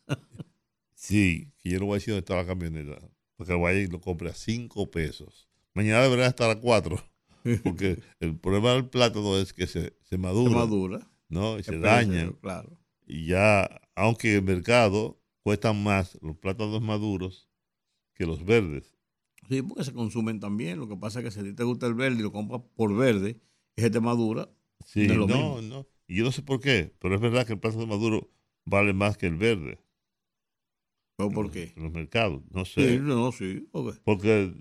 Sí, 0.94 1.52
que 1.58 1.70
yo 1.70 1.78
no 1.78 1.86
voy 1.86 1.94
a 1.94 1.98
decir 1.98 2.14
dónde 2.14 2.20
está 2.20 2.36
la 2.36 2.46
camioneta. 2.46 2.98
Porque 3.36 3.54
vaya 3.54 3.80
y 3.80 3.86
lo 3.86 4.00
compre 4.00 4.30
a 4.30 4.34
cinco 4.34 4.90
pesos. 4.90 5.48
Mañana 5.74 6.02
deberá 6.02 6.26
estar 6.26 6.50
a 6.50 6.58
cuatro. 6.58 6.98
Porque 7.62 7.98
el 8.18 8.36
problema 8.36 8.72
del 8.72 8.88
plátano 8.88 9.36
es 9.38 9.52
que 9.52 9.66
se, 9.66 9.94
se 10.02 10.18
madura. 10.18 10.50
Se 10.50 10.56
madura. 10.56 11.10
¿no? 11.28 11.58
Y 11.58 11.62
se 11.62 11.78
daña. 11.78 12.32
Claro. 12.40 12.78
Y 13.06 13.26
ya, 13.26 13.68
aunque 13.94 14.32
en 14.32 14.36
el 14.36 14.42
mercado 14.42 15.20
cuestan 15.42 15.82
más 15.82 16.18
los 16.22 16.36
plátanos 16.36 16.82
maduros 16.82 17.48
que 18.14 18.26
los 18.26 18.44
verdes. 18.44 18.96
Sí, 19.48 19.62
porque 19.62 19.84
se 19.84 19.92
consumen 19.92 20.40
también. 20.40 20.80
Lo 20.80 20.88
que 20.88 20.96
pasa 20.96 21.20
es 21.20 21.24
que 21.24 21.30
si 21.30 21.40
a 21.40 21.44
ti 21.44 21.52
te 21.52 21.62
gusta 21.62 21.86
el 21.86 21.94
verde 21.94 22.18
y 22.18 22.22
lo 22.22 22.32
compras 22.32 22.62
por 22.74 22.96
verde, 22.96 23.40
y 23.76 23.82
se 23.82 23.90
te 23.90 24.00
madura. 24.00 24.48
Sí, 24.84 25.06
No 25.06 25.60
no. 25.60 25.86
Y 26.08 26.18
yo 26.18 26.24
no 26.24 26.32
sé 26.32 26.42
por 26.42 26.60
qué, 26.60 26.92
pero 27.00 27.14
es 27.14 27.20
verdad 27.20 27.46
que 27.46 27.54
el 27.54 27.58
plátano 27.60 27.86
maduro 27.86 28.30
vale 28.64 28.92
más 28.92 29.16
que 29.18 29.26
el 29.26 29.36
verde. 29.36 29.78
¿Pero 31.18 31.30
por 31.30 31.50
qué? 31.50 31.72
En 31.76 31.82
los 31.84 31.92
mercados, 31.92 32.42
no 32.50 32.64
sé. 32.64 32.88
Sí, 32.96 32.98
no, 33.00 33.32
sí. 33.32 33.66
porque- 33.72 34.00
Porque 34.04 34.54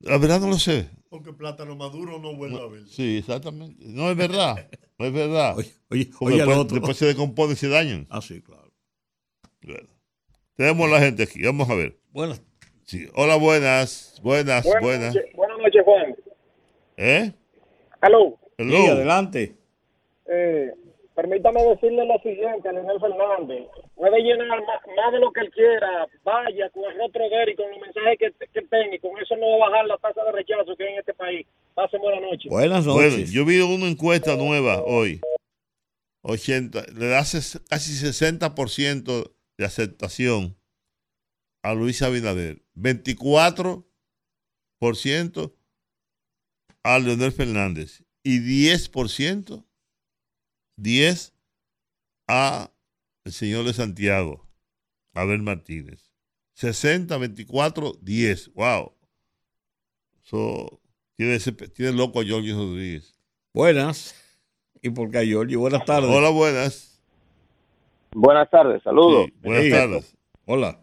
la 0.00 0.18
verdad 0.18 0.40
no 0.40 0.48
lo 0.48 0.58
sé. 0.58 0.90
Porque 1.10 1.32
plátano 1.32 1.76
maduro 1.76 2.18
no 2.18 2.34
vuelve 2.34 2.60
a 2.60 2.66
ver. 2.66 2.86
Sí, 2.88 3.18
exactamente. 3.18 3.82
No 3.86 4.10
es 4.10 4.16
verdad. 4.16 4.68
No 4.98 5.06
es 5.06 5.12
verdad. 5.12 5.56
Oye, 5.56 5.72
oye, 5.90 6.10
oye 6.20 6.36
después, 6.36 6.56
otro. 6.58 6.74
después 6.76 6.96
se 6.96 7.06
decomponen 7.06 7.52
y 7.52 7.56
se 7.56 7.68
dañan. 7.68 8.06
Ah, 8.10 8.20
sí, 8.20 8.42
claro. 8.42 8.72
Bueno. 9.62 9.88
Tenemos 10.54 10.90
la 10.90 11.00
gente 11.00 11.22
aquí. 11.22 11.42
Vamos 11.44 11.68
a 11.70 11.74
ver. 11.74 12.00
Bueno, 12.10 12.34
Sí. 12.84 13.06
Hola, 13.14 13.36
buenas. 13.36 14.18
Buenas, 14.22 14.64
buenas. 14.80 15.14
noches, 15.14 15.30
buenas 15.36 15.58
noches, 15.58 15.82
Juan. 15.84 16.16
¿Eh? 16.96 17.32
Hello. 18.02 18.38
Hello. 18.58 18.76
sí, 18.76 18.86
adelante. 18.88 19.56
Eh, 20.26 20.72
permítame 21.14 21.62
decirle 21.64 22.04
lo 22.06 22.18
siguiente 22.20 22.68
a 22.68 22.72
Leonel 22.72 23.00
Fernández. 23.00 23.66
Puede 23.94 24.20
llenar 24.22 24.60
más, 24.66 24.80
más 24.96 25.12
de 25.12 25.18
lo 25.20 25.32
que 25.32 25.40
él 25.40 25.50
quiera. 25.50 26.06
Vaya 26.24 26.70
con 26.70 26.84
el 26.90 26.98
rostro 26.98 27.28
de 27.28 27.42
él 27.42 27.48
y 27.50 27.56
con 27.56 27.70
los 27.70 27.80
mensajes 27.80 28.18
que, 28.18 28.32
que 28.52 28.62
tenga. 28.68 28.94
Y 28.94 28.98
con 29.00 29.10
eso 29.20 29.36
no 29.36 29.58
va 29.58 29.66
a 29.66 29.70
bajar 29.70 29.86
la 29.86 29.98
tasa 29.98 30.24
de 30.24 30.32
rechazo 30.32 30.76
que 30.76 30.84
hay 30.84 30.92
en 30.94 30.98
este 31.00 31.14
país. 31.14 31.46
Pasen 31.74 32.00
buena 32.00 32.20
noche. 32.20 32.48
Buenas 32.48 32.86
Bueno, 32.86 33.10
noches. 33.10 33.30
yo 33.32 33.44
vi 33.44 33.60
una 33.60 33.86
encuesta 33.88 34.36
nueva 34.36 34.82
hoy. 34.84 35.20
80, 36.22 36.82
le 36.98 37.06
da 37.08 37.20
ses- 37.20 37.60
casi 37.68 37.92
60% 37.92 39.32
de 39.56 39.64
aceptación 39.64 40.56
a 41.62 41.74
Luis 41.74 42.02
Abinader. 42.02 42.58
24% 42.74 43.84
a 46.94 46.98
Leonel 46.98 47.32
Fernández. 47.32 48.02
Y 48.22 48.38
10%, 48.40 49.64
10 50.76 51.34
a 52.26 52.70
el 53.24 53.32
señor 53.32 53.64
de 53.66 53.72
Santiago, 53.74 54.48
Abel 55.14 55.42
Martínez. 55.42 56.10
60, 56.54 57.16
24, 57.18 57.92
10. 58.00 58.52
Wow. 58.54 58.94
So, 60.22 60.80
tiene, 61.16 61.34
ese- 61.36 61.52
tiene 61.52 61.92
loco 61.92 62.20
a 62.20 62.24
Jorge 62.26 62.52
Rodríguez. 62.52 63.14
Buenas. 63.52 64.14
Y 64.82 64.90
por 64.90 65.10
qué 65.10 65.24
Giorgio, 65.26 65.60
buenas 65.60 65.84
tardes. 65.84 66.10
Hola, 66.10 66.30
buenas. 66.30 67.00
Buenas 68.12 68.48
tardes, 68.50 68.82
saludos. 68.82 69.26
Sí, 69.26 69.34
buenas 69.42 69.70
tardes. 69.70 70.16
Hola. 70.46 70.80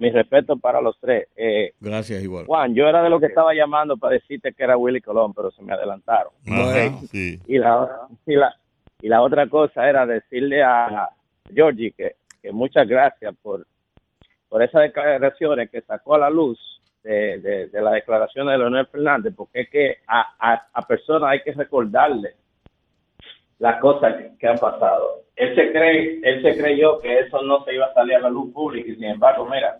Mi 0.00 0.10
respeto 0.10 0.56
para 0.56 0.80
los 0.80 0.98
tres. 0.98 1.28
Eh, 1.36 1.72
Gracias, 1.78 2.22
igual. 2.22 2.46
Juan, 2.46 2.74
yo 2.74 2.88
era 2.88 3.02
de 3.02 3.10
lo 3.10 3.20
que 3.20 3.26
estaba 3.26 3.54
llamando 3.54 3.96
para 3.96 4.14
decirte 4.14 4.52
que 4.52 4.64
era 4.64 4.76
Willy 4.76 5.00
Colón, 5.00 5.32
pero 5.34 5.50
se 5.50 5.62
me 5.62 5.72
adelantaron. 5.72 6.32
Bueno. 6.44 7.00
sí. 7.10 7.38
Y 7.46 7.58
la, 7.58 7.88
y 8.26 8.34
la, 8.34 8.56
y 9.02 9.08
la 9.08 9.22
otra 9.22 9.46
cosa 9.46 9.88
era 9.88 10.06
decirle 10.06 10.62
a 10.62 11.08
Georgie 11.54 11.92
que, 11.92 12.16
que 12.42 12.52
muchas 12.52 12.88
gracias 12.88 13.34
por, 13.42 13.66
por 14.48 14.62
esas 14.62 14.82
declaraciones 14.82 15.70
que 15.70 15.82
sacó 15.82 16.14
a 16.14 16.18
la 16.18 16.30
luz 16.30 16.58
de, 17.02 17.38
de, 17.38 17.68
de 17.68 17.82
la 17.82 17.92
declaración 17.92 18.46
de 18.46 18.58
Leonel 18.58 18.86
Fernández, 18.86 19.34
porque 19.36 19.60
es 19.62 19.70
que 19.70 19.96
a, 20.06 20.34
a, 20.38 20.66
a 20.72 20.82
personas 20.82 21.30
hay 21.30 21.42
que 21.42 21.52
recordarle 21.52 22.34
las 23.58 23.80
cosas 23.80 24.16
que, 24.16 24.38
que 24.38 24.48
han 24.48 24.58
pasado. 24.58 25.24
Él 25.36 25.54
se 25.54 25.72
cree, 25.72 26.20
él 26.22 26.42
se 26.42 26.58
creyó 26.60 26.98
que 27.00 27.20
eso 27.20 27.42
no 27.42 27.64
se 27.64 27.74
iba 27.74 27.86
a 27.86 27.94
salir 27.94 28.16
a 28.16 28.20
la 28.20 28.30
luz 28.30 28.52
pública 28.52 28.90
y 28.90 28.94
sin 28.94 29.04
embargo, 29.04 29.46
mira, 29.46 29.78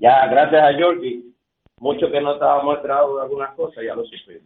ya 0.00 0.26
gracias 0.28 0.62
a 0.62 0.72
Georgie, 0.76 1.22
mucho 1.78 2.10
que 2.10 2.20
no 2.20 2.34
estábamos 2.34 2.76
enterados 2.76 3.16
de 3.16 3.22
algunas 3.22 3.54
cosas 3.54 3.84
ya 3.84 3.94
lo 3.94 4.04
supimos. 4.04 4.42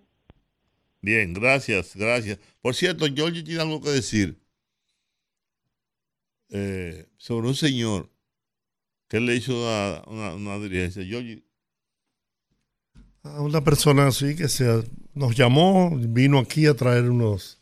Bien, 1.00 1.34
gracias, 1.34 1.96
gracias. 1.96 2.38
Por 2.60 2.74
cierto, 2.74 3.06
George 3.12 3.42
tiene 3.42 3.60
algo 3.60 3.80
que 3.80 3.90
decir 3.90 4.38
eh, 6.50 7.06
sobre 7.16 7.48
un 7.48 7.54
señor 7.54 8.08
que 9.08 9.20
le 9.20 9.34
hizo 9.34 9.52
una, 9.52 10.02
una, 10.06 10.34
una 10.34 10.58
diligencia. 10.58 11.04
George, 11.04 11.42
A 13.24 13.40
una 13.40 13.62
persona 13.62 14.06
así 14.06 14.36
que 14.36 14.48
se 14.48 14.84
nos 15.14 15.36
llamó, 15.36 15.90
vino 15.96 16.38
aquí 16.38 16.66
a 16.66 16.74
traer 16.74 17.10
unos. 17.10 17.58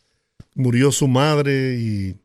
Murió 0.53 0.91
su 0.91 1.07
madre 1.07 1.75
y 1.79 2.15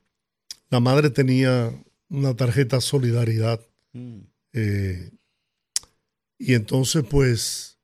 la 0.71 0.81
madre 0.81 1.11
tenía 1.11 1.73
una 2.09 2.35
tarjeta 2.35 2.81
solidaridad. 2.81 3.61
eh, 4.53 5.11
y 6.39 6.55
entonces, 6.55 7.05
pues, 7.09 7.79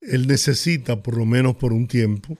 él 0.00 0.26
necesita, 0.26 1.02
por 1.02 1.16
lo 1.16 1.24
menos 1.24 1.56
por 1.56 1.72
un 1.72 1.88
tiempo, 1.88 2.38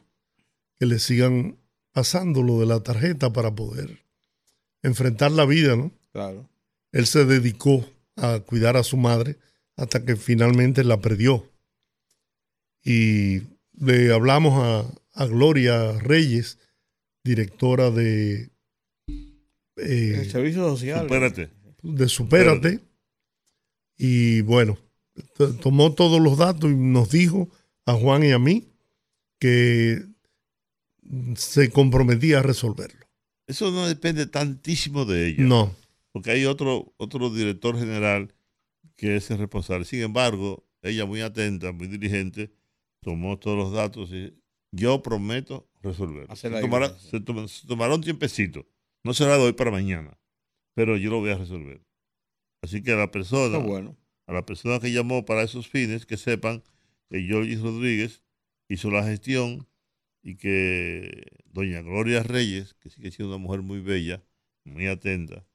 que 0.78 0.86
le 0.86 0.98
sigan 0.98 1.58
pasando 1.92 2.42
lo 2.42 2.60
de 2.60 2.66
la 2.66 2.80
tarjeta 2.82 3.32
para 3.32 3.54
poder 3.54 3.98
enfrentar 4.82 5.32
la 5.32 5.44
vida, 5.44 5.74
¿no? 5.76 5.90
Claro. 6.12 6.48
Él 6.92 7.06
se 7.06 7.24
dedicó 7.24 7.84
a 8.16 8.40
cuidar 8.40 8.76
a 8.76 8.84
su 8.84 8.96
madre 8.96 9.36
hasta 9.76 10.04
que 10.04 10.16
finalmente 10.16 10.84
la 10.84 11.00
perdió. 11.00 11.50
Y 12.84 13.42
le 13.76 14.12
hablamos 14.12 14.54
a, 14.62 15.22
a 15.22 15.26
Gloria 15.26 15.92
Reyes, 15.98 16.58
directora 17.24 17.90
de, 17.90 18.50
eh, 19.78 20.20
El 20.20 20.30
servicio 20.30 20.68
social. 20.68 21.04
Espérate. 21.04 21.50
de 21.82 22.08
Supérate. 22.08 22.80
Y 23.96 24.42
bueno, 24.42 24.78
tomó 25.60 25.92
todos 25.92 26.20
los 26.20 26.38
datos 26.38 26.70
y 26.70 26.74
nos 26.74 27.10
dijo 27.10 27.48
a 27.86 27.94
Juan 27.94 28.24
y 28.24 28.32
a 28.32 28.38
mí 28.38 28.68
que 29.38 30.04
se 31.36 31.70
comprometía 31.70 32.40
a 32.40 32.42
resolverlo. 32.42 33.06
Eso 33.46 33.70
no 33.70 33.86
depende 33.86 34.26
tantísimo 34.26 35.04
de 35.04 35.28
ella. 35.28 35.44
No. 35.44 35.74
Porque 36.12 36.30
hay 36.30 36.44
otro, 36.44 36.92
otro 36.96 37.30
director 37.30 37.78
general 37.78 38.34
que 38.96 39.16
es 39.16 39.30
el 39.30 39.38
responsable. 39.38 39.84
Sin 39.84 40.02
embargo, 40.02 40.66
ella 40.82 41.06
muy 41.06 41.20
atenta, 41.20 41.72
muy 41.72 41.86
diligente, 41.86 42.50
tomó 43.00 43.38
todos 43.38 43.56
los 43.56 43.72
datos 43.72 44.10
y 44.12 44.34
yo 44.72 45.02
prometo 45.02 45.68
resolverlo. 45.82 46.34
Se 46.36 46.50
la 46.50 46.60
tomará, 46.60 46.90
se 46.98 47.18
se 47.48 47.66
tomará 47.66 47.94
un 47.94 48.02
tiempecito. 48.02 48.66
No 49.04 49.14
será 49.14 49.38
de 49.38 49.44
hoy 49.44 49.52
para 49.52 49.70
mañana, 49.70 50.18
pero 50.74 50.96
yo 50.96 51.10
lo 51.10 51.20
voy 51.20 51.30
a 51.30 51.38
resolver. 51.38 51.80
Así 52.62 52.82
que 52.82 52.92
a 52.92 52.96
la 52.96 53.10
persona, 53.10 53.58
Qué 53.58 53.64
bueno. 53.64 53.96
A 54.28 54.32
la 54.34 54.46
persona 54.46 54.78
que 54.78 54.92
llamó 54.92 55.24
para 55.24 55.42
esos 55.42 55.68
fines, 55.68 56.06
que 56.06 56.16
sepan 56.18 56.62
que 57.10 57.26
Jorge 57.28 57.56
Rodríguez 57.56 58.22
hizo 58.68 58.90
la 58.92 59.02
gestión 59.04 59.66
y 60.22 60.36
que 60.36 61.26
doña 61.46 61.82
Gloria 61.82 62.22
Reyes, 62.22 62.74
que 62.74 62.90
sigue 62.90 63.10
siendo 63.10 63.34
una 63.34 63.42
mujer 63.42 63.62
muy 63.62 63.80
bella, 63.80 64.22
muy 64.64 64.86
atenta, 64.86 65.46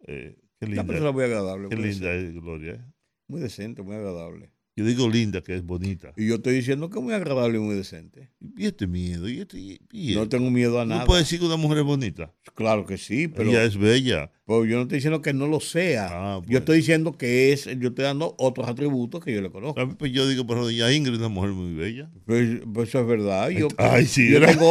eh, 0.00 0.36
qué 0.58 0.66
Una 0.66 0.82
linda, 0.82 0.84
persona 0.86 1.12
muy 1.12 1.24
agradable. 1.24 1.68
qué 1.68 1.76
linda 1.76 2.12
es 2.14 2.34
Gloria. 2.34 2.74
¿eh? 2.74 2.92
Muy 3.28 3.40
decente, 3.40 3.82
muy 3.82 3.96
agradable. 3.96 4.50
Yo 4.78 4.84
digo 4.84 5.08
linda, 5.08 5.40
que 5.40 5.54
es 5.54 5.64
bonita. 5.64 6.12
Y 6.18 6.26
yo 6.26 6.34
estoy 6.34 6.52
diciendo 6.56 6.90
que 6.90 6.98
es 6.98 7.02
muy 7.04 7.14
agradable 7.14 7.56
y 7.56 7.60
muy 7.62 7.74
decente. 7.74 8.28
Y 8.58 8.66
este 8.66 8.86
miedo, 8.86 9.26
y 9.26 9.40
este, 9.40 9.58
y- 9.58 9.80
y- 9.90 10.14
No 10.14 10.28
tengo 10.28 10.50
miedo 10.50 10.78
a 10.78 10.84
¿No 10.84 10.96
nada. 10.96 11.06
puede 11.06 11.22
decir 11.22 11.40
que 11.40 11.46
una 11.46 11.56
mujer 11.56 11.78
es 11.78 11.84
bonita? 11.84 12.34
Claro 12.54 12.84
que 12.84 12.98
sí, 12.98 13.26
pero, 13.26 13.48
Ella 13.48 13.64
es 13.64 13.78
bella. 13.78 14.30
pero 14.46 14.66
yo 14.66 14.76
no 14.76 14.82
estoy 14.82 14.98
diciendo 14.98 15.22
que 15.22 15.32
no 15.32 15.46
lo 15.46 15.60
sea. 15.60 16.08
Ah, 16.10 16.34
Yo 16.36 16.42
bueno. 16.42 16.58
estoy 16.58 16.76
diciendo 16.76 17.16
que 17.16 17.54
es, 17.54 17.64
yo 17.64 17.88
estoy 17.88 18.04
dando 18.04 18.34
otros 18.38 18.68
atributos 18.68 19.24
que 19.24 19.32
yo 19.32 19.40
le 19.40 19.50
conozco. 19.50 19.96
Pues, 19.96 20.12
yo 20.12 20.28
digo, 20.28 20.46
pero 20.46 20.64
doña 20.64 20.92
Ingrid 20.92 21.14
es 21.14 21.20
una 21.20 21.28
mujer 21.30 21.52
muy 21.52 21.72
bella. 21.72 22.10
Pues, 22.26 22.58
pues 22.74 22.90
eso 22.90 23.00
es 23.00 23.06
verdad. 23.06 23.48
Yo, 23.48 23.68
Ay, 23.78 24.04
sí, 24.04 24.30
yo, 24.30 24.44
tengo 24.44 24.70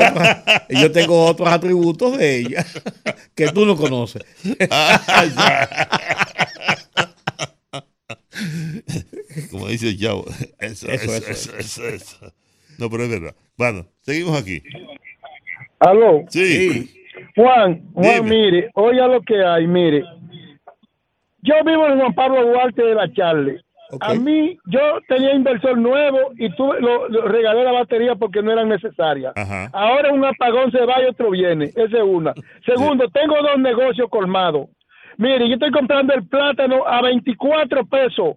yo 0.69 0.91
tengo 0.91 1.26
otros 1.26 1.49
atributos 1.49 2.15
de 2.19 2.41
ella 2.41 2.64
que 3.34 3.48
tú 3.48 3.65
no 3.65 3.76
conoces. 3.76 4.22
Como 9.51 9.67
dice 9.67 9.89
el 9.89 9.99
Chavo. 9.99 10.25
Eso, 10.59 10.87
eso, 10.87 10.91
Eso, 10.91 11.13
eso, 11.15 11.31
eso, 11.31 11.57
eso, 11.57 11.87
eso. 11.87 12.33
No, 12.77 12.89
pero 12.89 13.03
es 13.03 13.09
verdad. 13.09 13.35
Bueno, 13.57 13.85
seguimos 14.01 14.39
aquí. 14.41 14.61
Aló. 15.79 16.23
Sí. 16.29 16.91
Juan, 17.35 17.83
Juan, 17.93 18.23
Dime. 18.23 18.29
mire, 18.29 18.69
oiga 18.73 19.07
lo 19.07 19.21
que 19.21 19.43
hay, 19.43 19.67
mire. 19.67 20.03
Yo 21.41 21.55
vivo 21.65 21.87
en 21.87 21.99
Juan 21.99 22.13
Pablo 22.13 22.45
Duarte 22.45 22.83
de 22.83 22.95
la 22.95 23.11
Charle. 23.13 23.61
A 24.01 24.15
mí, 24.15 24.57
yo 24.65 24.99
tenía 25.07 25.33
inversor 25.33 25.77
nuevo 25.77 26.31
y 26.37 26.49
tuve, 26.55 26.81
lo, 26.81 27.07
lo 27.07 27.27
regalé 27.27 27.63
la 27.63 27.71
batería 27.71 28.15
porque 28.15 28.41
no 28.41 28.51
eran 28.51 28.67
necesarias. 28.67 29.31
Ajá. 29.35 29.69
Ahora 29.73 30.11
un 30.11 30.25
apagón 30.25 30.71
se 30.71 30.83
va 30.85 31.01
y 31.03 31.05
otro 31.05 31.29
viene. 31.29 31.65
Esa 31.65 31.97
es 31.97 32.03
una. 32.03 32.33
Segundo, 32.65 33.07
tengo 33.09 33.35
dos 33.41 33.59
negocios 33.59 34.09
colmados. 34.09 34.67
Mire, 35.17 35.47
yo 35.47 35.53
estoy 35.53 35.71
comprando 35.71 36.13
el 36.13 36.27
plátano 36.27 36.85
a 36.85 37.01
24 37.03 37.85
pesos 37.85 38.35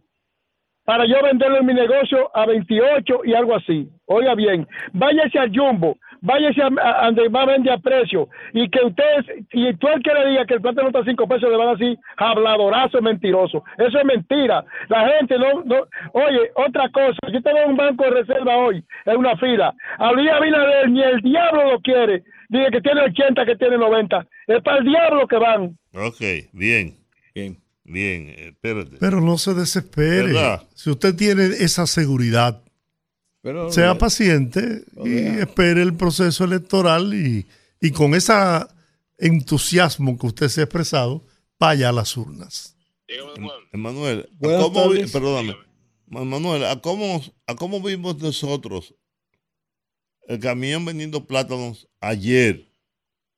para 0.88 1.04
yo 1.04 1.16
venderlo 1.22 1.58
en 1.58 1.66
mi 1.66 1.74
negocio 1.74 2.30
a 2.34 2.46
28 2.46 3.20
y 3.24 3.34
algo 3.34 3.54
así. 3.54 3.86
Oiga 4.06 4.34
bien, 4.34 4.66
váyase 4.94 5.38
al 5.38 5.50
Jumbo, 5.54 5.98
váyase 6.22 6.62
a, 6.62 6.68
a- 6.82 7.02
a 7.02 7.04
donde 7.06 7.28
más 7.28 7.46
vende 7.46 7.70
a 7.70 7.76
precio 7.76 8.26
y 8.54 8.70
que 8.70 8.80
ustedes, 8.86 9.26
y 9.52 9.74
tú 9.74 9.86
el 9.88 10.02
que 10.02 10.14
le 10.14 10.30
diga 10.30 10.46
que 10.46 10.54
el 10.54 10.62
plátano 10.62 10.88
está 10.88 11.00
a 11.00 11.04
5 11.04 11.28
pesos 11.28 11.50
le 11.50 11.58
van 11.58 11.68
a 11.68 11.74
decir 11.74 11.98
habladorazo 12.16 13.02
mentiroso. 13.02 13.62
Eso 13.76 13.98
es 13.98 14.04
mentira. 14.06 14.64
La 14.88 15.06
gente 15.10 15.38
no, 15.38 15.62
no, 15.64 15.76
oye, 16.14 16.50
otra 16.54 16.88
cosa, 16.88 17.18
yo 17.34 17.42
tengo 17.42 17.58
un 17.66 17.76
banco 17.76 18.04
de 18.04 18.10
reserva 18.22 18.56
hoy 18.56 18.82
en 19.04 19.16
una 19.18 19.36
fila. 19.36 19.74
A 19.98 20.12
Luis 20.12 20.30
Abinader 20.30 20.88
ni 20.88 21.02
el 21.02 21.20
diablo 21.20 21.70
lo 21.72 21.80
quiere. 21.80 22.22
Dice 22.48 22.70
que 22.70 22.80
tiene 22.80 23.02
80, 23.02 23.44
que 23.44 23.56
tiene 23.56 23.76
90. 23.76 24.24
Es 24.46 24.62
para 24.62 24.78
el 24.78 24.84
diablo 24.84 25.26
que 25.28 25.36
van. 25.36 25.76
Ok, 25.92 26.20
bien. 26.54 26.94
Bien. 27.34 27.58
Bien, 27.88 28.28
espérate. 28.28 28.96
Pero 28.98 29.20
no 29.20 29.38
se 29.38 29.54
desespere. 29.54 30.32
¿Verdad? 30.32 30.68
Si 30.74 30.90
usted 30.90 31.14
tiene 31.14 31.44
esa 31.46 31.86
seguridad, 31.86 32.62
Pero, 33.40 33.72
sea 33.72 33.96
paciente 33.96 34.84
y 35.04 35.16
espere 35.40 35.82
el 35.82 35.94
proceso 35.94 36.44
electoral 36.44 37.14
y, 37.14 37.46
y 37.80 37.90
con 37.92 38.14
ese 38.14 38.34
entusiasmo 39.16 40.18
que 40.18 40.26
usted 40.26 40.48
se 40.48 40.60
ha 40.60 40.64
expresado, 40.64 41.24
vaya 41.58 41.88
a 41.88 41.92
las 41.92 42.16
urnas. 42.16 42.76
Emanuel, 43.72 44.28
¿a 44.30 44.36
Buenas 44.38 44.62
cómo, 44.62 44.88
vi- 44.90 44.96
tardes. 44.98 45.12
perdóname, 45.12 45.56
Ma- 46.06 46.24
Manuel, 46.24 46.64
¿a 46.66 46.80
cómo, 46.80 47.22
¿a 47.46 47.54
cómo 47.56 47.80
vimos 47.82 48.18
nosotros 48.18 48.94
el 50.26 50.38
camión 50.40 50.84
vendiendo 50.84 51.26
plátanos 51.26 51.88
ayer 52.00 52.70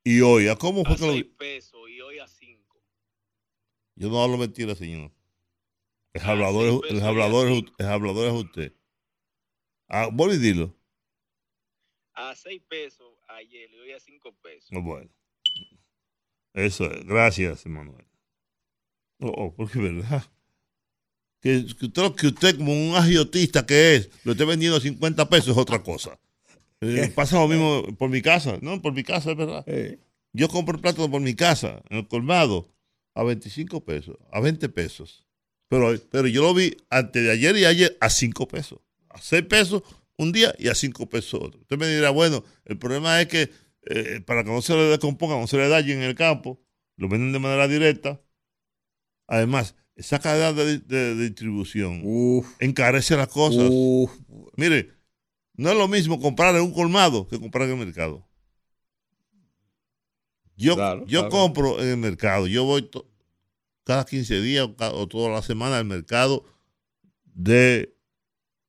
y 0.05 0.21
hoy? 0.23 0.49
¿A 0.49 0.57
cómo 0.57 0.85
fue 0.85 0.97
que 0.97 1.07
lo 1.07 1.13
vi? 1.13 1.23
pesos 1.25 1.81
y 1.89 2.01
hoy 2.01 2.19
a 2.19 2.27
5. 2.27 2.83
Yo 4.01 4.09
no 4.09 4.23
hablo 4.23 4.39
mentira, 4.39 4.75
señor. 4.75 5.13
El 6.15 6.23
hablador, 6.23 6.87
es- 6.87 6.91
el 6.93 7.03
hablador, 7.03 7.49
el 7.77 7.87
hablador 7.87 8.29
es 8.29 8.33
usted. 8.33 8.75
Ah, 9.89 10.09
y 10.11 10.37
dilo. 10.39 10.75
A 12.15 12.35
6 12.35 12.63
pesos 12.67 13.13
ayer 13.29 13.71
y 13.71 13.79
hoy 13.79 13.93
a 13.93 14.01
5 14.01 14.35
pesos. 14.43 14.71
Ah, 14.73 14.79
Bueno. 14.83 15.11
Eso 16.55 16.91
es. 16.91 17.05
Gracias, 17.05 17.67
Emanuel. 17.67 18.07
Oh, 19.21 19.29
oh, 19.37 19.55
porque 19.55 19.79
es 19.79 19.85
verdad. 19.85 20.25
Que, 21.43 21.67
que 21.79 21.87
usted, 21.87 22.15
que 22.15 22.27
usted, 22.29 22.57
como 22.57 22.73
un 22.73 22.97
agiotista 22.97 23.67
que 23.67 23.97
es, 23.97 24.11
lo 24.25 24.33
esté 24.33 24.47
vendiendo 24.47 24.79
a 24.79 24.81
50 24.81 25.29
pesos 25.29 25.49
es 25.49 25.59
otra 25.59 25.83
cosa. 25.83 26.19
Eh, 26.81 27.13
pasa 27.15 27.39
lo 27.39 27.49
mismo 27.49 27.83
por 27.99 28.09
mi 28.09 28.23
casa, 28.23 28.59
¿no? 28.63 28.81
Por 28.81 28.95
mi 28.95 29.05
casa, 29.05 29.33
es 29.33 29.37
verdad. 29.37 29.67
Yo 30.33 30.49
compro 30.49 30.77
el 30.77 30.81
plátano 30.81 31.11
por 31.11 31.21
mi 31.21 31.35
casa, 31.35 31.83
en 31.91 31.99
el 31.99 32.09
colmado, 32.09 32.73
a 33.15 33.23
25 33.25 33.85
pesos, 33.85 34.17
a 34.33 34.41
20 34.41 34.69
pesos. 34.69 35.27
Pero, 35.69 35.95
pero 36.11 36.27
yo 36.29 36.43
lo 36.43 36.53
vi 36.55 36.77
antes 36.91 37.23
de 37.23 37.31
ayer 37.31 37.57
y 37.57 37.65
ayer 37.65 37.97
a 38.01 38.11
5 38.11 38.49
pesos. 38.49 38.81
A 39.09 39.21
6 39.21 39.45
pesos 39.45 39.83
un 40.17 40.33
día 40.33 40.55
y 40.59 40.69
a 40.69 40.75
5 40.75 41.09
pesos 41.09 41.41
otro. 41.43 41.61
Usted 41.61 41.79
me 41.79 41.89
dirá, 41.89 42.11
bueno, 42.11 42.45
el 42.65 42.77
problema 42.79 43.21
es 43.21 43.29
que 43.29 43.51
eh, 43.87 44.21
para 44.27 44.45
que 44.45 44.51
no 44.51 44.61
se 44.63 44.75
le 44.75 44.83
descomponga, 44.85 45.37
no 45.39 45.47
se 45.47 45.57
le 45.57 45.69
dañe 45.69 45.93
en 45.93 46.03
el 46.03 46.15
campo, 46.15 46.61
lo 46.97 47.09
venden 47.09 47.33
de 47.33 47.39
manera 47.39 47.67
directa. 47.69 48.21
Además, 49.27 49.75
esa 49.95 50.19
cadena 50.19 50.53
de, 50.53 50.79
de- 50.79 51.15
de 51.15 51.25
distribución 51.29 52.01
encarece 52.59 53.17
las 53.17 53.29
cosas. 53.29 53.69
Mire, 54.57 54.91
no 55.55 55.71
es 55.71 55.77
lo 55.77 55.89
mismo 55.89 56.21
comprar 56.21 56.55
en 56.57 56.63
un 56.63 56.73
colmado 56.73 57.29
que 57.29 57.39
comprar 57.39 57.69
en 57.69 57.79
el 57.79 57.87
mercado. 57.87 58.27
Yo, 60.65 60.75
yo 61.07 61.21
claro. 61.21 61.29
compro 61.31 61.81
en 61.81 61.89
el 61.89 61.97
mercado. 61.97 62.47
Yo 62.47 62.65
voy 62.65 62.83
to- 62.83 63.07
cada 63.85 64.05
15 64.05 64.41
días 64.41 64.69
o, 64.79 65.09
toda 65.09 65.31
la 65.31 65.43
semana 65.43 65.79
al 65.79 65.85
mercado 65.85 66.45
de, 67.25 67.95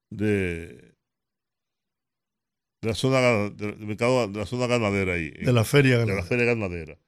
de, 0.09 0.95
de 2.81 2.87
la 2.87 2.95
zona 2.95 3.49
del 3.49 3.77
mercado 3.79 4.27
de 4.27 4.39
la 4.39 4.45
zona 4.45 4.67
ganadera 4.67 5.13
ahí. 5.13 5.29
De 5.31 5.53
la 5.53 5.63
feria 5.63 5.93
De 5.99 6.05
la 6.05 6.05
ganadera. 6.05 6.27
feria 6.27 6.45
ganadera. 6.45 6.99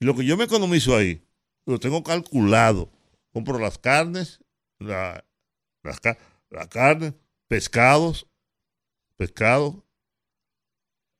Y 0.00 0.06
lo 0.06 0.14
que 0.14 0.24
yo 0.24 0.36
me 0.36 0.44
economizo 0.44 0.96
ahí, 0.96 1.22
lo 1.66 1.78
tengo 1.80 2.02
calculado. 2.02 2.90
Compro 3.32 3.58
las 3.58 3.78
carnes, 3.78 4.40
la, 4.78 5.24
las 5.82 6.00
la 6.50 6.68
carne, 6.68 7.14
pescados, 7.48 8.26
pescado, 9.16 9.84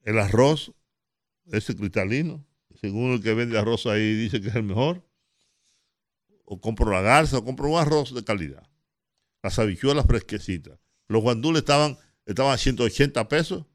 el 0.05 0.19
arroz, 0.19 0.73
ese 1.53 1.77
cristalino, 1.77 2.47
según 2.81 3.13
el 3.13 3.23
que 3.23 3.35
vende 3.35 3.59
arroz 3.59 3.87
ahí 3.87 4.15
dice 4.15 4.41
que 4.41 4.49
es 4.49 4.55
el 4.55 4.63
mejor. 4.63 5.05
O 6.45 6.61
compro 6.61 6.91
la 6.91 7.03
garza, 7.03 7.39
o 7.39 7.45
compro 7.45 7.69
un 7.69 7.79
arroz 7.79 8.15
de 8.15 8.25
calidad. 8.25 8.69
Las 9.43 9.59
habichuelas 9.59 10.07
fresquecitas. 10.07 10.79
Los 11.09 11.23
guandules 11.23 11.61
estaban, 11.61 11.99
estaban 12.27 12.53
a 12.53 12.59
180 12.59 13.29
pesos 13.29 13.67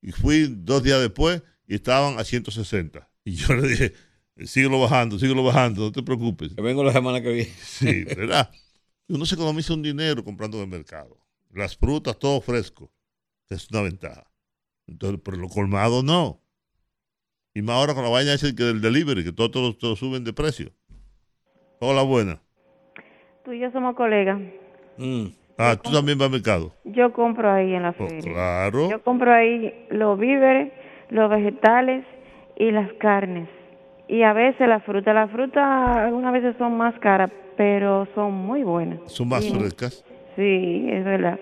y 0.00 0.12
fui 0.12 0.46
dos 0.48 0.82
días 0.82 1.00
después 1.00 1.42
y 1.66 1.74
estaban 1.74 2.18
a 2.18 2.24
160. 2.24 3.08
Y 3.24 3.34
yo 3.34 3.54
le 3.54 3.68
dije, 3.68 3.94
Síguelo 4.44 4.78
bajando, 4.78 5.18
síguelo 5.18 5.42
bajando, 5.42 5.82
no 5.82 5.92
te 5.92 6.02
preocupes. 6.02 6.52
Que 6.52 6.60
vengo 6.60 6.84
la 6.84 6.92
semana 6.92 7.22
que 7.22 7.32
viene. 7.32 7.52
Sí, 7.62 8.04
¿verdad? 8.04 8.50
Uno 9.08 9.24
se 9.24 9.34
economiza 9.34 9.72
un 9.72 9.82
dinero 9.82 10.22
comprando 10.22 10.58
en 10.58 10.64
el 10.64 10.68
mercado. 10.68 11.18
Las 11.50 11.76
frutas, 11.76 12.18
todo 12.18 12.40
fresco. 12.40 12.92
Es 13.48 13.70
una 13.70 13.80
ventaja. 13.82 14.30
Entonces, 14.86 15.20
pero 15.24 15.38
lo 15.38 15.48
colmado 15.48 16.02
no. 16.02 16.42
Y 17.56 17.62
más 17.62 17.76
ahora 17.76 17.94
con 17.94 18.04
la 18.04 18.10
vaina 18.10 18.34
esa 18.34 18.54
que 18.54 18.62
del 18.64 18.82
delivery, 18.82 19.24
que 19.24 19.32
todo, 19.32 19.50
todo, 19.50 19.74
todo 19.74 19.96
suben 19.96 20.22
de 20.24 20.34
precio. 20.34 20.68
Hola, 21.80 22.02
buena. 22.02 22.38
Tú 23.46 23.52
y 23.52 23.60
yo 23.60 23.70
somos 23.70 23.96
colegas. 23.96 24.38
Ah, 25.56 25.74
tú 25.82 25.90
también 25.90 26.18
vas 26.18 26.26
al 26.26 26.32
mercado. 26.32 26.74
Yo 26.84 27.14
compro 27.14 27.50
ahí 27.50 27.72
en 27.72 27.80
la 27.84 27.90
Oh, 27.98 28.06
feria. 28.08 28.30
claro. 28.30 28.90
Yo 28.90 29.02
compro 29.02 29.32
ahí 29.32 29.86
los 29.88 30.18
víveres, 30.18 30.70
los 31.08 31.30
vegetales 31.30 32.04
y 32.58 32.72
las 32.72 32.92
carnes. 33.00 33.48
Y 34.06 34.22
a 34.22 34.34
veces 34.34 34.68
la 34.68 34.80
fruta. 34.80 35.14
Las 35.14 35.30
frutas 35.30 35.64
algunas 35.64 36.34
veces 36.34 36.56
son 36.58 36.76
más 36.76 36.92
caras, 36.98 37.30
pero 37.56 38.06
son 38.14 38.34
muy 38.34 38.64
buenas. 38.64 38.98
Son 39.06 39.28
más 39.28 39.48
frescas. 39.50 40.04
Sí, 40.36 40.86
es 40.90 41.06
verdad. 41.06 41.40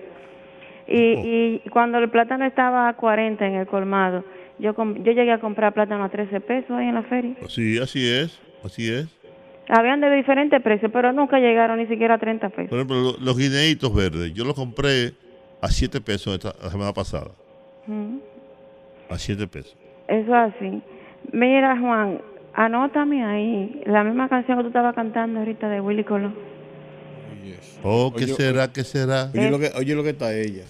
Y, 0.87 1.61
y 1.65 1.69
cuando 1.71 1.97
el 1.97 2.09
plátano 2.09 2.45
estaba 2.45 2.87
a 2.87 2.93
40 2.95 3.45
en 3.45 3.55
el 3.55 3.67
colmado, 3.67 4.23
yo 4.59 4.73
com- 4.73 4.95
yo 5.03 5.11
llegué 5.11 5.31
a 5.31 5.39
comprar 5.39 5.73
plátano 5.73 6.03
a 6.03 6.09
13 6.09 6.39
pesos 6.41 6.71
ahí 6.71 6.87
en 6.87 6.95
la 6.95 7.03
feria. 7.03 7.35
Sí, 7.47 7.77
así 7.77 8.07
es. 8.09 8.39
Así 8.63 8.89
es. 8.91 9.07
Habían 9.69 9.99
de 10.01 10.11
diferentes 10.15 10.61
precios, 10.61 10.91
pero 10.93 11.11
nunca 11.11 11.39
llegaron 11.39 11.79
ni 11.79 11.87
siquiera 11.87 12.15
a 12.15 12.17
30 12.19 12.49
pesos. 12.49 12.69
Por 12.69 12.77
ejemplo, 12.77 13.01
lo- 13.01 13.17
los 13.19 13.37
guineitos 13.37 13.93
verdes. 13.93 14.33
Yo 14.33 14.43
los 14.45 14.53
compré 14.53 15.13
a 15.61 15.67
7 15.69 16.01
pesos 16.01 16.33
esta, 16.35 16.53
la 16.63 16.69
semana 16.69 16.93
pasada. 16.93 17.31
Mm. 17.87 18.17
A 19.09 19.17
7 19.17 19.47
pesos. 19.47 19.75
Eso 20.07 20.33
así. 20.35 20.81
Mira, 21.31 21.77
Juan, 21.79 22.21
anótame 22.53 23.23
ahí 23.25 23.81
la 23.85 24.03
misma 24.03 24.29
canción 24.29 24.57
que 24.57 24.63
tú 24.63 24.67
estabas 24.69 24.93
cantando 24.95 25.39
ahorita 25.39 25.67
de 25.69 25.81
Willy 25.81 26.03
Colón. 26.03 26.35
Oh, 27.83 28.11
¿qué 28.15 28.23
Oye, 28.25 28.33
será? 28.33 28.71
¿Qué 28.73 28.83
será? 28.83 29.29
Oye 29.33 29.51
lo 29.51 29.59
que, 29.59 29.69
oye 29.77 29.95
lo 29.95 30.03
que 30.03 30.09
está 30.09 30.33
ella. 30.35 30.63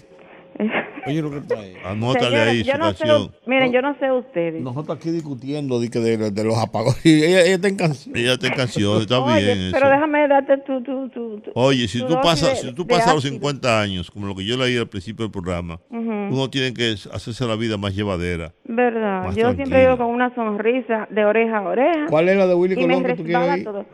Oye 1.08 1.22
lo 1.22 1.32
que 1.32 1.38
está 1.38 1.64
ella. 1.66 1.80
Anótale 1.86 2.38
ahí 2.40 2.64
yo 2.64 2.74
su 2.74 2.78
no 2.80 2.92
sé, 2.94 2.98
canción. 3.06 3.32
miren, 3.46 3.72
yo 3.72 3.82
no 3.82 3.96
sé 4.00 4.12
ustedes. 4.12 4.62
Nosotros 4.62 4.98
aquí 4.98 5.12
discutiendo 5.12 5.80
de, 5.80 5.90
que 5.90 6.00
de, 6.00 6.32
de 6.32 6.44
los 6.44 6.58
apagones. 6.58 7.00
Y 7.06 7.24
ella, 7.24 7.42
ella 7.42 7.56
está 7.56 7.68
en 7.68 7.76
canción. 7.76 8.16
Ella 8.18 8.34
está 8.34 8.48
en 8.48 8.54
canción, 8.54 9.02
está 9.02 9.20
Oye, 9.20 9.42
bien. 9.56 9.70
pero 9.72 9.86
eso. 9.88 9.94
déjame 9.96 10.28
darte 10.28 10.58
tu... 10.60 10.82
tu, 10.84 11.10
tu, 11.10 11.40
tu- 11.42 11.52
Oye, 11.56 11.88
si 11.88 12.00
tu 12.00 12.08
tú 12.08 12.16
pasas, 12.22 12.62
de- 12.62 12.70
si 12.70 12.74
tú 12.74 12.88
pasas 12.88 13.08
los 13.14 13.24
ácido. 13.24 13.34
50 13.36 13.82
años, 13.82 14.10
como 14.12 14.28
lo 14.28 14.36
que 14.36 14.46
yo 14.46 14.58
leí 14.58 14.78
al 14.78 14.88
principio 14.88 15.26
del 15.26 15.32
programa, 15.32 15.80
uno 15.90 16.50
tiene 16.50 16.74
que 16.74 16.96
hacerse 17.14 17.46
la 17.46 17.56
vida 17.56 17.78
más 17.78 17.96
llevadera. 17.96 18.54
Verdad, 18.66 19.26
Más 19.26 19.36
yo 19.36 19.54
siempre 19.54 19.82
digo 19.82 19.98
con 19.98 20.08
una 20.08 20.34
sonrisa 20.36 21.08
de 21.12 21.24
oreja 21.26 21.58
a 21.60 21.62
oreja. 21.62 22.06
¿Cuál 22.10 22.30
es 22.30 22.38
la 22.38 22.48
de 22.48 22.56
Willy 22.56 22.76
Colón 22.76 23.04
que 23.04 23.14
tú 23.16 23.24
quieres 23.24 23.28
resbala 23.28 23.54
oír? 23.54 23.64
todo. 23.64 23.86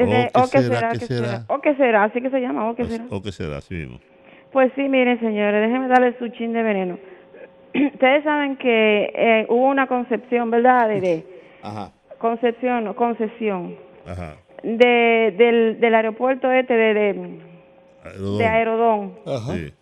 Oh, 0.00 0.04
¿qué 0.06 0.30
¿o 0.34 0.42
qué 0.50 0.58
será, 0.62 0.74
será? 0.78 0.88
qué 0.92 0.98
¿Qué 1.00 1.06
será? 1.06 1.26
será? 1.26 1.44
¿O 1.48 1.60
qué 1.60 1.74
será? 1.74 2.04
Así 2.04 2.20
que 2.22 2.30
se 2.30 2.38
llama, 2.40 2.70
¿o 2.70 2.76
qué 2.76 2.84
será? 2.84 3.06
¿O 3.10 3.20
qué 3.22 3.32
será? 3.32 3.56
Así 3.58 3.74
mismo. 3.74 3.98
Pues 4.52 4.72
sí, 4.74 4.88
miren, 4.88 5.20
señores, 5.20 5.60
déjenme 5.66 5.88
darle 5.88 6.14
su 6.18 6.28
chin 6.28 6.52
de 6.52 6.62
veneno. 6.62 6.98
Ustedes 7.94 8.24
saben 8.24 8.56
que 8.56 9.12
eh, 9.14 9.46
hubo 9.48 9.66
una 9.68 9.86
concepción, 9.86 10.50
¿verdad? 10.50 10.88
De, 10.88 11.00
de- 11.00 11.26
Ajá. 11.62 11.92
concepción, 12.18 12.84
no, 12.84 12.96
concesión 12.96 13.76
Ajá. 14.06 14.36
de, 14.62 15.34
del, 15.36 15.80
del 15.80 15.94
aeropuerto 15.94 16.50
este 16.50 16.74
de, 16.74 16.94
de, 16.94 17.08
Aerodón. 18.04 18.38
de 18.38 18.46
Aerodón. 18.46 19.12
Sí. 19.54 19.74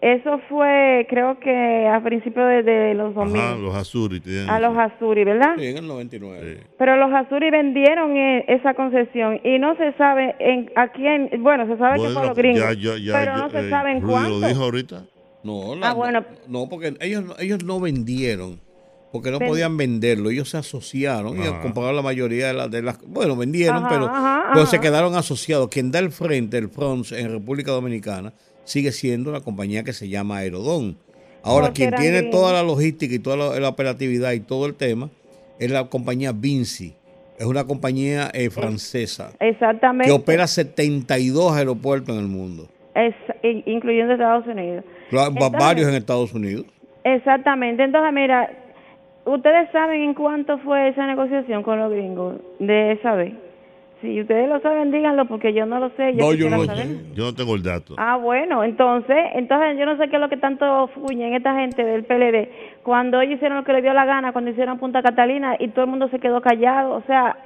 Eso 0.00 0.40
fue, 0.48 1.06
creo 1.10 1.38
que 1.40 1.88
a 1.88 2.02
principios 2.02 2.48
de, 2.48 2.62
de 2.62 2.94
los 2.94 3.14
2000, 3.14 3.36
Ajá, 3.40 3.56
los 3.56 3.74
Azuri. 3.74 4.22
a 4.48 4.60
los. 4.60 4.76
Azuri, 4.78 5.24
¿verdad? 5.24 5.54
Sí, 5.58 5.66
en 5.66 5.78
el 5.78 5.86
99. 5.88 6.60
Pero 6.78 6.96
los 6.96 7.12
Azuri 7.12 7.50
vendieron 7.50 8.16
eh, 8.16 8.44
esa 8.48 8.74
concesión 8.74 9.40
y 9.42 9.58
no 9.58 9.76
se 9.76 9.92
sabe 9.94 10.36
en, 10.38 10.70
a 10.76 10.88
quién, 10.88 11.30
bueno, 11.40 11.66
se 11.66 11.76
sabe 11.78 12.00
que 12.00 12.08
fue 12.10 12.26
los 12.26 12.36
gringos, 12.36 12.60
ya, 12.60 12.72
ya, 12.74 12.96
ya, 12.98 13.12
pero 13.12 13.36
no 13.38 13.50
se 13.50 13.66
eh, 13.66 13.70
sabe 13.70 13.92
en 13.92 14.00
Rudy 14.02 14.12
cuánto. 14.12 14.38
lo 14.40 14.48
dijo 14.48 14.62
ahorita. 14.62 15.04
No, 15.42 15.74
la- 15.74 15.90
Ah, 15.90 15.94
bueno. 15.94 16.24
no, 16.46 16.68
porque 16.68 16.94
ellos, 17.00 17.24
no- 17.24 17.34
ellos 17.38 17.64
no 17.64 17.80
vendieron, 17.80 18.60
porque 19.12 19.30
no 19.30 19.38
podían 19.38 19.76
venderlo. 19.76 20.30
Ellos 20.30 20.48
se 20.50 20.58
asociaron 20.58 21.38
y 21.38 21.42
Ajá. 21.46 21.60
compraron 21.62 21.96
la 21.96 22.02
mayoría 22.02 22.48
de 22.48 22.54
las, 22.54 22.70
de 22.70 22.82
las 22.82 22.98
bueno, 23.06 23.36
vendieron, 23.36 23.78
Ajá, 23.78 23.88
pero, 23.88 24.04
ajá, 24.06 24.44
pero 24.52 24.62
ajá. 24.62 24.70
se 24.70 24.80
quedaron 24.80 25.14
asociados. 25.14 25.68
Quien 25.68 25.90
da 25.90 25.98
el 26.00 26.10
frente, 26.10 26.58
el 26.58 26.68
front 26.68 27.10
en 27.12 27.30
República 27.32 27.70
Dominicana, 27.72 28.32
sigue 28.68 28.92
siendo 28.92 29.32
la 29.32 29.40
compañía 29.40 29.82
que 29.82 29.92
se 29.92 30.08
llama 30.08 30.38
Aerodón. 30.38 30.96
Ahora, 31.42 31.66
Porque 31.68 31.88
quien 31.88 31.94
tiene 31.94 32.22
toda 32.24 32.52
la 32.52 32.62
logística 32.62 33.14
y 33.14 33.18
toda 33.18 33.36
la, 33.36 33.60
la 33.60 33.68
operatividad 33.68 34.32
y 34.32 34.40
todo 34.40 34.66
el 34.66 34.74
tema 34.74 35.08
es 35.58 35.70
la 35.70 35.88
compañía 35.88 36.32
Vinci. 36.32 36.94
Es 37.38 37.46
una 37.46 37.64
compañía 37.64 38.30
eh, 38.34 38.50
francesa 38.50 39.30
Exactamente. 39.38 40.06
que 40.06 40.12
opera 40.12 40.46
72 40.46 41.52
aeropuertos 41.52 42.14
en 42.16 42.20
el 42.22 42.28
mundo. 42.28 42.68
Es- 42.94 43.14
incluyendo 43.66 44.12
Estados 44.14 44.46
Unidos. 44.46 44.84
Entonces- 45.10 45.52
varios 45.58 45.88
en 45.88 45.94
Estados 45.94 46.32
Unidos. 46.34 46.66
Exactamente. 47.04 47.84
Entonces, 47.84 48.12
mira, 48.12 48.50
ustedes 49.24 49.70
saben 49.72 50.02
en 50.02 50.14
cuánto 50.14 50.58
fue 50.58 50.88
esa 50.88 51.06
negociación 51.06 51.62
con 51.62 51.78
los 51.78 51.90
gringos 51.92 52.34
de 52.58 52.92
esa 52.92 53.14
vez. 53.14 53.32
Si 54.00 54.20
ustedes 54.20 54.48
lo 54.48 54.60
saben, 54.60 54.92
díganlo 54.92 55.24
porque 55.24 55.52
yo 55.52 55.66
no 55.66 55.80
lo 55.80 55.90
sé. 55.90 56.12
No, 56.12 56.32
yo 56.32 56.48
no, 56.48 56.64
saber. 56.64 56.86
yo 57.14 57.24
no 57.24 57.34
tengo 57.34 57.56
el 57.56 57.64
dato. 57.64 57.94
Ah, 57.96 58.16
bueno, 58.16 58.62
entonces, 58.62 59.16
entonces 59.34 59.76
yo 59.76 59.86
no 59.86 59.96
sé 59.96 60.08
qué 60.08 60.16
es 60.16 60.20
lo 60.20 60.28
que 60.28 60.36
tanto 60.36 60.88
fuñen 60.94 61.34
esta 61.34 61.54
gente 61.58 61.84
del 61.84 62.04
PLD. 62.04 62.48
Cuando 62.84 63.20
ellos 63.20 63.36
hicieron 63.36 63.58
lo 63.58 63.64
que 63.64 63.72
les 63.72 63.82
dio 63.82 63.92
la 63.92 64.04
gana, 64.04 64.32
cuando 64.32 64.52
hicieron 64.52 64.78
Punta 64.78 65.02
Catalina 65.02 65.56
y 65.58 65.68
todo 65.68 65.86
el 65.86 65.90
mundo 65.90 66.08
se 66.10 66.20
quedó 66.20 66.40
callado, 66.40 66.92
o 66.92 67.02
sea, 67.08 67.36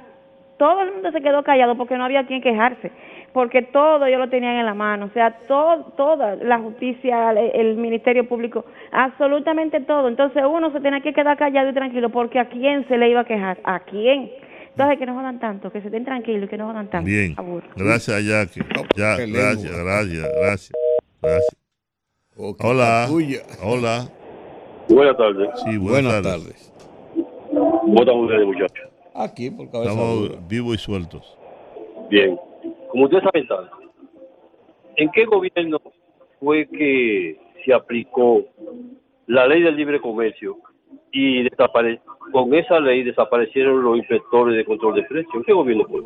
todo 0.57 0.81
el 0.81 0.93
mundo 0.93 1.11
se 1.11 1.21
quedó 1.21 1.41
callado 1.43 1.75
porque 1.75 1.97
no 1.97 2.05
había 2.05 2.27
quien 2.27 2.41
quejarse, 2.41 2.91
porque 3.33 3.63
todo 3.63 4.05
ellos 4.05 4.19
lo 4.19 4.29
tenían 4.29 4.57
en 4.57 4.67
la 4.67 4.75
mano, 4.75 5.07
o 5.07 5.09
sea, 5.09 5.31
todo, 5.47 5.85
toda 5.97 6.35
la 6.35 6.59
justicia, 6.59 7.31
el, 7.31 7.51
el 7.59 7.75
Ministerio 7.77 8.29
Público, 8.29 8.63
absolutamente 8.91 9.81
todo. 9.81 10.07
Entonces 10.07 10.43
uno 10.47 10.71
se 10.71 10.81
tenía 10.81 11.01
que 11.01 11.13
quedar 11.13 11.35
callado 11.35 11.71
y 11.71 11.73
tranquilo 11.73 12.09
porque 12.09 12.39
a 12.39 12.45
quién 12.45 12.87
se 12.87 12.97
le 12.99 13.09
iba 13.09 13.21
a 13.21 13.25
quejar, 13.25 13.57
a 13.63 13.79
quién. 13.79 14.29
Entonces 14.75 14.97
que 14.97 15.05
no 15.05 15.13
jodan 15.13 15.39
tanto, 15.39 15.71
que 15.71 15.81
se 15.81 15.87
estén 15.87 16.03
tranquilos 16.03 16.45
y 16.45 16.47
que 16.47 16.57
no 16.57 16.67
jodan 16.67 16.89
tanto. 16.89 17.05
Bien. 17.05 17.35
Gracias, 17.75 18.25
Jackie. 18.25 18.61
Ya, 18.97 19.17
gracias, 19.17 19.71
gracias, 19.71 20.31
gracias. 20.35 20.71
Gracias. 21.21 21.57
Ok, 22.35 22.59
Hola. 22.63 23.05
tuya. 23.07 23.39
Hola. 23.63 24.09
Buenas 24.89 25.15
tardes. 25.15 25.49
Sí, 25.63 25.77
buenas, 25.77 26.03
Buenas 26.03 26.23
tardes. 26.23 26.73
¿Cómo 27.51 27.99
están 27.99 28.17
ustedes, 28.19 28.45
muchachos? 28.47 28.89
Aquí, 29.13 29.51
por 29.51 29.69
cabeza 29.69 29.91
Estamos 29.91 30.19
dura. 30.29 30.41
vivos 30.49 30.75
y 30.75 30.77
sueltos. 30.79 31.37
Bien. 32.09 32.35
Como 32.89 33.03
ustedes 33.05 33.23
saben, 33.23 33.47
tal, 33.47 33.69
¿en 34.97 35.11
qué 35.11 35.25
gobierno 35.25 35.79
fue 36.39 36.67
que 36.67 37.39
se 37.63 37.73
aplicó 37.73 38.43
la 39.27 39.45
ley 39.47 39.61
del 39.61 39.75
libre 39.75 40.01
comercio 40.01 40.57
y 41.11 41.43
desapare- 41.43 42.01
con 42.31 42.53
esa 42.53 42.79
ley 42.79 43.03
desaparecieron 43.03 43.83
los 43.83 43.97
inspectores 43.97 44.55
de 44.57 44.65
control 44.65 44.95
de 44.95 45.03
precios? 45.03 45.33
¿En 45.35 45.43
qué 45.43 45.53
gobierno 45.53 45.85
fue? 45.89 46.01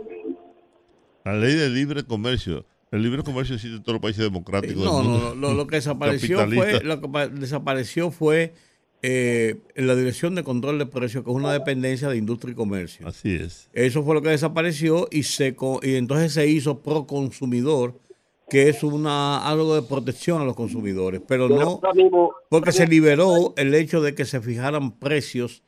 La 1.25 1.33
ley 1.35 1.55
del 1.55 1.73
libre 1.73 2.03
comercio. 2.03 2.65
El 2.91 3.03
libre 3.03 3.21
comercio 3.23 3.55
existe 3.55 3.75
en 3.77 3.83
todos 3.83 3.95
los 3.95 4.01
países 4.01 4.23
democráticos. 4.23 4.83
No, 4.83 4.97
del 4.99 5.03
no, 5.07 5.11
mundo. 5.11 5.35
no, 5.35 5.47
lo, 5.49 5.53
lo 5.53 5.67
que 5.67 5.75
desapareció 5.75 6.39
fue, 6.47 6.81
lo 6.83 7.01
que 7.01 7.09
pa- 7.09 7.27
desapareció 7.27 8.11
fue 8.11 8.53
eh, 9.01 9.57
la 9.75 9.93
Dirección 9.95 10.35
de 10.35 10.43
Control 10.43 10.79
de 10.79 10.85
Precios, 10.85 11.23
que 11.25 11.29
es 11.29 11.35
una 11.35 11.51
dependencia 11.51 12.07
de 12.07 12.17
Industria 12.17 12.53
y 12.53 12.55
Comercio. 12.55 13.05
Así 13.05 13.35
es. 13.35 13.69
Eso 13.73 14.03
fue 14.03 14.15
lo 14.15 14.21
que 14.21 14.29
desapareció 14.29 15.07
y 15.11 15.23
se 15.23 15.53
co- 15.55 15.81
y 15.83 15.95
entonces 15.95 16.31
se 16.31 16.47
hizo 16.47 16.81
pro 16.81 17.05
consumidor, 17.05 17.99
que 18.49 18.69
es 18.69 18.83
una 18.83 19.45
algo 19.47 19.75
de 19.75 19.81
protección 19.81 20.41
a 20.41 20.45
los 20.45 20.55
consumidores, 20.55 21.21
pero 21.27 21.47
Pero 21.47 21.59
no 21.81 21.93
mismo- 21.93 22.31
porque 22.49 22.71
se 22.71 22.87
liberó 22.87 23.53
el 23.57 23.73
hecho 23.75 24.01
de 24.01 24.15
que 24.15 24.25
se 24.25 24.39
fijaran 24.41 24.97
precios 24.99 25.63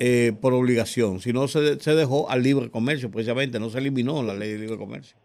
eh, 0.00 0.32
por 0.40 0.52
obligación, 0.54 1.20
sino 1.20 1.46
se, 1.48 1.78
se 1.80 1.94
dejó 1.94 2.28
al 2.30 2.42
libre 2.42 2.70
comercio, 2.70 3.10
precisamente, 3.10 3.60
no 3.60 3.70
se 3.70 3.78
eliminó 3.78 4.22
la 4.22 4.34
ley 4.34 4.52
de 4.52 4.58
libre 4.58 4.76
comercio. 4.78 5.16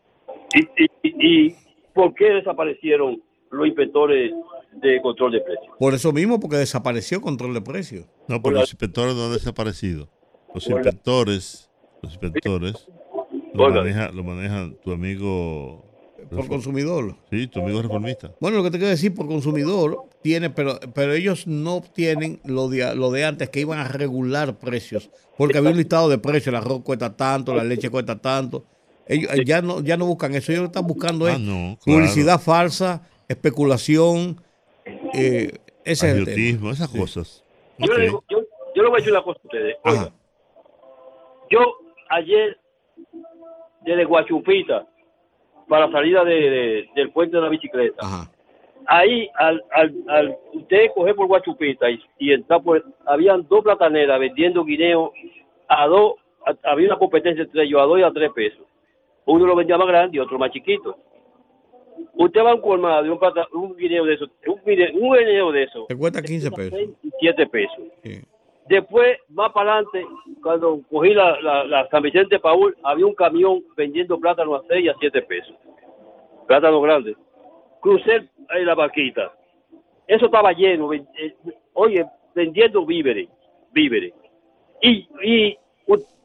¿Y, 0.53 0.61
y, 1.07 1.47
y- 1.47 1.55
por 1.93 2.13
qué 2.13 2.25
desaparecieron 2.25 3.21
los 3.51 3.67
inspectores 3.67 4.33
de 4.73 5.01
control 5.01 5.31
de 5.31 5.39
precios? 5.41 5.73
Por 5.79 5.93
eso 5.93 6.11
mismo, 6.11 6.39
porque 6.41 6.57
desapareció 6.57 7.21
control 7.21 7.53
de 7.53 7.61
precios. 7.61 8.05
No, 8.27 8.41
pero 8.41 8.57
los 8.59 8.69
inspectores 8.69 9.15
no 9.15 9.25
han 9.27 9.31
desaparecido. 9.33 10.09
Los 10.53 10.67
inspectores, 10.69 11.69
los 12.01 12.11
inspectores 12.13 12.87
lo, 13.53 13.69
maneja, 13.69 14.11
lo 14.11 14.23
manejan 14.23 14.75
tu 14.83 14.91
amigo. 14.91 15.85
Por 16.29 16.47
consumidor. 16.47 17.15
Sí, 17.29 17.47
tu 17.47 17.61
amigo 17.61 17.81
reformista. 17.81 18.31
Bueno, 18.39 18.57
lo 18.57 18.63
que 18.63 18.71
te 18.71 18.77
quiero 18.77 18.89
decir 18.89 19.13
por 19.13 19.27
consumidor 19.27 20.03
tiene, 20.21 20.49
pero, 20.49 20.79
pero 20.93 21.13
ellos 21.13 21.45
no 21.47 21.81
tienen 21.81 22.39
lo 22.45 22.67
de, 22.69 22.95
lo 22.95 23.11
de 23.11 23.25
antes 23.25 23.49
que 23.49 23.59
iban 23.61 23.79
a 23.79 23.87
regular 23.87 24.57
precios, 24.57 25.09
porque 25.37 25.57
había 25.57 25.71
un 25.71 25.77
listado 25.77 26.09
de 26.09 26.17
precios, 26.17 26.47
el 26.47 26.55
arroz 26.55 26.81
cuesta 26.83 27.15
tanto, 27.15 27.53
la 27.53 27.63
leche 27.63 27.89
cuesta 27.89 28.17
tanto. 28.19 28.65
Ellos 29.07 29.31
eh, 29.33 29.43
ya 29.45 29.61
no, 29.61 29.81
ya 29.81 29.97
no 29.97 30.05
buscan 30.07 30.33
eso, 30.33 30.51
ellos 30.51 30.61
lo 30.63 30.67
están 30.67 30.87
buscando 30.87 31.27
es 31.27 31.35
Ah, 31.35 31.37
no, 31.39 31.77
claro. 31.83 31.99
publicidad 31.99 32.39
falsa, 32.39 33.07
especulación, 33.27 34.41
eh, 35.13 35.51
ese 35.83 36.09
es 36.09 36.15
el 36.15 36.25
tema. 36.25 36.31
Agiotismo, 36.35 36.71
esas 36.71 36.89
cosas. 36.89 37.43
Yo, 37.77 37.93
le 37.93 38.03
digo- 38.05 38.23
yo, 38.29 38.39
yo 38.75 38.81
le 38.83 38.89
voy 38.89 38.97
a 38.97 38.99
decir 38.99 39.11
una 39.13 39.23
cosa 39.23 39.39
a 39.43 39.45
ustedes. 39.47 39.75
Oiga, 39.83 40.11
yo 41.51 41.59
ayer 42.09 42.57
desde 43.85 44.05
Guachupita 44.05 44.87
para 45.67 45.87
la 45.87 45.91
salida 45.91 46.23
de, 46.23 46.33
de- 46.49 46.89
del 46.95 47.11
puente 47.11 47.35
de 47.37 47.41
la 47.43 47.49
bicicleta. 47.49 48.05
Ahí, 48.87 49.27
al, 49.35 49.63
al, 49.71 49.93
al 50.07 50.37
usted 50.53 50.91
coger 50.93 51.15
por 51.15 51.27
Guachupita 51.27 51.89
y, 51.89 51.99
y 52.19 52.33
entrar 52.33 52.61
por, 52.61 52.83
habían 53.05 53.47
dos 53.47 53.63
plataneras 53.63 54.19
vendiendo 54.19 54.63
guineo 54.63 55.11
a 55.67 55.87
dos, 55.87 56.13
a- 56.45 56.69
había 56.71 56.87
una 56.89 56.97
competencia 56.99 57.43
entre 57.43 57.63
ellos 57.63 57.81
a 57.81 57.85
dos 57.85 57.99
y 57.99 58.03
a 58.03 58.11
tres 58.11 58.31
pesos. 58.33 58.61
Uno 59.25 59.45
lo 59.47 59.55
vendía 59.55 59.77
más 59.77 59.87
grande 59.87 60.17
y 60.17 60.19
otro 60.19 60.37
más 60.37 60.51
chiquito. 60.51 60.97
Usted 62.13 62.41
va 62.43 62.51
a 62.51 62.55
un 62.55 62.61
colmado 62.61 63.01
de 63.03 63.09
un, 63.09 63.17
plata- 63.17 63.47
un 63.53 63.75
guineo 63.75 64.05
de 64.05 64.13
eso, 64.13 64.25
un 64.45 64.61
guineo, 64.65 64.89
un 64.93 65.17
guineo 65.17 65.51
de 65.51 65.63
eso, 65.63 65.85
Te 65.87 65.95
cuesta 65.97 66.21
15 66.21 66.51
pesos. 66.51 66.79
7 67.19 67.47
pesos. 67.47 67.77
Después, 68.67 69.17
más 69.29 69.51
para 69.51 69.73
adelante, 69.73 70.05
cuando 70.41 70.81
cogí 70.89 71.13
la, 71.13 71.39
la, 71.41 71.63
la 71.65 71.87
San 71.89 72.01
Vicente 72.01 72.39
Paul, 72.39 72.75
había 72.83 73.05
un 73.05 73.13
camión 73.13 73.63
vendiendo 73.77 74.19
plátano 74.19 74.55
a 74.55 74.63
6 74.67 74.85
y 74.85 74.89
a 74.89 74.95
7 74.99 75.21
pesos. 75.23 75.55
Plátano 76.47 76.81
grande. 76.81 77.15
Crucé 77.81 78.27
en 78.49 78.65
la 78.65 78.73
barquita. 78.75 79.31
Eso 80.07 80.25
estaba 80.25 80.51
lleno. 80.53 80.91
eh, 80.93 81.03
oye, 81.73 82.05
vendiendo 82.33 82.85
víveres. 82.85 83.29
Víveres. 83.71 84.13
Y, 84.81 85.07
y 85.23 85.57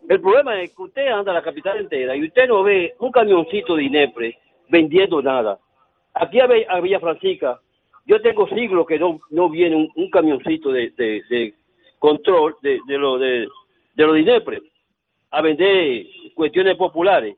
el 0.08 0.20
problema 0.20 0.60
es 0.60 0.74
que 0.74 0.82
usted 0.82 1.06
anda 1.08 1.30
a 1.32 1.34
la 1.36 1.42
capital 1.42 1.78
entera 1.78 2.16
y 2.16 2.24
usted 2.24 2.48
no 2.48 2.62
ve 2.62 2.94
un 2.98 3.10
camioncito 3.12 3.76
de 3.76 3.84
INEPRE 3.84 4.36
vendiendo 4.68 5.22
nada. 5.22 5.58
Aquí 6.14 6.40
a, 6.40 6.46
Villa 6.80 6.98
Francisca, 7.00 7.60
yo 8.06 8.20
tengo 8.20 8.48
siglos 8.48 8.86
que 8.86 8.98
no, 8.98 9.20
no 9.30 9.48
viene 9.48 9.76
un, 9.76 9.88
un 9.94 10.10
camioncito 10.10 10.72
de, 10.72 10.90
de- 10.96 11.22
de 11.30 11.54
control 12.00 12.56
de, 12.62 12.80
de 12.88 12.98
lo 12.98 13.16
de, 13.18 13.46
de 13.94 14.06
lo 14.06 14.12
de 14.14 14.20
INEPRE 14.22 14.60
a 15.30 15.40
vender 15.42 16.06
cuestiones 16.34 16.76
populares. 16.76 17.36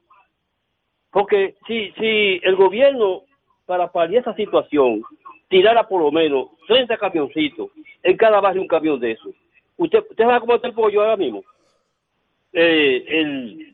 Porque 1.11 1.57
si, 1.67 1.91
si 1.99 2.41
el 2.43 2.57
gobierno, 2.57 3.25
para 3.67 3.93
paliar 3.93 4.23
esa 4.23 4.35
situación, 4.35 5.03
tirara 5.49 5.87
por 5.87 6.01
lo 6.01 6.11
menos 6.11 6.49
30 6.69 6.97
camioncitos, 6.97 7.69
en 8.03 8.17
cada 8.17 8.41
barrio 8.41 8.63
un 8.63 8.69
camión 8.69 8.99
de 8.99 9.11
esos, 9.11 9.35
¿usted, 9.77 9.99
usted 10.09 10.25
sabe 10.25 10.41
cómo 10.41 10.55
está 10.55 10.69
el 10.69 10.75
pollo 10.75 11.03
ahora 11.03 11.17
mismo? 11.19 11.45
Eh, 12.55 13.05
el 13.09 13.73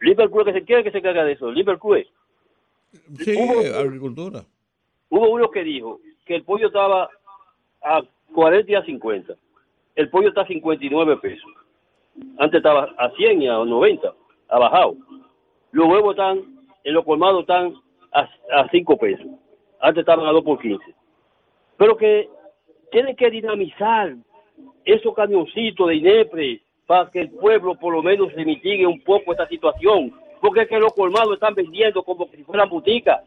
Liverpool 0.00 0.44
que 0.44 0.52
se 0.52 0.62
quiere 0.64 0.84
que 0.84 0.92
se 0.92 1.02
carga 1.02 1.24
de 1.24 1.32
eso, 1.32 1.50
Liverpool. 1.50 2.06
Sí, 3.18 3.34
Hubo- 3.36 3.74
agricultura. 3.78 4.44
Hubo 5.08 5.30
uno 5.30 5.50
que 5.50 5.64
dijo 5.64 6.00
que 6.24 6.36
el 6.36 6.42
pollo 6.44 6.66
estaba 6.68 7.08
a 7.82 8.02
40 8.34 8.70
y 8.70 8.74
a 8.74 8.84
50. 8.84 9.34
El 9.96 10.10
pollo 10.10 10.28
está 10.28 10.42
a 10.42 10.46
59 10.46 11.16
pesos. 11.16 11.50
Antes 12.38 12.58
estaba 12.58 12.94
a 12.98 13.10
100 13.10 13.42
y 13.42 13.48
a 13.48 13.54
90. 13.54 14.14
Ha 14.48 14.58
bajado. 14.58 14.94
Los 15.72 15.88
huevos 15.88 16.10
están, 16.10 16.42
en 16.84 16.94
los 16.94 17.04
colmados 17.04 17.40
están 17.40 17.74
a, 18.12 18.28
a 18.52 18.68
5 18.70 18.96
pesos. 18.98 19.26
Antes 19.80 20.02
estaban 20.02 20.26
a 20.26 20.32
2 20.32 20.44
por 20.44 20.60
15. 20.60 20.84
Pero 21.78 21.96
que 21.96 22.28
tienen 22.92 23.16
que 23.16 23.30
dinamizar 23.30 24.14
esos 24.84 25.14
camioncitos 25.14 25.88
de 25.88 25.96
INEPRE 25.96 26.62
para 26.86 27.10
que 27.10 27.22
el 27.22 27.30
pueblo 27.30 27.74
por 27.74 27.92
lo 27.92 28.02
menos 28.02 28.32
se 28.34 28.44
mitigue 28.44 28.86
un 28.86 29.00
poco 29.00 29.32
esta 29.32 29.48
situación. 29.48 30.12
Porque 30.40 30.62
es 30.62 30.68
que 30.68 30.78
los 30.78 30.92
colmados 30.92 31.34
están 31.34 31.54
vendiendo 31.54 32.02
como 32.02 32.28
si 32.28 32.44
fueran 32.44 32.68
boticas. 32.68 33.22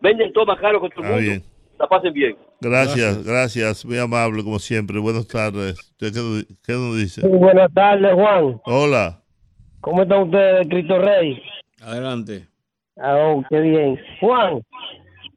Venden 0.00 0.32
todo 0.32 0.46
más 0.46 0.58
caro 0.60 0.80
que 0.80 0.88
todo 0.90 1.04
el 1.04 1.10
mundo. 1.10 1.44
La 1.80 1.86
pasen 1.86 2.12
bien. 2.12 2.36
Gracias, 2.60 3.24
gracias, 3.24 3.86
muy 3.86 3.96
amable 3.96 4.44
como 4.44 4.58
siempre. 4.58 4.98
Buenas 4.98 5.26
tardes. 5.26 5.78
¿Usted 5.92 6.12
qué, 6.12 6.54
qué 6.62 6.72
nos 6.74 6.96
dice? 6.98 7.26
Muy 7.26 7.38
buenas 7.38 7.72
tardes, 7.72 8.12
Juan. 8.12 8.60
Hola. 8.66 9.22
¿Cómo 9.80 10.02
está 10.02 10.18
usted, 10.18 10.68
Cristo 10.68 10.98
Rey? 10.98 11.42
Adelante. 11.80 12.46
Ah, 12.98 13.16
oh, 13.16 13.42
qué 13.48 13.60
bien. 13.60 13.98
Juan, 14.20 14.60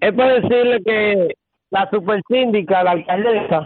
es 0.02 0.14
para 0.14 0.34
decirle 0.34 0.82
que 0.86 1.28
la 1.70 1.90
supersíndica, 1.90 2.84
la 2.84 2.92
alcaldesa, 2.92 3.66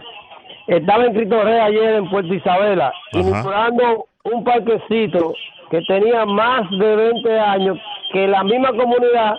estaba 0.68 1.06
en 1.06 1.14
Cristo 1.14 1.42
Rey 1.42 1.58
ayer 1.58 1.94
en 1.96 2.10
Puerto 2.10 2.32
Isabela, 2.32 2.92
inaugurando 3.12 4.06
un 4.22 4.44
parquecito 4.44 5.34
que 5.72 5.82
tenía 5.82 6.24
más 6.26 6.70
de 6.78 6.94
20 6.94 7.40
años, 7.40 7.78
que 8.12 8.28
la 8.28 8.44
misma 8.44 8.68
comunidad, 8.68 9.34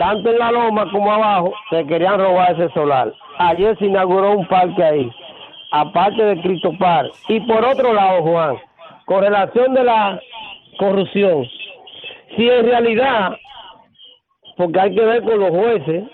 tanto 0.00 0.30
en 0.30 0.38
la 0.38 0.50
loma 0.50 0.90
como 0.90 1.12
abajo, 1.12 1.52
se 1.68 1.84
querían 1.84 2.18
robar 2.18 2.52
ese 2.52 2.72
solar. 2.72 3.12
Ayer 3.36 3.76
se 3.78 3.84
inauguró 3.84 4.32
un 4.32 4.46
parque 4.46 4.82
ahí, 4.82 5.10
aparte 5.72 6.24
de 6.24 6.40
Cristo 6.40 6.72
Par. 6.78 7.10
Y 7.28 7.38
por 7.40 7.62
otro 7.62 7.92
lado, 7.92 8.22
Juan, 8.22 8.56
con 9.04 9.22
relación 9.22 9.74
de 9.74 9.84
la 9.84 10.18
corrupción, 10.78 11.46
si 12.34 12.48
en 12.48 12.64
realidad 12.64 13.36
porque 14.56 14.80
hay 14.80 14.94
que 14.94 15.04
ver 15.04 15.22
con 15.22 15.38
los 15.38 15.50
jueces, 15.50 16.04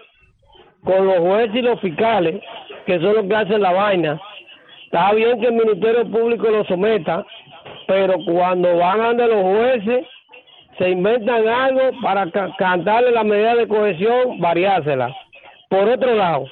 con 0.82 1.06
los 1.06 1.18
jueces 1.18 1.54
y 1.54 1.62
los 1.62 1.80
fiscales, 1.80 2.42
que 2.86 2.98
son 2.98 3.14
los 3.14 3.26
que 3.26 3.36
hacen 3.36 3.62
la 3.62 3.72
vaina. 3.72 4.20
Está 4.86 5.12
bien 5.12 5.40
que 5.40 5.46
el 5.46 5.52
Ministerio 5.52 6.10
Público 6.10 6.48
lo 6.48 6.64
someta, 6.64 7.24
pero 7.86 8.16
cuando 8.24 8.78
van 8.78 9.00
ante 9.00 9.28
los 9.28 9.42
jueces, 9.42 10.06
se 10.78 10.90
inventan 10.90 11.46
algo 11.48 11.90
para 12.02 12.30
ca- 12.30 12.54
cantarle 12.58 13.10
la 13.12 13.24
medida 13.24 13.54
de 13.54 13.66
cohesión, 13.68 14.38
variársela. 14.40 15.14
Por 15.68 15.88
otro 15.88 16.14
lado, 16.14 16.46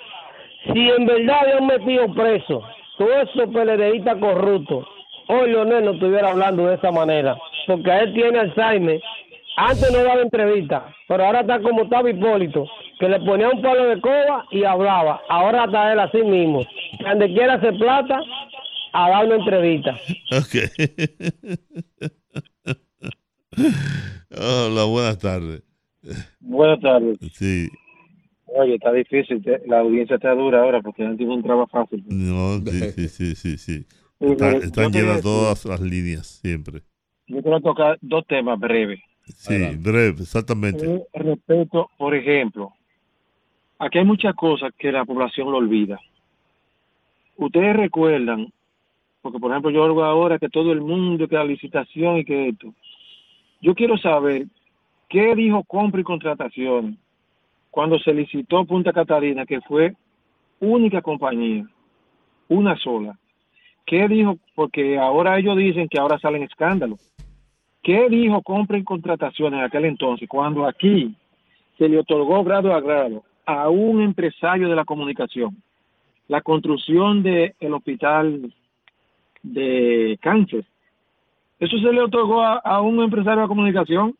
si 0.72 0.88
en 0.90 1.06
verdad 1.06 1.40
habían 1.42 1.66
metido 1.66 2.12
preso 2.14 2.62
todos 2.98 3.28
esos 3.28 3.50
PLDistas 3.50 4.16
corruptos, 4.18 4.86
hoy 5.28 5.50
Leonel 5.50 5.84
no 5.84 5.90
estuviera 5.92 6.30
hablando 6.30 6.66
de 6.66 6.74
esa 6.76 6.90
manera, 6.90 7.36
porque 7.66 7.90
él 7.90 8.14
tiene 8.14 8.38
Alzheimer. 8.40 9.00
Antes 9.56 9.92
no 9.92 10.02
daba 10.02 10.20
entrevista, 10.22 10.84
pero 11.06 11.26
ahora 11.26 11.40
está 11.42 11.60
como 11.60 11.82
estaba 11.84 12.10
Hipólito, 12.10 12.66
que 12.98 13.08
le 13.08 13.20
ponía 13.20 13.48
un 13.50 13.62
palo 13.62 13.84
de 13.84 14.00
coba 14.00 14.44
y 14.50 14.64
hablaba. 14.64 15.20
Ahora 15.28 15.64
está 15.66 15.92
él 15.92 16.00
así 16.00 16.22
mismo. 16.22 16.62
Donde 16.98 17.32
quiera 17.32 17.54
hacer 17.54 17.76
plata, 17.78 18.18
a 18.94 19.10
dar 19.10 19.26
una 19.26 19.36
entrevista. 19.36 19.94
Hola, 24.30 24.84
buenas 24.84 25.18
tardes. 25.18 25.62
Buenas 26.40 26.80
tardes. 26.80 27.18
Sí, 27.32 27.68
Oye, 28.46 28.74
está 28.74 28.92
difícil. 28.92 29.42
La 29.66 29.80
audiencia 29.80 30.16
está 30.16 30.34
dura 30.34 30.62
ahora 30.62 30.80
porque 30.80 31.02
no 31.02 31.16
tiene 31.16 31.34
un 31.34 31.42
trabajo 31.42 31.66
fácil. 31.68 32.04
no, 32.08 32.58
sí, 32.70 33.08
sí, 33.08 33.34
sí, 33.34 33.56
sí, 33.58 33.86
Está- 34.20 34.56
están 34.58 34.92
llenas 34.92 35.22
todas 35.22 35.64
las 35.64 35.80
líneas, 35.80 36.26
siempre. 36.42 36.82
Yo 37.26 37.42
quiero 37.42 37.60
tocar 37.60 37.98
dos 38.02 38.26
temas 38.26 38.58
breves. 38.60 39.00
Sí, 39.24 39.76
breve, 39.78 40.20
exactamente. 40.20 40.84
Eh, 40.84 41.02
Respeto, 41.14 41.90
por 41.96 42.14
ejemplo, 42.14 42.72
aquí 43.78 43.98
hay 43.98 44.04
muchas 44.04 44.34
cosas 44.34 44.72
que 44.78 44.92
la 44.92 45.04
población 45.06 45.50
lo 45.50 45.56
olvida. 45.56 45.98
Ustedes 47.36 47.74
recuerdan, 47.74 48.52
porque 49.22 49.38
por 49.38 49.50
ejemplo 49.50 49.70
yo 49.70 49.82
oigo 49.84 50.04
ahora 50.04 50.38
que 50.38 50.48
todo 50.50 50.72
el 50.72 50.82
mundo, 50.82 51.26
que 51.26 51.34
la 51.36 51.44
licitación 51.44 52.18
y 52.18 52.24
que 52.24 52.48
esto. 52.50 52.74
Yo 53.64 53.74
quiero 53.74 53.96
saber 53.96 54.44
qué 55.08 55.34
dijo 55.34 55.64
compra 55.64 55.98
y 55.98 56.04
contratación 56.04 56.98
cuando 57.70 57.98
se 57.98 58.12
licitó 58.12 58.62
Punta 58.66 58.92
Catalina, 58.92 59.46
que 59.46 59.62
fue 59.62 59.94
única 60.60 61.00
compañía, 61.00 61.64
una 62.48 62.76
sola. 62.76 63.18
¿Qué 63.86 64.06
dijo? 64.06 64.36
Porque 64.54 64.98
ahora 64.98 65.38
ellos 65.38 65.56
dicen 65.56 65.88
que 65.88 65.98
ahora 65.98 66.18
salen 66.18 66.42
escándalos. 66.42 67.00
¿Qué 67.82 68.06
dijo 68.10 68.42
compra 68.42 68.76
y 68.76 68.84
contratación 68.84 69.54
en 69.54 69.60
aquel 69.60 69.86
entonces, 69.86 70.28
cuando 70.28 70.66
aquí 70.66 71.14
se 71.78 71.88
le 71.88 72.00
otorgó 72.00 72.44
grado 72.44 72.74
a 72.74 72.82
grado 72.82 73.24
a 73.46 73.70
un 73.70 74.02
empresario 74.02 74.68
de 74.68 74.76
la 74.76 74.84
comunicación 74.84 75.56
la 76.28 76.42
construcción 76.42 77.22
del 77.22 77.72
hospital 77.72 78.52
de 79.42 80.18
cáncer? 80.20 80.66
Eso 81.58 81.78
se 81.78 81.92
le 81.92 82.00
otorgó 82.00 82.42
a, 82.42 82.58
a 82.58 82.80
un 82.80 83.02
empresario 83.02 83.42
de 83.42 83.48
comunicación. 83.48 84.14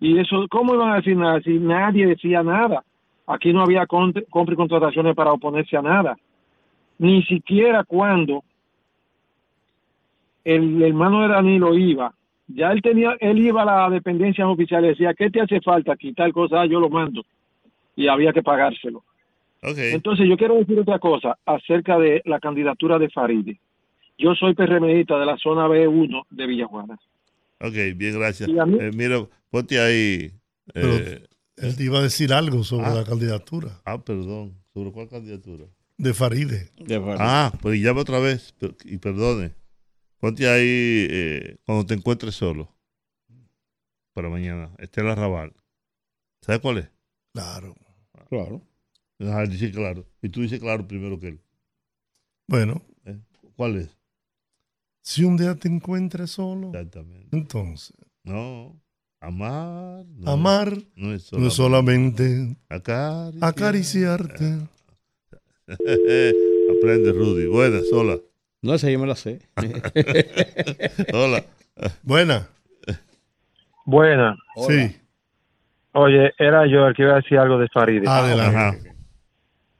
Y 0.00 0.18
eso, 0.18 0.46
¿cómo 0.50 0.74
iban 0.74 0.90
a 0.92 0.96
decir 0.96 1.16
nada? 1.16 1.40
Si 1.40 1.58
nadie 1.58 2.06
decía 2.06 2.42
nada. 2.42 2.82
Aquí 3.26 3.52
no 3.52 3.62
había 3.62 3.86
compra 3.86 4.22
y 4.22 4.56
contrataciones 4.56 5.14
para 5.16 5.32
oponerse 5.32 5.76
a 5.76 5.82
nada. 5.82 6.16
Ni 6.98 7.22
siquiera 7.24 7.82
cuando 7.84 8.42
el 10.44 10.80
hermano 10.82 11.22
de 11.22 11.28
Danilo 11.28 11.74
iba, 11.76 12.12
ya 12.46 12.70
él 12.70 12.80
tenía, 12.80 13.16
él 13.18 13.38
iba 13.44 13.62
a 13.62 13.64
la 13.64 13.90
dependencia 13.90 14.46
oficial 14.46 14.84
y 14.84 14.88
decía, 14.88 15.12
¿qué 15.14 15.28
te 15.28 15.40
hace 15.40 15.60
falta 15.60 15.92
aquí? 15.92 16.12
Tal 16.12 16.32
cosa, 16.32 16.60
"Ah, 16.60 16.66
yo 16.66 16.78
lo 16.78 16.88
mando. 16.88 17.22
Y 17.96 18.06
había 18.06 18.32
que 18.32 18.42
pagárselo. 18.42 19.02
Entonces 19.94 20.28
yo 20.28 20.36
quiero 20.36 20.54
decir 20.54 20.78
otra 20.78 20.98
cosa 21.00 21.36
acerca 21.44 21.98
de 21.98 22.22
la 22.26 22.38
candidatura 22.38 22.98
de 22.98 23.10
Faride. 23.10 23.58
Yo 24.18 24.34
soy 24.34 24.54
PRMista 24.54 25.18
de 25.18 25.26
la 25.26 25.36
zona 25.36 25.66
B1 25.68 26.26
de 26.30 26.46
Villajuana. 26.46 26.98
Ok, 27.60 27.72
bien, 27.96 28.18
gracias. 28.18 28.48
Eh, 28.48 28.90
mira, 28.94 29.26
ponte 29.50 29.78
ahí. 29.78 30.32
Pero 30.72 30.94
eh, 30.96 31.26
él 31.56 31.76
te 31.76 31.84
iba 31.84 31.98
a 31.98 32.02
decir 32.02 32.32
algo 32.32 32.64
sobre 32.64 32.86
Ah. 32.86 32.94
la 32.94 33.04
candidatura 33.04 33.80
ah, 33.84 34.02
perdón. 34.02 34.54
¿Sobre 34.74 34.92
cuál 34.92 35.08
candidatura? 35.08 35.64
de 35.98 36.12
Faride. 36.12 36.70
Ah, 37.18 37.50
pues 37.62 37.80
llame 37.80 38.00
otra 38.02 38.18
vez 38.18 38.54
y 38.84 38.98
perdone. 38.98 39.54
Ponte 40.18 40.46
ahí 40.48 41.06
eh, 41.10 41.56
cuando 41.64 41.86
te 41.86 41.94
encuentres 41.94 42.34
solo. 42.34 42.68
Para 44.12 44.28
mañana. 44.28 44.70
Estela 44.78 45.14
Raval. 45.14 45.54
¿Sabes 46.42 46.60
cuál 46.60 46.78
es? 46.78 46.90
Claro. 47.32 47.74
Claro. 48.28 48.62
Ah, 49.20 49.44
dice 49.46 49.70
claro. 49.70 50.04
Y 50.20 50.28
tú 50.28 50.42
dices 50.42 50.60
claro 50.60 50.86
primero 50.86 51.18
que 51.18 51.28
él. 51.28 51.40
Bueno, 52.48 52.82
¿Eh? 53.06 53.18
¿Cuál 53.56 53.76
es? 53.76 53.96
Si 55.08 55.22
un 55.22 55.36
día 55.36 55.54
te 55.54 55.68
encuentres 55.68 56.32
solo, 56.32 56.68
Exactamente. 56.74 57.28
entonces, 57.36 57.96
No. 58.24 58.74
Amar. 59.20 60.04
no- 60.16 60.30
amar 60.32 60.72
No 60.96 61.12
es 61.14 61.32
no 61.32 61.46
es 61.46 61.54
solamente 61.54 62.26
solamente 62.26 62.56
acariciar. 62.68 63.44
acariciarte. 63.48 64.58
Aprende, 66.78 67.12
Rudy. 67.12 67.46
Buena, 67.46 67.80
sola. 67.88 68.18
No, 68.62 68.74
esa 68.74 68.90
yo 68.90 68.98
me 68.98 69.06
la 69.06 69.14
sé. 69.16 69.40
Hola. 71.12 71.44
Buena. 72.02 72.48
Buena. 73.84 74.36
Sí. 74.68 74.96
Oye, 75.92 76.32
era 76.38 76.66
yo 76.66 76.86
el 76.88 76.94
que 76.94 77.02
iba 77.02 77.12
a 77.12 77.16
decir 77.16 77.38
algo 77.38 77.58
de 77.58 77.68
Faride. 77.68 78.06
Adelante. 78.08 78.92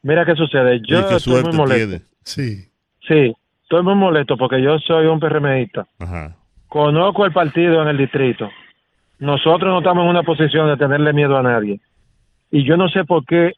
Mira 0.03 0.25
qué 0.25 0.35
sucede. 0.35 0.81
Yo 0.89 1.01
Y 1.01 1.05
qué 1.09 1.17
estoy 1.17 1.33
muy 1.35 1.43
suerte 1.43 1.57
molesto. 1.57 1.87
tiene. 1.89 2.03
Sí. 2.25 2.69
Sí, 3.09 3.35
estoy 3.67 3.83
muy 3.83 3.97
molesto 3.97 4.37
porque 4.37 4.63
yo 4.63 4.79
soy 4.79 5.07
un 5.07 5.19
PRMista. 5.19 5.89
Ajá. 5.99 6.37
Conozco 6.69 7.27
el 7.27 7.33
partido 7.33 7.83
en 7.83 7.89
el 7.89 7.97
distrito. 7.97 8.49
Nosotros 9.19 9.73
no 9.73 9.79
estamos 9.79 10.05
en 10.05 10.11
una 10.11 10.23
posición 10.23 10.69
de 10.69 10.77
tenerle 10.77 11.13
miedo 11.13 11.37
a 11.37 11.43
nadie. 11.43 11.81
Y 12.53 12.63
yo 12.63 12.77
no 12.77 12.89
sé 12.89 13.05
por 13.05 13.25
qué 13.25 13.55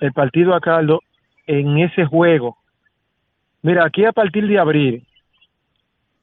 el 0.00 0.12
partido 0.12 0.54
a 0.54 0.60
Caldo 0.60 1.00
en 1.46 1.78
ese 1.78 2.04
juego. 2.04 2.58
Mira, 3.62 3.86
aquí 3.86 4.04
a 4.04 4.12
partir 4.12 4.46
de 4.46 4.58
abril 4.58 5.06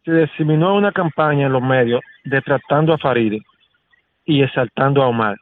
se 0.03 0.11
diseminó 0.11 0.75
una 0.75 0.91
campaña 0.91 1.47
en 1.47 1.53
los 1.53 1.63
medios 1.63 2.01
de 2.25 2.41
tratando 2.43 2.93
a 2.93 2.99
Faride 2.99 3.41
y 4.23 4.43
exaltando 4.43 5.01
a 5.01 5.07
Omar. 5.07 5.35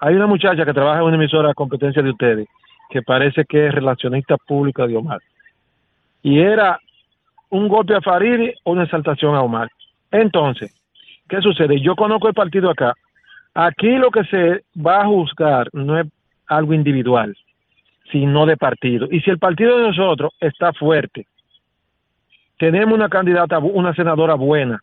Hay 0.00 0.16
una 0.16 0.26
muchacha 0.26 0.64
que 0.64 0.74
trabaja 0.74 0.98
en 0.98 1.06
una 1.06 1.16
emisora 1.16 1.48
de 1.48 1.54
competencia 1.54 2.02
de 2.02 2.10
ustedes 2.10 2.48
que 2.90 3.00
parece 3.00 3.44
que 3.44 3.68
es 3.68 3.72
relacionista 3.72 4.36
pública 4.38 4.88
de 4.88 4.96
Omar. 4.96 5.20
Y 6.20 6.40
era 6.40 6.80
un 7.52 7.68
golpe 7.68 7.94
a 7.94 8.00
Faride 8.00 8.54
o 8.64 8.72
una 8.72 8.84
exaltación 8.84 9.34
a 9.34 9.42
Omar. 9.42 9.68
Entonces, 10.10 10.74
¿qué 11.28 11.40
sucede? 11.42 11.80
Yo 11.80 11.94
conozco 11.94 12.28
el 12.28 12.34
partido 12.34 12.70
acá. 12.70 12.94
Aquí 13.54 13.90
lo 13.98 14.10
que 14.10 14.24
se 14.24 14.64
va 14.74 15.02
a 15.02 15.06
juzgar 15.06 15.68
no 15.74 16.00
es 16.00 16.06
algo 16.46 16.72
individual, 16.72 17.36
sino 18.10 18.46
de 18.46 18.56
partido. 18.56 19.06
Y 19.10 19.20
si 19.20 19.30
el 19.30 19.38
partido 19.38 19.76
de 19.76 19.88
nosotros 19.88 20.32
está 20.40 20.72
fuerte, 20.72 21.26
tenemos 22.56 22.94
una 22.94 23.10
candidata, 23.10 23.58
una 23.58 23.94
senadora 23.94 24.34
buena, 24.34 24.80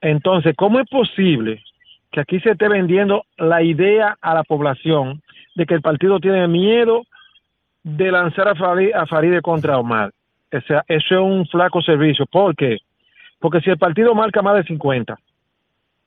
entonces, 0.00 0.54
¿cómo 0.56 0.80
es 0.80 0.88
posible 0.88 1.62
que 2.10 2.20
aquí 2.20 2.40
se 2.40 2.50
esté 2.50 2.68
vendiendo 2.68 3.24
la 3.38 3.62
idea 3.62 4.18
a 4.20 4.34
la 4.34 4.42
población 4.42 5.22
de 5.54 5.66
que 5.66 5.74
el 5.74 5.82
partido 5.82 6.18
tiene 6.18 6.48
miedo 6.48 7.04
de 7.84 8.10
lanzar 8.10 8.48
a 8.48 8.56
Faride, 8.56 8.92
a 8.92 9.06
Faride 9.06 9.40
contra 9.40 9.78
Omar? 9.78 10.10
O 10.56 10.60
sea, 10.62 10.84
eso 10.88 11.14
es 11.14 11.20
un 11.20 11.46
flaco 11.46 11.82
servicio. 11.82 12.26
¿Por 12.26 12.54
qué? 12.54 12.78
Porque 13.38 13.60
si 13.60 13.70
el 13.70 13.78
partido 13.78 14.14
marca 14.14 14.42
más 14.42 14.56
de 14.56 14.64
50, 14.64 15.18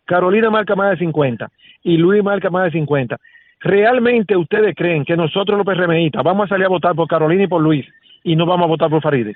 Carolina 0.05 0.49
marca 0.49 0.75
más 0.75 0.91
de 0.91 0.97
50 1.05 1.51
y 1.83 1.97
Luis 1.97 2.23
marca 2.23 2.49
más 2.49 2.65
de 2.65 2.71
50, 2.79 3.17
¿realmente 3.59 4.35
ustedes 4.35 4.73
creen 4.75 5.05
que 5.05 5.17
nosotros 5.17 5.57
los 5.57 5.65
PRMistas 5.65 6.23
vamos 6.23 6.45
a 6.45 6.49
salir 6.49 6.65
a 6.65 6.69
votar 6.69 6.95
por 6.95 7.07
Carolina 7.07 7.43
y 7.43 7.47
por 7.47 7.61
Luis 7.61 7.85
y 8.23 8.35
no 8.35 8.45
vamos 8.45 8.65
a 8.65 8.69
votar 8.69 8.89
por 8.89 9.01
Faride? 9.01 9.35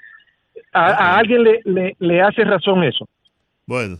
¿A, 0.73 0.85
a 0.88 1.17
alguien 1.17 1.43
le, 1.43 1.61
le, 1.65 1.95
le 1.99 2.21
hace 2.21 2.43
razón 2.43 2.83
eso? 2.83 3.07
Bueno. 3.65 3.97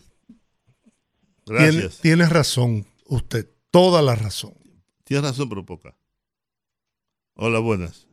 Tiene, 1.45 1.61
Gracias. 1.63 2.01
tiene 2.01 2.27
razón 2.29 2.85
usted, 3.07 3.45
toda 3.71 4.01
la 4.01 4.15
razón. 4.15 4.53
Tienes 5.03 5.25
razón, 5.25 5.49
pero 5.49 5.65
poca. 5.65 5.93
Hola, 7.35 7.59
buenas. 7.59 8.07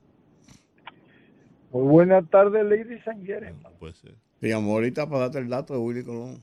Muy 1.73 1.82
buenas 1.82 2.28
tardes, 2.31 2.65
ladies 2.65 3.07
and 3.07 3.27
gentlemen. 3.27 3.62
Puede 3.78 3.93
ser. 3.95 4.15
Te 4.40 4.49
llamó 4.49 4.73
ahorita 4.74 5.07
para 5.07 5.20
darte 5.23 5.39
el 5.39 5.49
dato 5.49 5.74
de 5.74 5.81
Willy 5.81 6.05
Colón. 6.05 6.43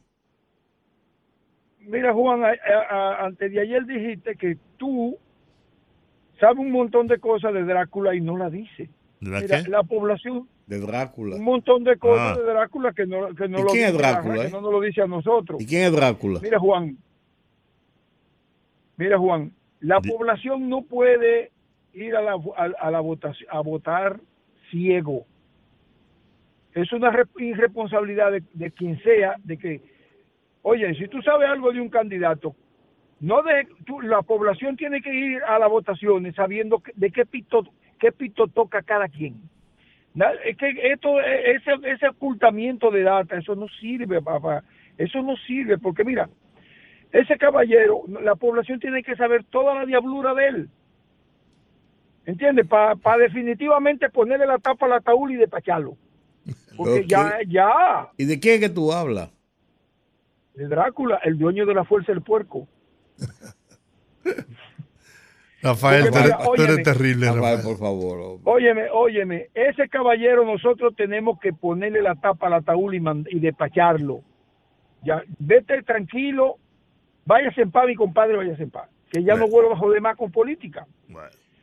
Mira, 1.80 2.14
Juan, 2.14 2.43
a- 2.43 2.49
a- 2.49 2.95
a- 3.22 3.26
antes 3.26 3.52
de 3.52 3.60
ayer 3.61 3.85
dijiste 3.85 4.35
que 4.35 4.57
tú 4.77 5.18
sabes 6.39 6.57
un 6.57 6.72
montón 6.72 7.07
de 7.07 7.19
cosas 7.19 7.53
de 7.53 7.64
Drácula 7.64 8.14
y 8.15 8.22
no 8.22 8.38
la 8.38 8.49
dices. 8.49 8.89
¿De 9.19 9.30
la 9.31 9.39
Mira, 9.41 9.64
qué? 9.64 9.69
la 9.69 9.84
población, 9.84 10.47
De 10.68 10.80
Drácula. 10.80 11.35
un 11.38 11.43
montón 11.43 11.84
de 11.84 11.97
cosas 11.97 12.38
Ah. 12.38 12.39
de 12.39 12.43
Drácula 12.45 12.91
que 12.93 13.06
no, 13.06 13.34
que 13.35 13.47
no 13.47 13.60
¿Y 13.60 13.64
lo 13.64 13.68
quién 13.69 13.85
es 13.85 13.91
dice 13.93 14.02
la- 14.02 14.11
Drácula, 14.11 14.35
que 14.41 14.47
eh? 14.47 14.52
no 14.52 14.61
nos 14.61 14.72
lo 14.72 14.81
dice 14.81 15.02
a 15.02 15.07
nosotros. 15.07 15.61
¿Y 15.61 15.65
quién 15.65 15.84
es 15.84 15.91
Drácula? 15.91 16.39
Mira, 16.41 16.60
Juan. 16.60 16.97
Mira, 18.97 19.18
Juan. 19.18 19.53
La 19.80 20.02
población 20.02 20.68
no 20.69 20.81
puede 20.84 21.52
ir 21.93 22.15
a 22.15 22.22
la, 22.22 22.34
a, 22.34 22.64
a 22.88 22.91
la 22.91 22.99
votación, 22.99 23.47
a 23.52 23.60
votar 23.61 24.19
ciego. 24.70 25.26
Es 26.74 26.92
una 26.92 27.10
re- 27.10 27.26
irresponsabilidad 27.38 28.32
de, 28.54 28.72
quien 28.72 29.02
sea, 29.02 29.36
de 29.44 29.58
que, 29.58 29.82
oye, 30.62 30.94
si 30.96 31.08
tú 31.08 31.22
sabes 31.22 31.50
algo 31.50 31.72
de 31.72 31.80
un 31.80 31.90
candidato, 31.90 32.56
no 33.22 33.42
de, 33.44 33.68
la 34.04 34.22
población 34.22 34.76
tiene 34.76 35.02
que 35.02 35.14
ir 35.14 35.42
a 35.44 35.58
las 35.58 35.70
votaciones 35.70 36.36
sabiendo 36.36 36.82
de 36.96 37.12
qué 37.12 37.26
pito, 37.26 37.66
qué 37.98 38.12
pito 38.12 38.48
toca 38.48 38.82
cada 38.84 39.08
quien. 39.08 39.36
Es 40.46 40.56
que 40.58 40.70
esto, 40.94 41.20
ese, 41.20 41.72
ese 41.84 42.08
ocultamiento 42.08 42.90
de 42.90 43.04
data, 43.04 43.38
eso 43.38 43.56
no 43.56 43.68
sirve, 43.68 44.22
papá. 44.22 44.64
Eso 44.98 45.22
no 45.22 45.36
sirve, 45.36 45.78
porque 45.78 46.06
mira, 46.06 46.30
ese 47.12 47.38
caballero, 47.38 48.04
la 48.22 48.36
población 48.36 48.80
tiene 48.80 49.04
que 49.04 49.16
saber 49.16 49.44
toda 49.46 49.76
la 49.76 49.86
diablura 49.86 50.34
de 50.34 50.48
él. 50.48 50.70
¿Entiendes? 52.26 52.68
Para 52.68 53.18
definitivamente 53.18 54.10
ponerle 54.10 54.47
la 54.47 54.57
tapa 54.57 54.85
al 54.88 54.93
ataúd 54.93 55.30
y 55.31 55.35
despacharlo. 55.35 55.95
Porque 56.76 57.06
ya, 57.07 57.39
ya, 57.47 58.10
¿Y 58.18 58.26
de 58.26 58.39
quién 58.39 58.56
es 58.56 58.60
que 58.61 58.69
tú 58.69 58.91
hablas? 58.91 59.30
de 60.56 60.68
Drácula, 60.68 61.19
el 61.23 61.38
dueño 61.38 61.65
de 61.65 61.73
la 61.73 61.84
fuerza 61.84 62.11
del 62.14 62.22
puerco. 62.22 62.68
Rafael, 65.61 66.03
Porque 66.03 66.11
tú 66.11 66.18
eres, 66.19 66.31
mira, 66.38 66.43
tú 66.45 66.53
eres 66.53 66.68
óyeme. 66.69 66.84
terrible, 66.84 67.26
Rafael, 67.27 67.43
Rafael. 67.57 67.64
por 67.64 67.77
favor. 67.77 68.19
hombre. 68.19 68.52
Óyeme, 68.52 68.89
óyeme, 68.91 69.49
ese 69.53 69.89
caballero 69.89 70.45
nosotros 70.45 70.95
tenemos 70.95 71.39
que 71.39 71.53
ponerle 71.53 72.02
la 72.02 72.15
tapa 72.15 72.47
al 72.47 72.53
ataúd 72.53 72.93
y, 72.93 73.02
y 73.35 73.39
despacharlo. 73.39 74.22
Ya, 75.03 75.23
vete 75.39 75.81
tranquilo, 75.84 76.57
váyase 77.26 77.61
en 77.64 77.72
paz, 77.72 77.88
mi 77.88 77.95
compadre, 77.95 78.38
váyase 78.38 78.64
en 78.64 78.69
paz. 78.72 78.89
Que 79.11 79.23
ya 79.23 79.35
no 79.35 79.47
vuelva 79.47 79.73
a 79.73 79.77
joder 79.77 80.02
más 80.02 80.15
con 80.18 80.31
política. 80.31 80.85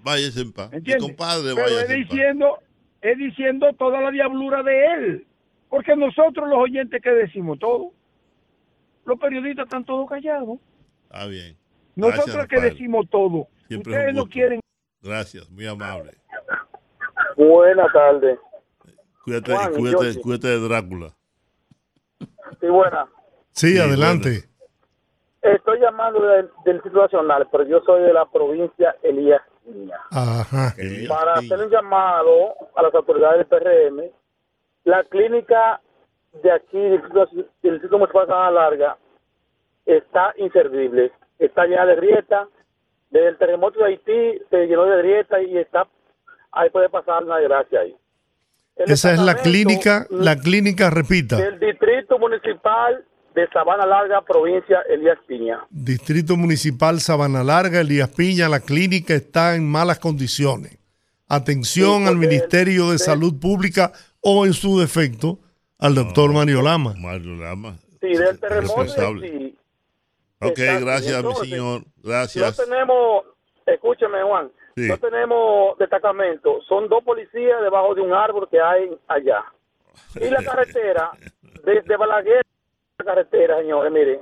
Váyase 0.02 0.40
en 0.40 0.52
paz. 0.52 0.70
Mi 0.72 0.96
compadre, 0.98 1.54
Pero 1.54 1.66
es 1.66 1.74
váyase 1.74 1.94
en 1.94 2.02
paz. 2.02 2.10
diciendo, 2.10 2.58
es 3.00 3.18
diciendo 3.18 3.72
toda 3.78 4.00
la 4.00 4.10
diablura 4.10 4.62
de 4.62 4.84
él. 4.86 5.26
Porque 5.68 5.96
nosotros 5.96 6.48
los 6.48 6.58
oyentes 6.58 7.00
que 7.00 7.10
decimos 7.10 7.58
todo, 7.58 7.92
los 9.04 9.18
periodistas 9.18 9.64
están 9.64 9.84
todos 9.84 10.08
callados. 10.08 10.58
Está 11.04 11.26
bien. 11.26 11.56
Nosotros 11.94 12.46
que 12.46 12.60
decimos 12.60 13.06
todo. 13.10 13.48
Siempre 13.68 13.92
es 13.92 13.98
Ustedes 13.98 14.14
no 14.14 14.26
quieren. 14.26 14.60
Gracias, 15.02 15.50
muy 15.50 15.66
amable. 15.66 16.12
Buenas 17.36 17.92
tardes. 17.92 18.38
Cuídate, 19.24 19.54
Juan, 19.54 19.72
cuídate, 19.72 20.20
cuídate 20.20 20.48
de 20.48 20.60
Drácula. 20.60 21.14
Sí, 22.60 22.66
buena. 22.66 23.06
Sí, 23.52 23.78
adelante. 23.78 24.44
Estoy 25.42 25.80
llamando 25.80 26.20
del, 26.20 26.50
del 26.64 26.74
Distrito 26.74 27.02
Nacional, 27.02 27.48
pero 27.50 27.66
yo 27.66 27.80
soy 27.84 28.02
de 28.02 28.12
la 28.12 28.26
provincia 28.26 28.94
Elías 29.02 29.40
Ajá. 30.10 30.74
Para 31.08 31.34
hacer 31.34 31.58
un 31.58 31.70
llamado 31.70 32.54
a 32.74 32.82
las 32.82 32.94
autoridades 32.94 33.38
del 33.38 33.46
PRM, 33.46 34.10
la 34.84 35.04
clínica 35.04 35.80
de 36.42 36.50
aquí, 36.50 36.78
del 36.78 37.00
Distrito 37.62 37.98
Municipal 37.98 38.26
de 38.26 38.54
Larga, 38.54 38.96
está 39.86 40.34
inservible. 40.36 41.12
Está 41.38 41.66
llena 41.66 41.86
de 41.86 41.96
grietas. 41.96 42.48
Desde 43.10 43.28
el 43.28 43.38
terremoto 43.38 43.78
de 43.80 43.86
Haití 43.86 44.42
se 44.48 44.66
llenó 44.66 44.84
de 44.84 44.98
grietas 44.98 45.42
y 45.42 45.58
está 45.58 45.86
ahí 46.52 46.70
puede 46.70 46.88
pasar 46.88 47.24
una 47.24 47.38
desgracia 47.38 47.80
ahí. 47.80 47.96
El 48.76 48.90
Esa 48.90 49.12
es 49.12 49.20
la 49.20 49.34
clínica, 49.36 50.06
la 50.10 50.36
clínica, 50.36 50.88
repita, 50.88 51.36
del 51.36 51.58
Distrito 51.58 52.18
Municipal 52.18 53.04
de 53.34 53.48
Sabana 53.52 53.86
Larga, 53.86 54.20
provincia 54.22 54.80
Elías 54.88 55.18
Piña. 55.26 55.60
Distrito 55.70 56.36
Municipal 56.36 57.00
Sabana 57.00 57.42
Larga, 57.42 57.80
Elías 57.80 58.08
Piña, 58.10 58.48
la 58.48 58.60
clínica 58.60 59.14
está 59.14 59.54
en 59.54 59.68
malas 59.70 59.98
condiciones. 59.98 60.78
Atención 61.28 62.02
Sí, 62.02 62.08
al 62.08 62.16
Ministerio 62.16 62.90
de 62.90 62.98
Salud 62.98 63.38
Pública 63.40 63.92
o 64.20 64.44
en 64.44 64.52
su 64.52 64.78
defecto 64.78 65.38
al 65.78 65.94
doctor 65.94 66.32
Mario 66.32 66.62
Lama. 66.62 66.94
Mario 66.98 67.36
Lama. 67.36 67.76
Sí, 68.00 68.08
del 68.08 68.38
terremoto 68.38 68.74
de 68.82 68.86
responsable. 68.88 69.26
Haití. 69.26 69.58
Ok, 70.40 70.58
gracias, 70.80 71.14
Entonces, 71.16 71.42
mi 71.44 71.50
señor. 71.50 71.80
No 71.80 71.92
Gracias. 72.10 72.56
tenemos, 72.56 73.24
escúchame 73.66 74.22
Juan, 74.24 74.50
Sí. 74.76 74.88
no 74.88 74.98
tenemos 74.98 75.78
destacamento, 75.78 76.60
son 76.68 76.88
dos 76.88 77.02
policías 77.04 77.60
debajo 77.62 77.94
de 77.94 78.00
un 78.02 78.12
árbol 78.12 78.48
que 78.50 78.60
hay 78.60 78.90
allá. 79.08 79.44
Y 80.20 80.28
la 80.30 80.42
carretera 80.44 81.10
desde 81.64 81.96
Balaguer 81.96 82.42
la 82.98 83.04
carretera, 83.04 83.58
señores, 83.58 83.92
miren, 83.92 84.20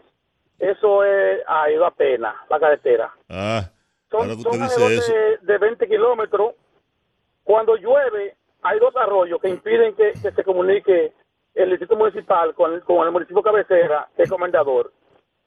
eso 0.59 1.05
es, 1.05 1.43
ay, 1.47 1.77
da 1.77 1.91
pena, 1.91 2.35
la 2.49 2.61
carretera. 2.61 3.13
Ah, 3.29 3.71
ahora 4.11 4.35
Son, 4.35 4.43
son 4.43 4.53
dice 4.53 4.95
eso. 4.97 5.13
de, 5.13 5.39
de 5.53 5.59
20 5.59 5.89
kilómetros. 5.89 6.55
Cuando 7.45 7.77
llueve, 7.77 8.37
hay 8.63 8.79
dos 8.79 8.95
arroyos 8.97 9.41
que 9.41 9.49
impiden 9.49 9.95
que, 9.95 10.13
que 10.21 10.31
se 10.33 10.45
comunique 10.45 11.13
el 11.55 11.71
distrito 11.71 11.97
municipal 11.97 12.55
con 12.55 12.75
el, 12.75 12.83
con 12.83 13.05
el 13.07 13.13
municipio 13.13 13.43
cabecera, 13.43 14.09
que 14.17 14.25
es 14.25 14.31
comendador. 14.31 14.93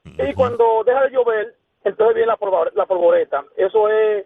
Y 0.06 0.34
cuando 0.34 0.84
deja 0.84 1.04
de 1.04 1.12
llover, 1.12 1.56
entonces 1.84 2.16
viene 2.16 2.28
la, 2.28 2.72
la 2.74 2.86
polvoreta. 2.86 3.45
Eso 3.56 3.88
es, 3.88 4.26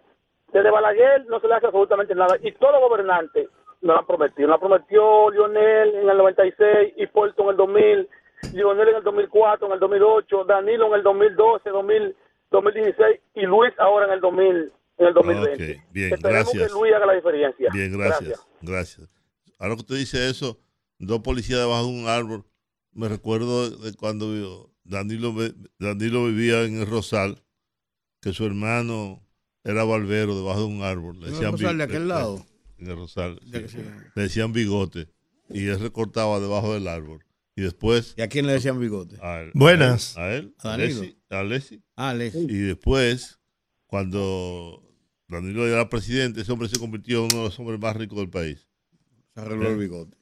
desde 0.52 0.70
Balaguer 0.70 1.26
no 1.26 1.38
se 1.38 1.46
le 1.46 1.54
hace 1.54 1.66
absolutamente 1.66 2.14
nada. 2.14 2.36
Y 2.42 2.50
todos 2.52 2.72
los 2.72 2.82
gobernantes 2.88 3.48
nos 3.80 3.94
lo 3.94 3.98
han 4.00 4.06
prometido. 4.06 4.48
Nos 4.48 4.56
lo 4.60 4.68
prometió 4.68 5.30
Lionel 5.30 5.94
en 5.94 6.08
el 6.08 6.16
96, 6.18 6.94
Hipólito 6.96 7.42
en 7.44 7.48
el 7.50 7.56
2000, 7.56 8.08
Lionel 8.52 8.88
en 8.88 8.96
el 8.96 9.02
2004, 9.02 9.66
en 9.66 9.72
el 9.72 9.80
2008, 9.80 10.44
Danilo 10.44 10.86
en 10.88 10.94
el 10.94 11.02
2012, 11.02 11.70
2000, 11.70 12.16
2016 12.50 13.20
y 13.34 13.40
Luis 13.42 13.72
ahora 13.78 14.06
en 14.06 14.12
el 14.12 14.20
2000, 14.20 14.72
en 14.98 15.06
el 15.06 15.14
2020. 15.14 15.52
Ok, 15.52 15.82
bien, 15.92 16.12
Esperemos 16.14 16.44
gracias. 16.44 16.68
que 16.68 16.72
Luis 16.78 16.94
haga 16.94 17.06
la 17.06 17.12
diferencia. 17.14 17.68
Bien, 17.72 17.98
gracias, 17.98 18.46
gracias. 18.62 19.08
Ahora 19.58 19.74
que 19.74 19.80
usted 19.80 19.96
dice 19.96 20.28
eso, 20.30 20.58
dos 20.98 21.20
policías 21.20 21.60
debajo 21.60 21.86
de 21.86 21.92
un 22.02 22.08
árbol, 22.08 22.44
me 22.92 23.08
recuerdo 23.08 23.70
de 23.70 23.92
cuando 23.94 24.32
vivo- 24.32 24.70
Danilo, 24.84 25.34
Danilo 25.78 26.24
vivía 26.26 26.62
en 26.64 26.80
el 26.80 26.86
Rosal, 26.86 27.42
que 28.22 28.32
su 28.32 28.46
hermano 28.46 29.22
era 29.62 29.84
barbero 29.84 30.34
debajo 30.34 30.60
de 30.60 30.66
un 30.66 30.82
árbol. 30.82 31.18
Le 31.20 31.26
¿En 31.26 31.26
el 31.26 31.32
decían 31.34 31.52
Rosal 31.52 31.78
de 31.78 31.84
aquel 31.84 32.08
lado? 32.08 32.46
En 32.78 32.86
el 32.88 32.96
Rosal. 32.96 33.38
Sí. 33.44 33.78
Le 34.14 34.22
decían 34.22 34.52
bigote. 34.52 35.08
Y 35.50 35.68
él 35.68 35.78
recortaba 35.80 36.40
debajo 36.40 36.72
del 36.72 36.88
árbol. 36.88 37.22
Y 37.58 37.62
después. 37.62 38.14
¿Y 38.16 38.22
a 38.22 38.28
quién 38.28 38.46
le 38.46 38.52
decían 38.52 38.78
bigote? 38.78 39.16
A 39.20 39.40
él, 39.40 39.50
Buenas. 39.52 40.16
A 40.16 40.32
él. 40.32 40.54
A 40.62 40.70
A. 40.70 40.74
Alessi. 40.74 41.18
A 41.28 41.40
Alessi. 41.40 41.82
Ah, 41.96 42.10
Alessi. 42.10 42.46
Y 42.48 42.56
después, 42.58 43.40
cuando 43.88 44.80
Danilo 45.26 45.66
era 45.66 45.88
presidente, 45.88 46.40
ese 46.42 46.52
hombre 46.52 46.68
se 46.68 46.78
convirtió 46.78 47.18
en 47.18 47.24
uno 47.32 47.38
de 47.38 47.42
los 47.48 47.58
hombres 47.58 47.80
más 47.80 47.96
ricos 47.96 48.16
del 48.18 48.30
país. 48.30 48.68
Se 49.34 49.40
arregló 49.40 49.70
el 49.70 49.76
bigote. 49.76 50.16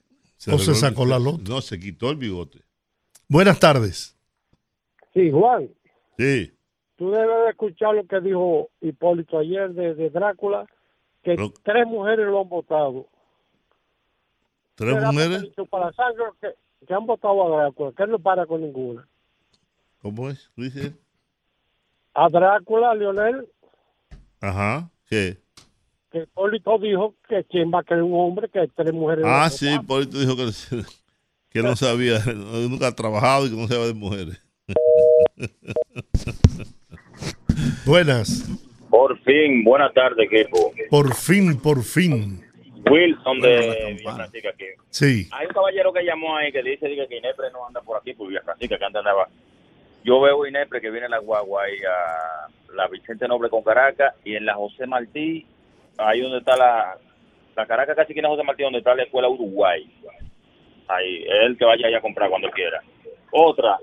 O 0.51 0.59
se 0.59 0.71
el- 0.71 0.77
sacó 0.79 1.05
la 1.05 1.19
lota. 1.19 1.43
No, 1.47 1.61
se 1.61 1.79
quitó 1.79 2.11
el 2.11 2.17
bigote. 2.17 2.61
Buenas 3.29 3.61
tardes. 3.61 4.17
Sí, 5.13 5.31
Juan, 5.31 5.69
Sí. 6.19 6.55
tú 6.97 7.11
debes 7.11 7.45
de 7.45 7.51
escuchar 7.51 7.97
lo 7.97 8.07
que 8.07 8.19
dijo 8.23 8.71
Hipólito 8.81 9.39
ayer 9.41 9.75
de, 9.75 9.95
de 9.95 10.09
Drácula, 10.09 10.65
que 11.23 11.37
tres 11.63 11.87
mujeres 11.87 12.25
lo 12.29 12.41
han 12.41 12.49
votado. 12.49 13.11
¿Tres 14.75 14.97
mujeres? 15.03 15.45
Para 15.69 15.93
sangre 15.93 16.25
que, 16.41 16.49
que 16.87 16.95
han 16.95 17.07
votado 17.07 17.45
a 17.45 17.63
Drácula, 17.63 17.93
que 17.97 18.03
él 18.03 18.11
no 18.11 18.19
para 18.19 18.47
con 18.47 18.61
ninguna. 18.63 19.07
¿Cómo 20.03 20.29
es? 20.31 20.51
Dice. 20.57 20.95
A 22.15 22.29
Drácula, 22.29 22.95
Leonel, 22.95 23.49
Ajá. 24.41 24.91
¿Qué? 25.09 25.39
que 26.11 26.23
Hipólito 26.23 26.79
dijo 26.79 27.15
que 27.29 27.45
quién 27.45 27.71
va 27.73 27.81
a 27.81 27.85
querer 27.85 28.03
un 28.03 28.15
hombre 28.15 28.49
que 28.49 28.69
tres 28.75 28.93
mujeres. 28.93 29.25
Ah, 29.27 29.51
sí. 29.51 29.75
Hipólito 29.75 30.19
dijo 30.19 30.37
que, 30.37 30.51
que 31.51 31.63
no 31.63 31.75
sabía, 31.77 32.21
nunca 32.69 32.89
ha 32.89 32.95
trabajado 32.95 33.47
y 33.47 33.51
que 33.51 33.57
no 33.57 33.69
sabía 33.69 33.87
de 33.87 33.95
mujeres. 33.95 34.43
Buenas. 37.85 38.49
Por 38.89 39.19
fin, 39.23 39.65
buenas 39.65 39.93
tardes, 39.95 40.29
equipo. 40.31 40.73
Por 40.91 41.15
fin, 41.15 41.59
por 41.59 41.83
fin. 41.83 42.46
Wilson 42.91 43.41
de 43.41 43.95
Villa 43.99 44.15
Francisca 44.15 44.51
aquí. 44.51 44.67
Sí. 44.91 45.29
Hay 45.33 45.47
un 45.47 45.53
caballero 45.53 45.93
que 45.93 46.05
llamó 46.05 46.37
ahí 46.37 46.53
que 46.53 46.63
dice 46.63 46.89
dice 46.89 47.07
que 47.09 47.19
Inepre 47.19 47.51
no 47.53 47.67
anda 47.67 47.81
por 47.81 47.97
aquí, 47.97 48.15
por 48.15 48.29
Villa 48.29 48.43
Francisca, 48.43 48.79
que 48.79 48.85
antes 48.85 48.99
andaba. 49.01 49.29
Yo 50.05 50.21
veo 50.21 50.47
Inepre 50.47 50.81
que 50.81 50.91
viene 50.91 51.07
en 51.07 51.11
la 51.11 51.19
guagua 51.19 51.65
ahí 51.65 51.79
a 51.85 52.49
la 52.75 52.89
Vicente 52.89 53.27
Noble 53.27 53.51
con 53.51 53.63
Caracas 53.63 54.15
y 54.25 54.37
en 54.37 54.47
la 54.47 54.55
José 54.55 54.87
Martí, 54.87 55.45
ahí 55.99 56.21
donde 56.21 56.39
está 56.39 56.57
la, 56.57 56.97
la 57.57 57.67
Caracas 57.67 57.97
casi 57.97 58.13
que 58.13 58.21
en 58.21 58.25
la 58.25 58.31
José 58.31 58.45
Martí, 58.45 58.63
donde 58.63 58.79
está 58.79 58.95
la 58.95 59.03
escuela 59.03 59.29
Uruguay. 59.29 59.91
Ahí, 60.89 61.25
el 61.29 61.59
que 61.59 61.65
vaya 61.65 61.89
allá 61.89 61.99
a 61.99 62.03
comprar 62.03 62.31
cuando 62.31 62.49
quiera. 62.51 62.81
Otra, 63.33 63.77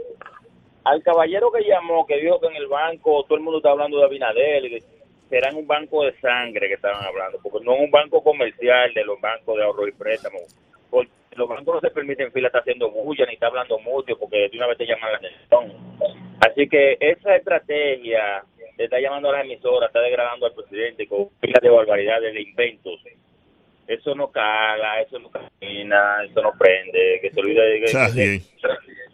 al 0.85 1.01
caballero 1.03 1.51
que 1.51 1.63
llamó, 1.63 2.05
que 2.05 2.17
dijo 2.17 2.39
que 2.39 2.47
en 2.47 2.55
el 2.55 2.67
banco 2.67 3.23
todo 3.23 3.37
el 3.37 3.43
mundo 3.43 3.57
está 3.57 3.71
hablando 3.71 3.97
de 3.97 4.05
Abinadel, 4.05 4.65
y 4.65 4.69
que 4.69 4.83
será 5.33 5.49
en 5.49 5.55
un 5.55 5.65
banco 5.65 6.03
de 6.05 6.13
sangre 6.19 6.67
que 6.67 6.75
estaban 6.75 7.03
hablando, 7.03 7.39
porque 7.41 7.65
no 7.65 7.73
es 7.73 7.79
un 7.81 7.89
banco 7.89 8.21
comercial 8.23 8.93
de 8.93 9.03
los 9.03 9.19
bancos 9.19 9.57
de 9.57 9.63
ahorro 9.63 9.87
y 9.87 9.91
préstamo. 9.91 10.37
Porque 10.91 11.09
los 11.35 11.49
bancos 11.49 11.73
no 11.73 11.81
se 11.81 11.89
permiten 11.89 12.31
fila, 12.31 12.49
está 12.49 12.59
haciendo 12.59 12.91
bulla 12.91 13.25
ni 13.25 13.33
está 13.33 13.47
hablando 13.47 13.79
mucho, 13.79 14.15
porque 14.19 14.47
de 14.49 14.57
una 14.57 14.67
vez 14.67 14.77
te 14.77 14.85
llaman 14.85 15.11
la 15.11 15.17
atención. 15.17 15.73
Así 16.39 16.69
que 16.69 16.97
esa 16.99 17.35
estrategia 17.35 18.43
de 18.77 18.83
estar 18.83 19.01
llamando 19.01 19.29
a 19.29 19.33
la 19.33 19.41
emisora, 19.41 19.87
está 19.87 20.01
degradando 20.01 20.45
al 20.45 20.53
presidente 20.53 21.07
con 21.07 21.27
filas 21.41 21.63
de 21.63 21.69
barbaridades, 21.69 22.31
de 22.31 22.41
inventos. 22.41 23.01
Eso 23.87 24.13
no 24.13 24.29
cala, 24.31 25.01
eso 25.01 25.17
no 25.17 25.31
camina, 25.31 26.23
eso 26.25 26.43
no 26.43 26.51
prende, 26.59 27.19
que 27.21 27.31
se 27.31 27.39
olvide 27.39 27.61
de 27.63 27.79
que- 27.81 27.87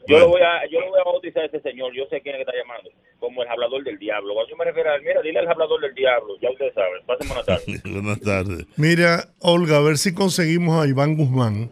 Yo 0.09 0.19
lo 0.19 0.27
voy 0.29 0.41
a 0.41 0.67
yo 0.71 0.79
lo 0.81 0.89
voy 0.89 0.99
a 0.99 1.03
bautizar 1.03 1.43
a 1.43 1.45
ese 1.45 1.61
señor, 1.61 1.93
yo 1.93 2.05
sé 2.09 2.21
quién 2.21 2.35
es 2.35 2.39
que 2.39 2.49
está 2.49 2.53
llamando, 2.57 2.89
como 3.19 3.43
el 3.43 3.47
hablador 3.49 3.83
del 3.83 3.97
diablo. 3.99 4.33
Cuando 4.33 4.49
yo 4.49 4.57
me 4.57 4.65
refiero 4.65 4.89
a 4.91 4.95
él, 4.95 5.01
mira, 5.03 5.21
dile 5.21 5.39
al 5.39 5.47
hablador 5.47 5.79
del 5.81 5.93
diablo, 5.93 6.33
ya 6.41 6.49
ustedes 6.51 6.73
saben. 6.73 7.05
Pasen 7.05 7.27
buenas 7.27 7.45
tardes. 7.45 7.83
Buenas 7.83 8.19
tardes. 8.21 8.65
Mira, 8.77 9.29
Olga, 9.39 9.77
a 9.77 9.81
ver 9.81 9.97
si 9.97 10.13
conseguimos 10.13 10.83
a 10.83 10.87
Iván 10.87 11.15
Guzmán, 11.15 11.69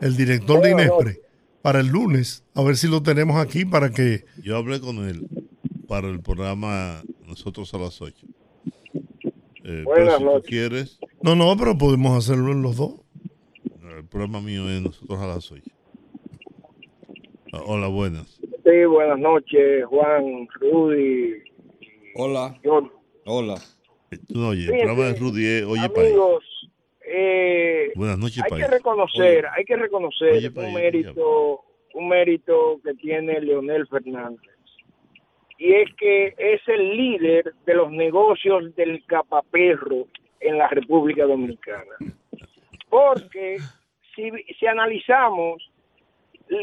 el 0.00 0.16
director 0.16 0.60
de 0.60 0.70
Inespre, 0.72 1.20
para 1.62 1.80
el 1.80 1.86
lunes. 1.88 2.44
A 2.54 2.62
ver 2.62 2.76
si 2.76 2.88
lo 2.88 3.02
tenemos 3.02 3.36
aquí 3.36 3.64
para 3.64 3.90
que... 3.90 4.24
Yo 4.42 4.56
hablé 4.56 4.80
con 4.80 5.08
él 5.08 5.26
para 5.88 6.08
el 6.08 6.20
programa 6.20 7.02
Nosotros 7.26 7.72
a 7.74 7.78
las 7.78 8.00
8. 8.02 8.26
Eh, 9.64 9.82
Buenas 9.84 10.18
si 10.18 10.24
noches. 10.24 10.42
tú 10.42 10.48
quieres, 10.48 10.98
No, 11.22 11.36
no, 11.36 11.56
pero 11.56 11.78
podemos 11.78 12.16
hacerlo 12.18 12.50
en 12.52 12.62
los 12.62 12.76
dos. 12.76 12.94
el 13.96 14.04
programa 14.06 14.40
mío 14.40 14.68
es 14.68 14.82
Nosotros 14.82 15.20
a 15.20 15.26
las 15.26 15.50
8. 15.52 15.62
Hola, 17.52 17.88
buenas. 17.88 18.40
Sí, 18.64 18.84
buenas 18.86 19.18
noches, 19.18 19.84
Juan, 19.86 20.48
Rudy. 20.60 21.42
Hola. 22.14 22.58
Hola. 23.26 23.56
Tú 24.28 24.38
no 24.38 24.48
oyes, 24.48 24.68
el 24.68 24.72
Fíjate, 24.74 24.84
programa 24.86 25.12
de 25.12 25.18
Rudy 25.18 25.46
es 25.46 25.64
Oye 25.64 25.88
País. 25.90 26.06
Amigos, 26.08 26.70
eh, 27.06 27.92
Buenas 27.94 28.18
noches, 28.18 28.42
hay 28.44 28.50
País. 28.50 28.64
que 28.64 28.70
reconocer, 28.70 29.44
Oye. 29.44 29.54
hay 29.56 29.64
que 29.64 29.76
reconocer 29.76 30.32
Oye, 30.32 30.48
un 30.48 30.54
país, 30.54 30.74
mérito, 30.74 31.60
un 31.94 32.08
mérito 32.08 32.80
que 32.84 32.94
tiene 32.94 33.40
Leonel 33.40 33.86
Fernández. 33.86 34.50
Y 35.58 35.72
es 35.74 35.88
que 35.96 36.34
es 36.38 36.60
el 36.68 36.96
líder 36.96 37.52
de 37.66 37.74
los 37.74 37.90
negocios 37.90 38.74
del 38.76 39.04
capaperro 39.06 40.06
en 40.40 40.58
la 40.58 40.68
República 40.68 41.24
Dominicana. 41.24 41.96
Porque 42.88 43.58
si, 44.14 44.30
si 44.58 44.66
analizamos 44.66 45.70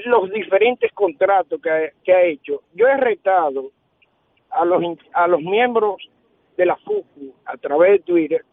los 0.05 0.29
diferentes 0.31 0.91
contratos 0.93 1.59
que 1.61 1.69
ha, 1.69 1.91
que 2.03 2.13
ha 2.13 2.23
hecho, 2.23 2.61
yo 2.73 2.87
he 2.87 2.97
retado 2.97 3.71
a 4.49 4.65
los, 4.65 4.81
a 5.13 5.27
los 5.27 5.41
miembros 5.41 5.97
de 6.57 6.65
la 6.65 6.75
FUCU 6.77 7.33
a 7.45 7.57
través 7.57 7.91
de 7.93 7.99
Twitter 7.99 8.45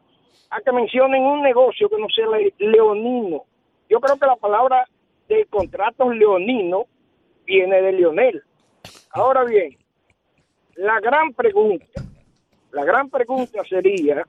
a 0.51 0.61
que 0.61 0.73
mencionen 0.73 1.23
un 1.23 1.43
negocio 1.43 1.89
que 1.89 1.99
no 1.99 2.07
sea 2.15 2.27
le- 2.29 2.55
leonino. 2.59 3.45
Yo 3.89 3.99
creo 4.01 4.17
que 4.17 4.27
la 4.27 4.37
palabra 4.37 4.85
de 5.29 5.45
contratos 5.47 6.15
leonino 6.15 6.87
viene 7.45 7.83
de 7.83 7.93
Leonel. 7.93 8.43
Ahora 9.11 9.45
bien, 9.45 9.77
la 10.77 11.01
gran 11.01 11.33
pregunta, 11.33 11.87
la 12.71 12.85
gran 12.85 13.11
pregunta 13.11 13.63
sería, 13.69 14.25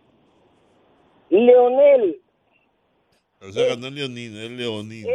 Leonel 1.30 2.20
O 3.42 3.52
sea, 3.52 3.76
que 3.76 3.78
no 3.78 3.88
es 3.88 3.94
Leonino, 3.94 4.40
es 4.40 4.52
Leonino. 4.52 5.08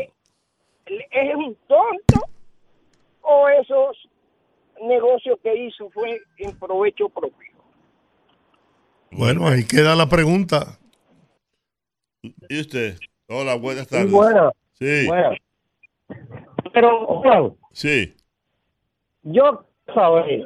Es 0.87 1.35
un 1.35 1.57
tonto 1.67 2.27
o 3.23 3.49
esos 3.49 4.09
negocios 4.83 5.39
que 5.43 5.55
hizo 5.67 5.91
fue 5.91 6.21
en 6.39 6.59
provecho 6.59 7.09
propio. 7.09 7.53
Bueno, 9.13 9.47
ahí 9.47 9.65
queda 9.67 9.95
la 9.95 10.09
pregunta. 10.09 10.79
¿Y 12.49 12.61
usted? 12.61 12.97
Hola, 13.29 13.57
buenas 13.57 13.87
tardes. 13.89 14.11
buena. 14.11 14.51
Sí. 14.75 15.07
Buena. 15.07 15.37
Pero, 16.73 17.07
Juan, 17.21 17.55
Sí. 17.73 18.15
yo 19.23 19.65
saber, 19.95 20.45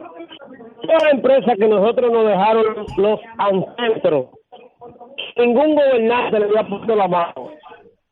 toda 0.83 0.99
la 1.05 1.11
empresa 1.11 1.55
que 1.57 1.69
nosotros 1.69 2.11
nos 2.13 2.27
dejaron 2.27 2.87
los 2.97 3.21
ancestros, 3.39 4.27
ningún 5.37 5.75
gobernante 5.75 6.39
le 6.41 6.45
había 6.47 6.69
puesto 6.69 6.97
la 6.97 7.09
mano. 7.09 7.51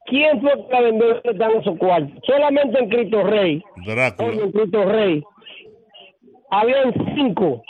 ¿Quién 0.07 0.41
fue 0.41 0.53
que 0.53 0.73
la 0.73 0.81
vendió 0.81 1.21
y 1.25 1.29
están 1.29 1.51
esos 1.53 1.79
cuartos? 1.79 2.13
Solamente 2.27 2.79
en 2.79 2.89
Cristo 2.89 3.23
Rey. 3.25 3.63
Drácula. 3.87 4.29
Oye, 4.29 4.43
en 4.43 4.53
Cristo 4.53 4.85
Rey. 4.85 5.23
Habían 6.51 6.93
cinco 7.15 7.63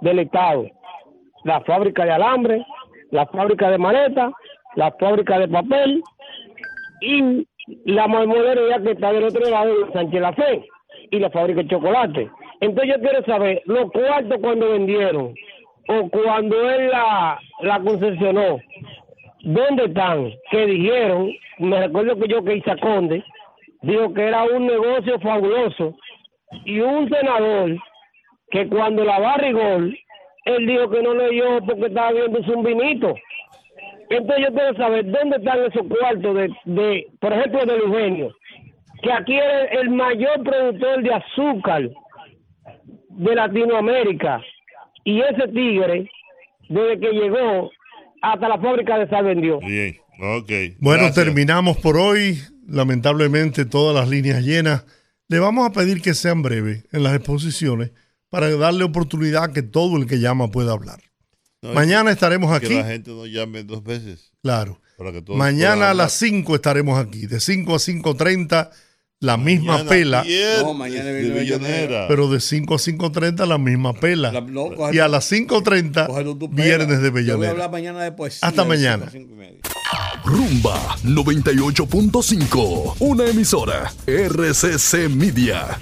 del 0.00 0.20
Estado. 0.20 0.66
La 1.44 1.60
fábrica 1.60 2.04
de 2.04 2.12
alambre, 2.12 2.64
la 3.10 3.26
fábrica 3.26 3.70
de 3.70 3.78
maleta, 3.78 4.32
la 4.74 4.90
fábrica 4.92 5.38
de 5.38 5.48
papel 5.48 6.02
y 7.00 7.46
la 7.84 8.06
marmolería 8.08 8.80
que 8.82 8.92
está 8.92 9.12
del 9.12 9.24
otro 9.24 9.48
lado 9.48 9.86
de 9.86 9.92
Sánchez 9.92 10.20
La 10.20 10.32
Fe 10.32 10.64
y 11.10 11.18
la 11.18 11.30
fábrica 11.30 11.62
de 11.62 11.68
chocolate. 11.68 12.30
Entonces 12.60 12.94
yo 12.94 13.00
quiero 13.00 13.24
saber, 13.24 13.62
los 13.66 13.90
cuartos 13.90 14.38
cuando 14.40 14.70
vendieron 14.70 15.34
o 15.88 16.08
cuando 16.10 16.70
él 16.70 16.88
la, 16.90 17.38
la 17.60 17.80
concesionó, 17.80 18.58
¿dónde 19.46 19.84
están? 19.84 20.32
Que 20.50 20.66
dijeron, 20.66 21.30
me 21.58 21.80
recuerdo 21.80 22.18
que 22.18 22.28
yo 22.28 22.44
que 22.44 22.56
hice 22.56 22.70
a 22.70 22.76
Conde, 22.76 23.22
dijo 23.82 24.12
que 24.12 24.22
era 24.22 24.44
un 24.44 24.66
negocio 24.66 25.18
fabuloso 25.20 25.96
y 26.64 26.80
un 26.80 27.08
senador 27.08 27.76
que 28.50 28.68
cuando 28.68 29.04
la 29.04 29.36
rigor, 29.36 29.90
él 30.44 30.66
dijo 30.66 30.90
que 30.90 31.02
no 31.02 31.14
leyó 31.14 31.60
porque 31.64 31.86
estaba 31.86 32.12
viendo 32.12 32.40
un 32.54 32.64
vinito. 32.64 33.14
Entonces 34.10 34.46
yo 34.46 34.54
quiero 34.54 34.74
saber 34.74 35.10
dónde 35.10 35.36
están 35.36 35.64
esos 35.64 35.86
cuartos 35.88 36.34
de, 36.34 36.50
de 36.64 37.06
por 37.20 37.32
ejemplo, 37.32 37.66
de 37.66 37.76
Eugenio, 37.76 38.32
que 39.02 39.12
aquí 39.12 39.36
es 39.36 39.72
el 39.72 39.90
mayor 39.90 40.42
productor 40.42 41.02
de 41.02 41.14
azúcar 41.14 41.88
de 43.10 43.34
Latinoamérica. 43.34 44.42
Y 45.04 45.20
ese 45.20 45.48
tigre, 45.48 46.08
desde 46.68 47.00
que 47.00 47.12
llegó 47.12 47.70
hasta 48.22 48.48
la 48.48 48.58
fábrica 48.58 48.98
de 48.98 49.08
sal 49.08 49.24
vendió. 49.24 49.58
Bien, 49.60 49.96
ok. 50.20 50.50
Bueno, 50.78 51.04
Gracias. 51.04 51.24
terminamos 51.24 51.76
por 51.78 51.96
hoy. 51.96 52.40
Lamentablemente 52.68 53.64
todas 53.64 53.94
las 53.94 54.08
líneas 54.08 54.42
llenas. 54.42 54.84
Le 55.28 55.38
vamos 55.38 55.66
a 55.68 55.72
pedir 55.72 56.02
que 56.02 56.14
sean 56.14 56.42
breves 56.42 56.84
en 56.92 57.02
las 57.02 57.14
exposiciones 57.14 57.92
para 58.28 58.48
darle 58.56 58.84
oportunidad 58.84 59.44
a 59.44 59.52
que 59.52 59.62
todo 59.62 59.96
el 59.96 60.06
que 60.06 60.18
llama 60.18 60.50
pueda 60.50 60.72
hablar. 60.72 61.00
No, 61.62 61.72
Mañana 61.72 62.10
estaremos 62.10 62.50
que 62.60 62.66
aquí. 62.66 62.74
la 62.74 62.84
gente 62.84 63.10
no 63.10 63.26
llame 63.26 63.62
dos 63.64 63.82
veces. 63.82 64.32
Claro. 64.42 64.80
Para 64.98 65.12
que 65.12 65.22
todos 65.22 65.38
Mañana 65.38 65.90
a 65.90 65.94
las 65.94 66.12
5 66.14 66.54
estaremos 66.54 66.98
aquí. 66.98 67.26
De 67.26 67.40
5 67.40 67.74
a 67.74 67.78
5.30, 67.78 68.70
la 69.20 69.36
misma 69.38 69.72
Mañana 69.78 69.88
pela. 69.88 70.24
viernes 70.24 70.62
No, 70.62 70.74
mañana 70.74 71.04
de 71.04 71.30
Villanera. 71.40 72.06
Pero 72.08 72.28
de 72.28 72.40
5 72.40 72.74
a 72.74 72.78
5.30, 72.78 73.46
la 73.46 73.58
misma 73.58 73.92
pela. 73.94 74.30
no, 74.42 74.74
coge 74.74 74.94
y 74.96 74.98
a 74.98 75.08
las 75.08 75.30
5.30, 75.32 76.06
Cógelo 76.06 76.36
tú, 76.36 76.50
pela. 76.50 76.64
viernes 76.64 77.00
de 77.00 77.06
Yo 77.06 77.12
voy 77.12 77.20
a 77.20 77.24
Bellanera. 77.24 77.50
hablar 77.52 77.70
mañana 77.70 78.02
de 78.02 78.12
poesía. 78.12 78.46
Hasta 78.46 78.62
de 78.62 78.68
mañana. 78.68 79.10
Rumba 80.24 80.96
98.5, 81.04 82.96
una 82.98 83.26
emisora 83.26 83.92
RCC 84.06 85.08
Media. 85.08 85.78